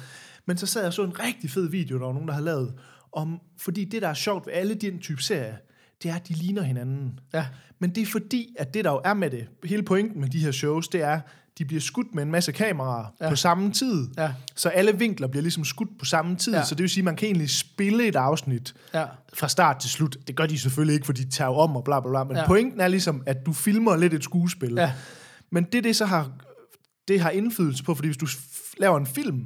Men 0.47 0.57
så 0.57 0.67
sad 0.67 0.81
jeg 0.81 0.87
og 0.87 0.93
så 0.95 1.05
en 1.05 1.19
rigtig 1.21 1.51
fed 1.51 1.69
video, 1.69 1.99
der 1.99 2.05
var 2.07 2.13
nogen, 2.13 2.29
der 2.29 2.35
har 2.35 2.41
lavet, 2.41 2.75
om, 3.13 3.39
fordi 3.61 3.85
det, 3.85 4.03
der 4.03 4.09
er 4.09 4.15
sjovt 4.15 4.47
ved 4.47 4.53
alle 4.53 4.75
den 4.75 4.99
type 4.99 5.23
serier, 5.23 5.55
det 6.03 6.11
er, 6.11 6.15
at 6.15 6.29
de 6.29 6.33
ligner 6.33 6.63
hinanden. 6.63 7.21
Ja. 7.35 7.47
Men 7.79 7.95
det 7.95 8.03
er 8.03 8.07
fordi, 8.07 8.55
at 8.59 8.75
det 8.75 8.85
der 8.85 8.91
jo 8.91 9.01
er 9.05 9.15
med 9.15 9.31
det, 9.31 9.47
hele 9.65 9.83
pointen 9.83 10.21
med 10.21 10.29
de 10.29 10.39
her 10.39 10.51
shows, 10.53 10.89
det 10.89 11.03
er, 11.03 11.21
de 11.59 11.65
bliver 11.65 11.81
skudt 11.81 12.15
med 12.15 12.23
en 12.23 12.31
masse 12.31 12.53
kameraer 12.53 13.05
Ja. 13.21 13.29
på 13.29 13.37
samme 13.37 13.73
tid. 13.73 14.09
Ja. 14.19 14.33
Så 14.55 14.69
alle 14.69 14.99
vinkler 14.99 15.27
bliver 15.29 15.43
ligesom 15.43 15.65
skudt 15.65 15.99
på 15.99 16.05
samme 16.05 16.37
tid. 16.37 16.55
Ja. 16.55 16.65
Så 16.65 16.75
det 16.75 16.83
vil 16.83 16.91
sige, 16.91 17.01
at 17.03 17.05
man 17.05 17.17
kan 17.17 17.27
egentlig 17.27 17.51
spille 17.51 18.07
et 18.07 18.17
afsnit 18.17 18.75
Ja. 18.95 19.05
fra 19.35 19.49
start 19.49 19.77
til 19.81 19.91
slut. 19.91 20.17
Det 20.27 20.37
gør 20.37 20.47
de 20.47 20.59
selvfølgelig 20.59 20.95
ikke, 20.95 21.07
for 21.07 21.13
de 21.13 21.31
tager 21.31 21.51
om 21.51 21.77
og 21.77 21.85
bla 21.85 22.01
bla 22.01 22.11
bla. 22.11 22.25
Men 22.25 22.37
Ja. 22.37 22.47
pointen 22.47 22.81
er 22.81 22.89
ligesom, 22.89 23.23
at 23.27 23.37
du 23.47 23.53
filmer 23.53 23.97
lidt 23.97 24.15
et 24.15 24.25
skuespil. 24.25 24.73
Ja. 24.77 24.93
Men 25.51 25.65
det, 25.65 25.85
det 25.85 25.97
så 25.97 26.05
har, 26.07 26.31
det 27.09 27.21
har 27.21 27.31
indflydelse 27.31 27.85
på, 27.85 27.95
fordi 27.95 28.09
hvis 28.09 28.17
du 28.17 28.27
laver 28.79 28.97
en 28.99 29.07
film, 29.07 29.45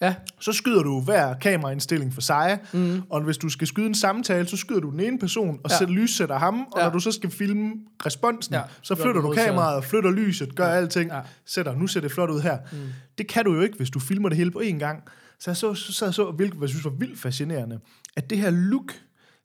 Ja. 0.00 0.14
så 0.40 0.52
skyder 0.52 0.82
du 0.82 1.00
hver 1.00 1.34
kameraindstilling 1.34 2.14
for 2.14 2.20
sig, 2.20 2.58
mm. 2.72 3.02
og 3.10 3.20
hvis 3.22 3.38
du 3.38 3.48
skal 3.48 3.66
skyde 3.66 3.86
en 3.86 3.94
samtale, 3.94 4.48
så 4.48 4.56
skyder 4.56 4.80
du 4.80 4.90
den 4.90 5.00
ene 5.00 5.18
person, 5.18 5.60
og 5.64 5.70
Ja. 5.70 5.78
sætter 5.78 5.94
lyssætter 5.94 6.38
ham, 6.38 6.60
og 6.60 6.78
Ja. 6.78 6.84
når 6.84 6.92
du 6.92 7.00
så 7.00 7.12
skal 7.12 7.30
filme 7.30 7.72
responsen, 8.06 8.54
Ja, 8.54 8.62
så 8.82 8.94
så 8.94 9.02
flytter 9.02 9.20
du 9.20 9.32
kameraet, 9.32 9.84
flytter 9.84 10.10
lyset, 10.10 10.54
gør 10.56 10.66
ja. 10.66 10.72
alting, 10.76 11.10
ja. 11.10 11.20
sætter, 11.46 11.74
nu 11.74 11.86
ser 11.86 12.00
det 12.00 12.12
flot 12.12 12.30
ud 12.30 12.40
her. 12.40 12.58
Mm. 12.72 12.78
Det 13.18 13.26
kan 13.28 13.44
du 13.44 13.54
jo 13.54 13.60
ikke, 13.60 13.76
hvis 13.76 13.90
du 13.90 13.98
filmer 14.00 14.28
det 14.28 14.38
hele 14.38 14.50
på 14.50 14.58
én 14.64 14.78
gang. 14.78 15.02
Så 15.40 15.50
jeg 15.50 15.56
så, 15.56 15.74
så, 15.74 15.92
så, 15.92 16.12
så 16.12 16.30
hvilket 16.30 16.60
jeg 16.60 16.68
synes 16.68 16.84
var 16.84 16.90
vildt 16.90 17.20
fascinerende, 17.20 17.78
at 18.16 18.30
det 18.30 18.38
her 18.38 18.50
look, 18.50 18.92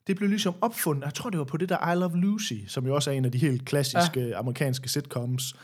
det 0.06 0.16
blev 0.16 0.28
ligesom 0.28 0.54
opfundet, 0.60 1.04
jeg 1.04 1.14
tror 1.14 1.30
det 1.30 1.38
var 1.38 1.44
på 1.44 1.56
det 1.56 1.68
der 1.68 1.92
I 1.92 1.96
Love 1.96 2.16
Lucy, 2.16 2.52
som 2.68 2.86
jo 2.86 2.94
også 2.94 3.10
er 3.10 3.14
en 3.14 3.24
af 3.24 3.32
de 3.32 3.38
helt 3.38 3.64
klassiske 3.64 4.20
ja. 4.28 4.38
amerikanske 4.38 4.88
sitcoms, 4.88 5.54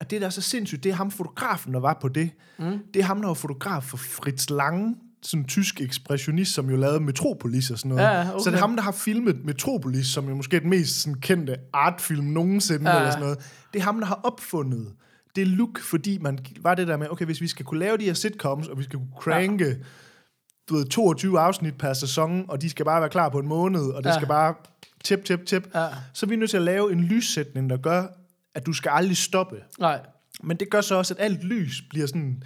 og 0.00 0.10
det, 0.10 0.20
der 0.20 0.26
er 0.26 0.30
så 0.30 0.40
sindssygt, 0.42 0.84
det 0.84 0.90
er 0.90 0.96
ham 0.96 1.10
fotografen, 1.10 1.74
der 1.74 1.80
var 1.80 1.98
på 2.00 2.08
det. 2.08 2.30
Mm. 2.58 2.78
Det 2.94 3.00
er 3.00 3.04
ham, 3.06 3.20
der 3.20 3.26
var 3.26 3.34
fotograf 3.34 3.82
for 3.82 3.96
Fritz 3.96 4.50
Lang, 4.50 4.96
sådan 5.22 5.40
en 5.42 5.48
tysk 5.48 5.80
ekspressionist, 5.80 6.54
som 6.54 6.70
jo 6.70 6.76
lavede 6.76 7.00
Metropolis 7.00 7.70
og 7.70 7.78
sådan 7.78 7.88
noget. 7.88 8.02
Ja, 8.02 8.20
okay. 8.20 8.44
Så 8.44 8.50
det 8.50 8.56
er 8.56 8.60
ham, 8.60 8.76
der 8.76 8.82
har 8.82 8.92
filmet 8.92 9.44
Metropolis, 9.44 10.06
som 10.06 10.28
jo 10.28 10.34
måske 10.34 10.56
er 10.56 10.60
den 10.60 10.70
mest 10.70 11.02
sådan, 11.02 11.20
kendte 11.20 11.56
artfilm 11.72 12.24
nogensinde, 12.24 12.90
Ja, 12.90 12.90
ja. 12.90 12.94
ja. 12.96 13.00
eller 13.00 13.10
sådan 13.12 13.22
noget. 13.22 13.38
Det 13.72 13.78
er 13.78 13.82
ham, 13.84 13.98
der 13.98 14.06
har 14.06 14.20
opfundet 14.24 14.92
det 15.36 15.46
look, 15.48 15.80
fordi 15.80 16.18
man 16.18 16.38
var 16.60 16.74
det 16.74 16.88
der 16.88 16.96
med, 16.96 17.06
okay, 17.10 17.24
hvis 17.24 17.40
vi 17.40 17.48
skal 17.48 17.64
kunne 17.64 17.80
lave 17.80 17.96
de 17.96 18.04
her 18.04 18.14
sitcoms, 18.14 18.68
og 18.68 18.78
vi 18.78 18.82
skal 18.82 18.98
kunne 18.98 19.20
cranke 19.20 19.76
du 20.68 20.74
ved, 20.76 20.84
22 20.86 21.40
afsnit 21.40 21.78
per 21.78 21.92
sæson, 21.92 22.44
og 22.48 22.62
de 22.62 22.70
skal 22.70 22.84
bare 22.84 23.00
være 23.00 23.10
klar 23.10 23.28
på 23.28 23.38
en 23.38 23.48
måned, 23.48 23.80
og 23.82 24.02
det 24.02 24.08
Ja. 24.08 24.12
ja. 24.14 24.18
skal 24.18 24.28
bare 24.28 24.54
tip, 25.04 25.24
tip, 25.24 25.46
tip. 25.46 25.68
Ja. 25.74 25.86
Så 26.12 26.26
er 26.26 26.28
vi 26.28 26.36
nødt 26.36 26.50
til 26.50 26.56
at 26.56 26.62
lave 26.62 26.92
en 26.92 27.00
lyssætning, 27.00 27.70
der 27.70 27.76
gør, 27.76 28.06
at 28.54 28.66
du 28.66 28.72
skal 28.72 28.90
aldrig 28.94 29.16
stoppe. 29.16 29.56
Nej. 29.78 30.00
Men 30.42 30.56
det 30.56 30.70
gør 30.70 30.80
så 30.80 30.94
også, 30.94 31.14
at 31.14 31.20
alt 31.20 31.44
lys 31.44 31.82
bliver 31.90 32.06
sådan... 32.06 32.42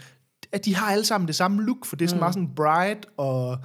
At 0.52 0.64
de 0.64 0.74
har 0.74 0.92
alle 0.92 1.04
sammen 1.04 1.26
det 1.28 1.34
samme 1.34 1.62
look, 1.62 1.86
for 1.86 1.96
det 1.96 2.04
er 2.04 2.08
sådan 2.08 2.18
mm. 2.18 2.20
meget 2.20 2.34
sådan 2.34 2.54
bright 2.54 3.06
og 3.16 3.58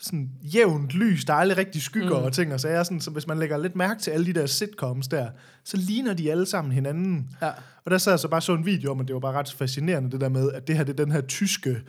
sådan 0.00 0.30
jævnt 0.42 0.90
lys, 0.90 1.24
der 1.24 1.32
er 1.32 1.38
aldrig 1.38 1.58
rigtig 1.58 1.82
skygger 1.82 2.18
mm. 2.18 2.24
og 2.24 2.32
ting 2.32 2.54
og 2.54 2.60
sager. 2.60 2.82
Sådan, 2.82 3.00
så 3.00 3.10
hvis 3.10 3.26
man 3.26 3.38
lægger 3.38 3.58
lidt 3.58 3.76
mærke 3.76 4.00
til 4.00 4.10
alle 4.10 4.26
de 4.26 4.32
der 4.32 4.46
sitcoms 4.46 5.08
der, 5.08 5.30
så 5.64 5.76
ligner 5.76 6.14
de 6.14 6.30
alle 6.30 6.46
sammen 6.46 6.72
hinanden. 6.72 7.30
Ja. 7.42 7.50
Og 7.84 7.90
der 7.90 7.98
sad 7.98 8.12
jeg 8.12 8.20
så 8.20 8.28
bare 8.28 8.40
så 8.40 8.54
en 8.54 8.66
video 8.66 8.90
om, 8.90 9.00
at 9.00 9.06
det 9.08 9.14
var 9.14 9.20
bare 9.20 9.32
ret 9.32 9.52
fascinerende, 9.52 10.10
det 10.10 10.20
der 10.20 10.28
med, 10.28 10.52
at 10.52 10.66
det 10.66 10.76
her 10.76 10.84
det 10.84 11.00
er 11.00 11.04
den 11.04 11.12
her 11.12 11.20
tyske, 11.20 11.82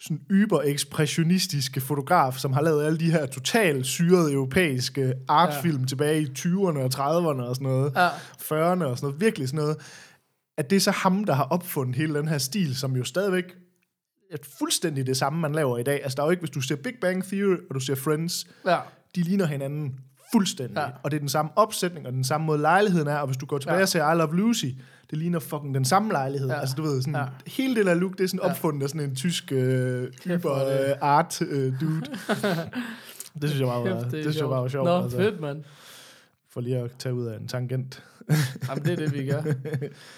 sådan 0.00 0.20
yber-ekspressionistiske 0.30 1.80
fotograf, 1.80 2.34
som 2.38 2.52
har 2.52 2.62
lavet 2.62 2.84
alle 2.86 2.98
de 2.98 3.10
her 3.10 3.26
totalt 3.26 3.86
syrede 3.86 4.32
europæiske 4.32 5.14
artfilm 5.28 5.80
ja. 5.80 5.86
tilbage 5.86 6.22
i 6.22 6.26
20'erne 6.38 6.78
og 6.78 6.90
30'erne 6.94 7.42
og 7.42 7.54
sådan 7.56 7.68
noget. 7.68 7.92
Ja. 7.96 8.08
40'erne 8.08 8.84
og 8.84 8.98
sådan 8.98 8.98
noget. 9.02 9.20
Virkelig 9.20 9.48
sådan 9.48 9.60
noget. 9.60 9.76
At 10.58 10.70
det 10.70 10.76
er 10.76 10.80
så 10.80 10.90
ham, 10.90 11.24
der 11.24 11.32
har 11.34 11.44
opfundet 11.44 11.96
hele 11.96 12.14
den 12.18 12.28
her 12.28 12.38
stil, 12.38 12.76
som 12.76 12.96
jo 12.96 13.04
stadigvæk 13.04 13.44
er 14.32 14.36
fuldstændig 14.58 15.06
det 15.06 15.16
samme, 15.16 15.40
man 15.40 15.52
laver 15.52 15.78
i 15.78 15.82
dag. 15.82 16.00
Altså 16.02 16.16
der 16.16 16.22
er 16.22 16.26
jo 16.26 16.30
ikke, 16.30 16.40
hvis 16.40 16.50
du 16.50 16.60
ser 16.60 16.76
Big 16.76 16.94
Bang 17.00 17.24
Theory, 17.24 17.56
og 17.68 17.74
du 17.74 17.80
ser 17.80 17.94
Friends, 17.94 18.46
Ja. 18.66 18.78
de 19.16 19.20
ligner 19.22 19.46
hinanden 19.46 19.94
fuldstændig. 20.38 20.76
Ja. 20.76 20.86
Og 21.02 21.10
det 21.10 21.16
er 21.16 21.20
den 21.20 21.28
samme 21.28 21.50
opsætning, 21.56 22.06
og 22.06 22.12
den 22.12 22.24
samme 22.24 22.46
måde 22.46 22.58
lejligheden 22.60 23.08
er. 23.08 23.16
Og 23.16 23.26
hvis 23.26 23.36
du 23.36 23.46
går 23.46 23.58
tilbage 23.58 23.76
Ja. 23.76 23.82
og 23.82 23.88
ser 23.88 24.12
I 24.12 24.16
Love 24.16 24.36
Lucy, 24.36 24.64
det 25.10 25.18
ligner 25.18 25.38
fucking 25.38 25.74
den 25.74 25.84
samme 25.84 26.12
lejlighed. 26.12 26.48
Ja. 26.48 26.60
Altså 26.60 26.74
du 26.76 26.82
ved, 26.82 27.00
sådan, 27.02 27.14
Ja. 27.14 27.24
hele 27.46 27.74
det 27.76 27.86
der 27.86 27.94
look, 27.94 28.12
det 28.12 28.20
er 28.24 28.28
sådan 28.28 28.40
Ja. 28.44 28.50
opfundet 28.50 28.82
af 28.82 28.88
sådan 28.88 29.08
en 29.10 29.16
tysk 29.16 29.52
øh, 29.52 30.04
er 30.26 30.36
hyper 30.36 30.54
det- 30.54 30.88
øh, 30.90 30.94
art 31.00 31.42
øh, 31.42 31.72
dude. 31.80 32.00
det 33.42 33.50
synes 33.50 33.60
jeg 33.60 33.68
bare 33.68 33.80
var, 33.90 34.00
Kæft, 34.02 34.12
det 34.12 34.22
synes 34.22 34.36
jeg 34.36 34.48
bare 34.48 34.62
var 34.62 34.68
sjovt. 34.68 34.84
Nå, 34.86 35.02
altså, 35.02 35.16
fedt, 35.18 35.40
mand. 35.40 35.64
For 36.50 36.60
lige 36.60 36.76
at 36.76 36.90
tage 36.98 37.14
ud 37.14 37.26
af 37.26 37.36
en 37.38 37.48
tangent. 37.48 38.02
Jamen, 38.68 38.84
det 38.84 38.92
er 38.92 38.96
det, 38.96 39.12
vi 39.14 39.26
gør. 39.26 39.42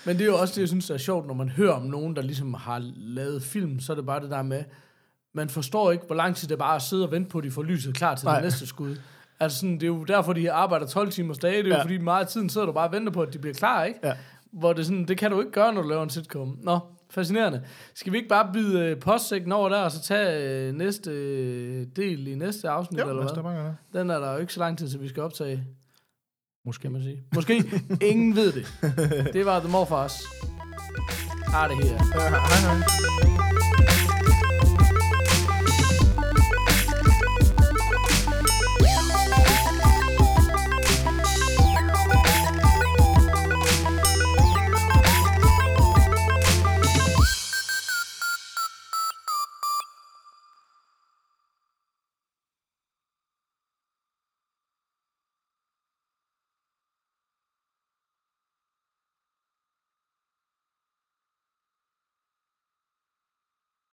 Men 0.07 0.17
det 0.17 0.21
er 0.21 0.27
jo 0.27 0.37
også 0.39 0.55
det, 0.55 0.61
jeg 0.61 0.69
synes 0.69 0.91
er 0.91 0.97
sjovt, 0.97 1.27
når 1.27 1.35
man 1.35 1.49
hører 1.49 1.73
om 1.73 1.83
nogen, 1.83 2.17
der 2.17 2.23
ligesom 2.23 2.55
har 2.55 2.83
lavet 2.97 3.43
film, 3.43 3.81
så 3.81 3.93
er 3.93 3.97
det 3.97 4.07
bare 4.07 4.21
det 4.23 4.31
der 4.31 4.43
med, 4.43 4.63
man 5.35 5.49
forstår 5.49 5.93
ikke, 5.93 6.05
hvor 6.07 6.15
lang 6.15 6.37
tid 6.37 6.49
det 6.49 6.59
bare 6.59 6.71
er 6.73 6.77
at 6.77 6.83
sidde 6.83 7.05
og 7.05 7.11
vente 7.13 7.31
på, 7.31 7.39
at 7.39 7.45
de 7.45 7.51
får 7.51 7.63
lyset 7.63 7.95
klar 7.95 8.15
til. 8.15 8.27
Nej. 8.27 8.35
det 8.35 8.43
næste 8.45 8.67
skud. 8.67 8.97
Altså 9.41 9.59
sådan, 9.59 9.75
det 9.75 9.83
er 9.83 9.87
jo 9.87 10.05
derfor, 10.05 10.33
de 10.33 10.53
arbejder 10.53 10.87
12 10.87 11.11
timers 11.11 11.39
dage. 11.39 11.57
Det 11.57 11.65
er 11.65 11.69
jo 11.69 11.75
Ja. 11.75 11.83
fordi, 11.83 11.99
meget 11.99 12.21
af 12.25 12.27
tiden 12.27 12.49
sidder 12.49 12.67
du 12.67 12.73
bare 12.73 12.89
og 12.89 12.93
venter 12.93 13.13
på, 13.13 13.23
at 13.23 13.33
de 13.33 13.39
bliver 13.39 13.55
klar, 13.55 13.85
ikke? 13.85 13.99
Ja. 14.05 14.13
Hvor 14.53 14.73
det 14.73 14.87
sådan, 14.87 15.05
det 15.09 15.19
kan 15.19 15.31
du 15.31 15.41
ikke 15.41 15.53
gøre, 15.53 15.73
når 15.75 15.83
du 15.83 15.89
laver 15.89 16.03
en 16.03 16.11
sitcom. 16.11 16.59
Nå, 16.63 16.79
fascinerende. 17.11 17.63
Skal 17.95 18.13
vi 18.13 18.17
ikke 18.17 18.29
bare 18.29 18.51
bide 18.53 18.79
øh, 18.81 19.01
postsækken 19.01 19.53
over 19.53 19.69
der, 19.69 19.79
og 19.81 19.93
så 19.93 20.03
tage 20.03 20.49
øh, 20.69 20.75
næste 20.75 21.11
øh, 21.11 21.87
del 21.97 22.27
i 22.29 22.35
næste 22.35 22.69
afsnit, 22.69 23.01
Jo, 23.01 23.09
eller 23.09 23.23
hvad? 23.35 23.43
gøre 23.43 23.65
det. 23.67 23.77
Den 23.93 24.11
er 24.11 24.19
der 24.19 24.33
jo 24.33 24.39
ikke 24.39 24.53
så 24.53 24.61
lang 24.61 24.79
tid, 24.79 24.89
til 24.89 25.01
vi 25.03 25.09
skal 25.09 25.23
optage, 25.23 25.65
Måske. 26.65 26.83
kan 26.83 26.93
man 26.93 27.03
sige. 27.03 27.23
Måske. 27.35 27.65
Ingen 28.03 28.37
ved 28.37 28.53
det. 28.53 28.67
Det 29.35 29.47
var 29.47 29.61
The 29.61 29.69
Morfars. 29.69 30.23
Har 31.47 31.69
det 31.69 31.77
her. 31.77 31.93
Ja, 31.93 31.99
hej, 32.21 32.29
hej. 32.29 33.76